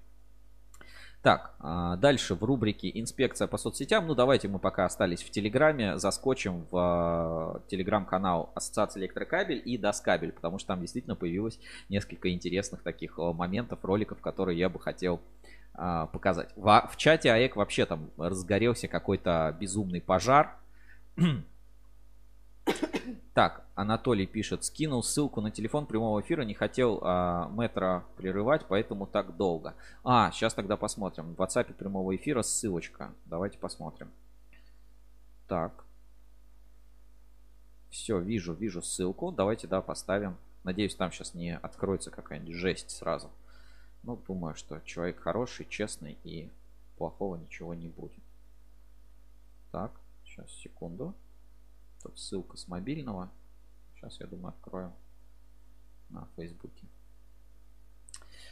[1.23, 4.07] Так, а, дальше в рубрике «Инспекция по соцсетям».
[4.07, 10.33] Ну, давайте мы пока остались в Телеграме, заскочим в а, Телеграм-канал Ассоциации Электрокабель и Доскабель,
[10.33, 15.23] потому что там действительно появилось несколько интересных таких моментов, роликов, которые я бы хотел
[15.75, 16.51] а, показать.
[16.57, 20.57] В, в чате АЭК вообще там разгорелся какой-то безумный пожар.
[23.35, 29.09] Так, Анатолий пишет, скинул ссылку на телефон прямого эфира, не хотел а, метро прерывать, поэтому
[29.09, 29.75] так долго.
[30.05, 31.35] А, сейчас тогда посмотрим.
[31.35, 33.13] В WhatsApp прямого эфира ссылочка.
[33.27, 34.13] Давайте посмотрим.
[35.49, 35.85] Так.
[37.91, 39.33] Все, вижу, вижу ссылку.
[39.33, 40.37] Давайте, да, поставим.
[40.63, 43.31] Надеюсь, там сейчас не откроется какая-нибудь жесть сразу.
[44.05, 46.51] Ну, думаю, что человек хороший, честный и
[46.99, 48.23] плохого ничего не будет.
[49.73, 49.93] Так,
[50.25, 51.15] сейчас, секунду.
[52.03, 53.31] Тут ссылка с мобильного.
[53.95, 54.93] Сейчас, я думаю, откроем
[56.11, 56.87] на Фейсбуке.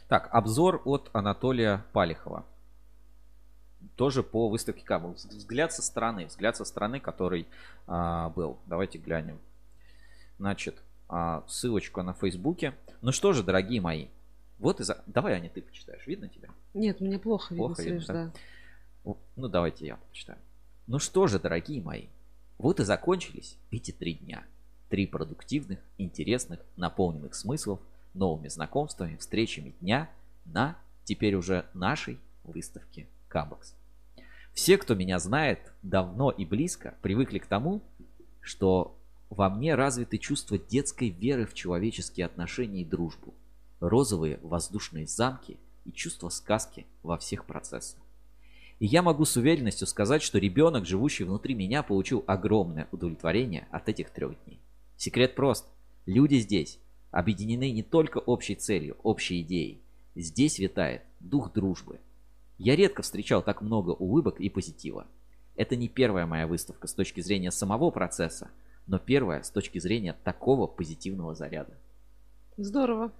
[0.07, 2.45] Так, обзор от Анатолия Палихова.
[3.95, 5.11] Тоже по выставке Кабл.
[5.11, 6.25] Взгляд со стороны.
[6.25, 7.47] Взгляд со стороны, который
[7.85, 8.57] а, был.
[8.65, 9.39] Давайте глянем.
[10.39, 12.73] Значит, а, ссылочка на Фейсбуке.
[13.01, 14.07] Ну что же, дорогие мои.
[14.59, 15.03] Вот и за...
[15.07, 16.05] Давай, Аня, ты почитаешь.
[16.07, 16.49] Видно тебя?
[16.73, 18.33] Нет, мне плохо видно, Плохо Сереж, видно, да.
[19.03, 20.39] О, Ну, давайте я почитаю.
[20.87, 22.07] Ну что же, дорогие мои,
[22.57, 24.43] вот и закончились эти три дня.
[24.89, 27.79] Три продуктивных, интересных, наполненных смыслов,
[28.13, 30.09] новыми знакомствами, встречами дня
[30.45, 33.75] на теперь уже нашей выставке Кабакс.
[34.53, 37.81] Все, кто меня знает давно и близко, привыкли к тому,
[38.41, 38.95] что
[39.29, 43.33] во мне развиты чувства детской веры в человеческие отношения и дружбу,
[43.89, 47.99] розовые воздушные замки и чувство сказки во всех процессах.
[48.79, 53.89] И я могу с уверенностью сказать, что ребенок, живущий внутри меня, получил огромное удовлетворение от
[53.89, 54.59] этих трех дней.
[54.97, 55.65] Секрет прост.
[56.05, 56.79] Люди здесь
[57.11, 59.81] объединены не только общей целью, общей идеей.
[60.15, 61.99] Здесь витает дух дружбы,
[62.57, 65.07] Я редко встречал так много улыбок и позитива.
[65.55, 68.49] Это не первая моя выставка с точки зрения самого процесса,
[68.87, 71.73] но первая с точки зрения такого позитивного заряда.
[72.57, 73.11] Здорово.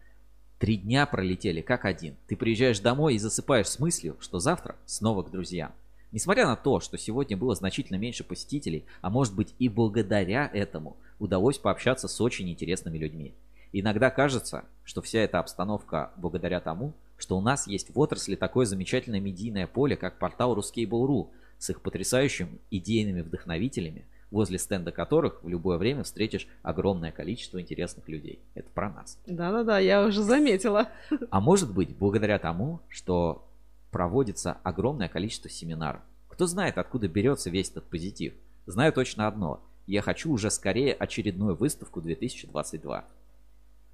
[0.60, 2.16] Три дня пролетели как один.
[2.28, 5.74] Ты приезжаешь домой и засыпаешь с мыслью, что завтра снова к друзьям.
[6.12, 10.96] Несмотря на то, что сегодня было значительно меньше посетителей, а может быть и благодаря этому,
[11.20, 13.34] удалось пообщаться с очень интересными людьми.
[13.72, 18.68] Иногда кажется, что вся эта обстановка благодаря тому, что у нас есть в отрасли такое
[18.68, 25.48] замечательное медийное поле, как портал Ruskable.ru с их потрясающими идейными вдохновителями, возле стенда которых в
[25.48, 28.40] любое время встретишь огромное количество интересных людей.
[28.56, 29.20] Это про нас.
[29.28, 30.90] Да-да-да, я уже заметила.
[31.30, 33.48] А может быть, благодаря тому, что
[33.92, 36.02] проводится огромное количество семинаров.
[36.28, 38.34] Кто знает, откуда берется весь этот позитив.
[38.66, 39.62] Знаю точно одно.
[39.86, 43.06] Я хочу уже скорее очередную выставку 2022.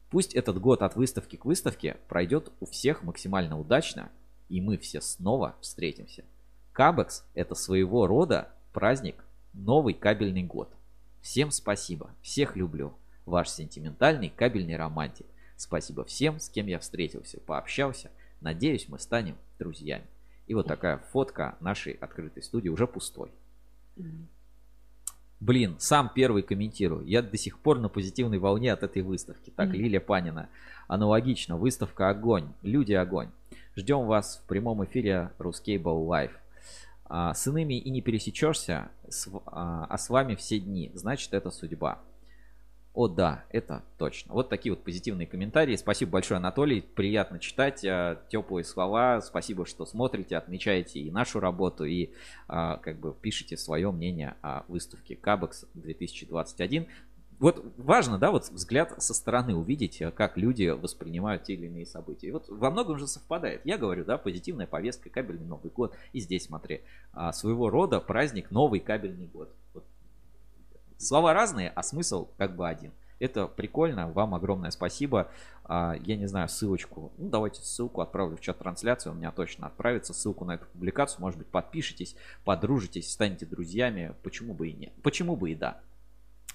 [0.10, 4.10] Пусть этот год от выставки к выставке пройдет у всех максимально удачно,
[4.48, 6.24] и мы все снова встретимся.
[6.72, 9.16] Кабекс– это своего рода праздник
[9.54, 10.70] Новый кабельный год.
[11.22, 12.94] Всем спасибо, всех люблю.
[13.26, 15.28] Ваш сентиментальный кабельный романтик.
[15.56, 18.12] Спасибо всем, с кем я встретился, пообщался.
[18.42, 20.06] Надеюсь, мы станем друзьями.
[20.48, 23.30] И вот такая фотка нашей открытой студии уже пустой.
[25.40, 27.06] Блин, сам первый комментирую.
[27.06, 29.52] Я до сих пор на позитивной волне от этой выставки.
[29.56, 29.78] Так, mm-hmm.
[29.78, 30.50] Лилия Панина.
[30.88, 31.56] Аналогично.
[31.56, 32.50] Выставка огонь.
[32.62, 33.30] Люди огонь.
[33.76, 36.32] Ждем вас в прямом эфире Ruscable Live.
[37.10, 38.92] А, с иными и не пересечешься,
[39.48, 40.92] а, а с вами все дни.
[40.94, 42.00] Значит, это судьба.
[42.94, 44.34] О да, это точно.
[44.34, 45.76] Вот такие вот позитивные комментарии.
[45.76, 46.82] Спасибо большое, Анатолий.
[46.82, 49.22] Приятно читать а, теплые слова.
[49.22, 52.12] Спасибо, что смотрите, отмечаете и нашу работу, и
[52.48, 56.88] а, как бы пишите свое мнение о выставке Кабекс 2021.
[57.40, 62.28] Вот важно, да, вот взгляд со стороны увидеть, как люди воспринимают те или иные события.
[62.28, 63.62] И вот во многом же совпадает.
[63.66, 65.96] Я говорю, да, позитивная повестка, кабельный Новый год.
[66.12, 66.82] И здесь, смотри,
[67.14, 69.54] а, своего рода праздник Новый кабельный год.
[69.74, 69.86] Вот
[70.98, 72.92] Слова разные, а смысл как бы один.
[73.20, 75.30] Это прикольно, вам огромное спасибо.
[75.64, 79.68] А, я не знаю, ссылочку, ну давайте ссылку отправлю в чат трансляции, у меня точно
[79.68, 81.22] отправится ссылку на эту публикацию.
[81.22, 84.14] Может быть, подпишитесь, подружитесь, станете друзьями.
[84.24, 84.92] Почему бы и нет?
[85.04, 85.80] Почему бы и да?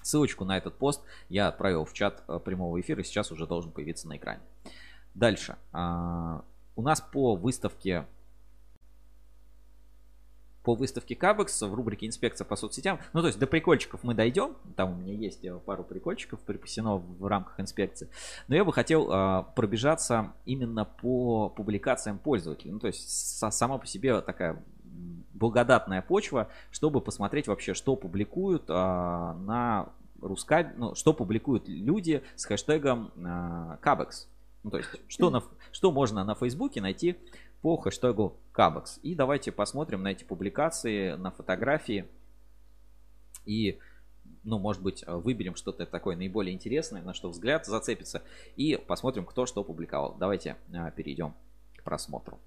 [0.05, 4.07] Ссылочку на этот пост я отправил в чат э, прямого эфира, сейчас уже должен появиться
[4.07, 4.39] на экране.
[5.15, 5.57] Дальше.
[5.71, 6.43] А,
[6.75, 8.05] у нас по выставке
[10.61, 12.99] по выставке Кабекс в рубрике «Инспекция по соцсетям».
[13.13, 14.55] Ну, то есть до прикольчиков мы дойдем.
[14.75, 18.07] Там у меня есть э, пару прикольчиков припасено в рамках инспекции.
[18.47, 22.73] Но я бы хотел э, пробежаться именно по публикациям пользователей.
[22.73, 24.63] Ну, то есть сама по себе такая
[25.33, 29.89] благодатная почва, чтобы посмотреть вообще, что публикуют э, на
[30.21, 30.67] Рускаб...
[30.77, 34.27] ну, что публикуют люди с хэштегом э, Кабекс.
[34.63, 37.17] Ну, то есть, что, на, что можно на Фейсбуке найти
[37.61, 38.99] по хэштегу Кабекс.
[39.03, 42.05] И давайте посмотрим на эти публикации, на фотографии.
[43.45, 43.79] И,
[44.43, 48.23] ну, может быть, выберем что-то такое наиболее интересное, на что взгляд зацепится.
[48.55, 50.15] И посмотрим, кто что публиковал.
[50.17, 51.33] Давайте а, перейдем
[51.75, 52.39] к просмотру.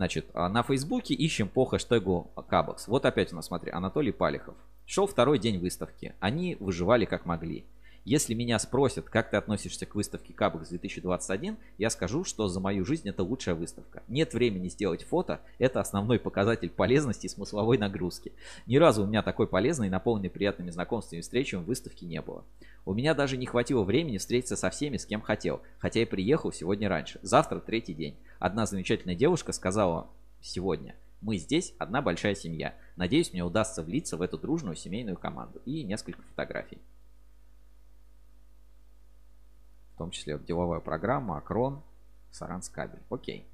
[0.00, 2.88] Значит, а, на Фейсбуке ищем по хэштегу Кабекс.
[2.88, 4.54] Вот опять у нас, смотри, Анатолий Палихов.
[4.86, 6.14] Шел второй день выставки.
[6.20, 7.66] Они выживали как могли.
[8.04, 12.86] Если меня спросят, как ты относишься к выставке Кабекс 2021, я скажу, что за мою
[12.86, 14.02] жизнь это лучшая выставка.
[14.08, 18.32] Нет времени сделать фото, это основной показатель полезности и смысловой нагрузки.
[18.66, 22.44] Ни разу у меня такой полезной и наполненной приятными знакомствами и встречами выставки не было.
[22.86, 26.52] У меня даже не хватило времени встретиться со всеми, с кем хотел, хотя и приехал
[26.52, 27.20] сегодня раньше.
[27.20, 28.16] Завтра третий день.
[28.38, 30.08] Одна замечательная девушка сказала
[30.40, 32.74] сегодня, мы здесь одна большая семья.
[32.96, 35.60] Надеюсь, мне удастся влиться в эту дружную семейную команду.
[35.66, 36.78] И несколько фотографий.
[40.00, 41.82] Том числе деловая программа, Акрон,
[42.30, 43.02] Саранскабель.
[43.10, 43.46] Окей.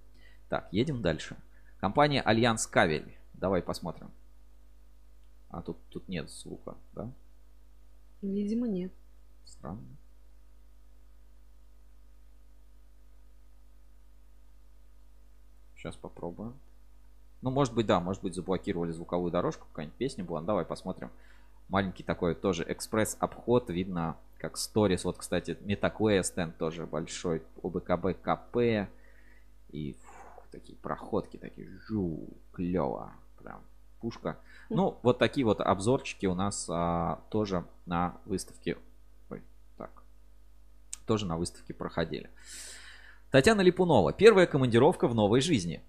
[0.49, 1.37] Так, едем дальше.
[1.81, 3.17] Компания Альянс Кабель.
[3.35, 4.13] Давай посмотрим.
[5.51, 7.11] А тут, тут нет звука, да?
[8.23, 8.93] Видимо, нет.
[9.45, 9.83] Странно.
[15.75, 16.55] Сейчас попробуем.
[17.43, 20.41] Ну, может быть, да, может быть, заблокировали звуковую дорожку, какая-нибудь песня была.
[20.41, 21.11] Ну, давай посмотрим.
[21.69, 23.71] Маленький такой тоже экспресс-обход.
[23.71, 25.05] Видно как сторис.
[25.05, 27.43] Вот, кстати, MetaQuest стенд тоже большой.
[27.63, 28.89] ОБКБ КП.
[29.71, 33.13] И фу, такие проходки, такие жу, клево.
[33.43, 33.63] Прям
[34.01, 34.39] пушка.
[34.71, 38.79] Ну, вот такие вот обзорчики у нас а, тоже на выставке.
[39.31, 39.43] Ой,
[39.77, 39.91] так.
[41.07, 42.31] Тоже на выставке проходили.
[43.31, 44.13] Татьяна Липунова.
[44.13, 45.83] Первая командировка в новой жизни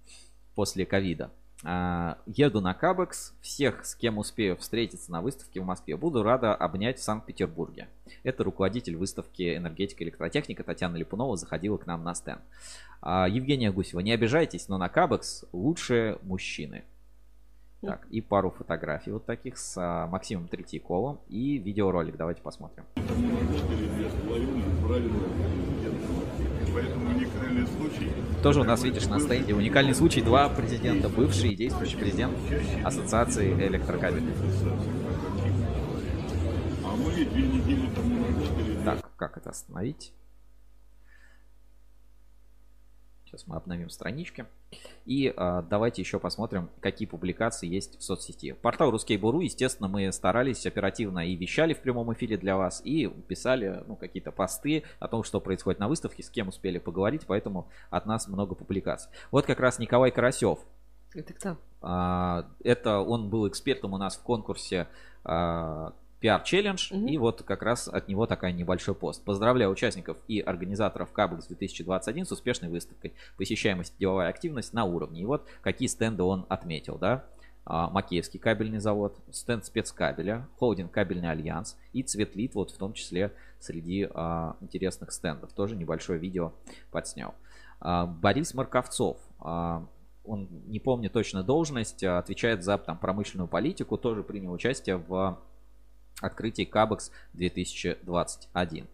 [0.56, 1.31] после ковида.
[1.64, 3.34] А, еду на Кабекс.
[3.42, 7.88] Всех, с кем успею встретиться на выставке в Москве, буду рада обнять в Санкт-Петербурге.
[8.24, 12.42] Это руководитель выставки «Энергетика и электротехника» Татьяна Липунова заходила к нам на стенд.
[13.02, 16.84] А, Евгения Гусева, не обижайтесь, но на Кабекс лучшие мужчины.
[17.82, 22.18] Так, и пару фотографий вот таких с а, Максимом Третьяковым и видеоролик.
[22.18, 22.86] Давайте посмотрим.
[28.44, 30.22] Тоже у нас, видишь, на стенде уникальный случай.
[30.22, 32.34] Два президента, бывший и действующий президент
[32.84, 34.34] Ассоциации электрокабелей.
[38.86, 40.14] Так, как это остановить?
[43.26, 44.45] Сейчас мы обновим странички.
[45.05, 48.51] И э, давайте еще посмотрим, какие публикации есть в соцсети.
[48.51, 53.83] Портал Ruskable.ru, естественно, мы старались оперативно и вещали в прямом эфире для вас, и писали
[53.87, 58.05] ну, какие-то посты о том, что происходит на выставке, с кем успели поговорить, поэтому от
[58.05, 59.09] нас много публикаций.
[59.31, 60.59] Вот как раз Николай Карасев.
[61.13, 61.57] Это кто?
[61.81, 64.87] А, это он был экспертом у нас в конкурсе
[65.23, 67.09] а, Challenge, mm-hmm.
[67.09, 69.23] и вот как раз от него такая небольшой пост.
[69.23, 73.13] Поздравляю участников и организаторов Кабекс 2021 с успешной выставкой.
[73.37, 75.21] Посещаемость, деловая активность на уровне.
[75.21, 77.25] И вот какие стенды он отметил, да.
[77.69, 83.33] А, Макеевский кабельный завод, стенд спецкабеля, холдинг Кабельный Альянс и Цветлит, вот в том числе
[83.59, 85.51] среди а, интересных стендов.
[85.51, 86.53] Тоже небольшое видео
[86.91, 87.35] подснял.
[87.79, 89.85] А, Борис Марковцов, а,
[90.23, 95.37] он не помню точно должность, а, отвечает за там, промышленную политику, тоже принял участие в
[96.21, 98.87] открытий Кабекс 2021.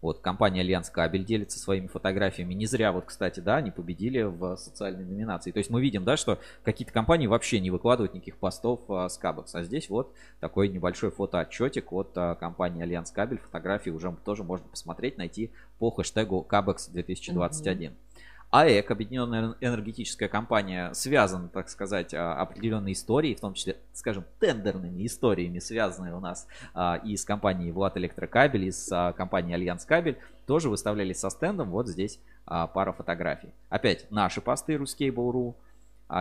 [0.00, 2.54] Вот, компания Альянс Кабель делится своими фотографиями.
[2.54, 5.50] Не зря, вот, кстати, да, они победили в социальной номинации.
[5.50, 9.18] То есть мы видим, да, что какие-то компании вообще не выкладывают никаких постов а, с
[9.18, 9.56] Кабекс.
[9.56, 13.38] А здесь вот такой небольшой фотоотчетик от а, компании Альянс Кабель.
[13.38, 15.50] Фотографии уже тоже можно посмотреть, найти
[15.80, 17.90] по хэштегу Кабекс 2021.
[17.90, 17.94] Mm-hmm.
[18.50, 25.04] АЭК, Объединенная энергетическая компания, связана, так сказать, а, определенной историей, в том числе, скажем, тендерными
[25.04, 29.84] историями, связанные у нас а, и с компанией Влад Электрокабель, и с а, компанией Альянс
[29.84, 31.70] Кабель, тоже выставлялись со стендом.
[31.70, 33.50] Вот здесь пара фотографий.
[33.68, 35.54] Опять наши посты Ruscable.ru.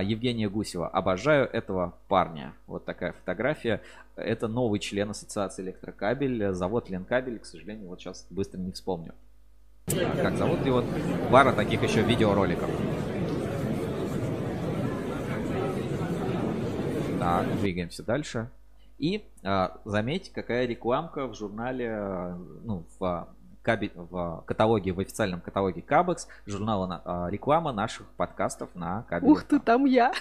[0.04, 0.90] Евгения Гусева.
[0.90, 2.54] Обожаю этого парня.
[2.68, 3.82] Вот такая фотография.
[4.18, 6.52] Это новый член Ассоциации Электрокабель.
[6.52, 7.40] Завод Ленкабель.
[7.40, 9.14] К сожалению, вот сейчас быстро не вспомню
[9.96, 10.86] как зовут, и вот
[11.32, 12.70] пара таких еще видеороликов.
[17.20, 18.50] Так, двигаемся дальше.
[18.98, 23.28] И а, заметьте, какая рекламка в журнале, ну, в,
[23.62, 29.32] каби, в каталоге, в официальном каталоге Кабекс, журнала а, реклама наших подкастов на Кабеле.
[29.32, 30.12] Ух ты, там я!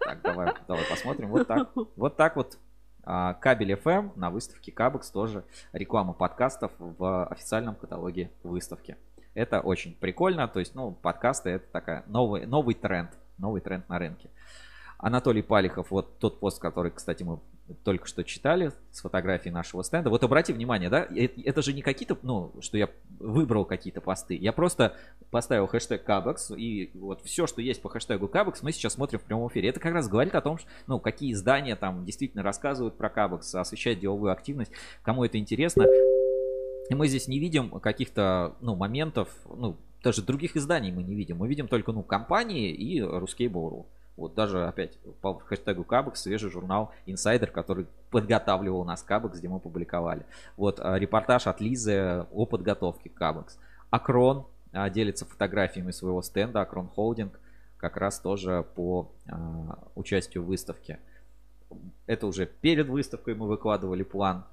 [0.00, 1.30] Так, давай, давай посмотрим.
[1.30, 1.70] Вот так.
[1.96, 2.63] Вот так вот а,
[3.04, 8.96] Кабель FM на выставке Кабекс тоже реклама подкастов в официальном каталоге выставки.
[9.34, 13.98] Это очень прикольно, то есть, ну, подкасты это такая новый, новый тренд, новый тренд на
[13.98, 14.30] рынке.
[14.98, 17.40] Анатолий Палихов, вот тот пост, который, кстати, мы
[17.82, 20.10] только что читали с фотографией нашего стенда.
[20.10, 24.36] Вот обрати внимание, да, это же не какие-то, ну, что я выбрал какие-то посты.
[24.36, 24.96] Я просто
[25.30, 29.22] поставил хэштег Кабекс, и вот все, что есть по хэштегу Кабекс, мы сейчас смотрим в
[29.22, 29.70] прямом эфире.
[29.70, 33.54] Это как раз говорит о том, что, ну, какие издания там действительно рассказывают про Кабекс,
[33.54, 35.86] освещают деловую активность, кому это интересно.
[36.90, 41.38] И мы здесь не видим каких-то, ну, моментов, ну, даже других изданий мы не видим.
[41.38, 43.86] Мы видим только, ну, компании и Ruskable.ru.
[44.16, 49.58] Вот даже опять по хэштегу Кабекс свежий журнал Insider, который подготавливал нас Кабекс, где мы
[49.58, 50.24] публиковали.
[50.56, 53.58] Вот а, репортаж от Лизы о подготовке Кабекс.
[53.90, 57.40] Акрон а, делится фотографиями своего стенда, Акрон Холдинг,
[57.76, 61.00] как раз тоже по а, участию в выставке.
[62.06, 64.44] Это уже перед выставкой мы выкладывали план.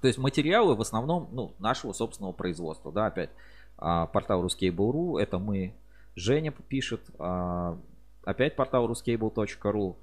[0.00, 2.90] То есть материалы в основном ну, нашего собственного производства.
[2.90, 3.30] Да, опять
[3.76, 5.74] а, портал Ruskable.ru, это мы,
[6.16, 7.78] Женя пишет, а,
[8.24, 9.96] Опять портал ruscable.ru.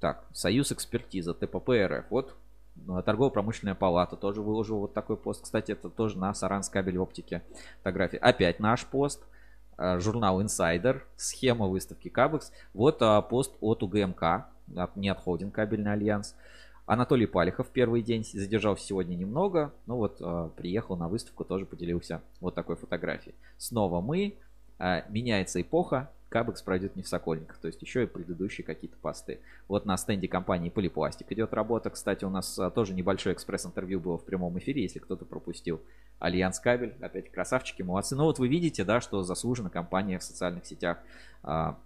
[0.00, 2.10] Так, Союз экспертиза, ТПП РФ.
[2.10, 2.36] Вот
[2.76, 5.42] ну, торгово-промышленная палата тоже выложил вот такой пост.
[5.44, 7.42] Кстати, это тоже на Саранс кабель оптики
[7.78, 8.18] фотографии.
[8.18, 9.24] Опять наш пост.
[9.78, 11.02] Э, журнал Insider.
[11.16, 12.52] Схема выставки Кабекс.
[12.72, 14.46] Вот а, пост от УГМК.
[14.96, 16.34] Нет, Кабельный Альянс.
[16.86, 22.20] Анатолий Палихов первый день задержался сегодня немного, но вот э, приехал на выставку, тоже поделился
[22.40, 23.34] вот такой фотографией.
[23.56, 24.36] Снова мы,
[25.08, 29.38] меняется эпоха, Кабекс пройдет не в Сокольниках, то есть еще и предыдущие какие-то посты.
[29.68, 31.90] Вот на стенде компании Полипластик идет работа.
[31.90, 35.80] Кстати, у нас а, тоже небольшое экспресс-интервью было в прямом эфире, если кто-то пропустил.
[36.18, 38.16] Альянс Кабель, опять красавчики, молодцы.
[38.16, 40.98] Ну вот вы видите, да, что заслуженно компания в социальных сетях
[41.44, 41.78] а,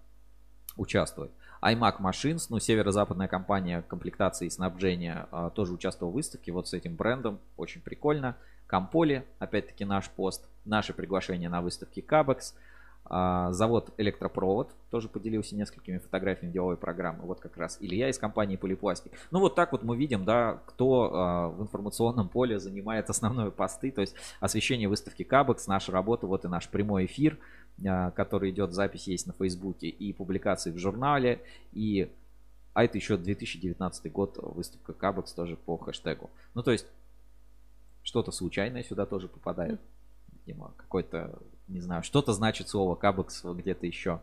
[0.79, 1.31] участвует.
[1.61, 6.73] iMac Machines, ну, северо-западная компания комплектации и снабжения, а, тоже участвовала в выставке вот с
[6.73, 8.35] этим брендом, очень прикольно.
[8.67, 12.55] Комполи, опять-таки наш пост, наше приглашение на выставке Кабекс–
[13.09, 17.21] завод Электропровод тоже поделился несколькими фотографиями деловой программы.
[17.23, 19.13] Вот как раз Илья из компании Полипластик.
[19.31, 23.91] Ну вот так вот мы видим, да, кто а, в информационном поле занимает основные посты,
[23.91, 27.39] то есть освещение выставки Кабекс, наша работа, вот и наш прямой эфир,
[27.87, 31.41] а, который идет, запись есть на Фейсбуке, и публикации в журнале,
[31.73, 32.11] и
[32.75, 36.31] а это еще 2019 год, выставка Кабекс тоже по хэштегу.
[36.55, 36.87] Ну то есть
[38.03, 39.81] что-то случайное сюда тоже попадает.
[40.47, 41.39] Видимо, какой-то
[41.69, 44.21] не знаю, что-то значит слово Кабекс где-то еще.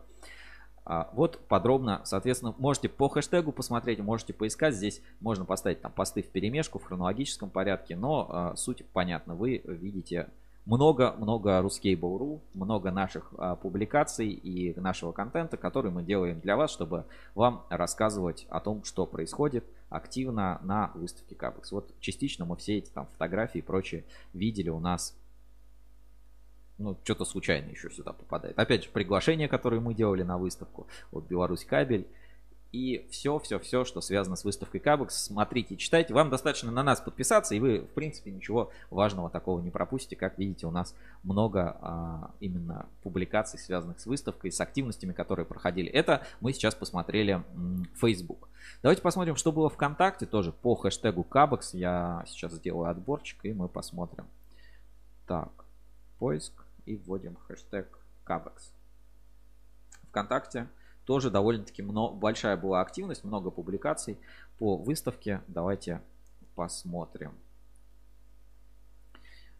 [0.84, 4.74] А, вот подробно, соответственно, можете по хэштегу посмотреть, можете поискать.
[4.74, 9.34] Здесь можно поставить там посты в перемешку в хронологическом порядке, но а, суть понятна.
[9.34, 10.28] Вы видите
[10.64, 17.04] много-много Ruskable.ru, много наших а, публикаций и нашего контента, который мы делаем для вас, чтобы
[17.34, 21.72] вам рассказывать о том, что происходит активно на выставке Кабекс.
[21.72, 25.16] Вот частично мы все эти там фотографии и прочее видели у нас
[26.78, 28.58] ну, что-то случайно еще сюда попадает.
[28.58, 32.06] Опять же, приглашение, которое мы делали на выставку, вот Беларусь кабель.
[32.72, 36.12] И все, все, все, что связано с выставкой Кабекс, смотрите, читайте.
[36.12, 40.16] Вам достаточно на нас подписаться, и вы, в принципе, ничего важного такого не пропустите.
[40.16, 45.88] Как видите, у нас много а, именно публикаций, связанных с выставкой, с активностями, которые проходили.
[45.88, 48.48] Это мы сейчас посмотрели м, Facebook.
[48.82, 51.72] Давайте посмотрим, что было ВКонтакте тоже по хэштегу Кабекс.
[51.72, 54.26] Я сейчас сделаю отборчик, и мы посмотрим.
[55.26, 55.64] Так,
[56.18, 58.72] поиск и вводим хэштег Кабекс.
[60.08, 60.68] Вконтакте
[61.04, 64.18] тоже довольно-таки большая была активность, много публикаций
[64.58, 65.42] по выставке.
[65.46, 66.00] Давайте
[66.54, 67.34] посмотрим.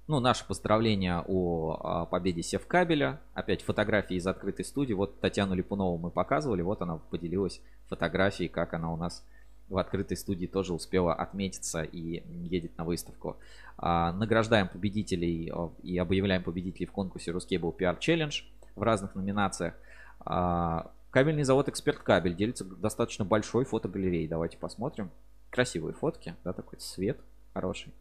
[0.08, 3.20] Ну, наше поздравление о, победе Севкабеля.
[3.34, 4.92] Опять фотографии из открытой студии.
[4.92, 6.62] Вот Татьяну Липунову мы показывали.
[6.62, 9.24] Вот она поделилась фотографией, как она у нас
[9.68, 13.36] в открытой студии тоже успела отметиться и едет на выставку.
[13.78, 18.34] А, награждаем победителей и объявляем победителей в конкурсе Ruscable PR Challenge
[18.74, 19.74] в разных номинациях.
[20.20, 24.28] А, кабельный завод Эксперт Кабель делится достаточно большой фотогалереей.
[24.28, 25.10] Давайте посмотрим.
[25.50, 27.18] Красивые фотки, да, такой цвет
[27.54, 27.92] хороший.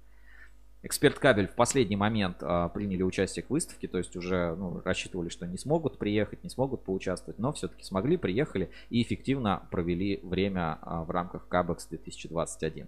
[0.85, 5.29] Эксперт кабель в последний момент а, приняли участие в выставке, то есть уже ну, рассчитывали,
[5.29, 10.77] что не смогут приехать, не смогут поучаствовать, но все-таки смогли, приехали и эффективно провели время
[10.83, 12.87] а, в рамках Кабекс 2021.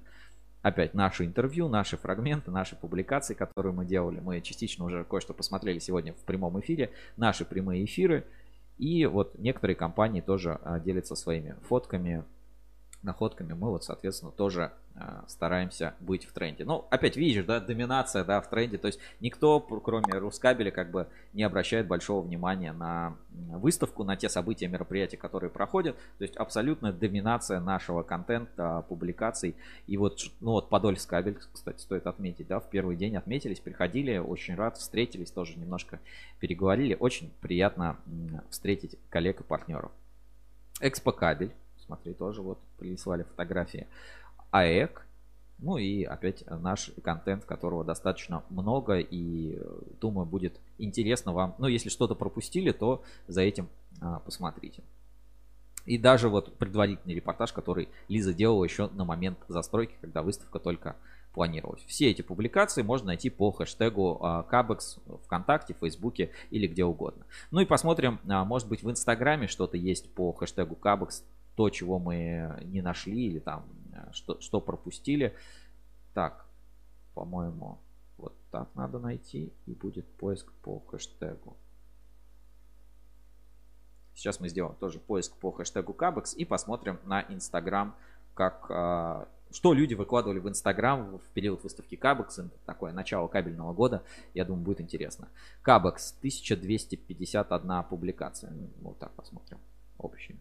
[0.62, 4.20] Опять наши интервью, наши фрагменты, наши публикации, которые мы делали.
[4.20, 6.92] Мы частично уже кое-что посмотрели сегодня в прямом эфире.
[7.16, 8.26] Наши прямые эфиры.
[8.78, 12.26] И вот некоторые компании тоже а, делятся своими фотками,
[13.08, 13.54] находками.
[13.54, 16.66] Мы вот, соответственно, тоже Э, стараемся быть в тренде.
[16.66, 18.80] Ну, опять видишь, да, доминация, да, в тренде.
[18.80, 24.28] То есть никто, кроме Рускабеля, как бы не обращает большого внимания на выставку, на те
[24.28, 25.96] события, мероприятия, которые проходят.
[26.18, 29.56] То есть абсолютная доминация нашего контента, публикаций.
[29.86, 34.18] И вот, ну вот Подольск кабель, кстати, стоит отметить, да, в первый день отметились, приходили,
[34.18, 36.00] очень рад, встретились, тоже немножко
[36.40, 36.98] переговорили.
[37.00, 37.98] Очень приятно
[38.50, 39.92] встретить коллег и партнеров.
[40.82, 41.54] Экспо кабель,
[41.88, 43.88] смотри, тоже вот прислали фотографии.
[44.52, 45.06] АЭК,
[45.60, 49.60] ну и опять наш контент, которого достаточно много и
[50.00, 51.56] думаю будет интересно вам.
[51.58, 53.68] Ну если что-то пропустили, то за этим
[54.00, 54.84] а, посмотрите.
[55.86, 60.98] И даже вот предварительный репортаж, который Лиза делала еще на момент застройки, когда выставка только
[61.34, 61.84] планировалась.
[61.86, 67.26] Все эти публикации можно найти по хэштегу Кабекс ВКонтакте, Фейсбуке или где угодно.
[67.52, 71.24] Ну и посмотрим, а, может быть в Инстаграме что-то есть по хэштегу Кабекс,
[71.58, 73.66] то, чего мы не нашли или там
[73.98, 75.36] Э, что, что пропустили.
[76.14, 76.46] Так,
[77.14, 77.80] по-моему,
[78.18, 81.56] вот так надо найти и будет поиск по хэштегу.
[84.16, 87.96] Сейчас мы сделаем тоже поиск по хэштегу Кабекс и посмотрим на Инстаграм,
[88.34, 94.04] как а, что люди выкладывали в Инстаграм в период выставки Кабекс, такое начало кабельного года,
[94.34, 95.28] я думаю, будет интересно.
[95.62, 98.50] Кабекс, 1251 публикация.
[98.50, 99.60] Ну, вот так посмотрим.
[100.00, 100.40] Общий.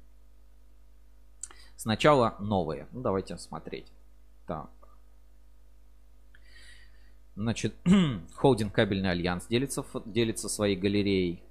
[1.76, 2.88] Сначала новые.
[2.92, 3.92] Ну, давайте смотреть.
[4.46, 4.70] Так.
[7.34, 7.74] Значит,
[8.34, 11.42] холдинг кабельный альянс делится, делится своей галереей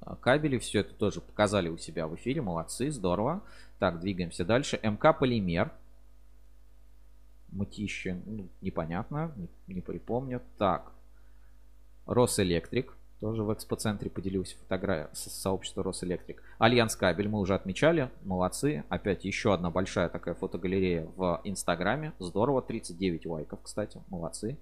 [0.00, 0.58] а, кабели.
[0.58, 2.42] Все это тоже показали у себя в эфире.
[2.42, 3.42] Молодцы, здорово.
[3.78, 4.78] Так, двигаемся дальше.
[4.82, 5.72] МК Полимер.
[7.48, 10.40] Мытище, ну, непонятно, не, не припомню.
[10.56, 10.92] Так,
[12.06, 12.94] Росэлектрик.
[13.22, 16.42] Тоже в экспоцентре поделился фотографией с сообщества Росэлектрик.
[16.58, 18.10] Альянс Кабель мы уже отмечали.
[18.24, 18.82] Молодцы.
[18.88, 22.14] Опять еще одна большая такая фотогалерея в Инстаграме.
[22.18, 22.62] Здорово.
[22.62, 24.00] 39 лайков, кстати.
[24.08, 24.58] Молодцы.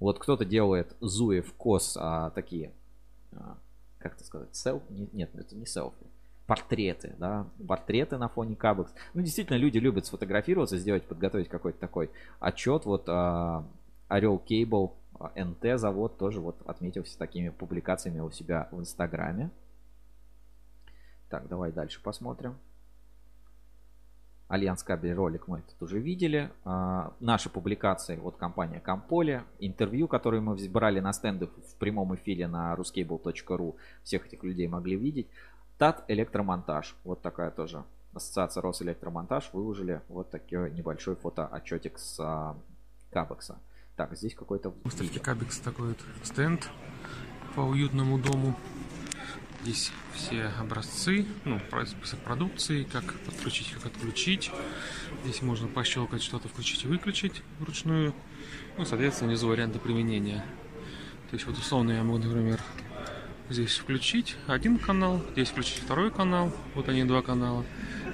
[0.00, 2.72] Вот кто-то делает Зуев Кос а, такие,
[3.32, 3.58] а,
[3.98, 4.86] как это сказать, селфи?
[5.12, 6.06] Нет, это не селфи.
[6.46, 8.94] Портреты, да, портреты на фоне Кабекс.
[9.12, 12.86] Ну, действительно, люди любят сфотографироваться, сделать, подготовить какой-то такой отчет.
[12.86, 13.66] Вот а,
[14.08, 14.94] Орел Кейбл
[15.34, 19.50] НТ завод тоже вот отметился такими публикациями у себя в Инстаграме.
[21.28, 22.56] Так, давай дальше посмотрим.
[24.48, 26.50] Альянс кабель ролик мы тут уже видели.
[26.64, 32.46] А, наши публикации, вот компания Комполе, интервью, которые мы брали на стендах в прямом эфире
[32.46, 35.26] на ruscable.ru, всех этих людей могли видеть.
[35.78, 37.82] ТАТ Электромонтаж, вот такая тоже
[38.14, 42.56] ассоциация Росэлектромонтаж, выложили вот такой небольшой фотоотчетик с а,
[43.10, 43.58] Кабекса.
[43.96, 44.74] Так, здесь какой-то...
[44.84, 46.68] Выставки Кабекс такой вот стенд
[47.54, 48.54] по уютному дому.
[49.62, 54.50] Здесь все образцы, ну, список продукции, как подключить, как отключить.
[55.24, 58.14] Здесь можно пощелкать что-то, включить и выключить вручную.
[58.76, 60.44] Ну, соответственно, внизу варианты применения.
[61.30, 62.60] То есть, вот условно я могу, например,
[63.48, 66.52] здесь включить один канал, здесь включить второй канал.
[66.74, 67.64] Вот они, два канала.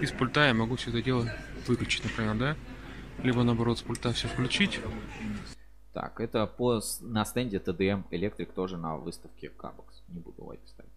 [0.01, 1.29] И с пульта я могу все это дело
[1.67, 2.57] выключить, например, да?
[3.25, 4.81] Либо, наоборот, с пульта все включить.
[5.93, 10.03] Так, это по, на стенде TDM Electric тоже на выставке Кабекс.
[10.09, 10.91] Не буду лайк ставить.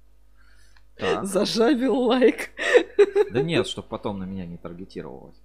[0.96, 1.26] Так.
[1.26, 2.52] Зажабил лайк.
[3.32, 5.36] Да нет, чтобы потом на меня не таргетировалось.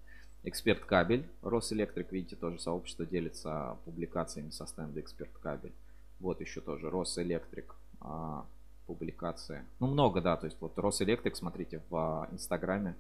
[0.44, 1.26] Эксперт кабель.
[1.42, 5.72] Росэлектрик, видите, тоже сообщество делится публикациями со стенда Эксперт кабель.
[6.20, 7.74] Вот еще тоже Росэлектрик.
[8.00, 8.46] А,
[8.86, 9.64] публикации.
[9.80, 10.36] Ну, много, да.
[10.36, 12.94] То есть вот Росэлектрик, смотрите, в а, Инстаграме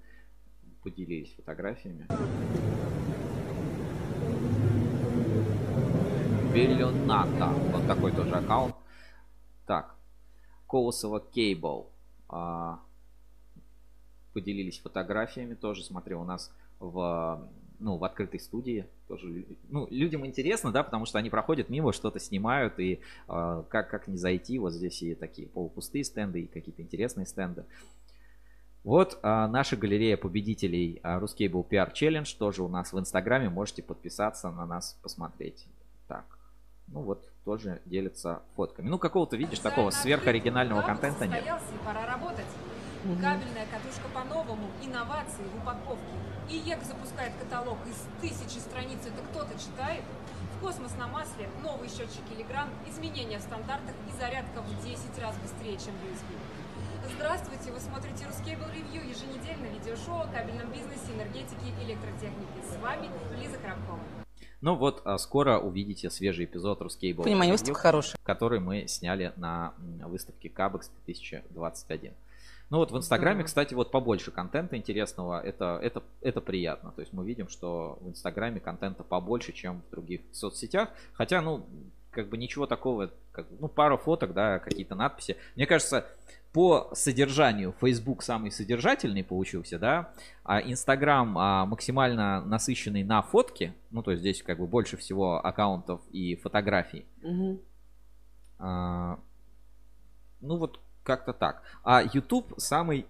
[0.82, 2.06] поделились фотографиями.
[6.52, 7.46] Беллионата.
[7.46, 8.74] Вот такой тоже аккаунт.
[9.66, 9.94] Так.
[10.66, 11.90] Колосова Кейбл
[12.28, 12.80] а,
[14.32, 15.84] поделились фотографиями тоже.
[15.84, 17.48] Смотри, у нас в,
[17.78, 19.46] ну, в открытой студии тоже.
[19.68, 24.08] Ну, людям интересно, да, потому что они проходят мимо, что-то снимают, и э, как, как
[24.08, 27.64] не зайти, вот здесь и такие полупустые стенды, и какие-то интересные стенды.
[28.82, 33.50] Вот а, наша галерея победителей а, Ruscable PR Challenge тоже у нас в Инстаграме.
[33.50, 35.66] Можете подписаться на нас, посмотреть.
[36.90, 38.88] Ну вот тоже делится фотками.
[38.88, 41.44] Ну, какого-то, видишь, такого сверхоригинального контента нет.
[41.84, 42.46] пора работать.
[43.02, 46.12] Кабельная катушка по-новому, инновации в упаковке.
[46.50, 48.98] И ЕК запускает каталог из тысячи страниц.
[49.06, 50.02] Это кто-то читает?
[50.56, 55.34] В космос на масле, новый счетчик Элегран, изменения в стандартах и зарядка в 10 раз
[55.38, 56.28] быстрее, чем USB.
[57.14, 62.60] Здравствуйте, вы смотрите Ruscable Review, еженедельное видеошоу о кабельном бизнесе, энергетике и электротехнике.
[62.70, 63.08] С вами
[63.40, 64.19] Лиза Коробкова.
[64.60, 68.20] Ну вот, а скоро увидите свежий эпизод Ruscable Понимание, выставка хорошая.
[68.22, 72.12] который мы сняли на выставке Cabex 2021.
[72.68, 76.92] Ну вот в Инстаграме, кстати, вот побольше контента интересного, это, это, это приятно.
[76.92, 80.90] То есть мы видим, что в Инстаграме контента побольше, чем в других соцсетях.
[81.14, 81.66] Хотя, ну,
[82.12, 85.36] как бы ничего такого, как, ну, пару фоток, да, какие-то надписи.
[85.56, 86.06] Мне кажется,
[86.52, 90.12] по содержанию Facebook самый содержательный получился, да,
[90.42, 95.44] а Instagram а, максимально насыщенный на фотки, ну то есть здесь как бы больше всего
[95.44, 97.06] аккаунтов и фотографий.
[97.22, 97.60] Угу.
[98.58, 99.20] А,
[100.40, 101.62] ну вот как-то так.
[101.84, 103.06] А YouTube самый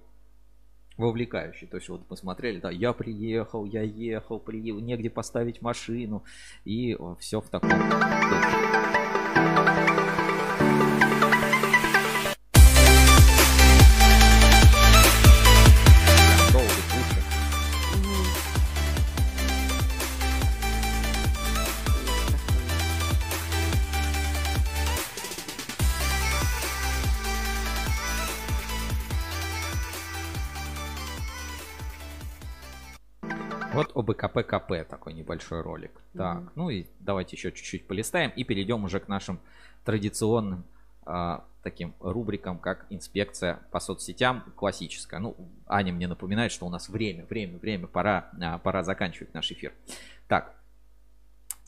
[1.01, 1.67] вовлекающий.
[1.67, 6.25] То есть вот посмотрели, да, я приехал, я ехал, приехал, негде поставить машину
[6.65, 7.71] и все в таком
[34.23, 35.93] ОБКП-КП такой небольшой ролик.
[35.93, 36.19] Mm-hmm.
[36.19, 39.41] Так, ну и давайте еще чуть-чуть полистаем и перейдем уже к нашим
[39.85, 40.65] традиционным
[41.05, 45.21] а, таким рубрикам, как инспекция по соцсетям классическая.
[45.21, 49.51] Ну, Аня мне напоминает, что у нас время, время, время, пора, а, пора заканчивать наш
[49.51, 49.73] эфир.
[50.29, 50.55] Так,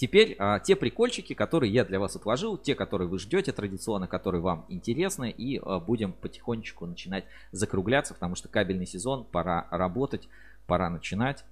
[0.03, 4.41] Теперь а, те прикольчики, которые я для вас отложил, те, которые вы ждете традиционно, которые
[4.41, 10.29] вам интересны, и а, будем потихонечку начинать закругляться, потому что кабельный сезон, пора работать,
[10.67, 11.45] пора начинать.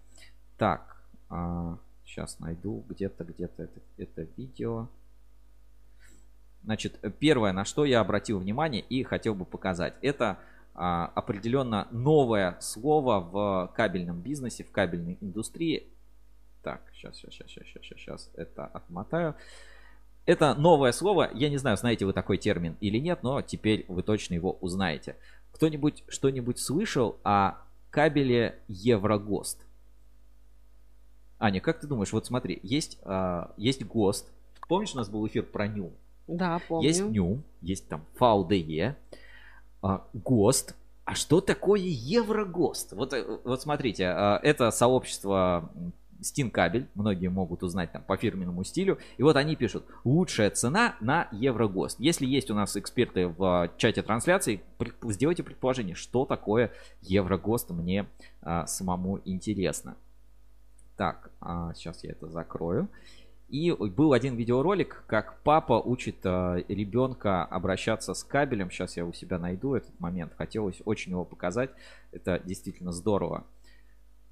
[0.59, 0.90] Так,
[1.31, 4.89] а, сейчас найду где-то, где-то это, это видео.
[6.63, 10.39] Значит, первое, на что я обратил внимание и хотел бы показать, это
[10.75, 15.87] а, определенно новое слово в кабельном бизнесе, в кабельной индустрии.
[16.63, 19.35] Так, сейчас, сейчас, сейчас, сейчас, сейчас, сейчас это отмотаю.
[20.27, 24.03] Это новое слово, я не знаю, знаете вы такой термин или нет, но теперь вы
[24.03, 25.17] точно его узнаете.
[25.53, 27.55] Кто-нибудь что-нибудь слышал о
[27.91, 29.65] кабеле Еврогост?
[31.41, 34.31] Аня, как ты думаешь, вот смотри, есть, а, есть ГОСТ.
[34.69, 35.91] Помнишь, у нас был эфир про НЮ?
[36.29, 36.87] Да, помню.
[36.87, 38.97] Есть НЮ, есть там ФАУДЕ,
[39.83, 40.77] а, ГОСТ.
[41.07, 42.93] А что такое Еврогост?
[42.93, 45.71] Вот, э, вот смотрите, а, это сообщество
[46.21, 48.99] Стин-кабель, многие могут узнать там по фирменному стилю.
[49.17, 51.99] И вот они пишут, лучшая цена на Еврогост.
[51.99, 54.61] Если есть у нас эксперты в чате трансляции,
[55.05, 56.71] сделайте предположение, что такое
[57.01, 58.07] Еврогост, мне
[58.43, 59.97] а, самому интересно.
[61.01, 62.87] Так, а, сейчас я это закрою.
[63.49, 68.71] И был один видеоролик, как папа учит э, ребенка обращаться с кабелем.
[68.71, 70.35] Сейчас я у себя найду этот момент.
[70.37, 71.71] Хотелось очень его показать.
[72.13, 73.47] Это действительно здорово.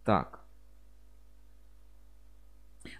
[0.04, 0.40] Так.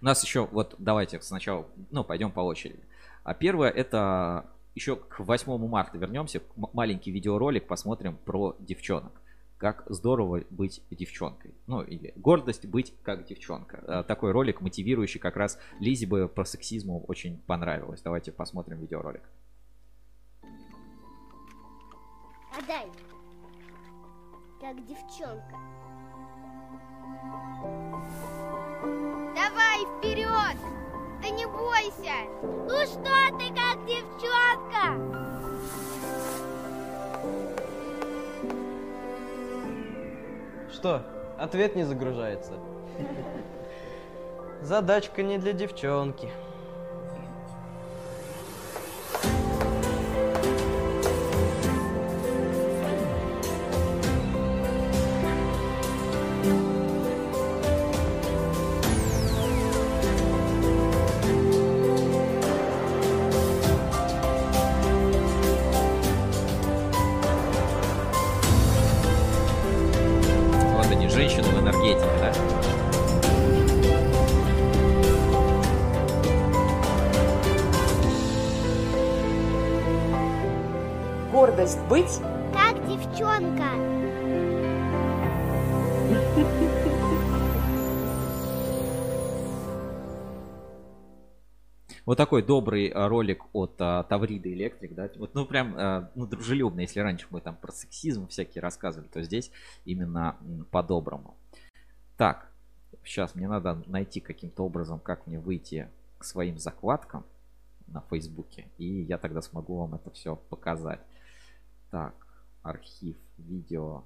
[0.00, 2.80] У нас еще, вот давайте сначала, ну, пойдем по очереди.
[3.22, 6.40] А первое, это еще к 8 марта вернемся.
[6.56, 9.12] Маленький видеоролик посмотрим про девчонок
[9.58, 11.54] как здорово быть девчонкой.
[11.66, 13.84] Ну, или гордость быть как девчонка.
[13.86, 18.00] Э, такой ролик, мотивирующий как раз Лизе бы по сексизму очень понравилось.
[18.02, 19.22] Давайте посмотрим видеоролик.
[22.56, 22.86] Отдай.
[24.60, 25.58] Как девчонка.
[29.34, 30.56] Давай вперед!
[31.20, 32.14] Да не бойся!
[32.42, 35.27] Ну что ты как девчонка?
[40.78, 41.02] Что,
[41.36, 42.52] ответ не загружается?
[44.62, 46.30] Задачка не для девчонки.
[92.28, 96.80] Такой добрый а, ролик от а, Таврида Электрик, да, вот, ну прям, а, ну дружелюбно,
[96.80, 99.50] если раньше мы там про сексизм всякие рассказывали, то здесь
[99.86, 100.36] именно
[100.70, 101.38] по-доброму.
[102.18, 102.52] Так,
[103.02, 107.24] сейчас мне надо найти каким-то образом, как мне выйти к своим закладкам
[107.86, 111.00] на Фейсбуке, и я тогда смогу вам это все показать.
[111.90, 112.14] Так,
[112.62, 114.04] архив видео.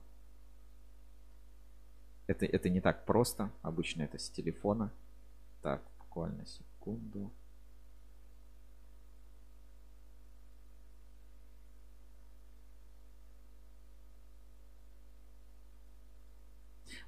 [2.28, 3.50] Это, это не так просто.
[3.62, 4.92] Обычно это с телефона.
[5.60, 7.32] Так, буквально секунду.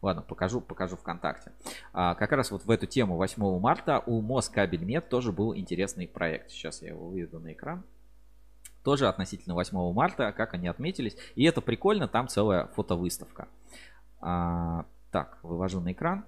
[0.05, 1.52] Ладно, покажу, покажу ВКонтакте.
[1.94, 6.50] А, как раз вот в эту тему 8 марта у Москабельмет тоже был интересный проект.
[6.50, 7.83] Сейчас я его выведу на экран
[8.83, 11.16] тоже относительно 8 марта, как они отметились.
[11.36, 13.49] И это прикольно, там целая фотовыставка.
[14.20, 16.26] А, так, вывожу на экран.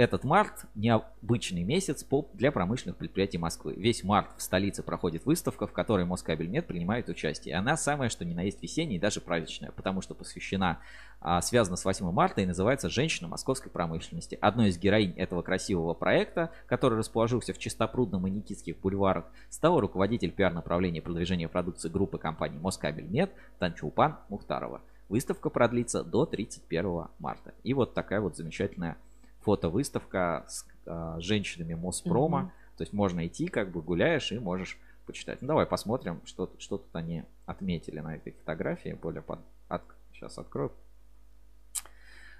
[0.00, 3.74] Этот март необычный месяц для промышленных предприятий Москвы.
[3.76, 7.54] Весь март в столице проходит выставка, в которой Москабельмет принимает участие.
[7.54, 10.78] Она самая, что ни на есть весенняя и даже праздничная, потому что посвящена,
[11.20, 14.38] а, связана с 8 марта и называется «Женщина московской промышленности».
[14.40, 20.30] Одной из героинь этого красивого проекта, который расположился в Чистопрудном и Никитских бульварах, стала руководитель
[20.30, 24.80] пиар-направления продвижения продукции группы компании Москабельмет Танчулпан Мухтарова.
[25.10, 27.52] Выставка продлится до 31 марта.
[27.64, 28.96] И вот такая вот замечательная
[29.42, 32.40] фотовыставка с а, женщинами Моспрома.
[32.40, 32.76] Mm-hmm.
[32.78, 35.42] То есть можно идти, как бы гуляешь и можешь почитать.
[35.42, 38.98] Ну давай посмотрим, что, что тут они отметили на этой фотографии.
[39.00, 39.40] Более под...
[39.68, 39.82] От...
[40.12, 40.72] Сейчас открою.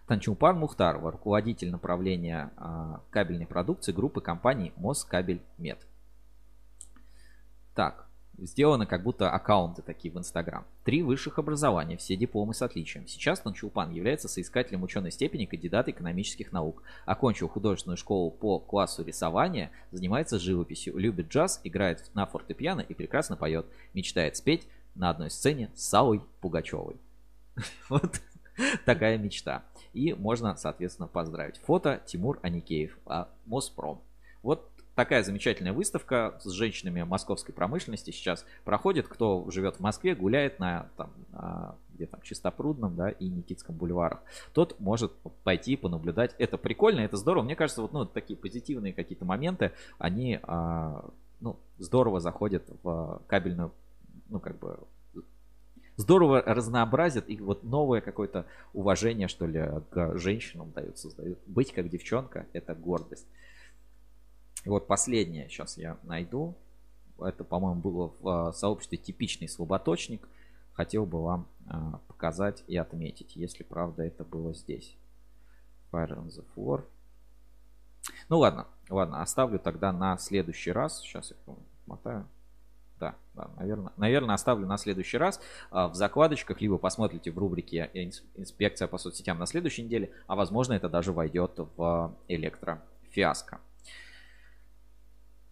[0.07, 5.87] Танчупан Мухтарова, руководитель направления а, кабельной продукции группы компаний Москабельмет.
[7.77, 8.09] Так,
[8.41, 10.67] сделаны как будто аккаунты такие в Инстаграм.
[10.85, 13.07] Три высших образования, все дипломы с отличием.
[13.07, 16.83] Сейчас Танчулпан является соискателем ученой степени кандидата экономических наук.
[17.07, 23.36] Окончил художественную школу по классу рисования, занимается живописью, любит джаз, играет на фортепиано и прекрасно
[23.36, 23.67] поет.
[23.94, 26.97] Мечтает спеть на одной сцене с Салой Пугачевой.
[27.89, 28.20] Вот
[28.85, 29.65] такая мечта.
[29.93, 31.59] И можно, соответственно, поздравить.
[31.65, 34.02] Фото Тимур Аникеев, а Моспром.
[34.43, 34.69] Вот
[35.01, 39.09] такая замечательная выставка с женщинами московской промышленности сейчас проходит.
[39.09, 41.11] Кто живет в Москве, гуляет на там,
[41.95, 44.20] где там Чистопрудном, да, и Никитском бульварах,
[44.53, 46.35] тот может пойти понаблюдать.
[46.37, 47.45] Это прикольно, это здорово.
[47.45, 51.09] Мне кажется, вот ну, такие позитивные какие-то моменты, они а,
[51.41, 53.73] ну, здорово заходят в кабельную,
[54.29, 54.81] ну, как бы,
[55.97, 61.39] здорово разнообразят и вот новое какое-то уважение, что ли, к женщинам дают, создают.
[61.47, 63.27] Быть как девчонка– это гордость.
[64.64, 66.56] И вот последнее сейчас я найду.
[67.18, 70.26] Это, по-моему, было в а, сообществе типичный слаботочник.
[70.72, 74.97] Хотел бы вам а, показать и отметить, если правда это было здесь.
[75.92, 76.84] Fire on the floor.
[78.28, 81.00] Ну ладно, ладно, оставлю тогда на следующий раз.
[81.00, 81.55] Сейчас я
[81.86, 82.26] мотаю.
[82.98, 85.40] Да, да, наверное, наверное, оставлю на следующий раз
[85.70, 87.90] а, в закладочках, либо посмотрите в рубрике
[88.34, 93.60] «Инспекция по соцсетям» на следующей неделе, а возможно это даже войдет в электрофиаско.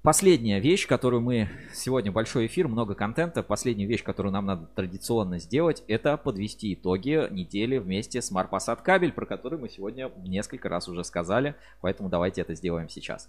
[0.02, 3.42] Последняя вещь, которую мы сегодня большой эфир, много контента.
[3.42, 9.12] Последняя вещь, которую нам надо традиционно сделать, это подвести итоги недели вместе с Марпасад кабель,
[9.12, 11.56] про который мы сегодня несколько раз уже сказали.
[11.80, 13.28] Поэтому давайте это сделаем сейчас.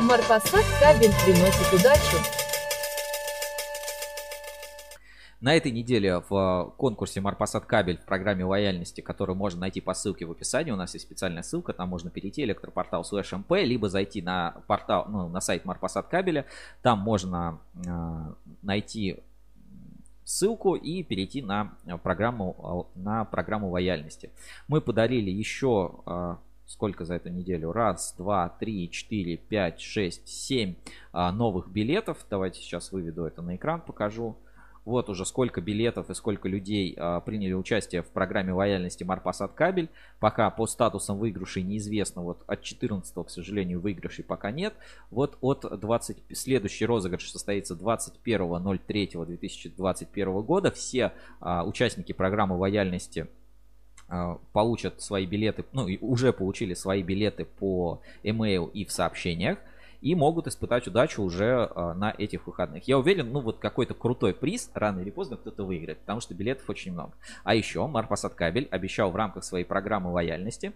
[0.00, 2.35] Марпасад кабель приносит удачу.
[5.40, 10.24] На этой неделе в конкурсе Марпасад кабель в программе лояльности, которую можно найти по ссылке
[10.24, 14.22] в описании, у нас есть специальная ссылка, там можно перейти электропортал слэш МП, либо зайти
[14.22, 16.46] на портал, ну, на сайт Марпасад кабеля,
[16.80, 18.32] там можно э,
[18.62, 19.18] найти
[20.24, 24.30] ссылку и перейти на программу, на программу лояльности.
[24.68, 27.72] Мы подарили еще э, сколько за эту неделю?
[27.72, 30.76] Раз, два, три, четыре, пять, шесть, семь
[31.12, 32.24] новых билетов.
[32.28, 34.36] Давайте сейчас выведу это на экран, покажу.
[34.86, 39.88] Вот уже сколько билетов и сколько людей а, приняли участие в программе лояльности Марпасад Кабель.
[40.20, 42.22] Пока по статусам выигрышей неизвестно.
[42.22, 44.74] Вот от 14 к сожалению, выигрышей пока нет.
[45.10, 46.18] Вот от 20...
[46.32, 50.70] Следующий розыгрыш состоится 21.03.2021 года.
[50.70, 53.26] Все а, участники программы лояльности
[54.08, 59.58] а, получат свои билеты, ну и уже получили свои билеты по email и в сообщениях
[60.06, 62.86] и могут испытать удачу уже а, на этих выходных.
[62.86, 66.70] Я уверен, ну вот какой-то крутой приз рано или поздно кто-то выиграет, потому что билетов
[66.70, 67.12] очень много.
[67.42, 70.72] А еще Марпасад Кабель обещал в рамках своей программы лояльности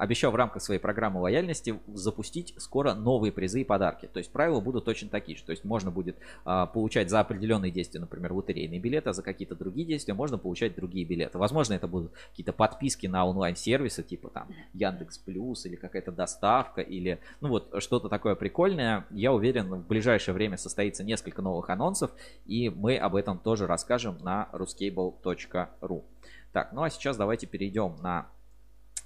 [0.00, 4.08] обещал в рамках своей программы лояльности запустить скоро новые призы и подарки.
[4.10, 5.44] То есть правила будут точно такие же.
[5.44, 9.54] То есть можно будет а, получать за определенные действия, например, лотерейные билеты, а за какие-то
[9.54, 11.36] другие действия можно получать другие билеты.
[11.36, 17.20] Возможно, это будут какие-то подписки на онлайн-сервисы, типа там Яндекс Плюс или какая-то доставка или
[17.42, 19.04] ну вот что-то такое прикольное.
[19.10, 22.10] Я уверен, в ближайшее время состоится несколько новых анонсов,
[22.46, 26.04] и мы об этом тоже расскажем на ruscable.ru.
[26.52, 28.28] Так, ну а сейчас давайте перейдем на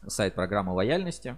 [0.08, 1.36] сайт программы лояльности.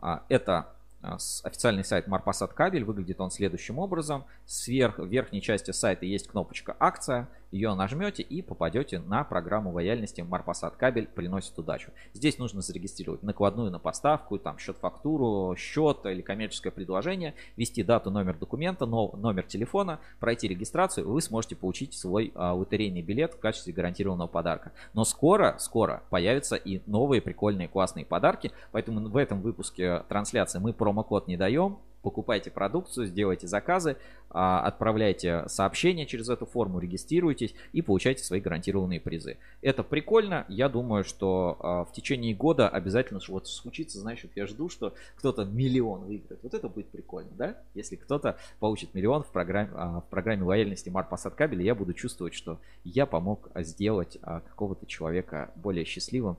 [0.00, 2.84] А, это а, официальный сайт Марпасад Кабель.
[2.84, 4.24] Выглядит он следующим образом.
[4.46, 7.28] Сверх, в верхней части сайта есть кнопочка «Акция».
[7.50, 11.90] Ее нажмете и попадете на программу лояльности Марпасад кабель приносит удачу.
[12.12, 18.36] Здесь нужно зарегистрировать накладную на поставку, там счет-фактуру, счет или коммерческое предложение, ввести дату, номер
[18.36, 24.28] документа, номер телефона, пройти регистрацию, вы сможете получить свой а, лотерейный билет в качестве гарантированного
[24.28, 24.72] подарка.
[24.92, 30.72] Но скоро, скоро появятся и новые прикольные классные подарки, поэтому в этом выпуске трансляции мы
[30.72, 33.96] промокод не даем, покупайте продукцию, сделайте заказы,
[34.30, 39.38] а, отправляйте сообщения через эту форму, регистрируйтесь и получайте свои гарантированные призы.
[39.60, 40.44] Это прикольно.
[40.46, 45.44] Я думаю, что а, в течение года обязательно вот случится, вот я жду, что кто-то
[45.44, 46.40] миллион выиграет.
[46.44, 47.56] Вот это будет прикольно, да?
[47.74, 51.92] Если кто-то получит миллион в программе, а, в программе лояльности Март Посад Кабеля, я буду
[51.92, 56.36] чувствовать, что я помог сделать какого-то человека более счастливым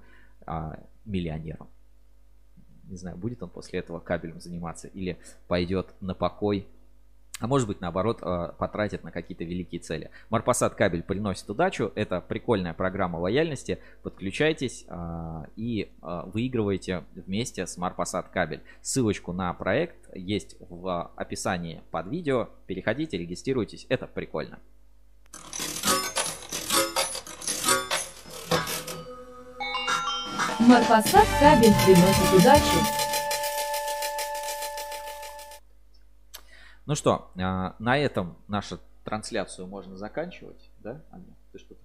[1.04, 1.68] миллионером
[2.90, 5.18] не знаю, будет он после этого кабелем заниматься или
[5.48, 6.68] пойдет на покой
[7.40, 10.10] а может быть, наоборот, э, потратит на какие-то великие цели.
[10.30, 11.92] Марпасад кабель приносит удачу.
[11.96, 13.80] Это прикольная программа лояльности.
[14.02, 18.62] Подключайтесь э, и э, выигрывайте вместе с Марпасад кабель.
[18.82, 22.50] Ссылочку на проект есть в описании под видео.
[22.66, 23.86] Переходите, регистрируйтесь.
[23.90, 24.60] Это прикольно.
[30.68, 32.78] Марпасад кабель приносит удачу.
[36.86, 41.34] Ну что, а, на этом нашу трансляцию можно заканчивать, да, Аня?
[41.54, 41.80] Ты что-то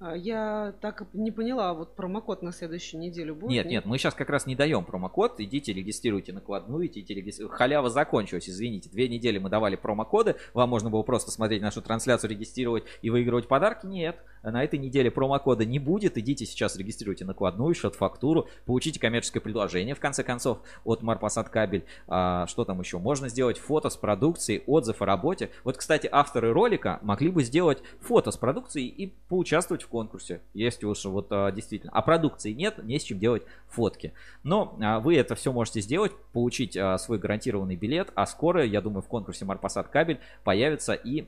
[0.00, 3.50] я так не поняла, вот промокод на следующую неделю будет?
[3.50, 5.40] Нет, нет, мы сейчас как раз не даем промокод.
[5.40, 7.56] Идите, регистрируйте накладную, идите, регистрируйте.
[7.56, 8.90] Халява закончилась, извините.
[8.90, 10.36] Две недели мы давали промокоды.
[10.52, 13.86] Вам можно было просто смотреть нашу трансляцию, регистрировать и выигрывать подарки.
[13.86, 16.18] Нет, на этой неделе промокода не будет.
[16.18, 21.84] Идите сейчас, регистрируйте накладную, счет-фактуру, получите коммерческое предложение, в конце концов, от Марпасад Кабель.
[22.06, 22.98] А, что там еще?
[22.98, 25.50] Можно сделать фото с продукцией, отзыв о работе.
[25.64, 30.84] Вот, кстати, авторы ролика могли бы сделать фото с продукцией и поучаствовать в конкурсе, если
[30.84, 31.92] уж вот а, действительно.
[31.94, 34.12] А продукции нет, не с чем делать фотки.
[34.42, 38.80] Но а, вы это все можете сделать, получить а, свой гарантированный билет, а скоро, я
[38.80, 41.26] думаю, в конкурсе Марпасад Кабель появятся и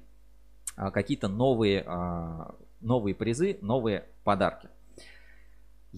[0.76, 1.84] какие-то новые,
[2.80, 4.68] новые призы, новые подарки.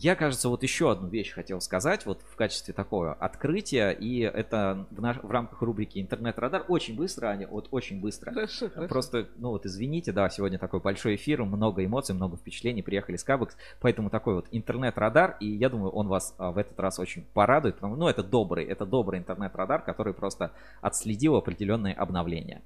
[0.02, 4.86] Я, кажется, вот еще одну вещь хотел сказать, вот в качестве такого открытия, и это
[4.90, 6.64] в, наш, в рамках рубрики «Интернет-радар».
[6.68, 8.32] Очень быстро, Аня, вот очень быстро.
[8.32, 8.88] Хорошо, хорошо.
[8.88, 13.24] Просто, ну вот извините, да, сегодня такой большой эфир, много эмоций, много впечатлений, приехали с
[13.24, 17.26] Кабекс, поэтому такой вот интернет-радар, и я думаю, он вас а, в этот раз очень
[17.34, 22.62] порадует, потому ну это добрый, это добрый интернет-радар, который просто отследил определенные обновления.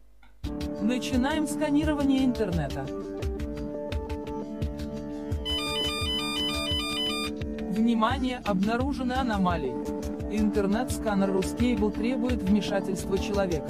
[0.80, 2.86] Начинаем сканирование интернета.
[7.74, 9.74] Внимание, обнаружены аномалии.
[10.30, 13.66] Интернет-сканер Ruscable требует вмешательства человека.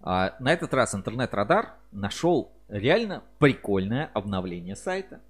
[0.00, 5.20] А, на этот раз интернет-радар нашел реально прикольное обновление сайта.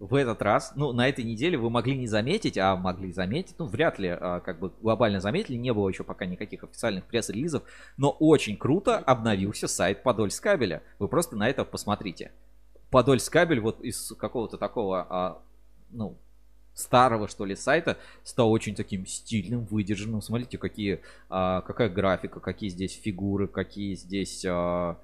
[0.00, 3.66] В этот раз, ну, на этой неделе вы могли не заметить, а могли заметить, ну,
[3.66, 7.64] вряд ли, а, как бы, глобально заметили, не было еще пока никаких официальных пресс-релизов,
[7.98, 10.82] но очень круто обновился сайт Подольскабеля.
[10.98, 12.32] Вы просто на это посмотрите.
[12.90, 15.42] Подольскабель вот из какого-то такого, а,
[15.90, 16.16] ну,
[16.72, 20.22] старого, что ли, сайта стал очень таким стильным, выдержанным.
[20.22, 24.46] Смотрите, какие, а, какая графика, какие здесь фигуры, какие здесь...
[24.48, 24.96] А,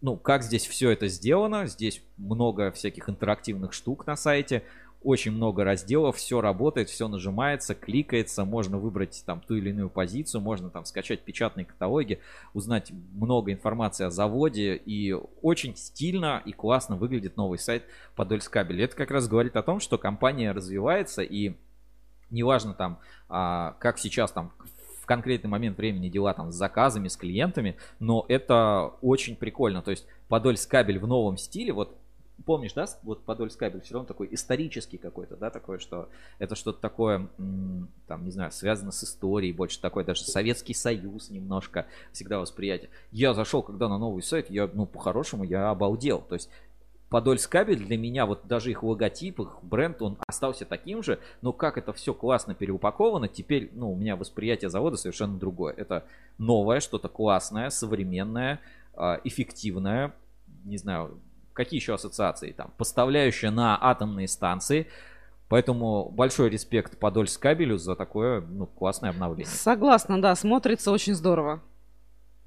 [0.00, 1.66] ну, как здесь все это сделано.
[1.66, 4.62] Здесь много всяких интерактивных штук на сайте.
[5.02, 10.40] Очень много разделов, все работает, все нажимается, кликается, можно выбрать там ту или иную позицию,
[10.40, 12.18] можно там скачать печатные каталоги,
[12.52, 17.84] узнать много информации о заводе и очень стильно и классно выглядит новый сайт
[18.16, 18.82] Подольскабель.
[18.82, 21.54] Это как раз говорит о том, что компания развивается и
[22.30, 24.52] неважно там, а, как сейчас там
[25.08, 29.82] конкретный момент времени дела там с заказами, с клиентами, но это очень прикольно.
[29.82, 31.96] То есть Подольскабель в новом стиле, вот
[32.44, 37.28] помнишь, да, вот Подольскабель все равно такой исторический какой-то, да, такое, что это что-то такое,
[38.06, 42.90] там, не знаю, связано с историей, больше такой, даже Советский Союз немножко всегда восприятие.
[43.10, 46.20] Я зашел, когда на новый сайт, я, ну, по-хорошему, я обалдел.
[46.20, 46.50] То есть
[47.10, 51.78] Подольскабель для меня, вот даже их логотип, их бренд, он остался таким же, но как
[51.78, 55.72] это все классно переупаковано, теперь, ну, у меня восприятие завода совершенно другое.
[55.74, 56.04] Это
[56.36, 58.60] новое, что-то классное, современное,
[58.94, 60.12] а, эффективное,
[60.64, 61.18] не знаю,
[61.54, 64.86] какие еще ассоциации там, поставляющее на атомные станции,
[65.48, 69.50] Поэтому большой респект Подольскабелю за такое ну, классное обновление.
[69.50, 71.62] Согласна, да, смотрится очень здорово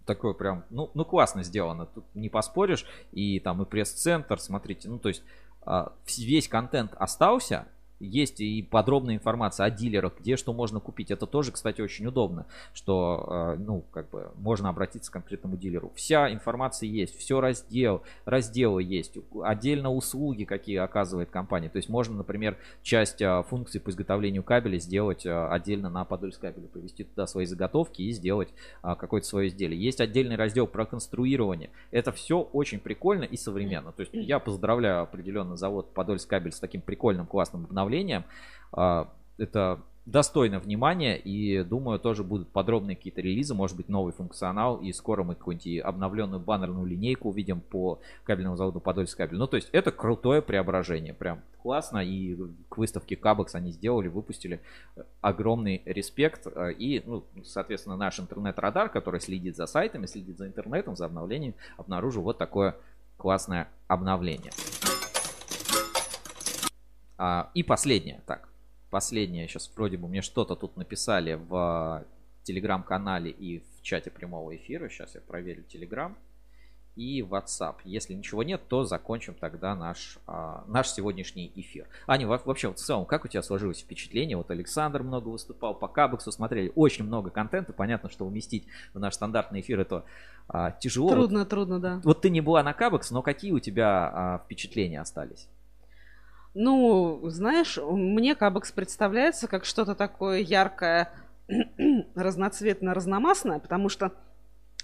[0.06, 2.86] такое прям, ну, ну классно сделано, тут не поспоришь.
[3.12, 5.24] И там и пресс-центр, смотрите, ну то есть
[5.62, 7.68] а, весь контент остался,
[8.02, 11.12] есть и подробная информация о дилерах, где что можно купить.
[11.12, 15.92] Это тоже, кстати, очень удобно, что, э, ну, как бы можно обратиться к конкретному дилеру.
[15.96, 21.70] Вся информация есть, все раздел, разделы есть, отдельно услуги, какие оказывает компания.
[21.70, 26.68] То есть можно, например, часть э, функций по изготовлению кабеля сделать э, отдельно на Подольскабеле,
[26.68, 28.50] привести туда свои заготовки и сделать
[28.82, 29.82] какое-то свое изделие.
[29.82, 31.70] Есть отдельный раздел про конструирование.
[31.92, 33.92] Это все очень прикольно и современно.
[33.92, 38.24] То есть я поздравляю определенно завод Подольскабель с таким прикольным, классным обновлением обновлением.
[38.72, 44.78] А, это достойно внимания и думаю тоже будут подробные какие-то релизы, может быть новый функционал
[44.78, 49.38] и скоро мы какую-нибудь обновленную баннерную линейку увидим по кабельному заводу Подольск кабель.
[49.38, 52.36] Ну то есть это крутое преображение, прям классно и
[52.70, 54.60] к выставке Кабекс они сделали, выпустили
[55.22, 56.48] огромный респект
[56.80, 62.24] и ну, соответственно наш интернет-радар, который следит за сайтами, следит за интернетом, за обновлением, обнаружил
[62.24, 62.76] вот такое
[63.18, 64.52] классное обновление.
[67.24, 68.50] А, и последнее, так,
[68.90, 72.04] последнее, сейчас вроде бы мне что-то тут написали в
[72.42, 74.90] телеграм-канале и в чате прямого эфира.
[74.90, 76.18] Сейчас я проверю телеграм
[76.96, 77.76] и WhatsApp.
[77.84, 81.88] Если ничего нет, то закончим тогда наш, а, наш сегодняшний эфир.
[82.08, 84.36] Аня, вообще вот в целом, как у тебя сложилось впечатление?
[84.36, 87.72] Вот Александр много выступал, по Кабексу смотрели, очень много контента.
[87.72, 90.06] Понятно, что уместить в наш стандартный эфир это
[90.48, 91.12] а, тяжело.
[91.12, 92.02] Трудно, вот, трудно, да.
[92.04, 95.48] Вот ты не была на Кабекс, но какие у тебя а, впечатления остались?
[96.54, 101.12] Ну, знаешь, мне Кабекс представляется как что-то такое яркое,
[102.16, 104.14] разноцветно, разномастное, потому что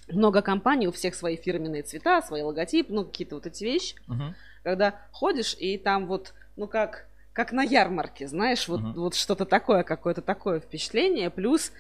[0.09, 3.95] много компаний, у всех свои фирменные цвета, свои логотипы, ну, какие-то вот эти вещи.
[4.07, 4.33] Uh-huh.
[4.63, 8.93] Когда ходишь, и там вот, ну, как, как на ярмарке, знаешь, вот, uh-huh.
[8.93, 11.29] вот что-то такое, какое-то такое впечатление.
[11.29, 11.73] Плюс,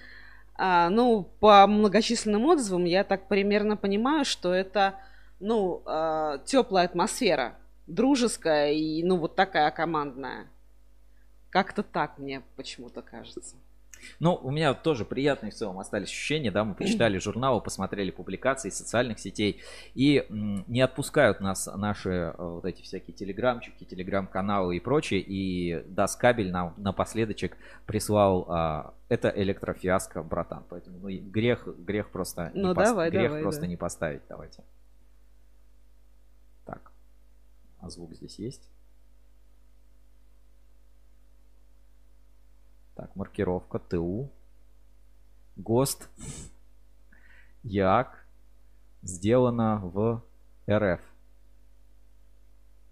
[0.55, 4.95] а, ну, по многочисленным отзывам я так примерно понимаю, что это,
[5.39, 7.55] ну, а, теплая атмосфера
[7.87, 10.47] дружеская и, ну, вот такая командная.
[11.49, 13.55] Как-то так мне почему-то кажется.
[14.19, 18.69] Ну, у меня тоже приятные в целом остались ощущения, да, мы почитали журналы, посмотрели публикации
[18.69, 19.61] социальных сетей,
[19.95, 26.51] и не отпускают нас наши э, вот эти всякие телеграмчики, телеграм-каналы и прочее, и Даскабель
[26.51, 33.07] нам напоследочек прислал а, это электрофиаско, братан, поэтому ну, грех, грех просто, ну, не давай,
[33.07, 33.13] пос...
[33.13, 33.67] грех давай, просто да.
[33.67, 34.63] не поставить, давайте.
[37.87, 38.69] А звук здесь есть?
[42.95, 44.29] Так, маркировка ТУ.
[45.55, 46.09] ГОСТ.
[47.63, 48.25] ЯК.
[49.03, 50.21] Сделано в
[50.69, 50.99] РФ.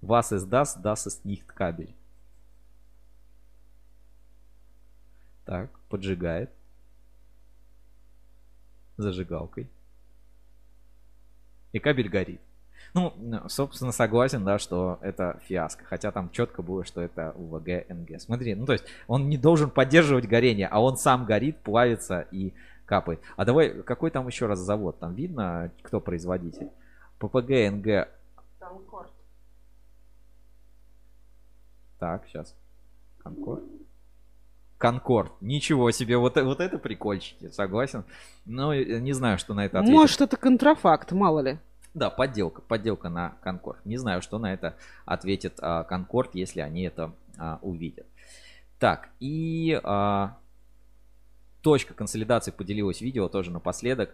[0.01, 0.82] Was ist das?
[0.82, 1.93] Das ist nicht кабель.
[5.43, 6.53] Так, поджигает.
[8.95, 9.69] Зажигалкой.
[11.74, 12.44] И кабель горит.
[12.95, 13.14] Ну,
[13.49, 15.83] собственно, согласен, да, что это фиаско.
[15.83, 18.22] Хотя там четко было, что это УВГ НГ.
[18.22, 22.53] Смотри, ну то есть он не должен поддерживать горение, а он сам горит, плавится и
[22.85, 23.19] капает.
[23.35, 24.98] А давай, какой там еще раз завод?
[24.99, 26.69] Там видно, кто производитель?
[27.19, 28.07] ППГ НГ.
[28.59, 29.11] Конкорд.
[31.99, 32.56] Так, сейчас.
[33.22, 33.64] Конкорд.
[34.77, 35.33] Конкорд.
[35.41, 38.06] Ничего себе, вот, вот это прикольчики, согласен.
[38.45, 39.98] Но не знаю, что на это ответить.
[39.98, 41.59] Может, это контрафакт, мало ли.
[41.95, 43.83] Да, подделка, подделка на Конкорд.
[43.85, 44.75] Не знаю, что на это
[45.06, 48.06] ответит а, Конкорд, если они это а, увидят.
[48.80, 50.38] Так, и а,
[51.61, 54.14] точка консолидации поделилась видео тоже напоследок.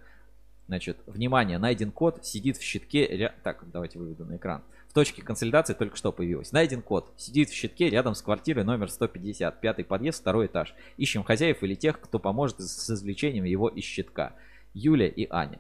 [0.68, 3.08] Значит, внимание, найден код, сидит в щитке.
[3.08, 3.34] Ря...
[3.44, 4.62] Так, давайте выведу на экран.
[4.88, 6.52] В точке консолидации только что появилось.
[6.52, 10.76] Найден код, сидит в щитке рядом с квартирой номер 150, пятый подъезд, второй этаж.
[10.98, 14.34] Ищем хозяев или тех, кто поможет с извлечением его из щитка.
[14.76, 15.60] Юля и Аня.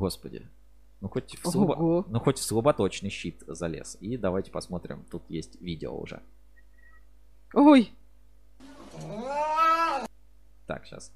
[0.00, 0.48] Господи.
[1.02, 2.06] Ну хоть, в слабо...
[2.08, 3.98] ну хоть в слаботочный щит залез.
[4.00, 5.04] И давайте посмотрим.
[5.10, 6.22] Тут есть видео уже.
[7.52, 7.92] Ой.
[10.66, 11.12] Так, сейчас.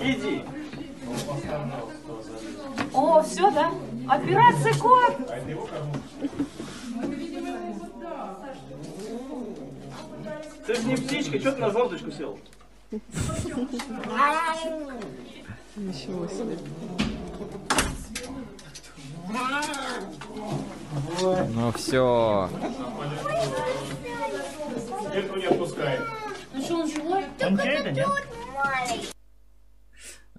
[0.00, 0.44] Иди.
[2.94, 3.72] О, все, да?
[4.08, 5.16] Операция кот!
[10.66, 12.38] Ты же не птичка, что ты на звездочку сел?
[15.76, 16.58] Ничего себе.
[21.54, 22.48] Ну все.
[25.12, 26.00] Этого не отпускает.
[26.52, 27.24] Ну что, он живой?
[27.40, 28.08] Он чей-то, нет?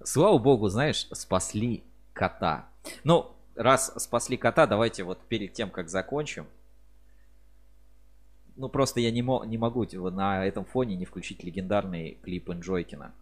[0.03, 2.67] Слава богу, знаешь, спасли кота.
[3.03, 6.47] Ну, раз спасли кота, давайте вот перед тем, как закончим,
[8.55, 12.49] ну просто я не, мо- не могу типа, на этом фоне не включить легендарный клип
[12.49, 13.13] Энджойкина.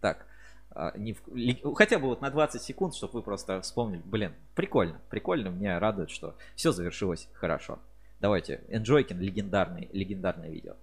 [0.00, 0.26] Так,
[0.70, 4.02] а, не в- хотя бы вот на 20 секунд, чтобы вы просто вспомнили.
[4.04, 7.78] Блин, прикольно, прикольно, меня радует, что все завершилось хорошо.
[8.20, 10.74] Давайте, Энджойкин, легендарный, легендарное видео.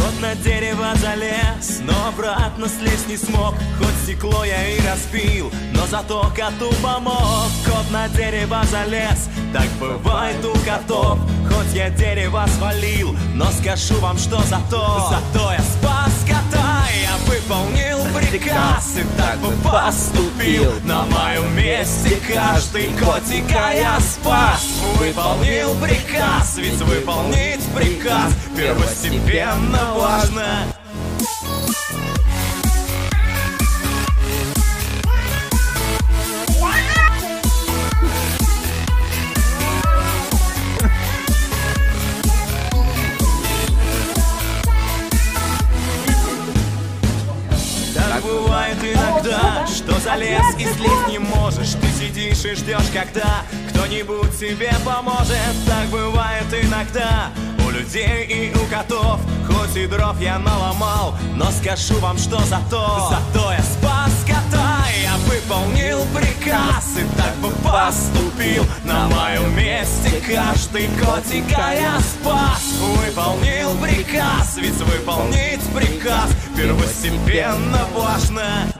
[0.00, 3.54] Кот на дерево залез, но обратно слезть не смог.
[3.78, 7.50] Хоть стекло я и разбил, но зато коту помог.
[7.66, 11.18] Кот на дерево залез, так бывает у котов.
[11.46, 17.89] Хоть я дерево свалил, но скажу вам, что зато Зато я спас кота, я выполнил
[18.32, 18.38] И
[19.18, 22.16] так бы поступил на моем месте.
[22.32, 24.68] Каждый котика я спас.
[24.98, 30.44] Выполнил приказ, ведь выполнить приказ первостепенно важно
[50.02, 51.74] залез и слезть не можешь.
[51.80, 55.36] Ты сидишь и ждешь, когда кто-нибудь тебе поможет.
[55.66, 57.30] Так бывает иногда
[57.66, 59.20] у людей и у котов.
[59.46, 65.16] Хоть и дров я наломал, но скажу вам, что зато Зато я спас кота, я
[65.26, 72.62] выполнил приказ И так бы поступил на моем месте каждый котика я спас.
[72.78, 78.70] Выполнил приказ, ведь выполнить приказ первостепенно важно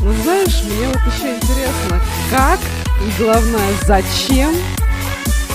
[0.00, 2.60] Ну знаешь, мне вот еще интересно, как
[3.04, 4.54] и главное, зачем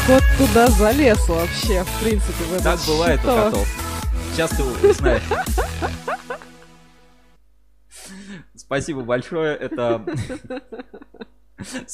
[0.06, 3.46] кот туда залез вообще, в принципе, в этот Так бывает у щиток?
[3.46, 3.68] котов.
[4.34, 5.24] Сейчас ты узнаешь.
[8.56, 9.56] Спасибо большое.
[9.56, 10.04] Это...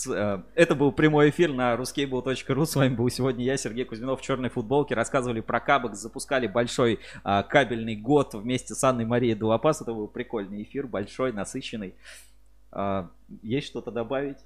[0.08, 2.66] Э, Это был прямой эфир на ruskable.ru.
[2.66, 4.96] С вами был сегодня я, Сергей Кузьминов в черной футболке.
[4.96, 9.82] Рассказывали про Кабекс, запускали большой а, кабельный год вместе с Анной Марией Дуапас.
[9.82, 11.96] Это был прикольный эфир, большой, насыщенный.
[12.72, 13.10] А,
[13.42, 14.38] Есть что-то добавить?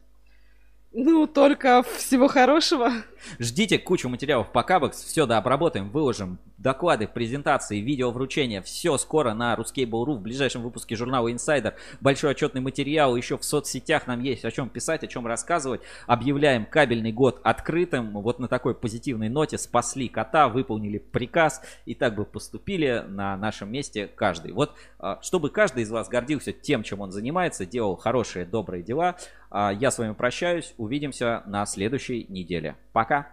[0.95, 2.91] Ну, только всего хорошего.
[3.39, 9.53] Ждите кучу материалов по Кабекс, все дообработаем, выложим доклады, презентации, видео вручения, все скоро на
[9.55, 11.73] Ruskable.ru в ближайшем выпуске журнала Insider.
[11.99, 15.81] Большой отчетный материал еще в соцсетях нам есть о чем писать, о чем рассказывать.
[16.05, 18.11] Объявляем кабельный год открытым.
[18.22, 23.72] Вот на такой позитивной ноте спасли кота, выполнили приказ и так бы поступили на нашем
[23.72, 24.51] месте каждый.
[24.51, 29.17] Вот а, чтобы каждый из вас гордился тем, чем он занимается, делал хорошие, добрые дела.
[29.56, 32.75] А, я с вами прощаюсь, увидимся на следующей неделе.
[32.91, 33.27] Пока!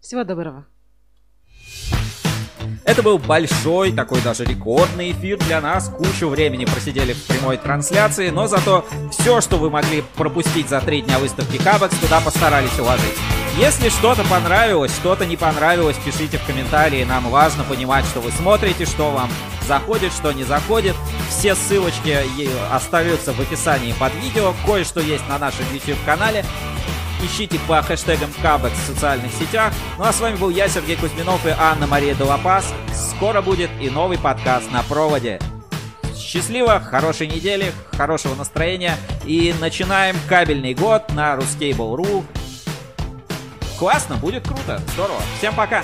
[0.00, 0.66] Всего доброго.
[2.84, 5.88] Это был большой, такой даже рекордный эфир для нас.
[5.88, 11.02] Кучу времени просидели в прямой трансляции, но зато все, что вы могли пропустить за три
[11.02, 13.41] дня выставки Кабекс, туда постарались уложить.
[13.58, 17.04] Если что-то понравилось, что-то не понравилось, пишите в комментарии.
[17.04, 19.30] Нам важно понимать, что вы смотрите, что вам
[19.68, 20.96] заходит, что не заходит.
[21.28, 22.18] Все ссылочки
[22.72, 24.54] остаются в описании под видео.
[24.66, 26.44] Кое-что есть на нашем YouTube-канале
[27.24, 29.72] ищите по хэштегам Кабекс в социальных сетях.
[29.98, 32.72] Ну а с вами был я, Сергей Кузьминов и Анна Мария Долопас.
[32.92, 35.38] Скоро будет и новый подкаст на проводе.
[36.16, 42.24] Счастливо, хорошей недели, хорошего настроения и начинаем кабельный год на Ruscable.ru.
[43.82, 45.18] Классно, будет круто, здорово.
[45.38, 45.82] Всем пока!